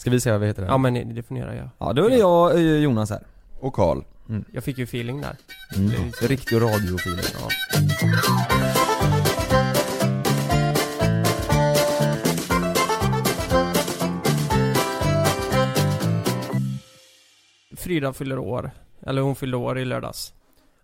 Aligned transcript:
Ska 0.00 0.10
vi 0.10 0.20
säga 0.20 0.32
vad 0.32 0.40
vi 0.40 0.46
heter? 0.46 0.62
Ja 0.62 0.78
men 0.78 1.14
det 1.14 1.22
får 1.22 1.34
ni 1.34 1.40
göra 1.40 1.56
ja. 1.56 1.70
ja 1.78 1.92
då 1.92 2.04
är 2.04 2.10
det 2.10 2.16
jag, 2.16 2.54
eh, 2.54 2.60
Jonas 2.60 3.10
här. 3.10 3.22
Och 3.60 3.72
Karl. 3.72 4.02
Jag 4.52 4.64
fick 4.64 4.78
ju 4.78 4.84
feeling 4.84 5.20
där. 5.20 5.36
Mm. 5.76 6.12
Riktig 6.22 6.56
radiofil. 6.56 7.20
Ja. 7.34 7.48
Frida 17.76 18.12
fyller 18.12 18.38
år, 18.38 18.70
eller 19.06 19.22
hon 19.22 19.36
fyllde 19.36 19.56
år 19.56 19.78
i 19.78 19.84
lördags. 19.84 20.32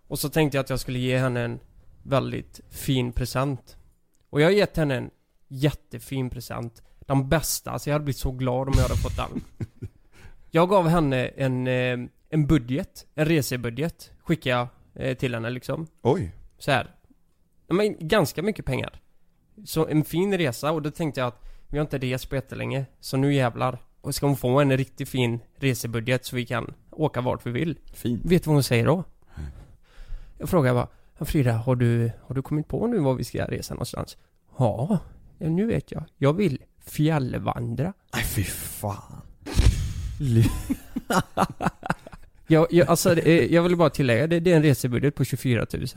Och 0.07 0.19
så 0.19 0.29
tänkte 0.29 0.57
jag 0.57 0.63
att 0.63 0.69
jag 0.69 0.79
skulle 0.79 0.99
ge 0.99 1.17
henne 1.17 1.41
en 1.41 1.59
väldigt 2.03 2.59
fin 2.69 3.11
present. 3.11 3.77
Och 4.29 4.41
jag 4.41 4.47
har 4.47 4.51
gett 4.51 4.77
henne 4.77 4.95
en 4.95 5.09
jättefin 5.47 6.29
present. 6.29 6.81
Den 7.07 7.29
bästa, 7.29 7.71
alltså 7.71 7.89
jag 7.89 7.93
hade 7.93 8.03
blivit 8.05 8.17
så 8.19 8.31
glad 8.31 8.67
om 8.67 8.73
jag 8.75 8.83
hade 8.83 8.95
fått 8.97 9.15
den. 9.17 9.43
Jag 10.51 10.69
gav 10.69 10.87
henne 10.87 11.27
en, 11.27 11.67
eh, 11.67 11.99
en 12.29 12.47
budget, 12.47 13.05
en 13.15 13.25
resebudget, 13.25 14.11
skickade 14.23 14.55
jag 14.55 14.67
eh, 15.09 15.17
till 15.17 15.33
henne 15.33 15.49
liksom. 15.49 15.87
Oj. 16.01 16.31
Så 16.57 16.71
här. 16.71 16.95
Men 17.67 17.95
ganska 18.07 18.41
mycket 18.43 18.65
pengar. 18.65 19.01
Så 19.65 19.87
en 19.87 20.03
fin 20.03 20.37
resa 20.37 20.71
och 20.71 20.81
då 20.81 20.91
tänkte 20.91 21.19
jag 21.19 21.27
att 21.27 21.43
vi 21.67 21.77
har 21.77 21.85
inte 21.85 21.97
rest 21.97 22.29
på 22.29 22.35
jättelänge, 22.35 22.85
så 22.99 23.17
nu 23.17 23.33
jävlar. 23.33 23.77
Och 24.01 24.15
ska 24.15 24.27
hon 24.27 24.37
få 24.37 24.59
en 24.59 24.77
riktigt 24.77 25.09
fin 25.09 25.39
resebudget 25.55 26.25
så 26.25 26.35
vi 26.35 26.45
kan 26.45 26.73
åka 26.91 27.21
vart 27.21 27.45
vi 27.45 27.51
vill. 27.51 27.79
Fint. 27.93 28.25
Vet 28.25 28.43
du 28.43 28.47
vad 28.47 28.55
hon 28.55 28.63
säger 28.63 28.85
då? 28.85 29.03
Jag 30.37 30.49
frågar 30.49 30.73
bara, 30.73 30.87
"Ja, 31.17 31.25
Frida, 31.25 31.53
har 31.53 31.75
du, 31.75 32.11
har 32.21 32.35
du 32.35 32.41
kommit 32.41 32.67
på 32.67 32.87
nu 32.87 32.99
var 32.99 33.13
vi 33.13 33.23
ska 33.23 33.45
resa 33.45 33.73
någonstans? 33.73 34.17
Ja, 34.57 34.99
nu 35.37 35.65
vet 35.65 35.91
jag. 35.91 36.03
Jag 36.17 36.33
vill 36.33 36.61
fjällvandra. 36.89 37.93
Nej 38.13 38.23
fy 38.23 38.43
fan. 38.43 39.21
Jag, 42.49 42.67
jag, 42.69 42.87
alltså, 42.87 43.15
det- 43.15 43.47
jag 43.51 43.63
vill 43.63 43.75
bara 43.75 43.89
tillägga, 43.89 44.27
det, 44.27 44.39
det 44.39 44.51
är 44.51 44.55
en 44.55 44.63
resebudget 44.63 45.15
på 45.15 45.23
24 45.23 45.65
000. 45.73 45.87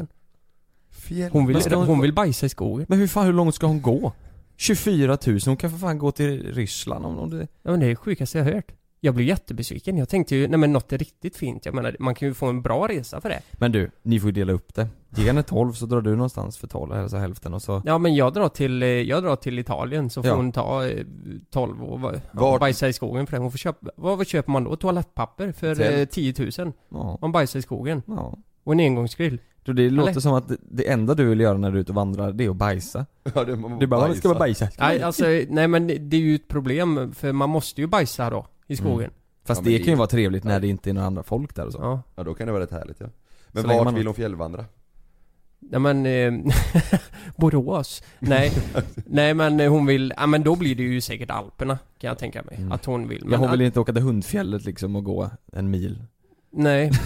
Fjäll. 0.90 1.30
Hon 1.32 1.46
vill, 1.46 1.56
hon 1.74 2.00
vill 2.00 2.12
bajsa 2.12 2.46
i 2.46 2.48
skogen. 2.48 2.86
Men 2.88 2.98
hur 2.98 3.06
fan, 3.06 3.26
hur 3.26 3.32
långt 3.32 3.54
ska 3.54 3.66
hon 3.66 3.82
gå? 3.82 4.12
24 4.56 5.18
000, 5.26 5.40
hon 5.46 5.56
kan 5.56 5.70
för 5.70 5.78
fan 5.78 5.98
gå 5.98 6.10
till 6.12 6.52
Ryssland 6.54 7.06
om 7.06 7.18
om 7.18 7.30
det... 7.30 7.46
Ja 7.62 7.70
men 7.70 7.80
det 7.80 7.86
är 7.86 7.90
det 7.90 7.96
sjukaste 7.96 8.38
jag 8.38 8.44
har 8.44 8.52
hört. 8.52 8.72
Jag 9.02 9.14
blev 9.14 9.26
jättebesviken. 9.28 9.96
Jag 9.98 10.08
tänkte 10.08 10.36
ju, 10.36 10.48
nej 10.48 10.58
men 10.58 10.72
något 10.72 10.92
är 10.92 10.98
riktigt 10.98 11.36
fint. 11.36 11.66
Jag 11.66 11.74
menar, 11.74 11.96
man 12.00 12.14
kan 12.14 12.28
ju 12.28 12.34
få 12.34 12.46
en 12.46 12.62
bra 12.62 12.88
resa 12.88 13.20
för 13.20 13.28
det. 13.28 13.40
Men 13.52 13.72
du, 13.72 13.90
ni 14.02 14.20
får 14.20 14.28
ju 14.28 14.32
dela 14.32 14.52
upp 14.52 14.74
det. 14.74 14.88
Ge 15.16 15.26
henne 15.26 15.42
12 15.42 15.72
så 15.72 15.86
drar 15.86 16.00
du 16.00 16.10
någonstans 16.16 16.56
för 16.58 16.66
12, 16.66 16.92
eller 16.92 17.08
så 17.08 17.16
hälften 17.16 17.54
och 17.54 17.62
så... 17.62 17.82
Ja 17.86 17.98
men 17.98 18.14
jag 18.14 18.32
drar 18.32 18.48
till, 18.48 18.82
eh, 18.82 18.88
jag 18.88 19.22
drar 19.22 19.36
till 19.36 19.58
Italien 19.58 20.10
så 20.10 20.22
får 20.22 20.30
Ja. 20.30 20.36
hon 20.36 20.52
ta 20.52 20.86
eh, 20.86 21.04
12 21.50 21.82
och 21.84 22.00
va- 22.00 22.12
Vart- 22.32 22.60
bajsa 22.60 22.88
i 22.88 22.92
skogen 22.92 23.26
för 23.26 23.36
det. 23.36 23.42
Hon 23.42 23.50
får 23.50 23.58
köpa, 23.58 23.90
vad, 23.96 24.26
köper 24.26 24.52
man 24.52 24.64
då? 24.64 24.76
Toalettpapper 24.76 25.52
för 25.52 25.98
eh, 26.00 26.04
10 26.04 26.34
000. 26.58 26.72
Ja. 26.88 27.18
Man 27.20 27.32
bajsar 27.32 27.58
i 27.58 27.62
skogen. 27.62 28.02
Ja. 28.06 28.38
Och 28.64 28.72
en 28.72 28.80
engångsgrill. 28.80 29.38
Då 29.64 29.72
det 29.72 29.90
låter 29.90 30.10
Eller? 30.10 30.20
som 30.20 30.32
att 30.34 30.50
det, 30.70 30.88
enda 30.90 31.14
du 31.14 31.24
vill 31.28 31.40
göra 31.40 31.58
när 31.58 31.70
du 31.70 31.76
är 31.76 31.80
ute 31.80 31.92
och 31.92 31.96
vandrar, 31.96 32.32
det 32.32 32.44
är 32.44 32.50
att 32.50 32.56
bajsa. 32.56 33.06
Ja, 33.34 33.44
det, 33.44 33.56
man 33.56 33.78
Du 33.78 33.86
bara, 33.86 34.00
bajsa. 34.00 34.18
ska 34.18 34.28
man 34.28 34.38
bajsa? 34.38 34.66
Ska 34.70 34.82
Nej 34.84 34.90
bajsa?" 34.98 35.06
alltså, 35.06 35.24
nej 35.54 35.68
men 35.68 35.86
det 35.86 35.98
det 35.98 36.16
är 36.16 36.20
ju 36.20 36.34
ett 36.34 36.48
problem 36.48 37.12
för 37.14 37.32
man 37.32 37.50
måste 37.50 37.80
ju 37.80 37.86
bajsa 37.86 38.30
då. 38.30 38.46
I 38.72 38.76
skogen. 38.76 39.10
Fast 39.44 39.58
Ja, 39.58 39.62
men 39.64 39.72
det 39.72 39.78
det- 39.78 39.84
kan 39.84 39.92
ju 39.92 39.96
vara 39.98 40.08
trevligt 40.08 40.44
när 40.44 40.60
det 40.60 40.66
inte 40.68 40.90
är 40.90 40.94
några 40.94 41.06
andra 41.06 41.22
folk 41.22 41.54
där 41.54 41.66
och 41.66 41.72
så. 41.72 41.78
Ja. 41.78 42.02
Ja, 42.16 42.22
då 42.22 42.34
kan 42.34 42.46
det 42.46 42.52
vara 42.52 42.62
rätt 42.62 42.70
härligt 42.70 43.00
ja. 43.00 43.06
Men 43.48 43.62
Så 43.62 43.68
länge 43.68 43.78
vart 43.78 43.84
man- 43.84 43.94
vill 43.94 44.06
hon 44.06 44.14
fjällvandra? 44.14 44.64
Nej 45.58 45.80
men, 45.80 46.06
eh, 46.06 46.52
Borås? 47.36 48.02
Nej, 48.18 48.52
nej 49.06 49.34
men 49.34 49.60
eh, 49.60 49.70
hon 49.70 49.86
vill, 49.86 50.12
ja 50.16 50.26
men 50.26 50.42
då 50.42 50.56
blir 50.56 50.74
det 50.74 50.82
ju 50.82 51.00
säkert 51.00 51.30
Alperna 51.30 51.78
kan 51.98 52.08
jag 52.08 52.18
tänka 52.18 52.42
mig. 52.42 52.54
Mm. 52.56 52.72
Att 52.72 52.84
hon 52.84 53.08
vill. 53.08 53.26
Ja, 53.30 53.36
hon 53.36 53.46
att- 53.46 53.52
vill 53.52 53.60
inte 53.60 53.80
åka 53.80 53.92
till 53.92 54.02
Hundfjället 54.02 54.64
liksom 54.64 54.96
och 54.96 55.04
gå 55.04 55.30
en 55.52 55.70
mil. 55.70 56.02
Nej. 56.50 56.90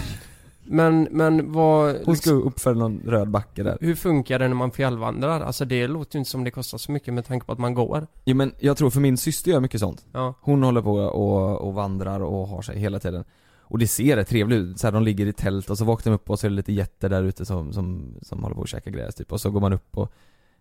Men, 0.67 1.07
men 1.11 1.51
vad... 1.51 1.95
Hon 2.05 2.17
ska 2.17 2.31
upp 2.31 2.59
för 2.59 2.73
någon 2.73 3.01
röd 3.05 3.29
backe 3.29 3.63
där. 3.63 3.77
Hur 3.81 3.95
funkar 3.95 4.39
det 4.39 4.47
när 4.47 4.55
man 4.55 4.71
fjällvandrar? 4.71 5.41
Alltså 5.41 5.65
det 5.65 5.87
låter 5.87 6.15
ju 6.15 6.19
inte 6.19 6.31
som 6.31 6.43
det 6.43 6.51
kostar 6.51 6.77
så 6.77 6.91
mycket 6.91 7.13
med 7.13 7.25
tanke 7.25 7.45
på 7.45 7.51
att 7.51 7.59
man 7.59 7.73
går. 7.73 8.07
Jo 8.25 8.35
men 8.35 8.51
jag 8.59 8.77
tror 8.77 8.89
för 8.89 8.99
min 8.99 9.17
syster 9.17 9.51
gör 9.51 9.59
mycket 9.59 9.79
sånt. 9.79 10.05
Ja. 10.11 10.33
Hon 10.41 10.63
håller 10.63 10.81
på 10.81 10.93
och, 10.93 11.67
och 11.67 11.73
vandrar 11.73 12.19
och 12.19 12.47
har 12.47 12.61
sig 12.61 12.79
hela 12.79 12.99
tiden. 12.99 13.23
Och 13.67 13.79
det 13.79 13.87
ser 13.87 14.15
rätt 14.15 14.27
trevligt 14.27 14.57
ut, 14.59 14.79
så 14.79 14.87
här, 14.87 14.91
de 14.91 15.03
ligger 15.03 15.25
i 15.25 15.33
tält 15.33 15.69
och 15.69 15.77
så 15.77 15.85
vaknar 15.85 16.11
de 16.11 16.15
upp 16.15 16.29
och 16.29 16.39
så 16.39 16.47
är 16.47 16.49
det 16.49 16.55
lite 16.55 16.73
getter 16.73 17.09
där 17.09 17.23
ute 17.23 17.45
som, 17.45 17.73
som, 17.73 18.15
som 18.21 18.43
håller 18.43 18.55
på 18.55 18.61
att 18.61 18.69
käka 18.69 18.89
gräs 18.89 19.15
typ. 19.15 19.31
Och 19.31 19.41
så 19.41 19.51
går 19.51 19.61
man 19.61 19.73
upp 19.73 19.97
och 19.97 20.11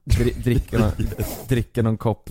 dri- 0.05 0.43
dricker, 0.43 0.79
någon, 0.79 0.91
dricker 1.49 1.83
någon 1.83 1.97
kopp 1.97 2.31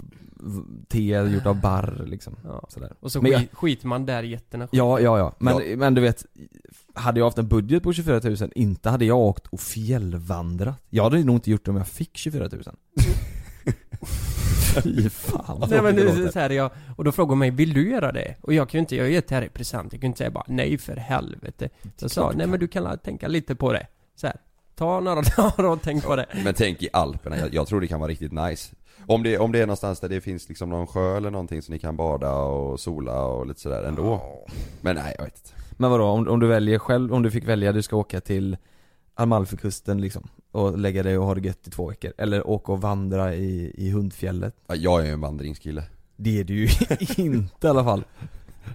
te 0.89 0.99
gjort 1.03 1.45
av 1.45 1.61
barr 1.61 2.03
liksom. 2.07 2.35
ja. 2.43 2.65
Sådär. 2.69 2.93
Och 2.99 3.11
så 3.11 3.21
Men 3.21 3.31
jag- 3.31 3.39
skit, 3.41 3.49
skiter 3.53 3.87
man 3.87 4.05
där 4.05 4.23
i 4.23 4.27
getterna. 4.27 4.67
Ja, 4.71 4.99
ja, 4.99 5.17
ja. 5.17 5.35
Men, 5.39 5.53
Ja. 5.69 5.77
men 5.77 5.93
du 5.93 6.01
vet, 6.01 6.25
hade 6.93 7.19
jag 7.19 7.25
haft 7.27 7.37
en 7.37 7.47
budget 7.47 7.83
på 7.83 7.93
24 7.93 8.19
000, 8.23 8.51
inte 8.55 8.89
hade 8.89 9.05
jag 9.05 9.17
åkt 9.17 9.47
och 9.47 9.59
fjällvandrat. 9.59 10.75
Jag 10.89 11.03
hade 11.03 11.23
nog 11.23 11.35
inte 11.35 11.51
gjort 11.51 11.65
det 11.65 11.71
om 11.71 11.77
jag 11.77 11.87
fick 11.87 12.17
24 12.17 12.49
000. 12.51 12.63
Fy 14.83 15.09
fan 15.09 15.59
vad 15.59 15.69
Nej 15.69 15.81
men 15.81 15.95
det 15.95 16.03
låter. 16.03 16.31
så 16.31 16.39
här, 16.39 16.49
jag, 16.49 16.71
och 16.97 17.03
då 17.03 17.11
frågar 17.11 17.29
hon 17.29 17.39
mig, 17.39 17.51
vill 17.51 17.73
du 17.73 17.89
göra 17.91 18.11
det? 18.11 18.35
Och 18.41 18.53
jag 18.53 18.69
kan 18.69 18.77
ju 18.77 18.79
inte, 18.79 18.95
jag 18.95 19.09
det 19.27 19.31
här 19.31 19.41
i 19.41 19.49
present, 19.49 19.93
jag 19.93 20.01
kan 20.01 20.07
ju 20.07 20.09
inte 20.09 20.17
säga 20.17 20.31
bara 20.31 20.45
nej 20.47 20.77
för 20.77 20.95
helvete. 20.95 21.69
Så 21.97 22.03
jag 22.03 22.11
sa, 22.11 22.31
nej 22.35 22.47
men 22.47 22.59
du 22.59 22.67
kan 22.67 22.97
tänka 22.97 23.27
lite 23.27 23.55
på 23.55 23.73
det. 23.73 23.87
Så 24.15 24.27
här, 24.27 24.35
ta 24.75 24.99
några 24.99 25.21
dagar 25.37 25.63
och 25.63 25.79
tänk 25.81 26.03
på 26.03 26.15
det. 26.15 26.25
Men 26.43 26.53
tänk 26.53 26.83
i 26.83 26.89
Alperna, 26.93 27.37
jag, 27.37 27.53
jag 27.53 27.67
tror 27.67 27.81
det 27.81 27.87
kan 27.87 27.99
vara 27.99 28.09
riktigt 28.11 28.31
nice. 28.31 28.75
Om 29.07 29.23
det, 29.23 29.37
om 29.37 29.51
det 29.51 29.59
är 29.59 29.65
någonstans 29.65 29.99
där 29.99 30.09
det 30.09 30.21
finns 30.21 30.49
liksom 30.49 30.69
någon 30.69 30.87
sjö 30.87 31.17
eller 31.17 31.31
någonting 31.31 31.61
så 31.61 31.71
ni 31.71 31.79
kan 31.79 31.95
bada 31.97 32.31
och 32.35 32.79
sola 32.79 33.25
och 33.25 33.47
lite 33.47 33.59
sådär 33.59 33.83
ändå. 33.83 34.21
Men 34.81 34.95
nej, 34.95 35.15
jag 35.17 35.25
vet 35.25 35.37
inte. 35.37 35.49
Men 35.77 35.91
vadå, 35.91 36.05
om, 36.05 36.27
om 36.27 36.39
du 36.39 36.47
väljer 36.47 36.79
själv, 36.79 37.13
om 37.13 37.23
du 37.23 37.31
fick 37.31 37.47
välja, 37.47 37.71
du 37.71 37.81
ska 37.81 37.95
åka 37.95 38.21
till 38.21 38.57
Amalfikusten 39.15 40.01
liksom 40.01 40.27
och 40.51 40.77
lägga 40.77 41.03
dig 41.03 41.17
och 41.17 41.25
ha 41.25 41.35
det 41.35 41.41
gött 41.47 41.67
i 41.67 41.69
två 41.69 41.89
veckor. 41.89 42.13
Eller 42.17 42.47
åka 42.47 42.71
och 42.71 42.81
vandra 42.81 43.35
i, 43.35 43.73
i 43.77 43.89
Hundfjället. 43.91 44.55
Ja, 44.67 44.75
Jag 44.75 45.01
är 45.01 45.05
ju 45.05 45.11
en 45.11 45.21
vandringskille. 45.21 45.83
Det 46.15 46.39
är 46.39 46.43
du 46.43 46.53
ju 46.53 46.69
inte 47.23 47.67
i 47.67 47.69
alla 47.69 47.83
fall. 47.83 48.03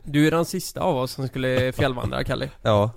Du 0.04 0.26
är 0.26 0.30
den 0.30 0.44
sista 0.44 0.80
av 0.80 0.96
oss 0.96 1.12
som 1.12 1.28
skulle 1.28 1.72
fjällvandra, 1.72 2.24
Kalle. 2.24 2.50
Ja. 2.62 2.92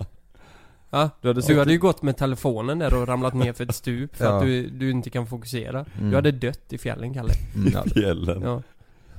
Ja, 0.94 1.10
Du 1.20 1.28
hade, 1.28 1.40
du 1.40 1.58
hade 1.58 1.72
ju 1.72 1.78
gått 1.78 2.02
med 2.02 2.16
telefonen 2.16 2.78
där 2.78 2.94
och 2.94 3.08
ramlat 3.08 3.34
ner 3.34 3.52
för 3.52 3.64
ett 3.64 3.74
stup 3.74 4.16
för 4.16 4.24
Ja. 4.24 4.36
att 4.36 4.42
du, 4.42 4.68
du 4.70 4.90
inte 4.90 5.10
kan 5.10 5.26
fokusera. 5.26 5.84
Mm. 5.98 6.10
Du 6.10 6.16
hade 6.16 6.30
dött 6.30 6.72
i 6.72 6.78
fjällen, 6.78 7.14
Kalle. 7.14 7.32
Mm, 7.54 7.72
ja. 7.72 7.84
Fjällen. 7.94 8.42
Ja. 8.42 8.62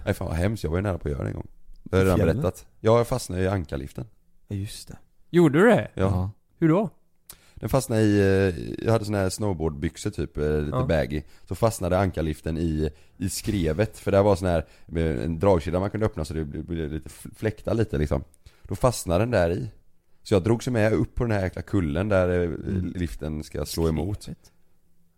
Nej 0.05 0.13
fan 0.13 0.27
vad 0.27 0.37
hemskt, 0.37 0.63
jag 0.63 0.71
var 0.71 0.77
ju 0.77 0.81
nära 0.83 0.97
på 0.97 1.07
att 1.07 1.11
göra 1.11 1.23
det 1.23 1.29
en 1.29 1.35
gång. 1.35 1.47
Det 1.83 1.97
har 1.97 2.05
jag 2.05 2.19
redan 2.19 2.27
berättat. 2.35 2.65
Jag 2.79 3.07
fastnade 3.07 3.41
i 3.41 3.47
ankarliften. 3.47 4.05
Ja, 4.47 4.55
just 4.55 4.87
det. 4.87 4.97
Gjorde 5.29 5.59
du 5.59 5.65
det? 5.65 5.87
Ja. 5.93 6.31
Hur 6.59 6.69
då? 6.69 6.89
Den 7.55 7.69
fastnade 7.69 8.01
i, 8.01 8.19
eh, 8.19 8.85
jag 8.85 8.91
hade 8.91 9.05
såna 9.05 9.17
här 9.17 9.29
snowboardbyxor 9.29 10.09
typ, 10.09 10.37
eh, 10.37 10.43
lite 10.61 10.77
Ja. 10.77 10.85
baggy 10.85 11.21
Så 11.47 11.55
fastnade 11.55 11.99
ankarliften 11.99 12.57
i, 12.57 12.89
i 13.17 13.29
skrevet, 13.29 13.97
för 13.99 14.11
där 14.11 14.23
var 14.23 14.35
sån 14.35 14.47
här, 14.47 14.65
med 14.85 15.19
en 15.19 15.39
dragkedja 15.39 15.79
man 15.79 15.89
kunde 15.89 16.05
öppna 16.05 16.25
så 16.25 16.33
det 16.33 16.45
blev 16.45 16.91
lite 16.93 17.09
fläkta 17.35 17.73
lite 17.73 17.97
liksom 17.97 18.23
Då 18.63 18.75
fastnade 18.75 19.19
den 19.19 19.31
där 19.31 19.49
i 19.49 19.69
Så 20.23 20.33
jag 20.33 20.43
drogs 20.43 20.67
med 20.67 20.93
upp 20.93 21.15
på 21.15 21.23
den 21.23 21.31
här 21.31 21.41
jäkla 21.43 21.61
kullen 21.61 22.09
där 22.09 22.29
eh, 22.29 22.43
Mm. 22.43 22.93
liften 22.95 23.43
ska 23.43 23.65
slå 23.65 23.87
emot. 23.89 24.29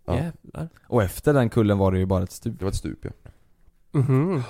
Ja. 0.06 0.16
Jävlar. 0.16 0.70
Och 0.88 1.04
efter 1.04 1.34
den 1.34 1.50
kullen 1.50 1.78
var 1.78 1.92
det 1.92 2.00
ju 2.00 2.06
bara 2.06 2.24
ett 2.24 2.32
stup. 2.32 2.60
Det 2.60 2.66
var 2.66 2.70
ett 2.72 2.78
stup 2.78 3.00
ja 3.06 3.12
Mhm. 3.92 4.44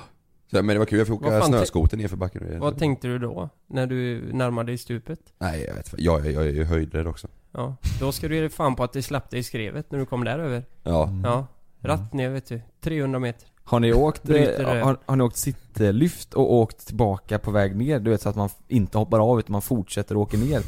så, 0.52 0.56
Men 0.64 0.68
det 0.68 0.78
var 0.80 0.86
kul, 0.86 0.98
jag 0.98 1.08
fick 1.08 1.16
åka 1.16 1.42
snöskoter 1.42 1.98
ner 1.98 2.08
för 2.08 2.18
backen 2.18 2.60
Vad 2.60 2.78
tänkte 2.78 3.08
du 3.08 3.20
då? 3.20 3.50
När 3.68 3.88
du 3.88 4.30
närmade 4.34 4.72
dig 4.72 4.78
stupet? 4.78 5.20
Nej 5.38 5.66
jag 5.68 5.76
vet 5.76 5.88
inte. 5.94 6.04
jag, 6.04 6.32
jag 6.32 6.46
är 6.48 6.52
ju 6.52 6.64
höjdrädd 6.64 7.08
också 7.08 7.28
Ja, 7.52 7.76
då 8.00 8.12
ska 8.12 8.28
du 8.28 8.36
ge 8.36 8.42
dig 8.42 8.50
fan 8.50 8.76
på 8.76 8.84
att 8.84 8.94
det 8.94 9.02
släppte 9.04 9.38
i 9.38 9.44
skrevet 9.44 9.92
när 9.92 10.00
du 10.00 10.06
kom 10.06 10.24
där 10.24 10.40
över. 10.40 10.64
Ja, 10.84 11.10
Ja, 11.24 11.48
rätt 11.80 12.14
ner 12.14 12.30
vet 12.30 12.46
du. 12.46 12.62
300 12.82 13.20
meter. 13.20 13.48
Har 13.68 13.80
ni 13.80 13.94
åkt, 13.94 14.30
eh, 14.30 14.66
har, 14.84 14.98
har 15.06 15.16
ni 15.16 15.24
åkt 15.24 15.38
sittlyft 15.38 16.34
och 16.34 16.54
åkt 16.54 16.88
tillbaka 16.88 17.40
på 17.40 17.52
väg 17.52 17.76
ner? 17.76 18.00
Du 18.00 18.10
vet 18.12 18.22
så 18.22 18.30
att 18.30 18.36
man 18.36 18.50
inte 18.68 18.98
hoppar 18.98 19.32
av 19.32 19.40
utan 19.40 19.52
man 19.52 19.62
fortsätter 19.62 20.16
och 20.16 20.22
åker 20.22 20.38
ner. 20.38 20.62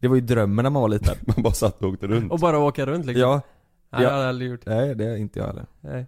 Det 0.00 0.08
var 0.08 0.14
ju 0.14 0.20
drömmen 0.20 0.62
när 0.62 0.70
man 0.70 0.82
var 0.82 0.88
liten. 0.88 1.14
man 1.36 1.42
bara 1.42 1.52
satt 1.54 1.82
och 1.82 1.88
åkte 1.88 2.06
runt 2.06 2.32
Och 2.32 2.38
bara 2.38 2.58
åka 2.58 2.86
runt 2.86 3.06
liksom. 3.06 3.20
Ja, 3.22 3.40
Nej, 3.92 4.00
det 4.02 4.06
Ja. 4.08 4.10
har 4.14 4.20
jag 4.20 4.28
aldrig 4.28 4.50
gjort. 4.50 4.60
nej 4.66 4.94
det 4.94 5.04
är 5.04 5.16
inte 5.16 5.38
jag 5.38 5.46
heller. 5.46 5.66
Nej. 5.80 6.06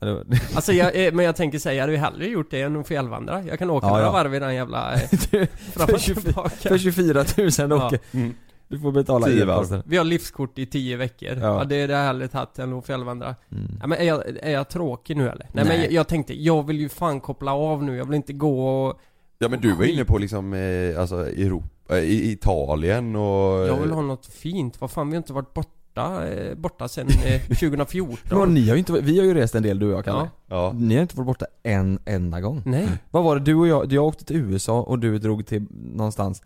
Men 0.00 0.08
det 0.08 0.14
var- 0.14 0.24
Alltså 0.56 0.72
jag, 0.72 1.06
eh, 1.06 1.12
men 1.12 1.24
jag 1.24 1.36
tänker 1.36 1.58
säga, 1.58 1.74
jag 1.74 1.80
hade 1.82 1.92
ju 1.92 1.98
hellre 1.98 2.26
gjort 2.26 2.50
det 2.50 2.62
än 2.62 2.76
att 2.80 2.88
fjällvandra. 2.88 3.42
Jag 3.42 3.58
kan 3.58 3.70
åka 3.70 3.86
Ja, 3.86 3.90
några 3.90 4.02
ja. 4.04 4.12
varv 4.12 4.34
i 4.34 4.38
den 4.38 4.54
jävla... 4.54 4.94
eh, 4.94 4.98
för, 5.72 5.94
och 5.94 6.00
24, 6.00 6.20
tillbaka. 6.22 6.50
för 6.68 6.78
24 6.78 7.24
000 7.38 7.50
Ja. 7.80 7.86
åker. 7.86 7.98
Mm. 8.12 8.34
Du 8.68 8.78
får 8.78 8.92
betala 8.92 9.26
Tio 9.26 9.44
varv. 9.44 9.56
e-posten. 9.58 9.82
Vi 9.86 9.96
har 9.96 10.04
livskort 10.04 10.58
i 10.58 10.66
tio 10.66 10.96
veckor. 10.96 11.28
Ja. 11.28 11.58
Ja, 11.58 11.64
det 11.64 11.76
är 11.76 12.12
det 12.18 12.28
tagit 12.28 12.58
än 12.58 12.72
att 12.72 12.86
fjällvandra. 12.86 13.34
Mm. 13.52 13.64
Ja, 13.80 13.86
men 13.86 13.98
är 13.98 14.04
jag, 14.04 14.22
är 14.42 14.50
jag 14.52 14.68
tråkig 14.68 15.16
nu 15.16 15.22
eller? 15.22 15.46
Nej, 15.52 15.64
men 15.64 15.66
Nej. 15.66 15.82
jag, 15.82 15.92
jag 15.92 16.08
tänkte, 16.08 16.42
jag 16.42 16.66
vill 16.66 16.80
ju 16.80 16.88
fan 16.88 17.20
koppla 17.20 17.52
av 17.54 17.82
nu. 17.84 17.96
Jag 17.96 18.04
vill 18.04 18.14
inte 18.14 18.32
gå 18.32 18.68
och... 18.68 19.00
Ja 19.38 19.48
men 19.48 19.60
du 19.60 19.72
var 19.72 19.84
inne 19.84 20.04
på 20.04 20.18
liksom, 20.18 20.52
eh, 20.52 21.00
alltså 21.00 21.16
Europa, 21.28 21.98
eh, 21.98 22.04
i 22.04 22.30
Italien 22.32 23.16
och... 23.16 23.66
Jag 23.68 23.76
vill 23.80 23.90
ha 23.90 24.02
något 24.02 24.26
fint. 24.26 24.80
Vad 24.80 24.90
fan, 24.90 25.08
vi 25.10 25.14
har 25.16 25.18
inte 25.18 25.32
varit 25.32 25.54
borta, 25.54 26.28
eh, 26.28 26.54
borta 26.54 26.88
sen 26.88 27.06
eh, 27.08 27.40
2014. 27.48 28.38
Men 28.38 28.54
ni 28.54 28.68
har 28.68 28.74
ju 28.74 28.78
inte, 28.78 28.92
vi 28.92 29.18
har 29.18 29.24
ju 29.24 29.34
rest 29.34 29.54
en 29.54 29.62
del 29.62 29.78
du 29.78 29.86
och 29.86 29.92
jag 29.98 30.04
Kalle. 30.04 30.18
Ja. 30.18 30.56
Ja. 30.56 30.72
Ni 30.74 30.94
har 30.94 31.02
inte 31.02 31.16
varit 31.16 31.26
borta 31.26 31.46
en 31.62 31.98
enda 32.04 32.40
gång. 32.40 32.62
Nej. 32.66 32.88
Vad 33.10 33.24
var 33.24 33.36
det, 33.36 33.44
du 33.44 33.54
och 33.54 33.68
jag, 33.68 33.92
jag 33.92 34.04
åkte 34.04 34.24
till 34.24 34.36
USA 34.36 34.80
och 34.82 34.98
du 34.98 35.18
drog 35.18 35.46
till 35.46 35.66
någonstans 35.70 36.42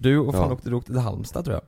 Du 0.00 0.18
och 0.18 0.34
fan 0.34 0.48
Ja. 0.48 0.52
åkte, 0.52 0.68
du 0.70 0.74
åkte 0.76 0.92
till 0.92 1.00
Halmstad 1.00 1.44
tror 1.44 1.54
jag 1.54 1.62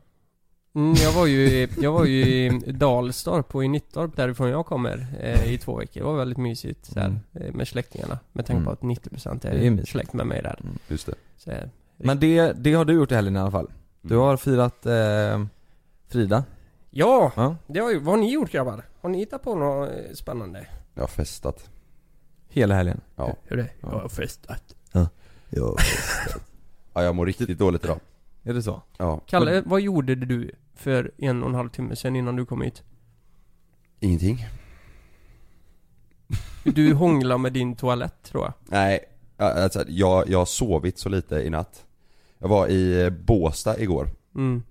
Mm, 0.75 0.95
jag 0.95 1.13
var 1.13 1.27
ju, 1.27 1.47
i- 1.49 1.69
jag 1.81 1.93
var 1.93 2.05
ju 2.05 2.25
i 2.25 2.73
Dalstorp 2.73 3.55
och 3.55 3.65
i 3.65 3.69
Nittorp 3.69 4.17
därifrån 4.17 4.49
jag 4.49 4.67
kommer 4.67 5.07
eh, 5.21 5.53
i 5.53 5.59
två 5.59 5.77
veckor. 5.77 6.01
Det 6.01 6.07
var 6.07 6.17
väldigt 6.17 6.39
mysigt 6.39 6.85
så 6.87 7.01
här, 7.01 7.07
Mm. 7.07 7.21
eh, 7.33 7.55
med 7.55 7.69
släktingarna. 7.69 8.19
Med 8.33 8.47
tanke 8.47 8.65
på 8.65 8.71
Mm. 8.71 8.73
att 8.73 8.83
90% 8.83 9.43
Det 9.43 9.49
är 9.49 9.81
är 9.81 9.85
släkt 9.85 10.13
med 10.13 10.27
mig 10.27 10.43
där. 10.43 10.61
Just 10.89 11.07
det. 11.07 11.15
Så, 11.37 11.51
eh, 11.51 11.65
Men 11.97 12.21
det, 12.21 12.53
det 12.53 12.73
har 12.75 12.85
du 12.85 12.93
gjort 12.93 13.13
i 13.13 13.15
helgen 13.15 13.37
i 13.37 13.39
alla 13.39 13.51
fall 13.51 13.71
Du 14.01 14.15
Mm. 14.15 14.27
har 14.27 14.37
firat 14.37 14.87
eh, 14.87 15.45
Frida 16.09 16.45
ja, 16.91 17.33
Ja 17.37 17.57
det 17.67 17.81
har 17.81 17.91
ju, 17.91 17.99
vad 17.99 18.15
har 18.15 18.17
ni 18.21 18.33
gjort 18.33 18.51
grabbar? 18.53 18.85
Har 19.01 19.09
ni 19.11 19.19
hittat 19.19 19.43
på 19.43 19.55
något 19.55 19.89
eh, 19.91 20.15
spännande? 20.15 20.67
Jag 20.95 21.03
har 21.03 21.09
festat. 21.09 21.71
Hela 22.49 22.75
helgen 22.75 23.01
Ja. 23.17 23.37
Hur 23.45 23.57
det? 23.57 23.69
Ja. 23.81 23.89
Jag 23.93 23.99
har 23.99 24.09
festat. 24.09 24.75
Ja 24.93 25.07
Ja 26.95 27.03
jag 27.03 27.15
mår 27.15 27.27
riktigt 27.27 27.59
dåligt 27.59 27.85
idag. 27.85 28.01
Är 28.43 28.55
det 28.55 28.63
så? 28.63 28.83
Ja. 28.99 29.21
Kalle, 29.27 29.63
vad 29.67 29.81
gjorde 29.81 30.15
du 30.15 30.51
för 30.75 31.11
en 31.19 31.43
och 31.43 31.49
en 31.49 31.55
halv 31.55 31.69
timme 31.69 31.97
sedan 31.97 32.17
innan 32.17 32.37
du 32.37 32.47
kom 32.47 32.63
hit? 32.63 32.83
Ingenting. 34.01 34.47
Du 36.65 36.95
hånglade 36.95 37.39
med 37.39 37.53
din 37.53 37.77
toalett 37.77 38.23
tror 38.23 38.45
jag. 38.45 38.53
Nej, 38.67 39.05
alltså 39.37 39.85
jag, 39.89 40.29
jag 40.29 40.39
har 40.39 40.45
sovit 40.45 40.99
så 40.99 41.09
lite 41.09 41.37
i 41.37 41.51
natt. 41.51 41.85
Jag 42.39 42.49
var 42.49 42.67
i 42.67 43.05
eh, 43.05 43.11
Båstad 43.11 43.79
igår. 43.79 44.11
Mm. 44.35 44.63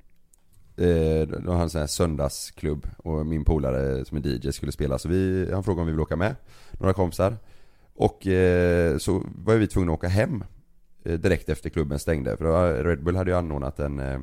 Eh, 0.78 1.28
de 1.28 1.48
har 1.48 1.64
en 1.64 1.70
sån 1.70 1.80
här 1.80 1.88
söndagsklubb 1.88 2.88
och 2.98 3.26
min 3.26 3.46
polare 3.46 4.06
som 4.06 4.18
är 4.18 4.28
DJ 4.28 4.52
skulle 4.52 4.72
spela 4.72 5.00
så 5.00 5.10
vi, 5.10 5.50
han 5.54 5.64
frågade 5.64 5.82
om 5.82 5.88
vi 5.88 5.94
vill 5.94 6.02
åka 6.02 6.16
med. 6.16 6.36
Några 6.72 6.94
kompisar. 6.94 7.38
Och 7.94 8.28
eh, 8.28 8.98
så 8.98 9.24
var 9.36 9.56
vi 9.56 9.68
tvungna 9.68 9.92
att 9.92 9.98
åka 9.98 10.08
hem 10.08 10.44
direkt 11.04 11.50
efter 11.50 11.70
klubben 11.70 12.00
stängde. 12.00 12.38
För 12.38 12.46
då, 12.46 12.84
Red 12.84 13.04
Bull 13.04 13.16
hade 13.16 13.32
ju 13.32 13.38
anordnat 13.38 13.80
en, 13.80 14.00
eh, 14.00 14.20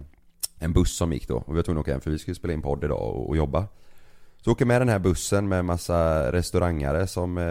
en 0.58 0.72
buss 0.72 0.96
som 0.96 1.12
gick 1.12 1.28
då. 1.28 1.36
Och 1.36 1.52
vi 1.52 1.56
var 1.56 1.62
tvungna 1.62 1.80
att 1.80 1.84
åka 1.84 1.92
hem 1.92 2.00
för 2.00 2.10
vi 2.10 2.19
skulle 2.19 2.34
spela 2.34 2.52
in 2.52 2.62
podd 2.62 2.84
idag 2.84 3.00
och, 3.00 3.28
och 3.28 3.36
jobba. 3.36 3.66
Så 4.44 4.52
åker 4.52 4.64
med 4.64 4.80
den 4.80 4.88
här 4.88 4.98
bussen 4.98 5.48
med 5.48 5.64
massa 5.64 6.32
restaurangare 6.32 7.06
som 7.06 7.38
eh, 7.38 7.44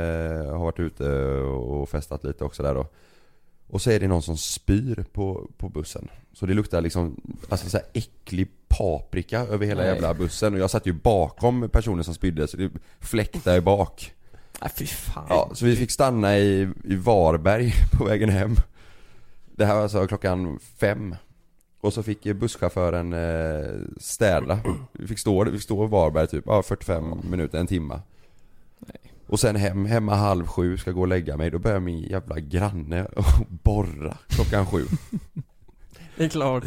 har 0.52 0.64
varit 0.64 0.80
ute 0.80 1.10
och 1.42 1.90
festat 1.90 2.24
lite 2.24 2.44
också 2.44 2.64
där 2.64 2.76
då. 2.76 2.88
Och 3.68 3.82
så 3.82 3.92
är 3.92 4.00
det 4.00 4.08
någon 4.08 4.22
som 4.22 4.38
spyr 4.38 5.06
på, 5.14 5.50
på 5.58 5.70
bussen. 5.70 6.08
Så 6.34 6.46
det 6.46 6.54
luktar 6.54 6.82
liksom, 6.82 7.22
alltså 7.50 7.70
så 7.70 7.78
här 7.78 7.86
äcklig 7.94 8.48
paprika 8.68 9.40
över 9.40 9.66
hela 9.66 9.82
Nej. 9.82 9.94
jävla 9.94 10.14
bussen. 10.14 10.54
Och 10.54 10.60
jag 10.60 10.70
satt 10.70 10.86
ju 10.86 10.94
bakom 10.94 11.70
personen 11.70 12.04
som 12.04 12.14
spydde 12.14 12.48
så 12.48 12.58
det 12.58 12.72
fläktade 13.00 13.62
bak. 13.62 14.14
Nej 14.62 14.72
fy 14.76 14.86
fan 14.86 15.26
Ja, 15.30 15.50
så 15.54 15.66
vi 15.66 15.76
fick 15.76 15.92
stanna 15.92 16.38
i, 16.38 16.70
i 16.84 16.96
Varberg 16.96 17.74
på 17.92 18.06
vägen 18.06 18.30
hem. 18.30 18.56
Det 19.58 19.66
här 19.66 19.76
var 19.76 19.82
alltså 19.82 20.08
klockan 20.08 20.60
fem. 20.60 21.16
Och 21.82 21.94
så 21.94 22.04
fick 22.04 22.24
busschauffören 22.24 23.14
eh, 23.14 23.76
städa. 23.98 24.60
Vi 24.92 25.08
fick 25.08 25.20
stå, 25.20 25.44
vi 25.44 25.52
fick 25.52 25.62
stå 25.62 25.86
i 25.86 25.88
Varberg 25.88 26.28
typ, 26.28 26.44
ja, 26.48 26.64
45 26.64 27.22
minuter, 27.30 27.60
en 27.60 27.68
timma. 27.68 28.02
Och 29.28 29.40
sen 29.40 29.56
hem, 29.56 29.86
hemma 29.86 30.16
halv 30.16 30.48
sju, 30.48 30.78
ska 30.78 30.92
gå 30.92 31.02
och 31.02 31.08
lägga 31.08 31.38
mig. 31.38 31.52
Då 31.52 31.60
börjar 31.60 31.80
min 31.80 32.00
jävla 32.00 32.40
granne 32.40 33.06
och 33.16 33.46
borra 33.50 34.18
klockan 34.28 34.66
sju. 34.66 34.86
Det 36.18 36.26
är 36.26 36.30
klart. 36.30 36.64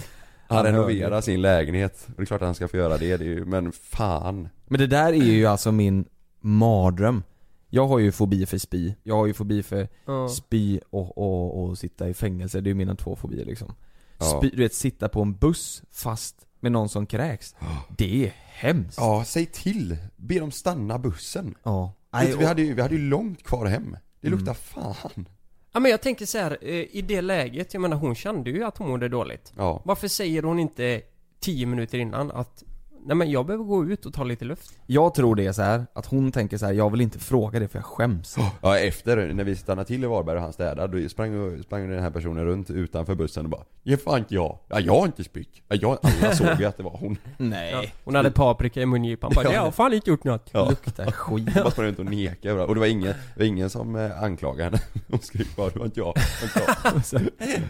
Han 0.49 0.65
renoverar 0.65 1.21
sin 1.21 1.43
lägenhet. 1.43 2.05
Och 2.07 2.15
det 2.17 2.23
är 2.23 2.27
klart 2.27 2.43
att 2.43 2.49
han 2.49 2.55
ska 2.55 2.69
få 2.69 2.77
göra 2.77 2.99
det, 2.99 3.17
det 3.17 3.25
är 3.25 3.29
ju, 3.29 3.45
men 3.45 3.73
fan. 3.73 4.49
Men 4.69 4.81
det 4.81 4.87
där 4.87 5.13
är 5.13 5.25
ju 5.25 5.47
alltså 5.47 5.73
min 5.73 6.05
mardröm 6.41 7.23
Jag 7.71 7.87
har 7.87 7.99
ju 7.99 8.13
fobi 8.13 8.47
för 8.47 8.59
spy, 8.59 8.95
jag 9.03 9.17
har 9.17 9.27
ju 9.27 9.33
fobi 9.35 9.63
för 9.63 9.89
Ja. 10.07 10.29
spy 10.29 10.81
och, 10.91 11.19
och, 11.19 11.63
och 11.65 11.79
sitta 11.79 12.09
i 12.09 12.15
fängelse, 12.15 12.61
det 12.61 12.67
är 12.69 12.71
ju 12.71 12.75
mina 12.75 12.95
två 12.95 13.17
fobier 13.17 13.45
liksom 13.45 13.75
Ja. 14.19 14.25
Spy, 14.39 14.51
du 14.51 14.57
vet 14.63 14.75
sitta 14.75 15.09
på 15.09 15.23
en 15.23 15.35
buss 15.37 15.83
fast 15.91 16.47
med 16.61 16.73
någon 16.73 16.89
som 16.89 17.07
kräks 17.07 17.55
Det 17.97 18.27
är 18.27 18.33
hemskt 18.37 18.99
Ja, 18.99 19.25
säg 19.27 19.47
till! 19.47 19.97
Be 20.17 20.39
dem 20.39 20.51
stanna 20.51 20.99
bussen. 20.99 21.55
Ja. 21.63 21.93
Vet 22.13 22.31
du, 22.31 22.37
vi, 22.37 22.45
hade 22.45 22.63
ju, 22.63 22.75
vi 22.75 22.83
hade 22.83 22.95
ju 22.95 23.01
långt 23.01 23.43
kvar 23.43 23.67
hem. 23.67 23.97
Det 24.21 24.27
Mm. 24.29 24.39
luktar 24.39 24.55
fan. 24.55 25.29
Ja 25.73 25.81
men 25.81 25.91
jag 25.91 26.01
tänker 26.03 26.27
så 26.27 26.39
här, 26.39 26.59
eh, 26.63 26.69
i 26.97 27.05
det 27.09 27.21
läget, 27.21 27.75
jag 27.75 27.81
menar 27.81 27.97
hon 27.97 28.15
kände 28.15 28.51
ju 28.51 28.65
att 28.65 28.79
hon 28.79 28.89
mådde 28.89 29.09
dåligt. 29.09 29.53
Ja. 29.57 29.83
Varför 29.85 30.09
säger 30.09 30.43
hon 30.43 30.59
inte 30.59 31.03
10 31.41 31.67
minuter 31.67 31.99
innan 31.99 32.31
att 32.31 32.65
Nej 33.05 33.17
men 33.17 33.31
jag 33.31 33.47
behöver 33.47 33.65
gå 33.65 33.85
ut 33.85 34.07
och 34.07 34.15
ta 34.15 34.25
lite 34.25 34.45
luft. 34.45 34.71
Jag 34.87 35.15
tror 35.15 35.35
det 35.37 35.47
är 35.47 35.53
så 35.53 35.63
här 35.63 35.87
att 35.93 36.07
hon 36.07 36.33
tänker 36.33 36.59
så 36.59 36.67
här: 36.67 36.73
jag 36.73 36.91
vill 36.91 37.01
inte 37.01 37.19
fråga 37.19 37.61
det 37.61 37.69
för 37.69 37.79
jag 37.79 37.85
skäms 37.85 38.37
Ja, 38.63 38.79
efter, 38.79 39.33
när 39.33 39.45
vi 39.45 39.57
stannade 39.57 39.89
till 39.89 40.05
i 40.05 40.07
Varberg 40.07 40.37
och 40.37 40.43
han 40.43 40.53
städade, 40.53 41.03
då 41.03 41.09
sprang, 41.09 41.63
sprang 41.63 41.91
den 41.91 42.03
här 42.03 42.11
personen 42.11 42.45
runt 42.45 42.71
utanför 42.71 43.15
bussen 43.15 43.45
och 43.45 43.51
bara 43.51 43.63
Ge 43.83 43.97
fan 43.97 44.19
inte 44.19 44.35
jag. 44.35 44.59
Ja, 44.69 44.81
jag 44.81 44.93
har 44.99 45.07
inte 45.07 45.25
spytt. 45.25 45.63
Ja, 45.69 45.77
jag, 45.81 45.99
alla 46.03 46.35
såg 46.35 46.61
ju 46.61 46.65
att 46.65 46.77
det 46.77 46.83
var 46.83 46.97
hon. 47.01 47.17
Nej 47.37 47.71
Ja. 47.73 47.83
Hon 48.05 48.15
hade 48.15 48.31
paprika 48.31 48.81
i 48.83 48.87
mungipan 48.87 49.33
bara, 49.35 49.45
Ja. 49.45 49.53
jag 49.53 49.61
har 49.61 49.71
fan 49.71 49.93
inte 49.93 50.11
gjort 50.11 50.25
något. 50.25 50.51
Ja. 50.53 50.69
Luktar 50.69 51.11
skit 51.11 51.49
Hon 51.55 51.63
bara 51.63 51.71
sprang 51.71 51.87
runt 51.87 51.99
och 51.99 52.05
nekade. 52.07 52.65
Och 52.65 52.75
det 52.75 52.81
var 52.81 52.87
ingen, 52.87 53.07
det 53.35 53.39
var 53.39 53.45
ingen 53.45 53.71
som 53.71 53.97
eh, 53.97 54.23
anklagade 54.23 54.65
henne. 54.65 54.79
Hon 55.11 55.21
skrek 55.21 55.57
bara, 55.57 55.69
det 55.71 55.79
var 55.79 55.87
inte 55.87 56.01
jag. 56.01 56.15
Det 56.15 56.61
var 56.93 56.97
inte 56.97 57.31
jag. 57.43 57.61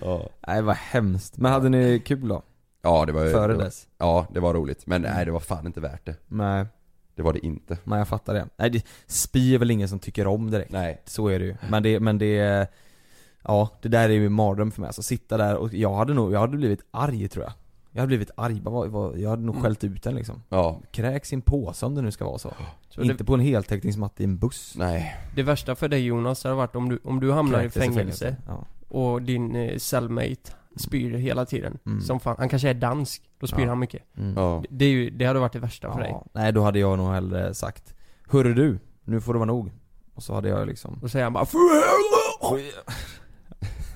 Ja. 0.00 0.28
Nej 0.46 0.62
vad 0.62 0.76
hemskt, 0.76 1.38
men 1.38 1.52
hade 1.52 1.68
ni 1.68 2.02
kul 2.06 2.28
då? 2.28 2.42
Ja, 2.82 3.06
det 3.06 3.12
var 3.12 3.20
Före 3.30 3.52
det 3.52 3.54
var, 3.58 3.64
dess? 3.64 3.88
Ja, 3.98 4.26
det 4.34 4.40
var 4.40 4.54
roligt. 4.54 4.86
Men 4.86 5.02
nej, 5.02 5.24
det 5.24 5.30
var 5.30 5.40
fan 5.40 5.66
inte 5.66 5.80
värt 5.80 6.06
det. 6.06 6.14
Nej, 6.28 6.66
Det 7.14 7.22
var 7.22 7.32
det 7.32 7.46
inte. 7.46 7.78
men 7.84 7.98
jag 7.98 8.08
fattar 8.08 8.34
det. 8.34 8.48
Nej 8.56 8.70
det, 8.70 8.84
spy 9.06 9.54
är 9.54 9.58
väl 9.58 9.70
ingen 9.70 9.88
som 9.88 9.98
tycker 9.98 10.26
om 10.26 10.50
direkt 10.50 10.72
Nej. 10.72 11.02
Så 11.04 11.28
är 11.28 11.38
det 11.38 11.44
ju. 11.44 11.54
Men 11.70 11.82
det, 11.82 12.00
men 12.00 12.18
det 12.18 12.68
Ja, 13.44 13.68
det 13.82 13.88
där 13.88 14.04
är 14.08 14.12
ju 14.12 14.26
en 14.26 14.32
mardröm 14.32 14.70
för 14.70 14.80
mig. 14.80 14.86
Alltså 14.88 15.02
sitta 15.02 15.36
där 15.36 15.56
och 15.56 15.74
jag 15.74 15.94
hade 15.94 16.14
nog, 16.14 16.32
jag 16.32 16.40
hade 16.40 16.56
blivit 16.56 16.80
arg 16.90 17.28
tror 17.28 17.44
jag. 17.44 17.52
Jag 17.90 18.00
hade 18.00 18.06
blivit 18.06 18.30
arg, 18.36 18.60
bara, 18.60 18.70
vad- 18.74 18.88
vad- 18.88 19.18
jag 19.18 19.30
hade 19.30 19.42
nog 19.42 19.54
Mm. 19.54 19.62
skällt 19.62 19.84
ut 19.84 20.02
den 20.02 20.14
liksom. 20.14 20.42
Ja. 20.48 20.80
Kräks 20.90 21.32
i 21.32 21.34
en 21.36 21.42
påse 21.42 21.86
om 21.86 21.94
det 21.94 22.02
nu 22.02 22.10
ska 22.10 22.24
vara 22.24 22.38
så. 22.38 22.52
Så 22.88 23.02
Inte 23.02 23.14
det, 23.14 23.24
på 23.24 23.34
en 23.34 23.40
heltäckningsmatta 23.40 24.22
i 24.22 24.24
en 24.26 24.38
buss. 24.38 24.74
Nej. 24.78 25.16
det 25.34 25.42
värsta 25.42 25.74
för 25.74 25.88
dig 25.88 26.04
Jonas 26.06 26.44
hade 26.44 26.56
varit 26.56 26.76
om 26.76 26.88
du, 26.88 26.98
om 27.04 27.20
du 27.20 27.32
hamnar 27.32 27.58
i 27.58 27.62
Kräktes 27.70 27.84
fängelse 27.94 28.36
Ja. 28.46 28.64
och 28.88 29.22
din 29.22 29.56
eh, 29.56 29.78
cellmate 29.78 30.52
spyr 30.76 31.10
hela 31.14 31.46
tiden. 31.46 31.78
Mm. 31.86 32.00
Som 32.00 32.20
fan, 32.20 32.36
han 32.38 32.48
kanske 32.48 32.68
är 32.70 32.74
dansk, 32.74 33.22
då 33.38 33.46
spyr 33.46 33.62
Ja. 33.62 33.68
han 33.68 33.78
mycket. 33.78 34.02
Mm. 34.16 34.34
Ja. 34.36 34.62
Det, 34.70 34.84
är 34.84 34.88
ju, 34.88 35.10
det 35.10 35.24
hade 35.24 35.40
varit 35.40 35.52
det 35.52 35.58
värsta 35.58 35.92
för 35.92 36.00
dig. 36.00 36.10
Ja. 36.10 36.26
Nej 36.32 36.52
då 36.52 36.62
hade 36.62 36.78
jag 36.78 36.98
nog 36.98 37.12
hellre 37.12 37.54
sagt 37.54 37.94
Hörru 38.28 38.54
du, 38.54 38.78
nu 39.04 39.20
får 39.20 39.32
det 39.32 39.38
vara 39.38 39.46
nog. 39.46 39.70
Och 40.14 40.22
så 40.22 40.34
hade 40.34 40.48
jag 40.48 40.66
liksom 40.66 40.94
Och 40.94 41.00
så 41.00 41.08
säger 41.08 41.24
han 41.24 41.32
bara 41.32 41.46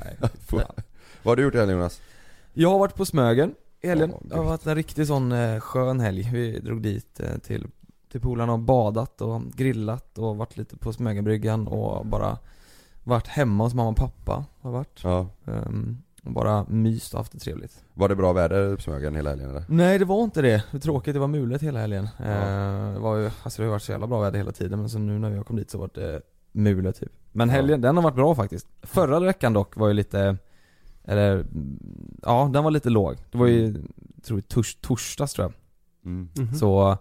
Nej. 0.04 0.16
Vad 1.22 1.32
har 1.32 1.36
du 1.36 1.42
gjort 1.42 1.54
i 1.54 1.58
helgen 1.58 1.76
Jonas? 1.78 2.00
Jag 2.52 2.70
har 2.70 2.78
varit 2.78 2.94
på 2.94 3.04
Smögen 3.04 3.54
i 3.80 3.88
helgen. 3.88 4.10
Ja, 4.12 4.20
det 4.22 4.36
har 4.36 4.44
varit 4.44 4.66
en 4.66 4.74
riktig 4.74 5.06
sån 5.06 5.32
eh, 5.32 5.60
skön 5.60 6.00
helg. 6.00 6.30
Vi 6.32 6.58
drog 6.58 6.82
dit 6.82 7.20
eh, 7.20 7.38
till, 7.38 7.66
till 8.12 8.20
polarna 8.20 8.52
och 8.52 8.58
badat 8.58 9.20
och 9.20 9.42
grillat 9.42 10.18
och 10.18 10.36
varit 10.36 10.56
lite 10.56 10.76
på 10.76 10.92
Smögenbryggan 10.92 11.66
och 11.68 12.06
bara 12.06 12.38
varit 13.04 13.26
hemma 13.26 13.64
hos 13.64 13.74
mamma 13.74 13.90
och 13.90 13.96
pappa. 13.96 14.44
Har 14.60 14.70
varit. 14.70 15.00
Ja. 15.04 15.28
Ehm, 15.46 16.02
och 16.26 16.32
bara 16.32 16.64
myst 16.68 17.14
och 17.14 17.20
haft 17.20 17.32
det 17.32 17.38
trevligt. 17.38 17.84
Var 17.94 18.08
det 18.08 18.16
bra 18.16 18.32
väder 18.32 18.76
på 18.76 18.82
Smögen 18.82 19.14
hela 19.14 19.30
helgen 19.30 19.50
eller? 19.50 19.64
Nej 19.68 19.98
det 19.98 20.04
var 20.04 20.24
inte 20.24 20.42
det. 20.42 20.48
Det 20.56 20.72
var 20.72 20.80
tråkigt, 20.80 21.14
det 21.14 21.20
var 21.20 21.28
mulet 21.28 21.62
hela 21.62 21.78
helgen. 21.80 22.08
Ja. 22.18 22.24
Eh, 22.24 22.92
det 22.92 22.98
var 22.98 23.16
ju, 23.16 23.30
alltså 23.42 23.62
det 23.62 23.66
har 23.68 23.72
varit 23.72 23.82
så 23.82 23.92
jävla 23.92 24.06
bra 24.06 24.20
väder 24.20 24.38
hela 24.38 24.52
tiden 24.52 24.78
men 24.80 24.88
så 24.88 24.98
nu 24.98 25.18
när 25.18 25.30
jag 25.30 25.46
kom 25.46 25.56
dit 25.56 25.70
så 25.70 25.78
var 25.78 25.90
det 25.94 26.22
mulet 26.52 27.00
typ. 27.00 27.12
Men 27.32 27.48
Ja. 27.48 27.54
helgen, 27.54 27.80
den 27.80 27.96
har 27.96 28.02
varit 28.04 28.14
bra 28.14 28.34
faktiskt. 28.34 28.66
Förra 28.82 29.20
veckan 29.20 29.52
dock 29.52 29.76
var 29.76 29.88
ju 29.88 29.94
lite, 29.94 30.36
eller 31.04 31.32
mm, 31.34 31.78
ja 32.22 32.50
den 32.52 32.64
var 32.64 32.70
lite 32.70 32.90
låg. 32.90 33.16
Det 33.30 33.38
var 33.38 33.46
ju, 33.46 33.74
tror 34.22 34.38
jag, 34.38 34.48
tors, 34.48 34.74
torsdags 34.80 35.32
tror 35.32 35.44
jag. 35.44 35.52
Mm. 36.12 36.28
Mhm. 36.38 36.54
Så, 36.54 36.96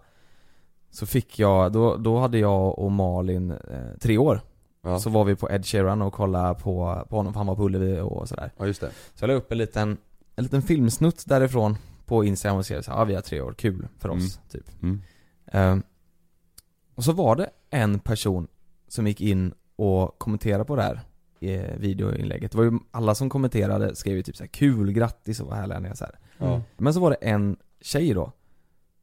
så 0.90 1.06
fick 1.06 1.38
jag, 1.38 1.72
då, 1.72 1.96
då 1.96 2.18
hade 2.18 2.38
jag 2.38 2.78
och 2.78 2.92
Malin 2.92 3.50
eh, 3.50 3.58
tre 4.00 4.18
år. 4.18 4.40
Ja. 4.86 4.98
Så 4.98 5.10
var 5.10 5.24
vi 5.24 5.36
på 5.36 5.50
Ed 5.50 5.66
Sheeran 5.66 6.02
och 6.02 6.12
kollade 6.12 6.54
på, 6.54 7.06
på 7.08 7.16
honom 7.16 7.32
för 7.32 7.40
han 7.40 7.46
var 7.46 7.56
på 7.56 7.64
Ullevi 7.64 8.00
och 8.00 8.28
sådär. 8.28 8.50
ja, 8.56 8.66
just 8.66 8.80
det. 8.80 8.90
Så 9.14 9.22
jag 9.24 9.28
la 9.28 9.34
upp 9.34 9.52
en 9.52 9.58
liten, 9.58 9.96
en 10.36 10.44
liten 10.44 10.62
filmsnutt 10.62 11.24
därifrån 11.26 11.76
på 12.04 12.24
Instagram 12.24 12.58
och 12.58 12.64
skrev 12.64 12.82
så 12.82 12.90
här, 12.90 12.98
ja 12.98 13.04
vi 13.04 13.14
har 13.14 13.22
tre 13.22 13.40
år, 13.40 13.52
kul 13.52 13.88
för 13.98 14.08
oss, 14.08 14.40
typ. 14.50 14.82
Mm. 14.82 15.02
Ehm, 15.46 15.82
och 16.94 17.04
så 17.04 17.12
var 17.12 17.36
det 17.36 17.50
en 17.70 17.98
person 17.98 18.48
som 18.88 19.06
gick 19.06 19.20
in 19.20 19.54
och 19.76 20.18
kommenterade 20.18 20.64
på 20.64 20.76
det 20.76 20.82
här 20.82 21.00
eh, 21.40 21.76
videoinlägget. 21.76 22.52
Det 22.52 22.58
var 22.58 22.64
ju 22.64 22.78
alla 22.90 23.14
som 23.14 23.28
kommenterade 23.28 23.96
skrev 23.96 24.16
ju 24.16 24.22
typ 24.22 24.36
såhär 24.36 24.48
kul, 24.48 24.92
grattis 24.92 25.40
och 25.40 25.46
vad 25.46 25.56
härliga 25.56 25.78
ni 25.78 25.88
är 25.88 25.94
så 25.94 26.04
här. 26.04 26.18
Ja. 26.38 26.62
Men 26.76 26.94
så 26.94 27.00
var 27.00 27.10
det 27.10 27.16
en 27.16 27.56
tjej 27.80 28.14
då 28.14 28.32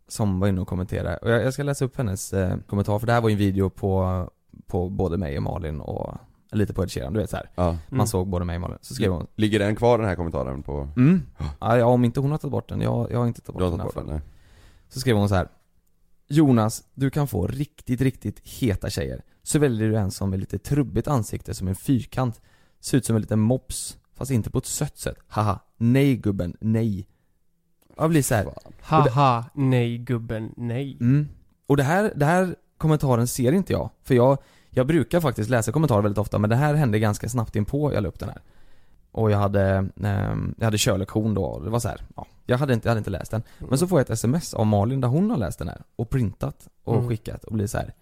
Som 0.07 0.39
var 0.39 0.47
inne 0.47 0.61
och 0.61 0.67
kommenterade, 0.67 1.17
och 1.17 1.29
jag, 1.29 1.43
jag 1.43 1.53
ska 1.53 1.63
läsa 1.63 1.85
upp 1.85 1.97
hennes 1.97 2.33
eh, 2.33 2.57
kommentar 2.67 2.99
för 2.99 3.07
det 3.07 3.13
här 3.13 3.21
var 3.21 3.29
ju 3.29 3.33
en 3.33 3.39
video 3.39 3.69
på, 3.69 4.29
på 4.67 4.89
både 4.89 5.17
mig 5.17 5.37
och 5.37 5.43
Malin 5.43 5.79
och 5.79 6.17
lite 6.51 6.73
på 6.73 6.83
Ed 6.83 6.91
Sheeran, 6.91 7.13
du 7.13 7.19
vet 7.19 7.29
så 7.29 7.37
här. 7.37 7.49
Ja. 7.55 7.77
Man 7.89 8.07
såg 8.07 8.27
både 8.27 8.45
mig 8.45 8.55
och 8.55 8.61
Malin, 8.61 8.77
så 8.81 8.93
skrev 8.93 9.11
hon 9.11 9.27
Ligger 9.35 9.59
den 9.59 9.75
kvar 9.75 9.97
den 9.97 10.07
här 10.07 10.15
kommentaren 10.15 10.63
på? 10.63 10.89
Mm. 10.97 11.21
Ja, 11.59 11.85
om 11.85 12.05
inte 12.05 12.19
hon 12.19 12.31
har 12.31 12.37
tagit 12.37 12.51
bort 12.51 12.69
den, 12.69 12.81
jag, 12.81 13.11
jag 13.11 13.19
har 13.19 13.27
inte 13.27 13.41
tagit 13.41 13.53
bort 13.53 13.59
Du 13.59 13.63
har 13.63 13.71
den 13.71 13.79
tagit 13.79 13.95
här 13.95 14.01
bort 14.01 14.09
den? 14.09 14.15
Nej. 14.15 14.29
Så 14.89 14.99
skrev 14.99 15.15
hon 15.15 15.29
så 15.29 15.35
här. 15.35 15.47
Jonas, 16.27 16.83
du 16.93 17.09
kan 17.09 17.27
få 17.27 17.47
riktigt, 17.47 18.01
riktigt 18.01 18.39
heta 18.39 18.89
tjejer. 18.89 19.21
Så 19.43 19.59
väljer 19.59 19.89
du 19.89 19.97
en 19.97 20.11
som 20.11 20.29
med 20.29 20.39
lite 20.39 20.59
trubbigt 20.59 21.07
ansikte 21.07 21.53
som 21.53 21.67
en 21.67 21.75
fyrkant. 21.75 22.41
Ser 22.79 22.97
ut 22.97 23.05
som 23.05 23.15
en 23.15 23.21
liten 23.21 23.39
mops, 23.39 23.97
fast 24.15 24.31
inte 24.31 24.49
på 24.49 24.57
ett 24.57 24.65
sött 24.65 24.97
sätt. 24.97 25.17
Haha, 25.27 25.59
nej 25.77 26.15
gubben, 26.15 26.57
nej. 26.59 27.07
Jag 27.97 28.09
blir 28.09 28.21
så 28.21 28.35
här. 28.35 28.47
Haha, 28.81 29.45
nej 29.53 29.97
gubben, 29.97 30.53
nej. 30.57 30.97
Mm. 31.01 31.27
Och 31.67 31.77
det 31.77 31.83
här, 31.83 32.13
det 32.15 32.25
här 32.25 32.55
kommentaren 32.77 33.27
ser 33.27 33.51
inte 33.51 33.73
jag. 33.73 33.89
För 34.03 34.15
jag, 34.15 34.37
jag 34.69 34.87
brukar 34.87 35.19
faktiskt 35.21 35.49
läsa 35.49 35.71
kommentarer 35.71 36.01
väldigt 36.01 36.17
ofta, 36.17 36.39
men 36.39 36.49
det 36.49 36.55
här 36.55 36.73
hände 36.73 36.99
ganska 36.99 37.29
snabbt 37.29 37.55
in 37.55 37.65
på 37.65 37.93
jag 37.93 38.03
la 38.03 38.09
upp 38.09 38.19
den 38.19 38.29
här. 38.29 38.41
Och 39.11 39.31
jag 39.31 39.37
hade, 39.37 39.89
ehm, 40.03 40.55
jag 40.57 40.65
hade 40.65 40.77
körlektion 40.77 41.33
då, 41.33 41.43
och 41.45 41.63
det 41.63 41.69
var 41.69 41.79
så 41.79 41.87
här, 41.87 42.01
ja, 42.15 42.25
jag 42.45 42.57
hade 42.57 42.73
inte, 42.73 42.87
jag 42.87 42.91
hade 42.91 42.97
inte 42.99 43.09
läst 43.09 43.31
den. 43.31 43.43
Men 43.59 43.77
så 43.77 43.87
får 43.87 43.99
jag 43.99 44.03
ett 44.03 44.09
sms 44.09 44.53
av 44.53 44.65
Malin 44.65 45.01
där 45.01 45.07
hon 45.07 45.29
har 45.29 45.37
läst 45.37 45.59
den 45.59 45.67
här, 45.67 45.81
och 45.95 46.09
printat 46.09 46.67
och 46.83 46.95
Mm. 46.95 47.09
skickat 47.09 47.43
och 47.43 47.53
blir 47.53 47.67
så 47.67 47.77
här. 47.77 47.93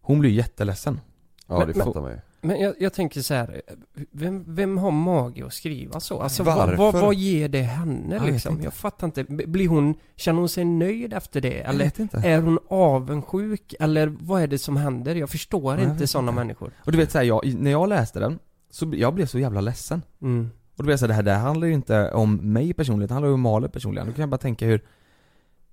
Hon 0.00 0.20
blir 0.20 0.30
jätteledsen. 0.30 1.00
Ja 1.46 1.64
det 1.64 1.74
fattar 1.74 2.00
man 2.00 2.10
ju. 2.10 2.18
Men 2.44 2.60
jag, 2.60 2.74
jag 2.78 2.92
tänker 2.92 3.20
så 3.20 3.34
här, 3.34 3.62
vem, 4.10 4.44
vem 4.54 4.78
har 4.78 4.90
mage 4.90 5.46
att 5.46 5.52
skriva 5.52 6.00
så? 6.00 6.20
Alltså 6.20 6.42
vad, 6.42 6.76
vad, 6.76 6.94
vad 6.94 7.14
ger 7.14 7.48
det 7.48 7.62
henne 7.62 8.14
jag 8.14 8.26
liksom? 8.26 8.62
Jag 8.62 8.74
fattar 8.74 9.06
inte. 9.06 9.24
Blir 9.24 9.68
hon, 9.68 9.94
känner 10.16 10.38
hon 10.38 10.48
sig 10.48 10.64
nöjd 10.64 11.12
efter 11.12 11.40
det? 11.40 11.60
Eller 11.60 11.92
är 12.26 12.40
hon 12.40 12.58
avundsjuk? 12.68 13.74
Eller 13.80 14.06
vad 14.06 14.42
är 14.42 14.46
det 14.46 14.58
som 14.58 14.76
händer? 14.76 15.14
Jag 15.14 15.30
förstår 15.30 15.78
Jag 15.78 15.90
inte 15.90 16.06
sådana 16.06 16.32
människor. 16.32 16.72
Och 16.78 16.92
du 16.92 16.98
vet 16.98 17.10
så 17.10 17.18
här, 17.18 17.24
jag, 17.24 17.54
när 17.54 17.70
jag 17.70 17.88
läste 17.88 18.20
den, 18.20 18.38
så 18.70 18.92
jag 18.96 19.14
blev 19.14 19.26
så 19.26 19.38
jävla 19.38 19.60
ledsen. 19.60 20.02
Mm. 20.22 20.50
Och 20.76 20.76
då 20.76 20.82
blev 20.82 20.92
jag 20.92 21.00
så 21.00 21.06
här, 21.06 21.08
det 21.08 21.14
här 21.14 21.22
det 21.22 21.32
här 21.32 21.40
handlar 21.40 21.66
ju 21.66 21.74
inte 21.74 22.10
om 22.10 22.52
mig 22.52 22.72
personligen, 22.72 23.08
det 23.08 23.14
handlar 23.14 23.28
ju 23.28 23.34
om 23.34 23.40
Malin 23.40 23.70
personligen. 23.70 24.06
Då 24.06 24.12
kan 24.12 24.20
jag 24.22 24.28
bara 24.28 24.38
tänka 24.38 24.66
hur 24.66 24.84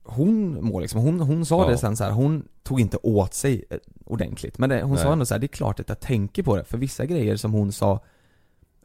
hon 0.04 0.64
mår 0.66 0.82
liksom. 0.82 1.02
Hon, 1.02 1.20
hon 1.20 1.46
sa 1.46 1.64
Ja. 1.64 1.70
det 1.70 1.78
sen 1.78 1.98
så 1.98 2.04
här, 2.04 2.12
hon 2.12 2.48
tog 2.64 2.80
inte 2.80 2.98
åt 3.04 3.34
sig 3.34 3.64
eh, 3.70 3.78
ordentligt. 4.06 4.58
Men 4.58 4.70
det, 4.70 4.82
hon 4.82 4.92
Nej. 4.92 5.04
sa 5.04 5.12
ändå 5.14 5.26
så 5.26 5.34
här, 5.34 5.40
det 5.40 5.46
är 5.46 5.48
klart 5.48 5.80
att 5.80 5.90
jag 5.90 6.00
tänker 6.00 6.44
på 6.44 6.56
det. 6.58 6.64
För 6.64 6.78
vissa 6.78 7.06
grejer 7.06 7.36
som 7.36 7.54
hon 7.54 7.72
sa 7.72 8.00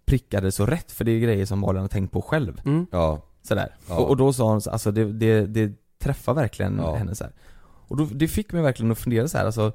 prickade 0.04 0.52
så 0.52 0.66
rätt, 0.66 0.92
för 0.92 1.04
det 1.04 1.10
är 1.12 1.20
grejer 1.20 1.46
som 1.46 1.58
Malin 1.58 1.80
har 1.82 1.88
tänkt 1.88 2.12
på 2.12 2.22
själv. 2.22 2.60
Mm. 2.64 2.86
Ja. 2.92 3.22
Sådär. 3.42 3.76
Ja. 3.88 3.96
Och, 3.96 4.08
och 4.10 4.16
då 4.16 4.32
sa 4.32 4.50
hon 4.50 4.60
så, 4.60 4.70
alltså 4.70 4.90
det, 4.92 5.12
det, 5.12 5.46
det 5.46 5.72
träffar 5.98 6.34
verkligen 6.34 6.76
Ja. 6.78 6.94
henne 6.94 7.14
så 7.14 7.24
här. 7.24 7.32
Och 7.88 7.96
då, 7.96 8.04
det 8.04 8.28
fick 8.28 8.52
mig 8.52 8.62
verkligen 8.62 8.92
att 8.92 8.98
fundera 8.98 9.28
så 9.28 9.38
här, 9.38 9.46
alltså 9.46 9.72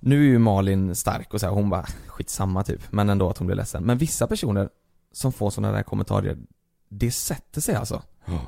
Nu 0.00 0.16
är 0.20 0.24
ju 0.26 0.38
Malin 0.38 0.94
stark 0.94 1.34
och 1.34 1.40
så 1.40 1.46
här, 1.46 1.52
hon 1.54 1.70
bara 1.70 1.86
skitsamma 2.06 2.62
typ, 2.64 2.92
men 2.92 3.10
ändå 3.10 3.30
att 3.30 3.38
hon 3.38 3.46
blir 3.46 3.56
ledsen. 3.56 3.84
Men 3.84 3.98
vissa 3.98 4.26
personer 4.26 4.68
som 5.12 5.32
får 5.32 5.50
sådana 5.50 5.74
där 5.76 5.82
kommentarer, 5.82 6.38
det 6.88 7.10
sätter 7.10 7.60
sig 7.60 7.74
alltså. 7.74 8.02
Ja. 8.24 8.40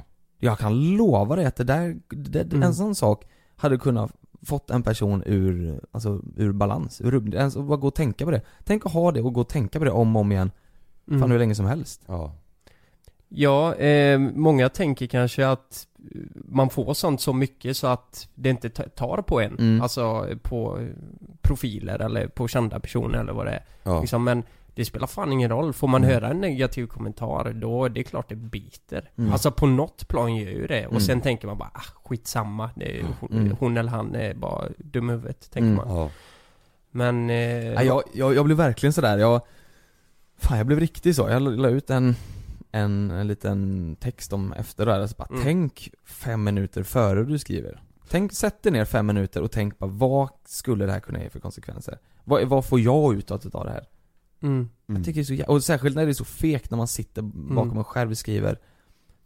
Jag 0.45 0.59
kan 0.59 0.97
lova 0.97 1.37
dig 1.37 1.45
att 1.45 1.57
det 1.57 1.65
där, 1.65 1.97
det, 2.09 2.41
Mm. 2.53 2.63
en 2.63 2.75
sån 2.75 2.95
sak 2.95 3.25
hade 3.57 3.79
kunnat 3.79 4.13
fått 4.43 4.71
en 4.71 4.83
person 4.83 5.23
ur, 5.27 5.81
alltså 5.93 6.21
ur 6.37 6.53
balans, 6.53 7.01
ur. 7.01 7.37
Alltså 7.37 7.63
bara 7.63 7.77
gå 7.79 7.87
och 7.89 7.95
tänka 7.95 8.25
på 8.25 8.31
det. 8.31 8.41
Tänk 8.65 8.87
att 8.87 8.93
ha 8.93 9.13
det 9.13 9.21
och 9.23 9.33
gå 9.35 9.41
och 9.41 9.49
tänka 9.49 9.79
på 9.79 9.85
det 9.85 9.91
om 9.91 10.17
och 10.17 10.21
om 10.21 10.33
igen, 10.33 10.51
Mm. 11.09 11.21
fan 11.21 11.31
hur 11.31 11.39
länge 11.39 11.55
som 11.55 11.67
helst. 11.67 12.03
Ja. 12.07 12.33
Ja, 13.29 13.75
eh, 13.75 14.19
många 14.19 14.69
tänker 14.69 15.07
kanske 15.07 15.49
att 15.49 15.87
man 16.35 16.71
får 16.71 16.95
sånt 16.95 17.21
så 17.21 17.33
mycket 17.33 17.77
så 17.77 17.87
att 17.87 18.29
det 18.35 18.49
inte 18.51 18.71
ta- 18.71 18.83
tar 18.89 19.23
på 19.23 19.41
en. 19.41 19.59
Mm. 19.59 19.83
Alltså 19.83 20.27
på 20.43 20.79
profiler 21.43 21.99
eller 21.99 22.27
på 22.29 22.49
kända 22.49 22.81
personer 22.81 23.19
eller 23.19 23.33
vad 23.33 23.47
det 23.47 23.53
är. 23.53 23.65
Ja. 23.83 24.01
Liksom, 24.01 24.25
men 24.25 24.43
det 24.75 24.85
spelar 24.85 25.07
fan 25.07 25.33
ingen 25.33 25.51
roll. 25.51 25.73
Får 25.73 25.89
man 25.89 26.05
Mm. 26.05 26.15
höra 26.15 26.29
en 26.29 26.41
negativ 26.41 26.87
kommentar, 26.87 27.53
då 27.53 27.89
det 27.89 28.01
är 28.01 28.05
klart 28.05 28.29
det 28.29 28.37
biter. 28.37 29.11
Mm. 29.19 29.33
Alltså 29.33 29.51
på 29.51 29.67
något 29.67 30.09
plan 30.09 30.37
gör 30.37 30.51
ju 30.51 30.67
det. 30.67 30.87
Och 30.87 30.93
Mm. 30.93 31.01
sen 31.01 31.21
tänker 31.21 31.47
man 31.47 31.59
bara, 31.59 31.71
ah, 31.75 31.83
skitsamma. 32.05 32.71
Det 32.77 32.99
är, 33.01 33.05
hon, 33.21 33.33
Mm. 33.33 33.57
hon 33.61 33.77
eller 33.77 33.91
han 33.91 34.15
är 34.15 34.35
bara 34.35 34.69
dum 34.79 35.09
huvudet, 35.09 35.51
tänker 35.51 35.67
Mm. 35.71 35.75
man. 35.77 35.97
Ja. 35.97 36.11
Men... 36.91 37.31
Eh, 37.31 37.37
Ja, 37.73 37.83
jag, 37.83 38.03
jag, 38.15 38.35
jag 38.35 38.45
blev 38.45 38.57
verkligen 38.57 38.93
sådär, 38.93 39.19
jag 39.19 39.41
Fan 40.37 40.59
jag 40.59 40.67
blev 40.67 40.81
riktigt 40.81 41.17
så, 41.17 41.29
jag 41.29 41.43
la 41.43 41.51
la 41.51 41.69
ut 41.69 41.91
en, 41.91 42.15
en, 42.71 43.11
en 43.11 43.27
liten 43.27 43.97
text 44.01 44.33
om 44.33 44.53
efter 44.53 44.87
det 44.87 44.93
här, 44.93 45.01
alltså 45.01 45.17
bara 45.17 45.29
Mm. 45.31 45.41
tänk 45.43 45.91
fem 46.05 46.45
minuter 46.45 46.83
före 46.83 47.25
du 47.25 47.39
skriver 47.39 47.83
Tänk, 48.09 48.33
sätt 48.33 48.63
dig 48.63 48.73
ner 48.73 48.85
fem 48.85 49.07
minuter 49.07 49.43
och 49.43 49.51
tänk 49.51 49.79
bara 49.79 49.91
vad 49.91 50.29
skulle 50.47 50.87
det 50.87 50.93
här 50.93 51.01
kunna 51.01 51.23
ge 51.23 51.29
för 51.29 51.41
konsekvenser? 51.41 51.99
Vad, 52.25 52.45
vad 52.49 52.65
får 52.65 52.81
jag 52.81 53.15
ut 53.15 53.31
av 53.31 53.41
det 53.65 53.71
här? 53.71 53.85
Mm. 54.45 54.69
Mm. 54.89 54.97
Jag 55.01 55.05
tycker 55.05 55.21
det 55.21 55.23
är 55.23 55.25
så 55.25 55.33
jä- 55.33 55.47
och 55.47 55.65
särskilt 55.65 55.97
när 55.97 56.05
det 56.05 56.11
är 56.11 56.15
så 56.15 56.25
fekt 56.25 56.71
när 56.71 56.79
man 56.79 56.89
sitter 56.89 57.23
bakom 57.23 57.59
Mm. 57.69 57.79
en 57.79 57.85
skärm 57.85 58.11
och 58.11 58.19
skriver 58.19 58.59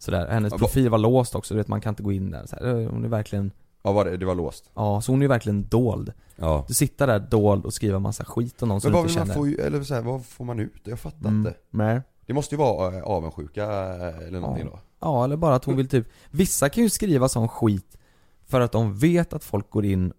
Sådär, 0.01 0.29
hennes 0.29 0.53
Ja, 0.53 0.57
va- 0.57 0.59
profil 0.59 0.89
var 0.91 0.99
låst 0.99 1.35
också, 1.35 1.55
du 1.55 1.59
vet 1.59 1.69
man 1.69 1.81
kan 1.81 1.91
inte 1.93 2.03
gå 2.03 2.13
in 2.13 2.31
där 2.31 2.47
så 2.47 2.57
här. 2.57 2.87
Hon 2.91 3.05
är 3.05 3.09
verkligen, 3.09 3.51
Ja 3.83 3.93
var 3.93 4.05
det, 4.05 4.17
det 4.17 4.27
var 4.27 4.35
låst? 4.35 4.71
ja 4.75 5.01
så 5.01 5.13
hon 5.13 5.21
är 5.21 5.25
ju 5.25 5.29
verkligen 5.29 5.69
dold 5.69 6.13
Ja. 6.37 6.65
Du 6.69 6.75
sitter 6.75 7.07
där 7.07 7.19
dold 7.19 7.65
och 7.67 7.75
skriver 7.75 7.99
massa 7.99 8.25
skit 8.25 8.63
om 8.63 8.69
någon 8.69 8.81
som 8.81 8.93
Men 8.93 8.93
du 8.93 9.03
vad 9.03 9.11
inte 9.11 9.21
vill 9.21 9.29
man 9.29 9.35
känner 9.37 9.57
få, 9.57 9.63
ju- 9.63 9.67
eller 9.67 9.83
så 9.85 9.95
här, 9.95 10.03
vad 10.03 10.25
får 10.27 10.45
man 10.45 10.59
ut? 10.61 10.81
Jag 10.85 10.99
fattar 11.01 11.29
Mm. 11.29 11.39
inte. 11.47 11.55
Nej. 11.71 12.01
Det 12.27 12.33
måste 12.35 12.55
ju 12.55 12.59
vara 12.59 12.97
eh, 12.97 13.03
avundsjuka 13.03 13.63
eh, 13.65 14.27
eller 14.29 14.41
någonting 14.41 14.67
då. 14.67 14.79
Ja, 15.01 15.25
eller 15.25 15.37
bara 15.37 15.55
att 15.55 15.65
hon 15.65 15.77
vill 15.77 15.89
typ 15.89 16.09
Vissa 16.31 16.69
kan 16.69 16.83
ju 16.85 16.91
skriva 16.91 17.29
sån 17.29 17.49
skit 17.49 17.99
För 18.47 18.61
att 18.61 18.73
de 18.73 18.95
vet 18.99 19.33
att 19.33 19.45
folk 19.45 19.71
går 19.71 19.85
in 19.85 20.13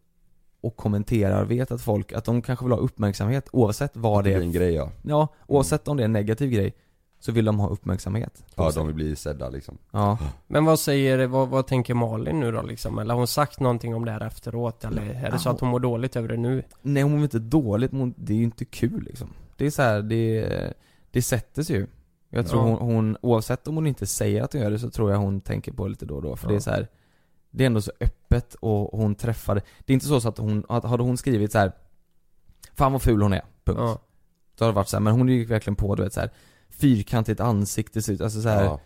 och 0.62 0.76
kommenterar, 0.76 1.46
vet 1.46 1.72
att 1.72 1.82
folk, 1.82 2.14
att 2.14 2.26
de 2.26 2.42
kanske 2.42 2.66
vill 2.66 2.72
ha 2.72 2.80
uppmärksamhet 2.80 3.50
oavsett 3.52 3.92
vad 3.98 4.24
det 4.24 4.30
Det 4.30 4.36
är 4.36 4.42
en 4.42 4.52
grej 4.52 4.74
ja. 4.74 4.92
Ja, 5.02 5.28
oavsett 5.48 5.88
om 5.88 5.98
det 5.98 6.04
är 6.04 6.06
en 6.06 6.14
negativ 6.14 6.50
grej 6.52 6.74
Så 7.20 7.32
vill 7.32 7.46
de 7.46 7.60
ha 7.60 7.70
uppmärksamhet 7.70 8.44
Ja 8.56 8.72
sig. 8.72 8.80
de 8.80 8.88
vill 8.88 8.96
bli 8.96 9.16
sedda 9.16 9.50
liksom. 9.50 9.78
Ja, 9.92 10.18
Men 10.48 10.66
vad 10.66 10.80
säger, 10.80 11.28
vad, 11.28 11.50
vad 11.50 11.68
tänker 11.68 11.94
Malin 11.94 12.40
nu 12.40 12.52
då 12.52 12.62
liksom? 12.62 13.00
Eller 13.00 13.14
har 13.14 13.18
hon 13.20 13.28
sagt 13.28 13.60
någonting 13.60 13.96
om 13.96 14.06
det 14.06 14.12
här 14.12 14.22
efteråt? 14.28 14.84
Eller 14.86 15.02
är 15.26 15.32
det 15.32 15.40
så 15.40 15.50
Ja. 15.50 15.54
att 15.54 15.60
hon 15.60 15.70
mår 15.70 15.80
dåligt 15.80 16.16
över 16.16 16.28
det 16.28 16.38
nu? 16.38 16.64
nej 16.82 17.04
hon 17.04 17.12
mår 17.12 17.22
inte 17.24 17.40
dåligt, 17.40 17.92
hon- 17.92 18.14
det 18.18 18.34
är 18.34 18.38
ju 18.38 18.44
inte 18.44 18.66
kul 18.66 19.04
liksom 19.04 19.30
Det 19.58 19.66
är 19.66 19.72
så 19.72 19.82
här, 19.82 20.02
det, 20.02 20.74
det 21.12 21.22
sätter 21.22 21.64
sig 21.64 21.76
ju 21.76 21.88
Jag 22.30 22.48
tror 22.48 22.62
Ja. 22.62 22.68
hon, 22.76 22.94
hon, 22.96 23.18
oavsett 23.22 23.68
om 23.68 23.76
hon 23.76 23.88
inte 23.88 24.06
säger 24.08 24.44
att 24.44 24.54
hon 24.54 24.62
gör 24.62 24.72
det 24.72 24.80
så 24.80 24.90
tror 24.90 25.12
jag 25.12 25.18
hon 25.18 25.42
tänker 25.42 25.72
på 25.72 25.84
det 25.84 25.90
lite 25.90 26.06
då 26.06 26.16
och 26.16 26.22
då 26.22 26.36
För 26.36 26.48
det 26.48 26.54
är 26.54 26.56
Ja. 26.56 26.62
så 26.62 26.72
här. 26.72 26.88
Det 27.52 27.64
är 27.64 27.66
ändå 27.68 27.82
så 27.82 27.92
öppet 28.00 28.54
och 28.56 29.00
hon 29.00 29.16
träffade 29.16 29.62
Det 29.86 29.92
är 29.92 29.94
inte 29.94 30.06
så, 30.06 30.22
så 30.22 30.30
att 30.30 30.38
hon, 30.38 30.66
att 30.70 30.84
hade 30.84 31.04
hon 31.04 31.18
skrivit 31.18 31.52
så 31.52 31.58
här. 31.58 31.72
Fan 32.74 32.92
vad 32.92 33.02
ful 33.02 33.22
hon 33.22 33.34
är, 33.34 33.42
punkt 33.64 33.78
Ja. 33.80 34.02
Då 34.58 34.66
hade 34.66 34.72
det 34.72 34.76
varit 34.76 34.88
så 34.88 34.96
här, 34.98 35.02
men 35.02 35.14
hon 35.14 35.28
gick 35.30 35.50
verkligen 35.50 35.76
på 35.76 35.96
du 35.96 36.04
vet 36.04 36.14
så 36.14 36.20
här 36.20 36.30
Fyrkantigt 36.70 37.40
ansikte 37.40 38.00
alltså 38.00 38.42
så 38.42 38.50
här, 38.50 38.64
Ja. 38.64 38.80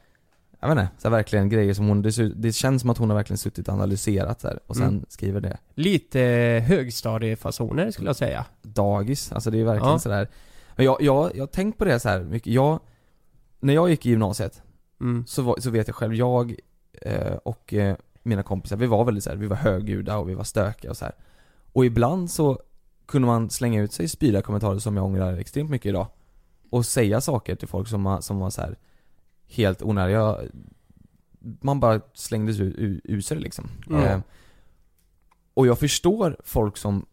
Jag 0.59 0.69
vet 0.75 0.81
inte, 0.83 1.01
så 1.01 1.07
här, 1.07 1.15
verkligen 1.17 1.49
grejer 1.49 1.73
som 1.73 1.87
hon, 1.87 2.01
det, 2.01 2.29
det 2.35 2.51
känns 2.51 2.81
som 2.81 2.89
att 2.89 2.97
hon 2.97 3.09
har 3.09 3.17
verkligen 3.17 3.37
suttit 3.37 3.67
och 3.67 3.73
analyserat 3.73 4.41
så 4.41 4.47
här, 4.47 4.59
och 4.67 4.75
sen 4.75 4.87
Mm. 4.87 5.05
skriver 5.09 5.41
det 5.41 5.57
Lite 5.73 6.19
högstadiefasoner 6.67 7.91
skulle 7.91 8.09
jag 8.09 8.15
säga. 8.15 8.45
Dagis, 8.61 9.31
alltså 9.31 9.51
det 9.51 9.59
är 9.59 9.63
verkligen 9.63 9.91
Ja. 9.91 9.99
sådär 9.99 10.27
Men 10.75 10.85
jag, 10.85 11.01
jag, 11.01 11.31
jag 11.35 11.41
har 11.41 11.47
tänkt 11.47 11.77
på 11.77 11.85
det 11.85 11.99
så 11.99 12.09
här 12.09 12.19
mycket, 12.23 12.53
jag 12.53 12.79
När 13.59 13.73
jag 13.73 13.89
gick 13.89 14.05
i 14.05 14.09
gymnasiet 14.09 14.61
Mm. 15.01 15.25
så, 15.27 15.41
var, 15.41 15.55
så 15.59 15.69
vet 15.69 15.87
jag 15.87 15.95
själv, 15.95 16.15
jag 16.15 16.55
eh, 17.01 17.33
och 17.33 17.73
eh, 17.73 17.95
mina 18.23 18.43
kompisar, 18.43 18.75
vi 18.77 18.85
var 18.87 19.05
väldigt 19.05 19.23
så 19.23 19.29
här, 19.29 19.37
vi 19.37 19.47
var 19.47 19.55
högljudda 19.55 20.17
och 20.17 20.29
vi 20.29 20.33
var 20.33 20.43
stökiga 20.43 20.91
och 20.91 20.97
så 20.97 21.05
här. 21.05 21.15
Och 21.73 21.85
ibland 21.85 22.31
så 22.31 22.59
kunde 23.05 23.25
man 23.25 23.49
slänga 23.49 23.81
ut 23.81 23.93
sig 23.93 24.07
spydiga 24.07 24.41
kommentarer 24.41 24.79
som 24.79 24.97
jag 24.97 25.05
ångrar 25.05 25.37
extremt 25.37 25.69
mycket 25.69 25.89
idag 25.89 26.07
Och 26.69 26.85
säga 26.85 27.21
saker 27.21 27.55
till 27.55 27.67
folk 27.67 27.87
som, 27.87 28.17
som 28.21 28.39
var 28.39 28.49
så 28.49 28.61
här 28.61 28.77
helt 29.47 29.81
onödiga 29.81 30.37
Man 31.39 31.79
bara 31.79 32.01
slängde 32.13 32.53
sig 32.53 32.65
ur, 32.65 33.01
ur 33.03 33.21
sig 33.21 33.37
liksom 33.37 33.69
Mm. 33.89 34.03
eh, 34.03 34.19
Och 35.53 35.67
jag 35.67 35.79
förstår 35.79 36.37
folk 36.43 36.77
som 36.77 37.05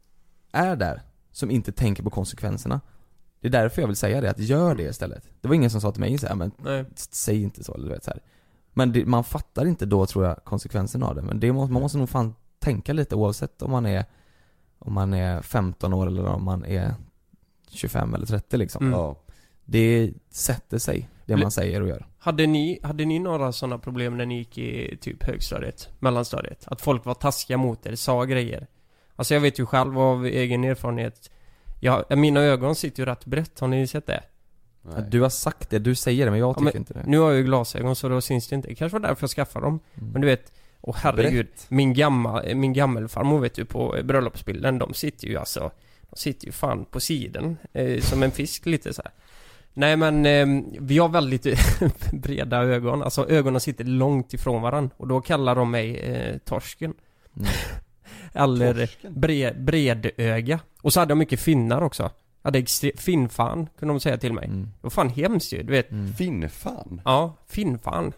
är 0.52 0.76
där, 0.76 1.02
som 1.30 1.50
inte 1.50 1.72
tänker 1.72 2.02
på 2.02 2.10
konsekvenserna 2.10 2.80
Det 3.40 3.48
är 3.48 3.52
därför 3.52 3.82
jag 3.82 3.86
vill 3.86 3.96
säga 3.96 4.20
det, 4.20 4.30
att 4.30 4.38
gör 4.38 4.74
det 4.74 4.82
istället 4.82 5.24
Det 5.40 5.48
var 5.48 5.54
ingen 5.54 5.70
som 5.70 5.80
sa 5.80 5.92
till 5.92 6.00
mig 6.00 6.18
så 6.18 6.26
här, 6.26 6.34
men 6.34 6.52
Nej. 6.56 6.84
säg 6.96 7.42
inte 7.42 7.64
så 7.64 7.74
eller 7.74 7.88
du 7.88 7.94
vet 7.94 8.04
så 8.04 8.10
här. 8.10 8.20
Men 8.72 8.92
det, 8.92 9.06
man 9.06 9.24
fattar 9.24 9.66
inte 9.66 9.86
då 9.86 10.06
tror 10.06 10.24
jag 10.26 10.44
konsekvenserna 10.44 11.06
av 11.06 11.14
det, 11.14 11.22
men 11.22 11.40
det 11.40 11.52
måste, 11.52 11.72
man 11.72 11.82
måste 11.82 11.98
nog 11.98 12.08
fan 12.08 12.34
tänka 12.58 12.92
lite 12.92 13.14
oavsett 13.14 13.62
om 13.62 13.70
man 13.70 13.86
är 13.86 14.04
Om 14.78 14.92
man 14.92 15.14
är 15.14 15.42
15 15.42 15.92
år 15.92 16.06
eller 16.06 16.26
om 16.26 16.44
man 16.44 16.64
är 16.64 16.94
25 17.68 18.14
eller 18.14 18.26
30 18.26 18.56
liksom 18.56 18.86
Mm. 18.86 18.98
Ja. 18.98 19.16
Det 19.64 20.12
sätter 20.30 20.78
sig, 20.78 21.08
det 21.26 21.36
man 21.36 21.50
säger 21.50 21.82
och 21.82 21.88
gör 21.88 22.06
Hade 22.18 22.46
ni, 22.46 22.80
hade 22.82 23.04
ni 23.04 23.18
några 23.18 23.52
sådana 23.52 23.78
problem 23.78 24.16
när 24.16 24.26
ni 24.26 24.38
gick 24.38 24.58
i 24.58 24.96
typ 25.00 25.22
högstadiet? 25.22 25.88
Mellanstadiet? 25.98 26.64
Att 26.66 26.80
folk 26.80 27.04
var 27.04 27.14
taskiga 27.14 27.56
mot 27.56 27.86
er, 27.86 27.94
sa 27.94 28.24
grejer? 28.24 28.66
Alltså 29.16 29.34
jag 29.34 29.40
vet 29.40 29.58
ju 29.58 29.66
själv 29.66 29.98
av 29.98 30.26
egen 30.26 30.64
erfarenhet 30.64 31.30
Ja, 31.80 32.04
mina 32.10 32.40
ögon 32.40 32.74
sitter 32.74 33.02
ju 33.02 33.06
rätt 33.06 33.24
brett, 33.24 33.60
har 33.60 33.68
ni 33.68 33.86
sett 33.86 34.06
det? 34.06 34.22
Ja. 34.82 35.00
Du 35.00 35.20
har 35.20 35.28
sagt 35.28 35.70
det, 35.70 35.78
du 35.78 35.94
säger 35.94 36.24
det 36.24 36.30
men 36.30 36.40
jag 36.40 36.48
Ja, 36.48 36.54
tycker 36.54 36.64
men 36.64 36.76
inte 36.76 36.94
det 36.94 37.02
Nu 37.06 37.18
har 37.18 37.30
jag 37.30 37.38
ju 37.38 37.44
glasögon 37.44 37.96
så 37.96 38.08
då 38.08 38.20
syns 38.20 38.48
det 38.48 38.54
inte. 38.56 38.68
Det 38.68 38.74
kanske 38.74 38.98
var 38.98 39.08
därför 39.08 39.22
jag 39.22 39.30
skaffade 39.30 39.66
dem. 39.66 39.80
Mm. 39.94 40.12
Men 40.12 40.20
du 40.20 40.26
vet, 40.26 40.52
åh 40.80 40.96
herregud. 40.98 41.48
Min 41.68 41.94
gamma, 41.94 42.42
min 42.54 42.72
gammelfarmor 42.72 43.40
vet 43.40 43.54
du 43.54 43.64
på 43.64 43.96
bröllopsbilden, 44.04 44.78
de 44.78 44.94
sitter 44.94 45.28
ju 45.28 45.36
alltså 45.36 45.70
De 46.10 46.16
sitter 46.16 46.46
ju 46.46 46.52
fan 46.52 46.84
på 46.84 47.00
sidan 47.00 47.56
eh, 47.72 48.00
Som 48.00 48.22
en 48.22 48.30
fisk 48.30 48.66
lite 48.66 48.92
så 48.92 49.02
här. 49.02 49.12
Nej 49.74 49.96
men 49.96 50.26
eh, 50.26 50.46
vi 50.80 50.98
har 50.98 51.08
väldigt 51.08 51.46
breda 52.12 52.56
ögon, 52.58 53.02
alltså 53.02 53.28
ögonen 53.30 53.60
sitter 53.60 53.84
långt 53.84 54.34
ifrån 54.34 54.62
varandra 54.62 54.90
och 54.96 55.08
då 55.08 55.20
kallar 55.20 55.54
de 55.54 55.70
mig 55.70 55.96
eh, 55.96 56.36
torsken 56.38 56.94
Mm. 57.36 57.48
Eller 58.32 58.86
Torsken? 58.86 59.20
bre, 59.20 59.52
bredöga 59.54 60.60
Och 60.82 60.92
så 60.92 61.00
hade 61.00 61.10
jag 61.10 61.18
mycket 61.18 61.40
finnar 61.40 61.82
också 61.82 62.10
Jag 62.42 62.48
hade 62.48 62.58
extre- 62.58 62.96
finnfan 63.00 63.68
kunde 63.78 63.94
de 63.94 64.00
säga 64.00 64.18
till 64.18 64.32
mig 64.32 64.44
Mm. 64.44 64.62
Det 64.62 64.68
var 64.80 64.90
fan 64.90 65.08
hemskt 65.08 65.52
ju, 65.52 65.62
du 65.62 65.72
vet 65.72 65.90
Mm. 65.90 66.12
Finnfan? 66.14 67.00
Ja, 67.04 67.34
finnfan 67.48 68.12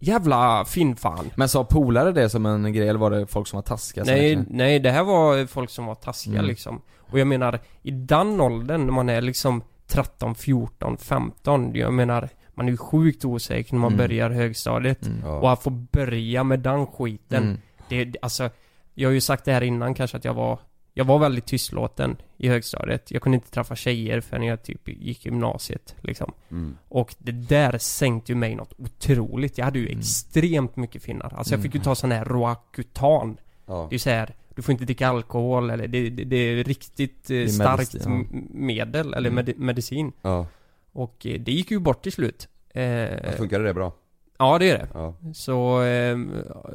Jävla 0.00 0.64
finnfan 0.64 1.30
Men 1.36 1.48
sa 1.48 1.64
polare 1.64 2.12
det 2.12 2.28
som 2.30 2.46
en 2.46 2.72
grej 2.72 2.88
eller 2.88 2.98
var 3.00 3.10
det 3.10 3.26
folk 3.26 3.46
som 3.48 3.56
var 3.56 3.62
taskiga? 3.62 4.04
Nej, 4.04 4.14
verkligen- 4.36 4.46
nej 4.58 4.78
det 4.80 4.90
här 4.90 5.04
var 5.04 5.46
folk 5.46 5.70
som 5.70 5.86
var 5.86 5.94
taskiga 5.94 6.38
Mm. 6.38 6.46
liksom 6.46 6.80
Och 7.10 7.18
jag 7.18 7.26
menar, 7.26 7.60
i 7.82 7.90
den 7.90 8.40
åldern 8.40 8.84
när 8.86 8.92
man 8.92 9.08
är 9.08 9.20
liksom 9.20 9.62
13, 9.86 10.34
14, 10.34 10.96
15 10.96 11.70
Jag 11.74 11.92
menar, 11.92 12.28
man 12.54 12.66
är 12.66 12.70
ju 12.70 12.76
sjukt 12.76 13.24
osäker 13.24 13.72
när 13.74 13.80
man 13.80 13.92
Mm. 13.92 13.98
börjar 14.08 14.30
högstadiet 14.30 15.06
Mm. 15.06 15.18
Ja. 15.24 15.38
Och 15.38 15.52
att 15.52 15.62
få 15.62 15.70
börja 15.70 16.44
med 16.44 16.60
den 16.60 16.86
skiten 16.86 17.42
Mm. 17.42 17.58
det, 17.88 18.04
det- 18.04 18.18
alltså 18.22 18.50
Jag 18.94 19.08
har 19.08 19.12
ju 19.14 19.20
sagt 19.20 19.44
det 19.44 19.52
här 19.52 19.62
innan 19.62 19.94
kanske 19.94 20.16
att 20.16 20.24
jag 20.24 20.34
var 20.34 20.58
Jag 20.98 21.04
var 21.04 21.18
väldigt 21.18 21.46
tystlåten 21.46 22.16
i 22.36 22.48
högstadiet 22.48 23.10
Jag 23.10 23.22
kunde 23.22 23.36
inte 23.36 23.50
träffa 23.50 23.76
tjejer 23.76 24.20
förrän 24.20 24.42
jag 24.42 24.62
typ 24.62 24.88
gick 24.88 25.24
gymnasiet 25.26 25.94
liksom 26.00 26.32
Mm. 26.50 26.76
Och 26.88 27.14
det 27.18 27.32
där 27.32 27.78
sänkte 27.78 28.32
ju 28.32 28.36
mig 28.36 28.54
något 28.54 28.72
otroligt 28.78 29.58
Jag 29.58 29.64
hade 29.64 29.78
ju 29.78 29.86
Mm. 29.86 29.98
extremt 29.98 30.76
mycket 30.76 31.02
finnar 31.02 31.34
Alltså 31.36 31.54
jag 31.54 31.62
fick 31.62 31.74
ju 31.74 31.78
Mm. 31.78 31.84
ta 31.84 31.94
sån 31.94 32.12
här 32.12 32.24
Roacutan 32.24 33.36
Ja. 33.66 33.86
det 33.90 33.96
är 33.96 33.98
så 33.98 34.10
här, 34.10 34.34
du 34.54 34.62
får 34.62 34.72
inte 34.72 34.84
dricka 34.84 35.08
alkohol 35.08 35.70
eller 35.70 35.88
det, 35.88 36.10
det, 36.10 36.24
det 36.24 36.36
är 36.36 36.64
riktigt 36.64 37.30
eh, 37.30 37.36
är 37.36 37.46
starkt 37.48 37.92
medicin, 37.94 38.28
ja. 38.32 38.38
medel 38.50 39.14
eller 39.14 39.30
Mm. 39.30 39.44
medi- 39.46 39.58
medicin. 39.58 40.12
ja. 40.22 40.46
Och 40.92 41.26
eh, 41.26 41.40
det 41.40 41.52
gick 41.52 41.70
ju 41.70 41.78
bort 41.78 42.02
till 42.02 42.12
slut. 42.12 42.48
Eh, 42.74 42.82
Ja, 42.82 43.30
Funkade 43.36 43.64
det 43.64 43.74
bra? 43.74 43.92
Ja 44.38 44.58
det 44.58 44.70
är 44.70 44.78
det. 44.78 44.86
Ja. 44.94 45.14
Så 45.34 45.82
eh, 45.82 46.18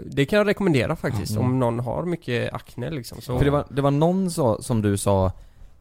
det 0.06 0.26
kan 0.26 0.38
jag 0.38 0.48
rekommendera 0.48 0.96
faktiskt 0.96 1.32
Mm. 1.32 1.44
om 1.46 1.60
någon 1.60 1.80
har 1.80 2.04
mycket 2.06 2.54
akne 2.54 2.90
liksom. 2.90 3.22
Så, 3.22 3.38
För 3.38 3.46
det 3.46 3.52
var, 3.52 3.66
det 3.70 3.82
var 3.82 3.92
någon 3.92 4.32
så, 4.32 4.62
som 4.62 4.82
du 4.82 4.98
sa 4.98 5.26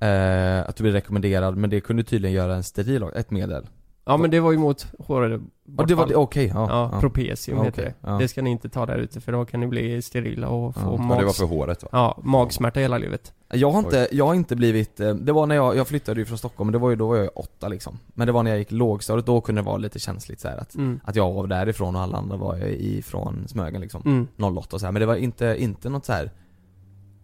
eh, 0.01 0.61
att 0.69 0.77
du 0.77 0.83
blev 0.83 0.95
rekommenderad 0.95 1.57
men 1.57 1.71
det 1.71 1.81
kunde 1.81 2.05
tydligen 2.05 2.35
göra 2.37 2.55
en 2.55 2.63
steril 2.63 3.03
ett 3.17 3.31
medel 3.31 3.67
Ja 4.05 4.17
men 4.17 4.31
det 4.31 4.41
var 4.41 4.53
ju 4.53 4.59
mot 4.59 4.87
hår 4.99 5.43
Och 5.79 5.87
det 5.87 5.95
var 5.95 6.07
det, 6.07 6.15
okej, 6.15 6.47
Ja, 6.55 6.67
ja, 6.71 6.91
ja. 6.93 7.01
propesium 7.01 7.59
Ja, 7.59 7.65
heter 7.65 7.83
okej, 7.83 7.95
det. 8.01 8.11
ja. 8.11 8.19
Det 8.19 8.29
ska 8.29 8.43
ni 8.43 8.51
inte 8.51 8.69
ta 8.69 8.87
där 8.87 8.97
ute 8.99 9.21
för 9.21 9.33
då 9.33 9.45
kan 9.45 9.61
ni 9.61 9.67
bli 9.67 10.03
sterila 10.03 10.49
och 10.49 10.75
få 10.75 10.81
Ja. 10.81 10.97
Mags... 11.03 11.19
det 11.21 11.25
var 11.27 11.33
för 11.33 11.45
håret 11.47 11.83
va? 11.83 11.89
Ja, 11.93 12.19
magsmärta 12.23 12.81
hela 12.81 12.99
livet. 12.99 13.33
Jag 13.55 13.71
har 13.71 13.79
inte, 13.79 14.09
jag 14.13 14.27
har 14.27 14.35
inte 14.35 14.57
blivit, 14.57 15.01
eh, 15.01 15.15
det 15.15 15.33
var 15.33 15.47
när 15.47 15.55
jag, 15.55 15.77
jag 15.77 15.89
flyttade 15.89 16.21
ju 16.21 16.27
från 16.27 16.39
Stockholm, 16.39 16.67
men 16.67 16.73
det 16.73 16.79
var 16.79 16.91
ju, 16.91 16.97
då 16.97 17.09
var 17.09 17.17
jag 17.17 17.31
åtta 17.35 17.69
liksom 17.69 17.99
Men 18.15 18.27
det 18.27 18.33
var 18.33 18.43
när 18.43 18.51
jag 18.51 18.59
gick 18.59 18.73
lågstadiet, 18.73 19.27
då 19.27 19.41
kunde 19.41 19.61
det 19.61 19.67
vara 19.67 19.77
lite 19.77 19.99
känsligt 19.99 20.41
så 20.41 20.49
här 20.49 20.57
att 20.57 20.75
Mm. 20.75 21.01
Att 21.05 21.17
jag 21.17 21.33
var 21.33 21.47
därifrån 21.47 21.97
och 21.97 22.03
alla 22.03 22.19
andra 22.19 22.37
var 22.37 22.59
ifrån 22.67 23.45
Smögen 23.49 23.81
liksom 23.81 24.03
Mm. 24.05 24.57
08 24.59 24.77
och 24.77 24.81
så 24.81 24.87
här. 24.87 24.93
men 24.93 25.01
det 25.01 25.07
var 25.07 25.17
inte, 25.17 25.57
inte 25.59 25.89
något 25.89 26.05
så 26.05 26.13
här 26.13 26.31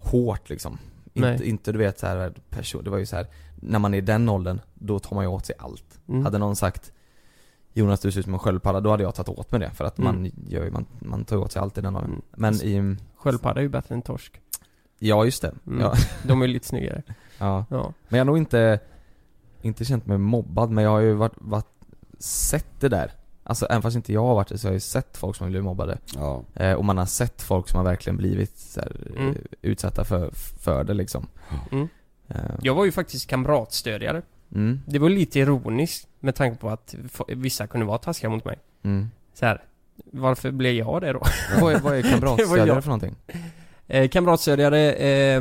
hårt 0.01 0.49
liksom. 0.51 0.79
Inte, 1.33 1.49
inte 1.49 1.73
du 1.73 1.79
vet 1.79 1.99
så 1.99 2.07
här, 2.07 2.33
person, 2.51 2.85
det 2.85 2.91
var 2.91 2.99
ju 2.99 3.07
så 3.07 3.17
här 3.17 3.27
när 3.61 3.79
man 3.79 3.95
är 3.95 3.99
i 3.99 4.01
den 4.01 4.29
åldern, 4.29 4.61
då 4.75 4.99
tar 4.99 5.15
man 5.17 5.25
ju 5.25 5.29
åt 5.29 5.47
sig 5.47 5.55
allt 5.59 5.85
Mm. 6.09 6.25
Hade 6.25 6.39
någon 6.39 6.57
sagt 6.57 6.93
Jonas 7.73 8.01
du 8.01 8.11
ser 8.13 8.19
ut 8.21 8.25
som 8.25 8.33
en 8.35 8.39
sköldpadda, 8.41 8.81
då 8.81 8.91
hade 8.91 9.03
jag 9.03 9.15
tagit 9.15 9.29
åt 9.39 9.51
mig 9.53 9.61
det 9.61 9.71
för 9.71 9.85
att 9.85 9.99
Mm. 9.99 10.15
man 10.23 10.31
gör 10.49 10.65
ju, 10.65 10.71
man, 10.71 10.87
man 10.99 11.25
tar 11.25 11.37
åt 11.37 11.53
sig 11.53 11.63
allt 11.63 11.79
i 11.79 11.81
den 11.81 11.97
åldern 11.97 12.11
Mm. 12.11 12.23
Men 12.37 12.55
i, 12.55 12.97
Sköldpadda 13.17 13.61
är 13.61 13.63
ju 13.63 13.69
bättre 13.69 13.95
än 13.95 14.03
torsk. 14.03 14.41
ja 14.99 15.25
just 15.25 15.43
det, 15.43 15.55
Mm. 15.67 15.81
ja, 15.81 15.95
De 16.23 16.43
är 16.43 16.47
ju 16.47 16.53
lite 16.53 16.67
snyggare. 16.67 17.03
ja 17.39 17.65
Ja. 17.71 17.93
Men 18.09 18.19
jag 18.19 18.25
har 18.25 18.27
nog 18.27 18.39
inte, 18.39 18.81
inte 19.63 19.85
känt 19.85 20.07
mig 20.07 20.19
mobbad 20.19 20.71
men 20.71 20.85
jag 20.85 20.91
har 20.91 21.01
ju 21.01 21.13
varit, 21.13 21.33
varit 21.37 21.67
sett 22.19 22.81
det 22.81 22.89
där 22.89 23.13
Alltså 23.49 23.67
även 23.67 23.83
fast 23.83 23.97
inte 23.97 24.13
jag 24.13 24.25
har 24.27 24.35
varit 24.35 24.49
det 24.49 24.59
så 24.59 24.67
har 24.67 24.71
jag 24.73 24.77
ju 24.77 24.81
sett 24.81 25.17
folk 25.17 25.37
som 25.37 25.45
har 25.45 25.51
blivit 25.51 25.65
mobbade 25.65 25.99
Ja. 26.15 26.43
eh, 26.55 26.73
Och 26.73 26.85
man 26.85 26.99
har 26.99 27.07
sett 27.07 27.43
folk 27.43 27.69
som 27.69 27.77
har 27.77 27.85
verkligen 27.85 28.17
blivit 28.17 28.59
så 28.59 28.81
här, 28.81 28.93
Mm. 29.17 29.29
eh, 29.29 29.35
utsatta 29.63 30.05
för, 30.05 30.31
för 30.61 30.85
det 30.85 30.95
liksom 30.95 31.27
Mm. 31.73 31.89
eh, 32.29 32.37
Jag 32.63 32.75
var 32.75 32.85
ju 32.85 32.93
faktiskt 32.93 33.27
kamratstödjare. 33.31 34.23
mm, 34.55 34.81
Det 34.87 34.99
var 34.99 35.09
lite 35.09 35.39
ironiskt 35.39 36.09
med 36.21 36.35
tanke 36.35 36.59
på 36.59 36.71
att 36.71 36.95
vissa 37.29 37.67
kunde 37.67 37.87
vara 37.87 37.99
taskiga 37.99 38.31
mot 38.31 38.45
mig. 38.45 38.59
mm. 38.83 39.11
Så 39.35 39.47
här, 39.47 39.63
varför 40.13 40.51
blev 40.51 40.75
jag 40.75 41.01
det 41.03 41.13
då? 41.13 41.23
vad, 41.61 41.75
är, 41.75 41.81
vad 41.81 41.95
är 41.97 42.03
kamratstödjare 42.13 42.83
för 42.83 42.89
någonting? 42.89 43.17
Eh, 43.91 44.09
kamratstödjare 44.09 44.93
eh, 44.93 45.41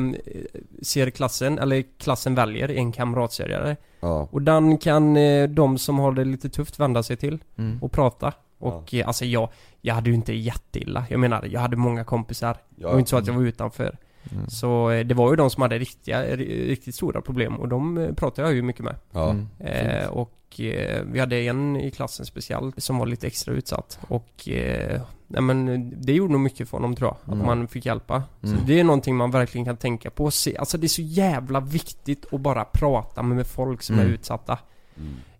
ser 0.81 1.10
klassen, 1.10 1.60
eller 1.60 1.83
klassen 1.99 2.36
väljer 2.36 2.69
en 2.71 2.91
kamratstödjare. 2.91 3.75
Ja. 3.99 4.27
Och 4.31 4.41
den 4.41 4.77
kan 4.77 5.17
eh, 5.17 5.49
de 5.49 5.77
som 5.77 5.99
har 5.99 6.12
det 6.12 6.25
lite 6.25 6.49
tufft 6.49 6.79
vända 6.79 7.03
sig 7.03 7.17
till 7.17 7.39
Mm. 7.57 7.79
och 7.83 7.91
prata. 7.91 8.33
Och 8.60 8.93
eh, 8.93 9.07
alltså 9.07 9.25
jag, 9.25 9.49
jag 9.81 9.95
hade 9.95 10.10
ju 10.10 10.15
inte 10.15 10.33
jätteilla. 10.33 11.05
Jag 11.10 11.19
menar, 11.19 11.45
jag 11.51 11.60
hade 11.60 11.75
många 11.77 12.03
kompisar. 12.03 12.57
Det 12.75 12.86
var 12.86 12.91
Ja. 12.91 12.99
inte 12.99 13.10
så 13.10 13.17
att 13.17 13.27
jag 13.27 13.33
var 13.33 13.41
utanför. 13.43 13.97
Mm. 14.31 14.49
Så 14.49 14.89
eh, 14.91 15.05
det 15.05 15.15
var 15.15 15.29
ju 15.29 15.36
de 15.36 15.49
som 15.49 15.62
hade 15.62 15.77
riktiga, 15.79 16.23
ri- 16.25 16.67
riktigt 16.67 16.95
stora 16.95 17.21
problem 17.21 17.55
och 17.55 17.67
de 17.67 17.97
eh, 17.97 18.13
pratade 18.13 18.47
jag 18.47 18.55
ju 18.55 18.62
mycket 18.62 18.83
med. 18.83 18.95
Ja. 19.12 19.29
Mm. 19.29 19.47
Eh, 19.60 20.07
och 20.07 20.31
eh, 20.60 21.03
vi 21.05 21.19
hade 21.19 21.36
en 21.38 21.75
i 21.77 21.91
klassen 21.91 22.25
speciellt 22.25 22.83
som 22.83 22.97
var 22.97 23.05
lite 23.05 23.27
extra 23.27 23.53
utsatt. 23.53 23.99
Och 24.07 24.49
eh, 24.49 25.01
nej 25.27 25.41
men 25.41 25.93
det 26.01 26.13
gjorde 26.13 26.31
nog 26.31 26.41
mycket 26.41 26.69
för 26.69 26.77
honom 26.77 26.95
tror 26.95 27.07
jag. 27.10 27.17
Att 27.25 27.33
Mm. 27.33 27.45
man 27.45 27.67
fick 27.67 27.86
hjälpa. 27.86 28.23
Mm. 28.43 28.57
Så 28.57 28.63
det 28.65 28.79
är 28.79 28.83
någonting 28.83 29.15
man 29.15 29.31
verkligen 29.31 29.65
kan 29.65 29.77
tänka 29.77 30.10
på. 30.10 30.31
Se, 30.31 30.57
alltså 30.57 30.77
det 30.77 30.86
är 30.88 30.89
så 30.89 31.01
jävla 31.01 31.60
viktigt 31.60 32.33
att 32.33 32.41
bara 32.41 32.65
prata 32.65 33.23
med 33.23 33.47
folk 33.47 33.81
som 33.81 33.95
Mm. 33.95 34.07
är 34.07 34.12
utsatta. 34.12 34.60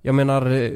Jag 0.08 0.15
menar, 0.15 0.46
eh, 0.46 0.72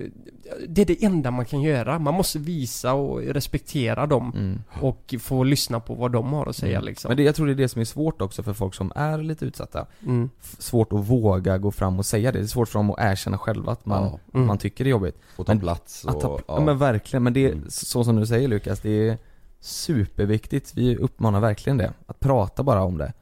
det 0.67 0.81
är 0.81 0.85
det 0.85 1.03
enda 1.03 1.31
man 1.31 1.45
kan 1.45 1.61
göra. 1.61 1.99
Man 1.99 2.13
måste 2.13 2.39
visa 2.39 2.93
och 2.93 3.21
respektera 3.21 4.05
dem. 4.07 4.31
Mm. 4.35 4.61
Och 4.81 5.15
få 5.19 5.43
lyssna 5.43 5.79
på 5.79 5.93
vad 5.95 6.11
de 6.11 6.33
har 6.33 6.45
att 6.49 6.55
säga 6.55 6.77
Mm. 6.77 6.85
liksom. 6.85 7.09
Men 7.09 7.17
det, 7.17 7.23
jag 7.23 7.35
tror 7.35 7.45
det 7.47 7.53
är 7.53 7.55
det 7.55 7.67
som 7.69 7.81
är 7.81 7.85
svårt 7.85 8.21
också 8.21 8.43
för 8.43 8.53
folk 8.53 8.73
som 8.73 8.91
är 8.95 9.17
lite 9.17 9.45
utsatta 9.45 9.85
Mm. 10.03 10.29
Svårt 10.57 10.93
att 10.93 10.99
våga 11.09 11.57
gå 11.57 11.71
fram 11.71 11.99
och 11.99 12.05
säga 12.05 12.31
det, 12.31 12.39
det 12.39 12.45
är 12.45 12.47
svårt 12.47 12.69
för 12.69 12.79
dem 12.79 12.91
att 12.91 12.99
erkänna 12.99 13.37
själva 13.37 13.71
att 13.71 13.85
man, 13.85 14.03
Ja. 14.03 14.19
Mm. 14.33 14.47
man 14.47 14.57
tycker 14.57 14.83
det 14.83 14.87
är 14.87 14.91
jobbigt 14.91 15.17
Få 15.35 15.43
ta 15.43 15.55
plats 15.55 16.05
Att 16.05 16.19
ta, 16.21 16.27
och, 16.27 16.41
ja. 16.47 16.59
men 16.59 16.77
verkligen, 16.77 17.23
men 17.23 17.33
det 17.33 17.45
är 17.45 17.51
Mm. 17.51 17.65
så 17.69 18.03
som 18.03 18.15
du 18.15 18.25
säger 18.25 18.47
Lukas, 18.47 18.79
det 18.79 19.09
är 19.09 19.17
superviktigt. 19.59 20.73
Vi 20.75 20.95
uppmanar 20.97 21.39
verkligen 21.39 21.77
det. 21.77 21.93
Att 22.07 22.19
prata 22.19 22.63
bara 22.63 22.83
om 22.83 22.97
det. 22.97 23.13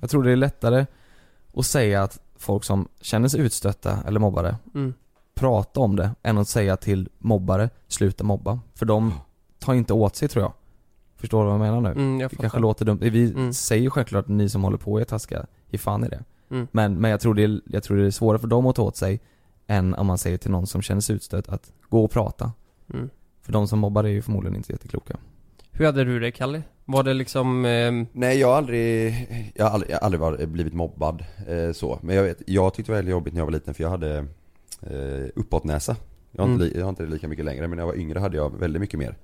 Jag 0.00 0.10
tror 0.10 0.22
det 0.22 0.32
är 0.32 0.36
lättare 0.36 0.86
att 1.56 1.66
säga 1.66 2.02
att 2.02 2.18
folk 2.38 2.64
som 2.64 2.88
känner 3.00 3.28
sig 3.28 3.40
utstötta 3.40 3.98
eller 4.06 4.20
mobbade, 4.20 4.56
Mm. 4.74 4.94
Prata 5.36 5.80
om 5.80 5.96
det, 5.96 6.10
än 6.22 6.38
att 6.38 6.48
säga 6.48 6.76
till 6.76 7.08
mobbare, 7.18 7.70
sluta 7.88 8.24
mobba. 8.24 8.60
För 8.74 8.86
de 8.86 9.14
tar 9.58 9.74
inte 9.74 9.92
åt 9.92 10.16
sig 10.16 10.28
tror 10.28 10.42
jag. 10.44 10.52
Förstår 11.16 11.40
du 11.40 11.44
vad 11.44 11.54
jag 11.54 11.60
menar 11.60 11.80
nu? 11.80 11.90
Mm, 11.90 12.20
jag 12.20 12.30
Det 12.30 12.36
kanske 12.36 12.58
låter 12.58 12.84
dumt. 12.84 12.98
Vi 13.02 13.30
Mm. 13.32 13.52
säger 13.52 13.82
ju 13.82 13.90
självklart 13.90 14.24
att 14.24 14.28
ni 14.30 14.48
som 14.48 14.64
håller 14.64 14.78
på 14.78 15.00
är 15.00 15.04
taskiga, 15.04 15.46
ge 15.70 15.78
fan 15.78 16.04
i 16.04 16.08
det. 16.08 16.24
Mm. 16.50 16.68
Men, 16.72 16.94
men 17.00 17.10
jag, 17.10 17.20
tror 17.20 17.34
det 17.34 17.42
är, 17.44 17.60
jag 17.66 17.82
tror 17.82 17.96
det 17.96 18.06
är 18.06 18.10
svårare 18.10 18.38
för 18.38 18.46
dem 18.48 18.66
att 18.66 18.76
ta 18.76 18.82
åt 18.82 18.96
sig 18.96 19.20
än 19.66 19.94
om 19.94 20.06
man 20.06 20.18
säger 20.18 20.38
till 20.38 20.50
någon 20.50 20.66
som 20.66 20.82
känner 20.82 21.00
sig 21.00 21.16
utstött 21.16 21.48
att 21.48 21.72
gå 21.88 22.04
och 22.04 22.10
prata. 22.10 22.52
Mm. 22.94 23.10
För 23.42 23.52
de 23.52 23.68
som 23.68 23.78
mobbar 23.78 24.04
är 24.04 24.08
ju 24.08 24.22
förmodligen 24.22 24.56
inte 24.56 24.72
jättekloka. 24.72 25.16
Hur 25.70 25.86
hade 25.86 26.04
du 26.04 26.20
det 26.20 26.30
Kalle? 26.30 26.62
Var 26.84 27.02
det 27.02 27.14
liksom... 27.14 27.64
ehm, 27.64 28.06
Nej 28.12 28.38
jag 28.38 28.48
har 28.48 28.54
aldrig, 28.56 29.14
jag 29.54 29.64
har 29.64 29.70
aldrig, 29.72 29.90
jag 29.90 29.96
har 29.98 30.04
aldrig 30.04 30.20
varit, 30.20 30.48
blivit 30.48 30.74
mobbad 30.74 31.24
eh, 31.48 31.72
så. 31.72 31.98
Men 32.02 32.16
jag 32.16 32.22
vet, 32.22 32.42
jag 32.46 32.74
tyckte 32.74 32.92
det 32.92 32.94
var 32.94 32.98
väldigt 32.98 33.10
jobbigt 33.12 33.34
när 33.34 33.40
jag 33.40 33.46
var 33.46 33.52
liten 33.52 33.74
för 33.74 33.82
jag 33.82 33.90
hade 33.90 34.26
eh, 34.82 35.28
uppåtnäsa. 35.34 35.96
Jag 36.32 36.42
har, 36.44 36.52
inte, 36.52 36.64
Mm. 36.64 36.78
jag 36.78 36.84
har 36.84 36.88
inte 36.90 37.02
det 37.02 37.10
lika 37.10 37.28
mycket 37.28 37.44
längre 37.44 37.68
men 37.68 37.76
när 37.76 37.82
jag 37.82 37.86
var 37.86 37.94
yngre 37.96 38.18
hade 38.18 38.36
jag 38.36 38.58
väldigt 38.58 38.80
mycket 38.80 38.98
mer. 38.98 39.16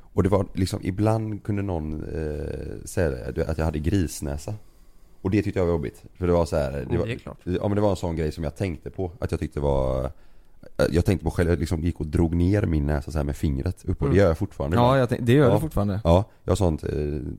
Och 0.00 0.22
det 0.22 0.28
var 0.28 0.46
liksom, 0.52 0.80
ibland 0.82 1.42
kunde 1.42 1.62
någon 1.62 2.04
eh, 2.04 2.84
säga 2.84 3.32
det, 3.32 3.46
att 3.48 3.58
jag 3.58 3.64
hade 3.64 3.78
grisnäsa. 3.78 4.54
Och 5.22 5.30
det 5.30 5.42
tyckte 5.42 5.60
jag 5.60 5.66
var 5.66 5.72
jobbigt. 5.72 6.02
För 6.14 6.26
det 6.26 6.32
var 6.32 6.44
så 6.46 6.56
här, 6.56 6.72
det 6.72 6.86
det 6.90 6.98
var, 6.98 7.18
klart. 7.18 7.38
Ja 7.44 7.68
men 7.68 7.74
det 7.74 7.80
var 7.80 7.90
en 7.90 7.96
sån 7.96 8.16
grej 8.16 8.32
som 8.32 8.44
jag 8.44 8.56
tänkte 8.56 8.90
på, 8.90 9.10
att 9.18 9.30
jag 9.30 9.40
tyckte 9.40 9.60
var 9.60 10.10
Jag 10.90 11.04
tänkte 11.04 11.24
på 11.24 11.30
själv, 11.30 11.50
jag 11.50 11.58
liksom 11.58 11.80
gick 11.80 12.00
och 12.00 12.06
drog 12.06 12.34
ner 12.34 12.62
min 12.66 12.86
näsa 12.86 13.10
så 13.10 13.18
här 13.18 13.24
med 13.24 13.36
fingret 13.36 13.84
uppåt, 13.84 14.00
Mm. 14.00 14.12
det 14.14 14.18
gör 14.20 14.28
jag 14.28 14.38
fortfarande 14.38 14.76
Ja, 14.76 14.98
jag 14.98 15.08
det 15.20 15.32
gör 15.32 15.48
Ja. 15.48 15.54
du 15.54 15.60
fortfarande. 15.60 16.00
Ja, 16.04 16.24
jag 16.44 16.50
har 16.50 16.56
sånt 16.56 16.84
eh, 16.84 16.90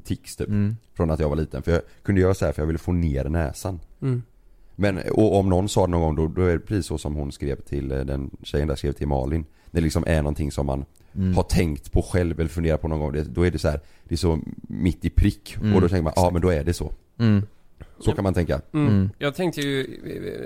tics 0.03 0.35
typ, 0.35 0.47
Mm. 0.47 0.75
från 0.93 1.11
att 1.11 1.19
jag 1.19 1.29
var 1.29 1.35
liten. 1.35 1.61
För 1.63 1.71
jag 1.71 1.81
kunde 2.03 2.21
göra 2.21 2.33
så 2.33 2.45
här 2.45 2.51
för 2.51 2.61
jag 2.61 2.67
ville 2.67 2.79
få 2.79 2.91
ner 2.91 3.23
näsan 3.29 3.79
Mm. 4.01 4.23
Men, 4.75 4.99
och 5.11 5.35
om 5.39 5.49
någon 5.49 5.69
sa 5.69 5.85
det 5.85 5.91
någon 5.91 6.01
gång 6.01 6.15
då, 6.15 6.41
då 6.41 6.47
är 6.47 6.53
det 6.53 6.59
precis 6.59 6.85
så 6.85 6.97
som 6.97 7.15
hon 7.15 7.31
skrev 7.31 7.61
till 7.61 7.91
eh, 7.91 7.99
den 7.99 8.29
tjejen 8.43 8.67
där 8.67 8.75
skrev 8.75 8.91
till 8.91 9.07
Malin 9.07 9.45
Det 9.71 9.81
liksom 9.81 10.03
är 10.07 10.17
någonting 10.21 10.51
som 10.51 10.65
man 10.65 10.85
Mm. 11.17 11.35
har 11.35 11.43
tänkt 11.43 11.91
på 11.91 12.01
själv 12.01 12.39
eller 12.39 12.49
funderat 12.49 12.81
på 12.81 12.87
någon 12.87 12.99
gång, 12.99 13.13
det, 13.13 13.23
då 13.23 13.45
är 13.45 13.51
det 13.51 13.59
så 13.59 13.69
här, 13.69 13.79
det 14.03 14.15
är 14.15 14.17
så 14.17 14.39
mitt 14.61 15.05
i 15.05 15.09
prick 15.09 15.57
Mm. 15.61 15.75
och 15.75 15.81
då 15.81 15.89
tänker 15.89 16.03
man, 16.03 16.13
ja 16.15 16.29
men 16.33 16.41
då 16.41 16.49
är 16.49 16.63
det 16.63 16.73
så 16.73 16.91
Mm. 17.19 17.43
Så 17.99 18.11
kan 18.11 18.23
man 18.23 18.33
tänka. 18.33 18.61
Mm. 18.73 18.87
Mm. 18.87 19.09
Jag 19.17 19.35
tänkte 19.35 19.61
ju, 19.61 19.87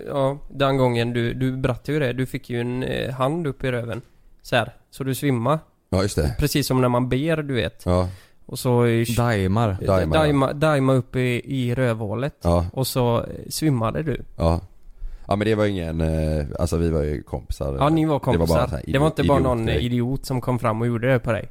ja, 0.07 0.37
den 0.51 0.77
gången 0.77 1.13
du, 1.13 1.33
du 1.33 1.57
berättade 1.57 1.91
ju 1.93 1.99
det. 1.99 2.13
Du 2.13 2.25
fick 2.25 2.49
ju 2.49 2.61
en 2.61 2.83
eh, 2.83 3.13
hand 3.13 3.47
upp 3.47 3.63
i 3.63 3.71
röven. 3.71 4.01
Så 4.41 4.55
här, 4.55 4.73
så 4.89 5.03
du 5.03 5.15
svimmade. 5.15 5.59
Ja 5.89 6.01
just 6.01 6.15
det. 6.15 6.35
Precis 6.39 6.67
som 6.67 6.81
när 6.81 6.89
man 6.89 7.09
ber, 7.09 7.37
du 7.43 7.53
vet. 7.53 7.85
Ja, 7.85 8.09
Och 8.49 8.59
så... 8.59 8.85
eh, 8.85 9.05
Daimar. 9.17 9.77
Daima. 9.88 10.53
Daima, 10.53 10.93
upp 10.93 11.15
i, 11.15 11.41
i 11.45 11.75
rövhålet. 11.75 12.35
ja, 12.41 12.65
Och 12.73 12.88
så 12.88 13.17
eh, 13.17 13.25
svimmade 13.49 14.03
du. 14.03 14.21
ja. 14.38 14.62
Ja 15.27 15.35
men 15.35 15.45
det 15.47 15.55
var 15.55 15.65
ingen, 15.65 16.01
eh, 16.01 16.45
alltså 16.59 16.77
vi 16.77 16.89
var 16.89 17.03
ju 17.03 17.23
kompisar. 17.23 17.75
Ja, 17.79 17.89
ni 17.89 18.05
var 18.05 18.09
Det 18.09 18.12
var 18.12 18.19
kompisar. 18.19 18.55
bara 18.55 18.62
Det 18.65 18.69
så 18.69 18.99
var, 18.99 18.99
här 18.99 19.05
inte 19.07 19.23
bara 19.23 19.39
idiot- 19.39 19.43
någon 19.43 19.59
idiotgrej. 19.69 19.85
idiot 19.85 20.25
som 20.25 20.41
kom 20.41 20.59
fram 20.59 20.81
och 20.81 20.88
gjorde 20.88 21.12
det 21.12 21.19
på 21.19 21.31
dig. 21.31 21.49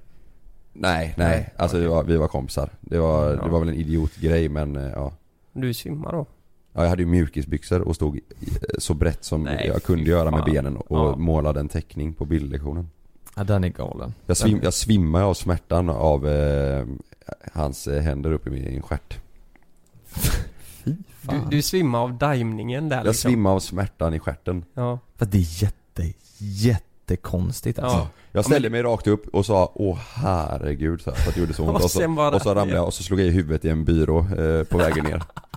Nej, 0.73 1.15
nej. 1.17 1.29
Nej, 1.29 1.53
Alltså 1.57 1.79
vi, 1.79 1.87
var, 1.87 2.05
vi 2.05 2.17
var 2.17 2.29
kompisar. 2.29 2.71
Det 2.81 2.99
var, 2.99 3.25
Ja. 3.31 3.43
det 3.45 3.51
var 3.51 3.59
väl 3.59 3.69
en 3.69 3.75
idiotgrej 3.75 4.49
men 4.49 4.75
ja. 4.75 5.13
Du 5.53 5.75
svimmade 5.75 6.17
då. 6.17 6.27
Ja, 6.73 6.83
jag 6.83 6.89
hade 6.91 7.03
ju 7.03 7.09
mjukisbyxor 7.09 7.81
och 7.81 7.95
stod 7.95 8.21
så 8.79 8.95
brett 8.95 9.25
som 9.25 9.43
Nej, 9.43 9.67
jag 9.75 9.83
kunde 9.83 10.11
göra 10.11 10.31
med 10.31 10.45
benen 10.45 10.77
och 10.77 10.97
Ja. 10.99 11.17
målade 11.17 11.61
en 11.61 11.69
teckning 11.69 12.13
på 12.15 12.25
bildlektionen. 12.25 12.91
Ja 13.39 13.45
den 13.45 13.65
är 13.65 13.69
galen. 13.69 14.15
Jag, 14.27 14.37
svim, 14.37 14.61
jag 14.63 14.75
svimmade 14.75 15.25
av 15.25 15.35
smärtan 15.35 15.89
av 15.91 16.29
eh, 16.29 16.87
hans 17.53 17.87
eh, 17.87 18.03
händer 18.03 18.33
upp 18.33 18.47
i 18.47 18.51
min 18.51 18.83
stjärt. 18.83 19.19
Du, 21.23 21.41
du 21.51 21.63
svimmade 21.63 22.05
av 22.05 22.13
daimningen 22.19 22.89
där 22.89 22.97
Jag 22.97 23.07
liksom. 23.07 23.31
svimmade 23.31 23.55
av 23.57 23.61
smärtan 23.61 24.15
i 24.15 24.19
stjärten. 24.19 24.65
Ja. 24.75 24.99
För 25.17 25.27
det 25.27 25.39
är 25.39 25.63
jätte, 25.63 26.13
jättekonstigt 26.39 27.79
alltså. 27.79 27.99
Ja. 27.99 28.09
Jag 28.33 28.45
ställde 28.45 28.71
mig 28.71 28.83
rakt 28.83 29.07
upp 29.07 29.27
och 29.29 29.47
sa 29.47 29.73
åh 29.75 29.99
herregud 30.15 31.01
så 31.01 31.11
här, 31.11 31.17
för 31.19 31.29
att 31.29 31.35
det 31.35 31.41
gjorde 31.41 31.55
så 31.55 31.63
ont. 31.69 31.71
Och 31.71 31.85
Och 31.85 31.91
så, 31.91 31.99
sen 31.99 32.15
bara- 32.15 32.35
och 32.37 32.43
så 32.43 32.49
ramlade 32.55 32.73
jag 32.79 32.87
och 32.87 32.95
så 32.95 33.03
slog 33.03 33.21
jag 33.21 33.27
i 33.27 33.31
huvudet 33.31 33.65
i 33.65 33.69
en 33.69 33.85
byrå 33.85 34.19
eh, 34.19 34.65
på 34.65 34.79
vägen 34.79 35.05
ner. 35.05 35.23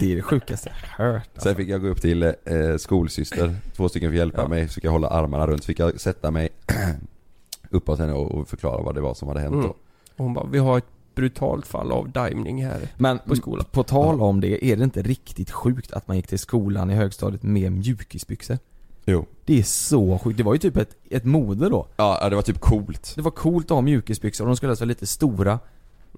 Det 0.00 0.12
är 0.12 0.16
det 0.16 0.22
sjukaste 0.22 0.70
jag 0.98 1.04
hört 1.04 1.22
alltså. 1.34 1.48
Sen 1.48 1.56
fick 1.56 1.68
jag 1.68 1.80
gå 1.80 1.88
upp 1.88 2.00
till 2.00 2.22
eh, 2.22 2.32
skolsyster, 2.78 3.56
två 3.76 3.88
stycken 3.88 4.10
fick 4.10 4.18
hjälpa 4.18 4.42
Ja. 4.42 4.48
mig, 4.48 4.68
så 4.68 4.74
fick 4.74 4.84
jag 4.84 4.90
hålla 4.92 5.08
armarna 5.08 5.46
runt, 5.46 5.62
så 5.62 5.66
fick 5.66 5.78
jag 5.78 6.00
sätta 6.00 6.30
mig 6.30 6.48
uppåt 7.70 7.98
henne 7.98 8.12
och, 8.12 8.48
förklara 8.48 8.82
vad 8.82 8.94
det 8.94 9.00
var 9.00 9.14
som 9.14 9.28
hade 9.28 9.40
hänt 9.40 9.52
Mm. 9.54 9.66
då. 9.66 9.70
Och 10.16 10.24
hon 10.24 10.34
bara, 10.34 10.46
vi 10.46 10.58
har 10.58 10.78
ett 10.78 10.84
brutalt 11.14 11.66
fall 11.66 11.92
av 11.92 12.08
daimning 12.10 12.64
här. 12.64 12.80
Men 12.96 13.18
På 13.18 13.36
skolan. 13.36 13.64
på 13.70 13.82
tal 13.82 14.20
om 14.20 14.40
det, 14.40 14.64
är 14.64 14.76
det 14.76 14.84
inte 14.84 15.02
riktigt 15.02 15.50
sjukt 15.50 15.92
att 15.92 16.08
man 16.08 16.16
gick 16.16 16.26
till 16.26 16.38
skolan 16.38 16.90
i 16.90 16.94
högstadiet 16.94 17.42
med 17.42 17.72
mjukisbyxor? 17.72 18.58
Jo. 19.04 19.26
Det 19.44 19.58
är 19.58 19.62
så 19.62 20.18
sjukt, 20.18 20.36
det 20.36 20.42
var 20.42 20.52
ju 20.52 20.58
typ 20.58 20.76
ett, 20.76 20.96
ett 21.10 21.24
mode 21.24 21.68
då. 21.68 21.86
Ja, 21.96 22.18
ja, 22.20 22.28
det 22.28 22.36
var 22.36 22.42
typ 22.42 22.60
coolt. 22.60 23.12
Det 23.16 23.22
var 23.22 23.30
coolt 23.30 23.64
att 23.66 23.70
ha 23.74 23.80
mjukisbyxor 23.80 24.44
och 24.44 24.48
de 24.48 24.56
skulle 24.56 24.70
alltså 24.72 24.84
vara 24.84 24.88
lite 24.88 25.06
stora. 25.06 25.58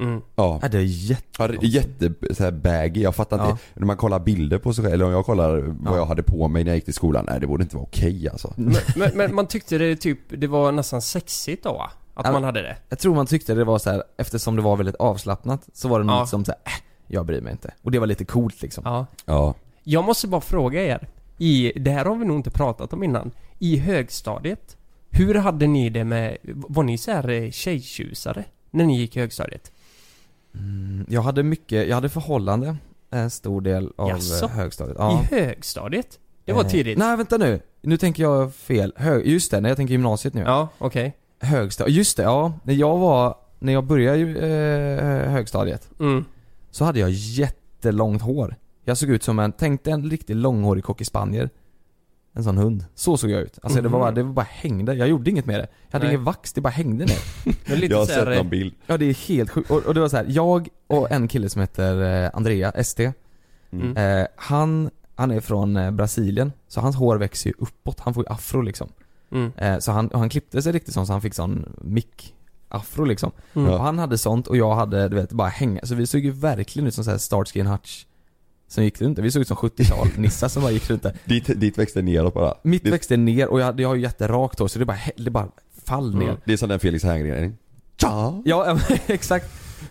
Mm. 0.00 0.20
Ja. 0.36 0.58
Ja, 0.62 0.68
det 0.68 0.78
är 0.78 0.82
jätte... 0.82 1.24
Ja, 1.38 1.48
det 1.48 1.54
är 1.54 1.64
jätte 1.64 2.12
så 2.34 2.44
här 2.44 2.50
baggy, 2.50 3.00
jag 3.02 3.14
fattar 3.14 3.36
inte. 3.36 3.48
Ja. 3.50 3.58
När 3.80 3.86
man 3.86 3.96
kollar 3.96 4.18
bilder 4.20 4.58
på 4.58 4.72
sig 4.74 4.84
själv, 4.84 4.94
eller 4.94 5.04
om 5.04 5.10
jag 5.12 5.26
kollar 5.26 5.56
vad 5.56 5.92
Ja. 5.94 5.96
jag 5.98 6.06
hade 6.06 6.22
på 6.22 6.48
mig 6.48 6.64
när 6.64 6.70
jag 6.70 6.76
gick 6.76 6.84
till 6.84 6.94
skolan, 6.94 7.24
nej 7.28 7.40
det 7.40 7.46
borde 7.46 7.62
inte 7.62 7.76
vara 7.76 7.84
okej 7.86 8.28
alltså. 8.28 8.52
Men, 8.56 8.74
men, 8.96 9.10
men 9.14 9.34
man 9.34 9.46
tyckte 9.46 9.78
det 9.78 9.96
typ, 9.96 10.18
det 10.28 10.46
var 10.46 10.72
nästan 10.72 11.02
sexigt 11.02 11.64
då 11.64 11.72
va? 11.72 11.90
Att 12.14 12.32
man 12.32 12.44
hade 12.44 12.62
det. 12.62 12.76
Jag 12.88 12.98
tror 12.98 13.14
man 13.14 13.26
tyckte 13.26 13.54
det 13.54 13.64
var 13.64 13.78
så 13.78 13.90
här, 13.90 14.02
eftersom 14.16 14.56
det 14.56 14.62
var 14.62 14.76
väldigt 14.76 14.94
avslappnat, 14.96 15.68
så 15.72 15.88
var 15.88 16.00
det 16.00 16.06
Ja. 16.06 16.18
något 16.18 16.28
som 16.28 16.44
såhär, 16.44 16.60
äh, 16.64 16.72
jag 17.06 17.26
bryr 17.26 17.40
mig 17.40 17.52
inte. 17.52 17.74
Och 17.82 17.90
det 17.90 17.98
var 17.98 18.06
lite 18.06 18.24
coolt 18.24 18.62
liksom. 18.62 18.82
Ja. 18.86 19.06
Ja. 19.26 19.54
Jag 19.84 20.04
måste 20.04 20.28
bara 20.28 20.40
fråga 20.40 20.82
er. 20.84 21.08
I, 21.38 21.72
det 21.80 21.90
här 21.90 22.04
har 22.04 22.16
vi 22.16 22.24
nog 22.24 22.36
inte 22.36 22.50
pratat 22.50 22.92
om 22.92 23.02
innan. 23.02 23.30
I 23.58 23.76
högstadiet. 23.76 24.76
Hur 25.10 25.34
hade 25.34 25.66
ni 25.66 25.90
det 25.90 26.04
med, 26.04 26.36
var 26.44 26.82
ni 26.82 26.98
så 26.98 27.10
här 27.10 27.28
eh, 27.30 27.50
tjejtjusare? 27.50 28.44
När 28.70 28.84
ni 28.84 28.98
gick 28.98 29.16
i 29.16 29.20
högstadiet? 29.20 29.72
Mm, 30.54 31.06
jag 31.08 31.22
hade 31.22 31.42
mycket, 31.42 31.88
jag 31.88 31.94
hade 31.94 32.08
förhållande 32.08 32.76
en 33.10 33.30
stor 33.30 33.60
del 33.60 33.92
av 33.96 34.08
Jaså? 34.08 34.44
eh, 34.44 34.50
högstadiet. 34.50 34.96
Ja. 34.98 35.20
I 35.30 35.34
högstadiet? 35.34 36.18
Det 36.44 36.52
var 36.52 36.64
Eh, 36.64 36.68
tidigt. 36.70 36.98
Nej 36.98 37.16
vänta 37.16 37.36
nu, 37.38 37.60
nu 37.82 37.96
tänker 37.96 38.22
jag 38.22 38.54
fel. 38.54 38.92
Hög, 38.96 39.26
just 39.26 39.50
det, 39.50 39.60
när 39.60 39.68
jag 39.68 39.76
tänker 39.76 39.92
gymnasiet 39.92 40.34
nu. 40.34 40.40
Ja, 40.40 40.68
okej. 40.78 41.16
Högstadiet, 41.40 41.96
just 41.96 42.16
det, 42.16 42.22
ja. 42.22 42.52
När 42.64 42.74
jag 42.74 42.98
var, 42.98 43.34
när 43.58 43.72
jag 43.72 43.84
började 43.84 44.20
eh, 44.20 45.30
högstadiet, 45.32 45.88
Mm. 46.00 46.24
så 46.70 46.84
hade 46.84 46.98
jag 47.00 47.10
jättelångt 47.10 48.22
hår. 48.22 48.56
Jag 48.84 48.96
såg 48.98 49.08
ut 49.10 49.22
som 49.22 49.38
en, 49.38 49.52
tänk 49.52 49.84
dig 49.84 49.92
en 49.92 50.10
riktigt 50.10 50.36
långhårig 50.36 50.84
cockyspanier. 50.84 51.50
En 52.36 52.44
sån 52.44 52.58
hund. 52.58 52.84
Så 52.94 53.16
såg 53.16 53.30
jag 53.30 53.40
ut. 53.42 53.58
Alltså 53.62 53.82
det 53.82 53.88
var 53.88 53.98
bara, 53.98 54.10
Mhm. 54.10 54.14
det 54.14 54.22
var 54.22 54.32
bara 54.32 54.46
hängde. 54.50 54.94
Jag 54.94 55.08
gjorde 55.08 55.30
inget 55.30 55.46
med 55.46 55.60
det. 55.60 55.66
Jag 55.86 55.92
hade 55.92 56.04
Nej. 56.06 56.14
ingen 56.14 56.24
vax, 56.24 56.52
det 56.52 56.60
bara 56.60 56.68
hängde 56.70 57.04
ner. 57.04 57.18
Det 57.66 57.72
är 57.72 57.76
lite 57.76 57.92
Jag 57.94 57.98
har 57.98 58.06
så 58.06 58.12
här, 58.12 58.24
sett 58.26 58.36
någon 58.36 58.48
bild. 58.48 58.74
Ja 58.86 58.96
det 58.96 59.04
är 59.04 59.14
helt 59.28 59.50
sjukt. 59.50 59.70
Och, 59.70 59.82
och 59.86 59.94
det 59.94 60.00
var 60.00 60.08
så 60.08 60.16
här, 60.16 60.26
jag 60.28 60.68
och 60.86 61.10
en 61.10 61.28
kille 61.28 61.48
som 61.48 61.60
heter 61.60 62.24
eh, 62.24 62.30
Andrea, 62.34 62.70
ST. 62.70 63.12
Mm. 63.72 63.96
Eh, 63.96 64.26
han, 64.36 64.90
han 65.14 65.30
är 65.30 65.40
från 65.40 65.76
eh, 65.76 65.90
Brasilien, 65.90 66.52
så 66.68 66.80
hans 66.80 66.96
hår 66.96 67.16
växer 67.16 67.50
ju 67.50 67.54
uppåt. 67.58 68.00
Han 68.00 68.14
får 68.14 68.24
ju 68.24 68.32
afro 68.32 68.60
liksom. 68.60 68.88
Mm. 69.32 69.52
Eh, 69.56 69.78
så 69.78 69.92
han, 69.92 70.08
och 70.08 70.18
han 70.18 70.28
klippte 70.28 70.62
sig 70.62 70.72
riktigt 70.72 70.94
sån 70.94 71.06
så 71.06 71.12
han 71.12 71.22
fick 71.22 71.34
sån 71.34 71.74
mick 71.82 72.34
afro 72.68 73.04
liksom. 73.04 73.30
Mm. 73.54 73.70
Och 73.70 73.80
han 73.80 73.98
hade 73.98 74.18
sånt 74.18 74.46
och 74.46 74.56
jag 74.56 74.74
hade, 74.74 75.08
du 75.08 75.16
vet, 75.16 75.32
bara 75.32 75.48
hänga. 75.48 75.80
Så 75.82 75.94
vi 75.94 76.06
såg 76.06 76.20
ju 76.20 76.30
verkligen 76.30 76.86
ut 76.86 76.94
som 76.94 77.04
såhär 77.04 77.18
Starsky 77.18 77.60
and 77.60 77.68
Hutch 77.68 78.04
Som 78.74 78.84
gick 78.84 79.00
runt 79.00 79.16
där. 79.16 79.22
Vi 79.22 79.30
såg 79.30 79.40
ut 79.42 79.48
som 79.48 79.56
70-tal 79.56 80.08
nissar 80.16 80.48
som 80.48 80.62
bara 80.62 80.72
gick 80.72 80.90
runt 80.90 81.02
där. 81.02 81.16
Ditt, 81.24 81.60
ditt 81.60 81.78
växte 81.78 82.02
neråt 82.02 82.34
bara. 82.34 82.54
Mitt 82.62 82.84
det, 82.84 82.90
växte 82.90 83.16
ner 83.16 83.48
och 83.48 83.60
jag, 83.60 83.64
hade- 83.64 83.82
jag 83.82 83.88
har 83.88 83.94
ju 83.96 84.02
jätterakt 84.02 84.58
hår 84.58 84.68
så 84.68 84.78
det 84.78 84.84
bara, 84.84 84.98
det 85.16 85.30
bara 85.30 85.48
fall 85.84 86.14
ner. 86.14 86.22
Mm. 86.22 86.36
det 86.44 86.52
är 86.52 86.56
som 86.56 86.68
den 86.68 86.80
Felix 86.80 87.04
Herngren 87.04 87.56
Ja. 88.00 88.42
Ja, 88.44 88.78
exakt. 89.06 89.46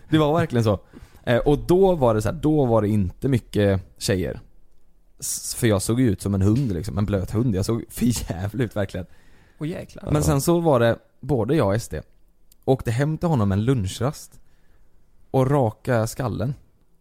Det 0.09 0.17
var 0.17 0.33
verkligen 0.39 0.63
så. 0.63 0.79
Eh, 1.23 1.37
och 1.37 1.57
då 1.59 1.95
var 1.95 2.13
det 2.15 2.21
så 2.21 2.29
här, 2.29 2.35
då 2.41 2.65
var 2.65 2.81
det 2.81 2.87
inte 2.87 3.27
mycket 3.27 3.81
tjejer. 3.97 4.39
För 5.55 5.67
jag 5.67 5.81
såg 5.81 5.99
ju 5.99 6.09
ut 6.09 6.21
som 6.21 6.33
en 6.35 6.41
hund 6.41 6.73
liksom, 6.73 6.97
en 6.97 7.05
blöt 7.05 7.31
hund. 7.31 7.55
Jag 7.55 7.65
såg 7.65 7.83
för 7.89 8.31
jävligt 8.31 8.65
ut 8.65 8.75
verkligen. 8.75 9.05
Jäklar. 9.59 10.11
Men 10.11 10.23
sen 10.23 10.41
så 10.41 10.59
var 10.59 10.79
det, 10.79 10.97
både 11.21 11.55
jag 11.55 11.67
och 11.75 11.81
SD 11.81 11.93
åkte 12.65 12.91
hem 12.91 13.17
till 13.17 13.29
honom 13.29 13.51
en 13.51 13.65
lunchrast 13.65 14.39
och 15.31 15.51
raka 15.51 16.07
skallen 16.07 16.53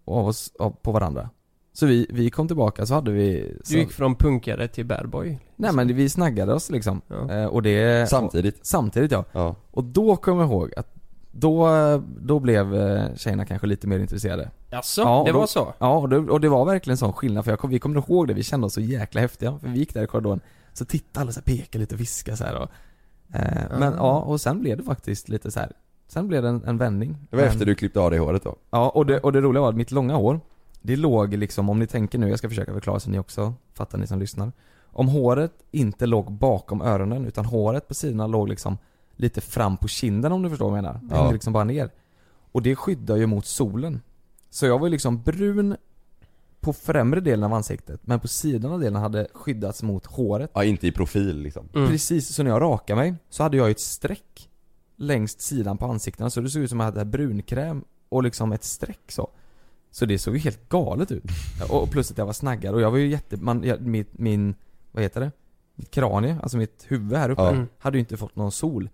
av 0.05 0.27
oss, 0.29 0.53
av, 0.59 0.71
på 0.83 0.93
varandra. 0.93 1.31
Så 1.73 1.87
vi, 1.87 2.07
vi 2.11 2.31
kom 2.31 2.47
tillbaka 2.47 2.87
så 2.87 2.95
hade 2.95 3.11
vi... 3.11 3.57
Så, 3.65 3.73
Du 3.73 3.79
gick 3.79 3.93
från 3.93 4.15
punkare 4.15 4.69
till 4.69 4.87
badboy. 4.87 5.39
nej 5.57 5.73
men 5.73 5.89
vi 5.95 6.09
snaggade 6.09 6.55
oss 6.55 6.71
liksom. 6.71 7.01
Ja. 7.09 7.31
Eh, 7.33 7.47
och 7.47 7.63
det... 7.63 8.09
Samtidigt. 8.11 8.61
Och, 8.61 8.67
samtidigt 8.67 9.13
ja. 9.13 9.25
Ja. 9.33 9.55
Och 9.71 9.85
då 9.85 10.17
kommer 10.17 10.43
jag 10.43 10.51
ihåg 10.51 10.73
att 10.77 10.95
då, 11.35 11.69
då 12.21 12.39
blev 12.39 12.75
eh, 12.75 13.15
tjejerna 13.17 13.45
kanske 13.45 13.67
lite 13.67 13.87
mer 13.87 13.99
intresserade. 13.99 14.51
Jaså? 14.71 15.01
Ja, 15.03 15.23
det 15.27 15.33
då- 15.33 15.39
var 15.39 15.47
så? 15.47 15.75
Ja, 15.79 15.99
och 15.99 16.09
det, 16.09 16.17
och 16.19 16.41
det 16.41 16.49
var 16.49 16.65
verkligen 16.65 16.97
sån 16.97 17.13
skillnad 17.13 17.45
för 17.45 17.53
jag 17.53 17.59
kom, 17.59 17.71
vi 17.71 17.79
kommer 17.79 17.99
ihåg 18.01 18.29
det, 18.29 18.35
vi 18.35 18.43
kände 18.43 18.67
oss 18.67 18.75
så 18.75 18.81
jäkla 18.81 19.21
häftiga. 19.21 19.59
För 19.59 19.69
vi 19.69 19.79
gick 19.79 19.95
där 19.95 20.03
i 20.03 20.07
korridoren, 20.07 20.41
så 20.73 20.85
tittade 20.85 21.23
alla 21.23 21.33
så 21.33 21.41
här, 21.47 21.57
pekade 21.57 21.79
lite 21.79 21.95
och 21.95 22.01
viskade 22.01 22.37
så 22.37 22.45
här 22.45 22.55
och, 22.57 22.69
eh, 23.35 23.79
Men 23.79 23.93
Ah. 23.93 23.97
ja, 23.97 24.21
och 24.21 24.41
sen 24.41 24.61
blev 24.61 24.77
det 24.79 24.83
faktiskt 24.85 25.29
lite 25.29 25.51
så 25.51 25.61
här. 25.61 25.73
Sen 26.09 26.29
blev 26.29 26.43
det 26.43 26.49
en, 26.49 26.65
en 26.65 26.79
vändning. 26.79 27.17
Det 27.31 27.37
var 27.37 27.43
Men- 27.43 27.53
efter 27.53 27.67
du 27.67 27.75
klippte 27.75 28.01
av 28.01 28.11
dig 28.11 28.19
håret 28.21 28.43
då. 28.45 28.57
Ja, 28.71 28.89
och 28.91 29.07
det, 29.07 29.21
och 29.21 29.33
det 29.33 29.41
roliga 29.41 29.61
var 29.61 29.69
att 29.69 29.77
mitt 29.77 29.91
långa 29.91 30.15
hår, 30.15 30.41
det 30.83 30.97
låg 30.97 31.35
liksom, 31.35 31.69
om 31.69 31.79
ni 31.79 31.87
tänker 31.87 32.19
nu, 32.19 32.29
jag 32.29 32.39
ska 32.39 32.49
försöka 32.49 32.73
förklara 32.73 33.01
så 33.01 33.11
ni 33.11 33.19
också 33.19 33.55
fattar 33.75 33.99
ni 33.99 34.07
som 34.07 34.19
lyssnar. 34.19 34.53
Om 34.95 35.09
håret 35.09 35.53
inte 35.71 36.07
låg 36.07 36.33
bakom 36.33 36.83
öronen, 36.83 37.25
utan 37.27 37.45
håret 37.45 37.89
på 37.89 37.95
sidorna 37.95 38.27
låg 38.27 38.49
liksom 38.49 38.79
lite 39.17 39.41
fram 39.41 39.77
på 39.77 39.89
kinden 39.89 40.33
om 40.33 40.43
du 40.43 40.49
förstår 40.51 40.71
vad 40.71 40.79
jag 40.79 40.83
menar. 40.83 41.01
Det 41.03 41.15
Ja. 41.15 41.17
hängde 41.17 41.33
liksom 41.33 41.53
bara 41.53 41.65
ner. 41.65 41.91
Och 42.53 42.63
det 42.63 42.77
skyddar 42.77 43.17
ju 43.17 43.27
mot 43.27 43.47
solen. 43.47 44.01
Så 44.51 44.67
jag 44.67 44.79
var 44.79 44.87
ju 44.87 44.91
liksom 44.91 45.23
brun 45.23 45.77
på 46.61 46.73
främre 46.73 47.21
delen 47.21 47.45
av 47.45 47.53
ansiktet, 47.53 48.01
men 48.05 48.21
på 48.21 48.29
sidan 48.29 48.73
av 48.73 48.81
delen 48.81 49.03
hade 49.03 49.27
skyddats 49.35 49.83
mot 49.83 50.07
håret. 50.07 50.51
Ja, 50.55 50.65
inte 50.65 50.87
i 50.87 50.93
profil 50.93 51.39
liksom. 51.39 51.69
Mm. 51.75 51.89
Precis, 51.89 52.35
så 52.35 52.43
när 52.43 52.51
jag 52.51 52.63
rakade 52.63 52.97
mig 53.01 53.15
så 53.31 53.43
hade 53.43 53.57
jag 53.57 53.67
ju 53.67 53.71
ett 53.71 53.81
streck 53.81 54.49
längst 54.97 55.41
sidan 55.41 55.77
på 55.79 55.87
ansiktena 55.87 56.31
så 56.31 56.41
det 56.41 56.51
såg 56.51 56.63
ut 56.63 56.71
som 56.71 56.81
att 56.81 56.85
jag 56.85 56.93
hade 56.93 57.05
brunkräm 57.11 57.85
och 58.09 58.23
liksom 58.23 58.53
ett 58.53 58.65
streck 58.65 59.01
så. 59.13 59.31
Så 59.95 60.07
det 60.07 60.19
såg 60.19 60.35
ju 60.35 60.41
helt 60.41 60.69
galet 60.69 61.13
ut. 61.13 61.23
Och 61.71 61.91
plus 61.91 62.11
att 62.11 62.19
jag 62.19 62.27
var 62.27 62.33
snaggad 62.33 62.75
och 62.75 62.81
jag 62.81 62.91
var 62.91 62.99
ju 62.99 63.07
jätte, 63.09 63.37
man, 63.37 63.65
jag, 63.65 63.81
mitt, 63.81 64.19
min, 64.19 64.55
vad 64.93 65.03
heter 65.03 65.21
det? 65.21 65.31
Mitt 65.75 65.91
kranie, 65.91 66.37
alltså 66.43 66.57
mitt 66.57 66.85
huvud 66.89 67.19
här 67.19 67.31
uppe, 67.31 67.43
Ja. 67.43 67.51
Mm. 67.51 67.67
hade 67.79 67.97
ju 67.97 68.01
inte 68.01 68.17
fått 68.17 68.37
någon 68.37 68.53
sol. 68.53 68.89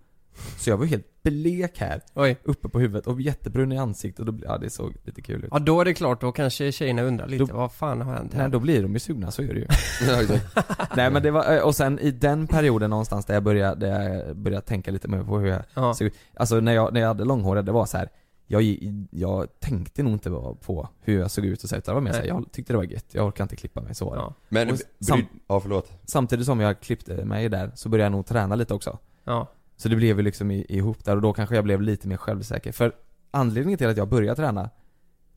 Så 0.57 0.69
jag 0.69 0.77
var 0.77 0.85
helt 0.85 1.23
blek 1.23 1.79
här, 1.79 2.01
Oj. 2.13 2.37
uppe 2.43 2.69
på 2.69 2.79
huvudet 2.79 3.07
och 3.07 3.21
jättebrun 3.21 3.71
i 3.71 3.77
ansiktet 3.77 4.27
och 4.27 4.33
då, 4.33 4.45
ja 4.45 4.57
det 4.57 4.69
såg 4.69 4.95
lite 5.03 5.21
kul 5.21 5.43
ut. 5.43 5.49
Ja 5.51 5.59
då 5.59 5.81
är 5.81 5.85
det 5.85 5.93
klart, 5.93 6.21
då 6.21 6.31
kanske 6.31 6.71
tjejerna 6.71 7.01
undrar 7.01 7.27
lite, 7.27 7.43
Då- 7.45 7.53
vad 7.57 7.71
fan 7.71 8.01
har 8.01 8.13
hänt 8.13 8.33
här? 8.33 8.41
Nej 8.41 8.51
då 8.51 8.59
blir 8.59 8.81
de 8.83 8.93
ju 8.93 8.99
sugna, 8.99 9.31
så 9.31 9.41
är 9.41 9.47
det 9.53 9.59
ju. 9.59 9.67
Nej 10.95 11.11
men 11.11 11.23
det 11.23 11.31
var, 11.31 11.55
eh, 11.55 11.61
och 11.61 11.75
sen 11.75 11.99
i 11.99 12.11
den 12.11 12.47
perioden 12.47 12.89
någonstans 12.89 13.25
där 13.25 13.33
jag 13.33 13.43
började, 13.43 13.87
där 13.87 14.09
jag 14.09 14.35
började 14.37 14.65
tänka 14.65 14.91
lite 14.91 15.07
mer 15.07 15.23
på 15.23 15.39
hur 15.39 15.47
jag 15.47 15.61
Ja. 15.73 15.93
såg 15.93 16.07
ut. 16.07 16.13
Alltså 16.35 16.59
när 16.59 16.73
jag, 16.73 16.93
när 16.93 17.01
jag 17.01 17.07
hade 17.07 17.25
långhåret, 17.25 17.65
det 17.65 17.71
var 17.71 17.85
så 17.85 17.97
här. 17.97 18.09
Jag, 18.51 18.63
jag 19.11 19.59
tänkte 19.59 20.03
nog 20.03 20.13
inte 20.13 20.29
på 20.61 20.89
hur 21.01 21.19
jag 21.19 21.31
såg 21.31 21.45
ut 21.45 21.63
och 21.63 21.69
så, 21.69 21.75
utan 21.75 21.91
det 21.91 21.95
var 21.95 22.01
mer 22.01 22.11
så 22.11 22.17
här, 22.17 22.23
Nej. 22.23 22.29
jag 22.43 22.51
tyckte 22.51 22.73
det 22.73 22.77
var 22.77 22.83
gött, 22.83 23.05
jag 23.11 23.27
orkar 23.27 23.43
inte 23.43 23.55
klippa 23.55 23.81
mig, 23.81 23.95
så 23.95 24.05
var 24.05 24.15
det. 24.15 24.21
Ja. 24.21 24.33
Men, 24.49 24.77
sam- 24.99 25.25
ja 25.47 25.59
förlåt. 25.59 25.91
Samtidigt 26.05 26.45
som 26.45 26.59
jag 26.59 26.79
klippte 26.79 27.25
mig 27.25 27.49
där, 27.49 27.71
så 27.75 27.89
började 27.89 28.05
jag 28.05 28.11
nog 28.11 28.25
träna 28.25 28.55
lite 28.55 28.73
också. 28.73 28.97
Ja. 29.23 29.47
Så 29.77 29.89
det 29.89 29.95
blev 29.95 30.17
ju 30.17 30.23
liksom 30.23 30.51
i- 30.51 30.65
ihop 30.69 31.03
där 31.05 31.15
och 31.15 31.21
då 31.21 31.33
kanske 31.33 31.55
jag 31.55 31.63
blev 31.63 31.81
lite 31.81 32.07
mer 32.07 32.17
självsäker. 32.17 32.71
För 32.71 32.91
anledningen 33.31 33.77
till 33.77 33.87
att 33.87 33.97
jag 33.97 34.09
började 34.09 34.35
träna 34.35 34.69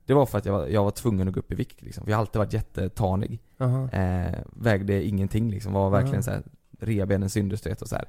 Det 0.06 0.14
var 0.14 0.26
för 0.26 0.38
att 0.38 0.46
jag 0.46 0.52
var, 0.52 0.66
jag 0.66 0.84
var 0.84 0.90
tvungen 0.90 1.28
att 1.28 1.34
gå 1.34 1.40
upp 1.40 1.52
i 1.52 1.54
vikt 1.54 1.82
liksom. 1.82 2.04
För 2.04 2.10
jag 2.10 2.16
har 2.16 2.20
alltid 2.20 2.38
varit 2.38 2.52
jättetanig. 2.52 3.40
Aha. 3.58 3.88
Eh, 3.90 4.38
vägde 4.52 5.04
ingenting 5.08 5.50
liksom, 5.50 5.72
var 5.72 5.90
verkligen 5.90 6.14
Aha. 6.14 6.22
så 6.22 6.30
här 6.30 6.42
revbenen 6.80 7.30
syntes 7.30 7.60
du 7.60 7.68
vet 7.70 7.82
och 7.82 7.88
så 7.88 7.96
här. 7.96 8.04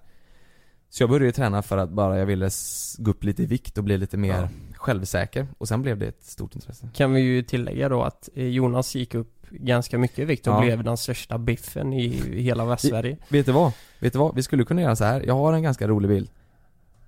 Så 0.89 1.03
jag 1.03 1.09
började 1.09 1.31
träna 1.31 1.61
för 1.61 1.77
att 1.77 1.89
bara 1.89 2.19
jag 2.19 2.25
ville 2.25 2.49
gå 2.97 3.11
upp 3.11 3.23
lite 3.23 3.43
i 3.43 3.45
vikt 3.45 3.77
och 3.77 3.83
bli 3.83 3.97
lite 3.97 4.17
mer 4.17 4.29
Ja. 4.41 4.47
Självsäker. 4.83 5.47
Och 5.57 5.67
sen 5.67 5.81
blev 5.81 5.97
det 5.97 6.05
ett 6.07 6.23
stort 6.23 6.55
intresse. 6.55 6.89
Kan 6.93 7.13
vi 7.13 7.21
ju 7.21 7.41
tillägga 7.43 7.89
då 7.89 8.01
att 8.03 8.29
eh, 8.35 8.47
Jonas 8.47 8.95
gick 8.95 9.15
upp 9.15 9.29
ganska 9.49 9.97
mycket 9.97 10.19
i 10.19 10.25
vikt 10.25 10.47
och 10.47 10.53
Ja. 10.53 10.61
blev 10.61 10.83
den 10.83 10.97
största 10.97 11.37
biffen 11.37 11.93
i 11.93 12.07
hela 12.41 12.65
Västsverige. 12.65 13.17
Vet 13.29 13.45
du 13.45 13.51
vad? 13.51 13.71
Vet 13.99 14.13
du 14.13 14.19
vad? 14.19 14.35
Vi 14.35 14.43
skulle 14.43 14.63
kunna 14.65 14.81
göra 14.81 14.95
så 14.95 15.03
här. 15.03 15.21
jag 15.27 15.33
har 15.35 15.53
en 15.53 15.63
ganska 15.63 15.87
rolig 15.87 16.09
bild. 16.09 16.29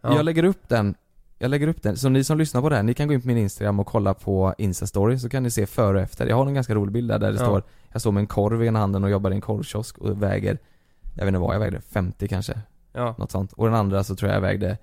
Ja. 0.02 0.16
Jag 0.16 0.26
lägger 0.26 0.44
upp 0.44 0.70
den 0.70 0.96
jag 1.38 1.50
lägger 1.52 1.68
upp 1.68 1.82
den, 1.84 1.98
så 1.98 2.10
ni 2.10 2.24
som 2.24 2.38
lyssnar 2.38 2.62
på 2.62 2.70
det 2.70 2.76
här, 2.76 2.84
ni 2.84 2.94
kan 2.94 3.08
gå 3.08 3.14
in 3.14 3.22
på 3.22 3.28
min 3.28 3.38
Instagram 3.38 3.80
och 3.80 3.88
kolla 3.88 4.14
på 4.14 4.54
Insta-story 4.58 5.18
så 5.18 5.30
kan 5.30 5.44
ni 5.44 5.52
se 5.52 5.66
före 5.66 5.98
och 5.98 6.04
efter. 6.04 6.28
Jag 6.28 6.36
har 6.36 6.46
en 6.48 6.54
ganska 6.54 6.76
rolig 6.76 6.94
bild 6.94 7.10
där, 7.10 7.20
där 7.20 7.32
det 7.32 7.38
Ja. 7.40 7.46
står 7.46 7.64
Jag 7.92 8.02
står 8.02 8.12
med 8.12 8.22
en 8.22 8.28
korv 8.28 8.64
i 8.64 8.68
ena 8.68 8.80
handen 8.80 9.04
och 9.04 9.10
jobbar 9.10 9.32
i 9.32 9.36
en 9.36 9.42
korvkiosk 9.42 9.98
och 9.98 10.24
väger 10.24 10.58
Jag 11.14 11.26
vet 11.26 11.28
inte 11.28 11.40
vad 11.40 11.56
jag 11.56 11.60
vägde, 11.60 11.82
50 11.82 12.28
kanske, 12.28 12.60
Ja. 12.94 13.16
något 13.18 13.32
sånt. 13.32 13.54
Och 13.54 13.66
den 13.66 13.76
andra 13.76 14.04
så 14.04 14.16
tror 14.16 14.30
jag 14.32 14.36
jag 14.38 14.42
vägde 14.42 14.78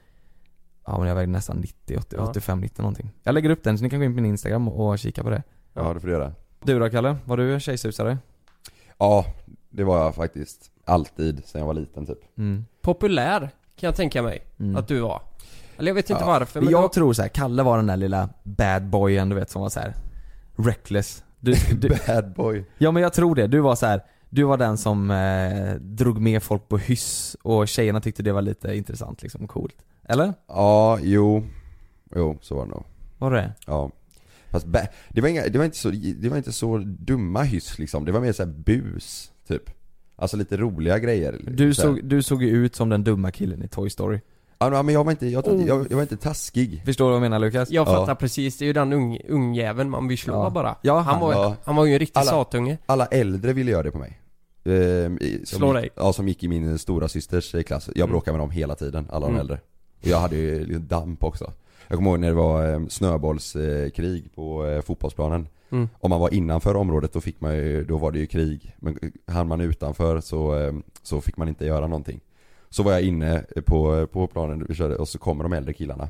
Ja 0.87 0.99
men 0.99 1.09
jag 1.09 1.15
vägde 1.15 1.33
nästan 1.33 1.57
90, 1.57 1.97
80, 1.99 2.17
Ja. 2.17 2.23
85, 2.31 2.61
90 2.61 2.83
någonting. 2.83 3.11
Jag 3.23 3.33
lägger 3.35 3.51
upp 3.51 3.63
den 3.63 3.79
så 3.79 3.85
ni 3.85 3.91
kan 3.91 3.99
gå 3.99 4.05
in 4.05 4.13
på 4.13 4.17
min 4.17 4.27
Instagram 4.31 4.69
och 4.69 4.99
kika 4.99 5.23
på 5.23 5.31
det. 5.31 5.43
Ja 5.75 5.95
det 5.95 6.01
får 6.01 6.07
du 6.09 6.13
göra. 6.13 6.33
Du 6.65 6.79
då 6.79 6.91
Kalle? 6.91 7.17
Var 7.25 7.37
du 7.37 7.61
tjejsusare? 7.61 8.19
Ja, 8.99 9.25
det 9.71 9.85
var 9.85 9.99
jag 9.99 10.15
faktiskt. 10.15 10.71
Alltid, 10.85 11.43
sen 11.45 11.59
jag 11.59 11.67
var 11.67 11.75
liten 11.75 12.07
typ. 12.07 12.19
Mm. 12.39 12.65
Populär, 12.83 13.41
kan 13.41 13.87
jag 13.89 13.97
tänka 13.97 14.23
mig, 14.23 14.43
Mm. 14.61 14.77
att 14.77 14.89
du 14.89 15.01
var. 15.01 15.23
Eller 15.79 15.89
jag 15.91 15.95
vet 15.95 16.11
inte 16.11 16.23
Ja. 16.23 16.27
varför 16.27 16.61
Men 16.61 16.71
jag 16.71 16.83
då, 16.83 16.89
tror 16.89 17.13
så 17.13 17.23
här, 17.23 17.29
Kalle 17.29 17.63
var 17.63 17.77
den 17.77 17.87
där 17.87 17.97
lilla 17.97 18.29
bad 18.43 18.83
boyen 18.87 19.29
du 19.29 19.35
vet 19.35 19.51
som 19.51 19.63
var 19.63 19.69
så 19.69 19.81
här 19.81 19.95
reckless. 20.57 21.25
Du, 21.41 21.55
du, 21.81 21.89
Bad 22.07 22.33
boy. 22.35 22.65
ja 22.79 22.91
men 22.91 23.03
jag 23.03 23.13
tror 23.13 23.35
det, 23.35 23.47
du 23.47 23.61
var 23.61 23.75
så 23.77 23.87
här. 23.87 24.03
Du 24.35 24.43
var 24.45 24.57
den 24.57 24.79
som 24.79 25.11
eh, 25.11 25.75
drog 25.81 26.21
med 26.21 26.43
folk 26.43 26.69
på 26.69 26.79
hyss 26.79 27.37
och 27.43 27.69
tjejerna 27.69 28.01
tyckte 28.01 28.23
det 28.23 28.33
var 28.33 28.43
lite 28.43 28.75
intressant 28.77 29.23
liksom, 29.23 29.47
coolt. 29.49 29.77
Eller? 30.09 30.35
Ja, 30.49 30.99
jo. 31.03 31.45
Jo, 32.17 32.39
så 32.41 32.55
var 32.55 32.65
det 32.65 32.71
nog. 32.71 32.85
Var 33.19 33.31
det? 33.31 33.53
Ja. 33.67 33.91
Fast 34.51 34.67
ba- 34.67 34.87
det, 35.09 35.21
var 35.21 35.29
inga, 35.29 35.43
det, 35.49 35.59
var 35.59 35.65
inte 35.65 35.77
så, 35.77 35.91
det 35.91 36.29
var 36.29 36.37
inte 36.37 36.53
så 36.53 36.79
dumma 36.85 37.43
hyss 37.43 37.79
liksom. 37.79 38.05
Det 38.05 38.13
var 38.13 38.21
mer 38.21 38.33
så 38.33 38.43
här 38.45 38.51
bus, 38.53 39.33
typ. 39.49 39.71
Alltså 40.17 40.37
lite 40.37 40.57
roliga 40.57 40.99
grejer. 40.99 41.41
Du 41.49 41.75
Så 41.75 41.83
här. 41.83 41.89
såg, 41.89 42.05
du 42.05 42.23
såg 42.23 42.43
ju 42.43 42.49
ut 42.51 42.75
som 42.77 42.89
den 42.89 43.05
dumma 43.05 43.31
killen 43.31 43.63
i 43.63 43.69
Toy 43.69 43.91
Story. 43.91 44.21
Ja 44.59 44.83
men 44.83 44.95
jag 44.95 45.05
var 45.05 45.11
inte, 45.11 45.27
jag, 45.27 45.49
Oh. 45.49 45.67
jag, 45.67 45.87
jag 45.91 45.97
var 45.97 46.03
inte 46.03 46.17
taskig. 46.17 46.83
Förstår 46.85 47.05
du 47.05 47.09
vad 47.09 47.17
jag 47.17 47.21
menar 47.23 47.39
Lukas? 47.39 47.71
jag 47.71 47.89
Ja. 47.89 47.93
fattar 47.97 48.15
precis, 48.15 48.59
det 48.59 48.65
är 48.65 48.67
ju 48.67 48.73
den 48.73 48.93
ung, 48.93 49.19
ungjäveln 49.29 49.91
man 49.91 50.09
vill 50.09 50.19
slå 50.19 50.35
Ja. 50.35 50.51
bara. 50.51 50.77
Ja, 50.83 50.95
han, 50.99 51.05
han- 51.05 51.21
var, 51.21 51.33
ja. 51.33 51.57
han 51.65 51.77
var 51.77 51.85
ju 51.85 51.93
en 51.93 51.99
riktig 51.99 52.21
Alla- 52.21 52.31
satunge. 52.31 52.79
Alla 52.87 53.07
äldre 53.07 53.53
ville 53.53 53.71
göra 53.71 53.83
det 53.83 53.91
på 53.91 53.99
mig. 53.99 54.19
Ehm, 54.65 55.19
som 55.45 55.59
Slå 55.59 55.67
gick, 55.67 55.75
dig? 55.83 55.91
Ja, 55.97 56.13
som 56.13 56.29
gick 56.29 56.45
i 56.45 56.49
min 56.49 56.79
stora 56.79 57.09
systers 57.09 57.55
eh, 57.55 57.63
klass. 57.63 57.87
Jag 57.95 57.97
Mm. 57.99 58.11
bråkade 58.11 58.33
med 58.33 58.41
dem 58.41 58.51
hela 58.51 58.75
tiden, 58.75 59.07
alla 59.11 59.27
de 59.27 59.31
Mm. 59.33 59.41
äldre. 59.41 59.61
Jag 60.01 60.19
hade 60.19 60.37
ju 60.37 60.65
lite 60.67 60.79
damp 60.81 61.25
också. 61.25 61.53
Jag 61.89 61.97
kommer 61.99 62.11
ihåg 62.11 62.21
när 62.21 62.29
det 62.29 62.35
var 62.35 62.73
eh, 62.75 62.87
snöbollskrig 62.89 64.35
på 64.35 64.67
eh, 64.67 64.83
fotbollsplanen. 64.83 65.49
Mm. 65.71 65.89
Om 66.01 66.11
man 66.11 66.21
var 66.21 66.35
innanför 66.35 66.77
området 66.77 67.13
då 67.13 67.21
fick 67.21 67.41
man 67.41 67.55
ju, 67.57 67.85
då 67.85 67.99
var 67.99 68.13
det 68.13 68.19
ju 68.19 68.27
krig. 68.27 68.75
Men 68.79 68.99
hann 69.27 69.49
man 69.49 69.61
utanför 69.61 70.21
så, 70.21 70.59
eh, 70.59 70.73
så 71.03 71.21
fick 71.21 71.37
man 71.37 71.49
inte 71.49 71.67
göra 71.67 71.87
någonting. 71.87 72.21
Så 72.71 72.83
var 72.83 72.93
jag 72.93 73.03
inne 73.03 73.45
på, 73.67 74.07
på 74.07 74.27
planen 74.27 74.67
och 74.99 75.09
så 75.09 75.19
kommer 75.19 75.43
de 75.45 75.53
äldre 75.53 75.73
killarna. 75.73 76.09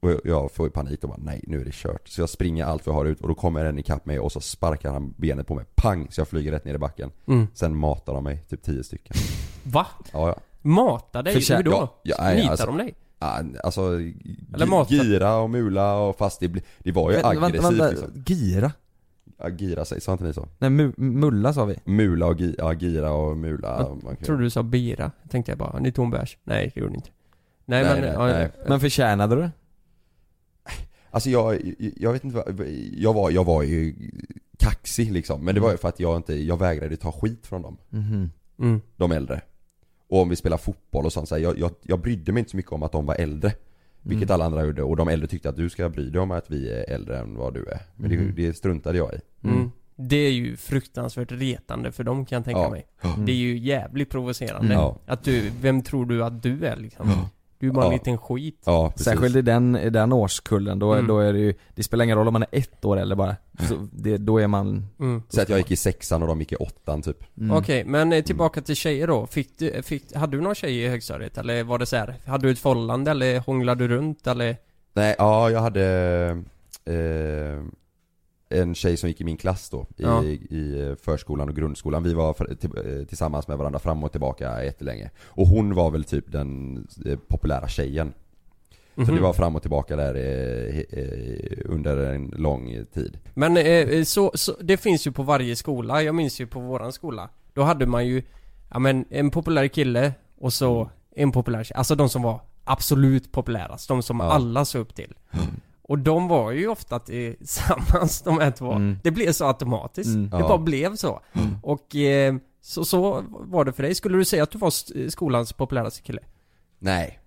Och 0.00 0.10
jag- 0.24 0.52
får 0.52 0.66
ju 0.66 0.70
panik 0.70 1.02
och 1.04 1.08
bara 1.10 1.18
nej 1.22 1.40
nu 1.46 1.60
är 1.60 1.64
det 1.64 1.74
kört. 1.74 2.08
Så 2.08 2.20
jag 2.20 2.28
springer 2.28 2.64
allt 2.64 2.86
vad 2.86 2.94
jag 2.94 3.00
har 3.00 3.04
ut 3.06 3.20
och 3.20 3.28
då 3.28 3.34
kommer 3.34 3.64
en 3.64 3.78
ikapp 3.78 4.06
mig 4.06 4.18
och 4.20 4.32
så 4.32 4.40
sparkar 4.40 4.92
han 4.92 5.14
benet 5.16 5.46
på 5.46 5.54
mig. 5.54 5.64
Pang! 5.74 6.06
Så 6.10 6.20
jag 6.20 6.28
flyger 6.28 6.52
rätt 6.52 6.64
ner 6.64 6.74
i 6.74 6.78
backen. 6.78 7.10
Mm. 7.26 7.46
Sen 7.54 7.76
matar 7.76 8.14
de 8.14 8.24
mig, 8.24 8.38
typ 8.48 8.62
10 8.62 8.82
stycken. 8.84 9.16
Va? 9.64 9.86
Ja, 10.12 10.28
ja. 10.28 10.36
Mata 10.62 11.22
dig? 11.22 11.34
Hur 11.34 11.62
då? 11.62 11.70
Ja, 11.70 12.00
ja, 12.02 12.16
nej, 12.20 12.36
Nitar 12.36 12.50
alltså- 12.50 12.66
de 12.66 12.76
dig? 12.78 12.94
Alltså, 13.64 14.00
gira 14.88 15.36
och 15.36 15.50
mula 15.50 15.94
och 15.98 16.16
fast 16.16 16.40
det, 16.40 16.48
bli- 16.48 16.62
det 16.78 16.92
var 16.92 17.10
ju 17.10 17.16
Vänta, 17.16 17.28
aggressivt 17.46 17.64
vänta, 17.64 17.90
liksom. 17.90 18.22
Gira? 18.26 18.72
Ja, 19.38 19.48
gira 19.48 19.84
sig, 19.84 20.00
sa 20.00 20.12
inte 20.12 20.24
ni 20.24 20.32
så? 20.32 20.48
Nej, 20.58 20.70
mu- 20.70 20.92
mulla 20.96 21.52
sa 21.52 21.64
vi. 21.64 21.76
Mula 21.84 22.26
och 22.26 22.40
gi, 22.40 22.54
ja, 22.58 22.72
gira 22.72 23.12
och 23.12 23.36
mula. 23.36 23.88
Jag 24.04 24.18
Tror 24.26 24.38
du 24.38 24.50
sa 24.50 24.62
bira? 24.62 25.10
Tänkte 25.30 25.52
jag 25.52 25.58
bara, 25.58 25.78
ni 25.78 25.92
tog 25.92 26.04
en 26.04 26.10
bärs? 26.10 26.38
Nej, 26.44 26.70
det 26.74 26.80
gjorde 26.80 26.92
ni 26.92 26.96
inte. 26.96 27.10
Nej, 27.64 27.84
Nej, 27.84 28.00
men... 28.00 28.18
nej, 28.18 28.32
nej. 28.32 28.50
Men 28.68 28.80
förtjänade 28.80 29.34
du 29.34 29.40
det? 29.40 29.50
Alltså 31.10 31.30
jag, 31.30 31.74
jag 31.96 32.12
vet 32.12 32.24
inte 32.24 32.36
vad, 32.36 32.66
jag 32.92 33.14
var, 33.14 33.30
jag 33.30 33.44
var 33.44 33.62
ju 33.62 33.94
kaxig 34.58 35.12
liksom. 35.12 35.44
Men 35.44 35.54
det 35.54 35.60
var 35.60 35.70
ju 35.70 35.76
för 35.76 35.88
att 35.88 36.00
jag 36.00 36.16
inte, 36.16 36.34
jag 36.34 36.56
vägrade 36.58 36.96
ta 36.96 37.12
skit 37.12 37.46
från 37.46 37.62
dem. 37.62 37.76
Mhm. 37.90 38.30
Mm. 38.58 38.80
De 38.96 39.12
äldre. 39.12 39.40
Och 40.08 40.20
om 40.22 40.28
vi 40.28 40.36
spelar 40.36 40.56
fotboll 40.56 41.04
och 41.06 41.12
sånt 41.12 41.28
så 41.28 41.34
här, 41.34 41.42
jag, 41.42 41.58
jag, 41.58 41.70
jag 41.82 42.00
brydde 42.00 42.32
mig 42.32 42.40
inte 42.40 42.50
så 42.50 42.56
mycket 42.56 42.72
om 42.72 42.82
att 42.82 42.92
de 42.92 43.06
var 43.06 43.14
äldre. 43.14 43.52
Vilket 44.02 44.28
Mm. 44.30 44.34
alla 44.34 44.44
andra 44.44 44.64
gjorde. 44.66 44.82
Och 44.82 44.96
de 44.96 45.08
äldre 45.08 45.28
tyckte 45.28 45.48
att 45.48 45.56
du 45.56 45.70
ska 45.70 45.88
bry 45.88 46.10
dig 46.10 46.20
om 46.20 46.30
att 46.30 46.50
vi 46.50 46.70
är 46.70 46.90
äldre 46.90 47.18
än 47.18 47.34
vad 47.36 47.54
du 47.54 47.64
är. 47.66 47.80
Men 47.96 48.10
det, 48.10 48.16
det 48.46 48.52
struntade 48.56 48.98
jag 48.98 49.14
i. 49.14 49.18
Mm. 49.44 49.56
Mm. 49.56 49.70
Det 49.96 50.16
är 50.16 50.32
ju 50.32 50.56
fruktansvärt 50.56 51.32
retande 51.32 51.92
för 51.92 52.04
dem 52.04 52.24
kan 52.26 52.36
jag 52.36 52.44
tänka 52.44 52.60
Ja. 52.60 52.70
mig. 52.70 52.86
Mm. 53.02 53.26
Det 53.26 53.32
är 53.32 53.36
ju 53.36 53.58
jävligt 53.58 54.10
provocerande. 54.10 54.74
Ja. 54.74 54.98
Att 55.06 55.24
du, 55.24 55.50
vem 55.60 55.82
tror 55.82 56.06
du 56.06 56.24
att 56.24 56.42
du 56.42 56.66
är 56.66 56.76
liksom? 56.76 57.10
Du 57.60 57.68
är 57.68 57.72
bara 57.72 57.84
en 57.84 57.90
Ja. 57.90 57.96
liten 57.98 58.18
skit. 58.18 58.62
Ja, 58.64 58.90
precis. 58.90 59.04
Särskilt 59.04 59.36
i 59.36 59.42
den, 59.42 59.76
i 59.76 59.90
den 59.90 60.12
årskullen, 60.12 60.78
då, 60.78 60.92
Mm. 60.92 61.06
då 61.06 61.18
är 61.18 61.32
det 61.32 61.38
ju, 61.38 61.54
det 61.74 61.82
spelar 61.82 62.04
ingen 62.04 62.18
roll 62.18 62.26
om 62.26 62.32
man 62.32 62.42
är 62.42 62.48
ett 62.52 62.84
år 62.84 62.96
eller 62.96 63.16
bara. 63.16 63.36
Så 63.68 63.88
det, 63.92 64.16
då 64.16 64.38
är 64.38 64.46
man... 64.46 64.86
Mm. 65.00 65.22
Så 65.28 65.40
att 65.42 65.48
jag 65.48 65.58
gick 65.58 65.70
i 65.70 65.76
sexan 65.76 66.22
och 66.22 66.28
de 66.28 66.40
gick 66.40 66.52
i 66.52 66.56
åttan 66.56 67.02
typ. 67.02 67.24
Mm. 67.38 67.56
Okej, 67.56 67.84
men 67.84 68.12
eh, 68.12 68.24
tillbaka 68.24 68.60
till 68.60 68.76
tjejer 68.76 69.06
då. 69.06 69.26
Fick 69.26 69.58
du, 69.58 69.82
fick, 69.82 70.14
hade 70.14 70.36
du 70.36 70.40
någon 70.40 70.54
tjej 70.54 70.76
i 70.84 70.88
högstadiet? 70.88 71.38
Eller 71.38 71.64
var 71.64 71.78
det 71.78 71.86
så 71.86 71.96
här? 71.96 72.14
Hade 72.26 72.46
du 72.46 72.50
ett 72.52 72.58
förhållande 72.58 73.10
eller 73.10 73.38
hånglade 73.40 73.88
du 73.88 73.94
runt 73.96 74.26
eller? 74.26 74.56
Nej, 74.92 75.14
ja 75.18 75.50
jag 75.50 75.60
hade 75.60 75.84
eh, 76.84 77.62
en 78.50 78.74
tjej 78.74 78.96
som 78.96 79.08
gick 79.08 79.20
i 79.20 79.24
min 79.24 79.36
klass 79.36 79.70
då 79.70 79.86
i, 79.96 80.02
Ja. 80.02 80.24
i 80.24 80.94
förskolan 81.02 81.48
och 81.48 81.56
grundskolan. 81.56 82.02
Vi 82.02 82.14
var 82.14 82.34
för, 82.34 82.54
till, 82.54 82.70
eh, 83.00 83.04
tillsammans 83.06 83.48
med 83.48 83.58
varandra 83.58 83.78
fram 83.78 84.04
och 84.04 84.10
tillbaka 84.12 84.64
jättelänge. 84.64 85.10
Och 85.24 85.46
hon 85.46 85.74
var 85.74 85.90
väl 85.90 86.04
typ 86.04 86.32
den 86.32 86.76
eh, 87.06 87.18
populära 87.28 87.68
tjejen. 87.68 88.12
Så 88.94 89.00
Mhm. 89.00 89.14
det 89.14 89.20
var 89.22 89.32
fram 89.32 89.56
och 89.56 89.62
tillbaka 89.62 89.96
där 89.96 90.14
eh, 90.14 90.78
eh, 90.78 91.58
under 91.64 91.96
en 91.96 92.26
lång 92.36 92.84
tid. 92.94 93.18
Men 93.34 93.56
eh, 93.56 94.02
så, 94.04 94.32
så, 94.34 94.56
det 94.60 94.76
finns 94.76 95.06
ju 95.06 95.12
på 95.12 95.22
varje 95.22 95.56
skola. 95.56 96.02
Jag 96.02 96.14
minns 96.14 96.40
ju 96.40 96.46
på 96.46 96.60
våran 96.60 96.92
skola. 96.92 97.28
Då 97.54 97.62
hade 97.62 97.86
man 97.86 98.06
ju, 98.06 98.22
ja 98.70 98.78
men 98.78 99.04
en 99.10 99.30
populär 99.30 99.68
kille 99.68 100.12
och 100.40 100.52
så 100.52 100.90
en 101.16 101.32
populär 101.32 101.64
tjej. 101.64 101.76
Alltså 101.76 101.94
de 101.94 102.08
som 102.08 102.22
var 102.22 102.40
absolut 102.64 103.32
populärast. 103.32 103.88
De 103.88 104.02
som 104.02 104.20
Ja. 104.20 104.26
alla 104.32 104.64
såg 104.64 104.80
upp 104.82 104.94
till. 104.94 105.14
Och 105.90 105.98
de 105.98 106.28
var 106.28 106.50
ju 106.50 106.68
ofta 106.68 106.98
tillsammans 107.38 108.22
de 108.22 108.38
här 108.38 108.50
två. 108.50 108.72
Mm. 108.72 108.98
Det 109.02 109.10
blev 109.10 109.32
så 109.32 109.46
automatiskt. 109.46 110.08
Mm. 110.14 110.30
Det 110.30 110.38
Ja. 110.38 110.48
bara 110.48 110.58
blev 110.58 110.96
så. 110.96 111.20
Och 111.62 111.96
eh, 111.96 112.34
så, 112.60 112.84
så 112.84 113.24
var 113.30 113.64
det 113.64 113.72
för 113.72 113.82
dig. 113.82 113.94
Skulle 113.94 114.18
du 114.18 114.24
säga 114.24 114.42
att 114.42 114.50
du 114.50 114.58
var 114.58 115.08
skolans 115.10 115.52
populäraste 115.52 116.02
kille? 116.02 116.20
Nej. 116.78 117.20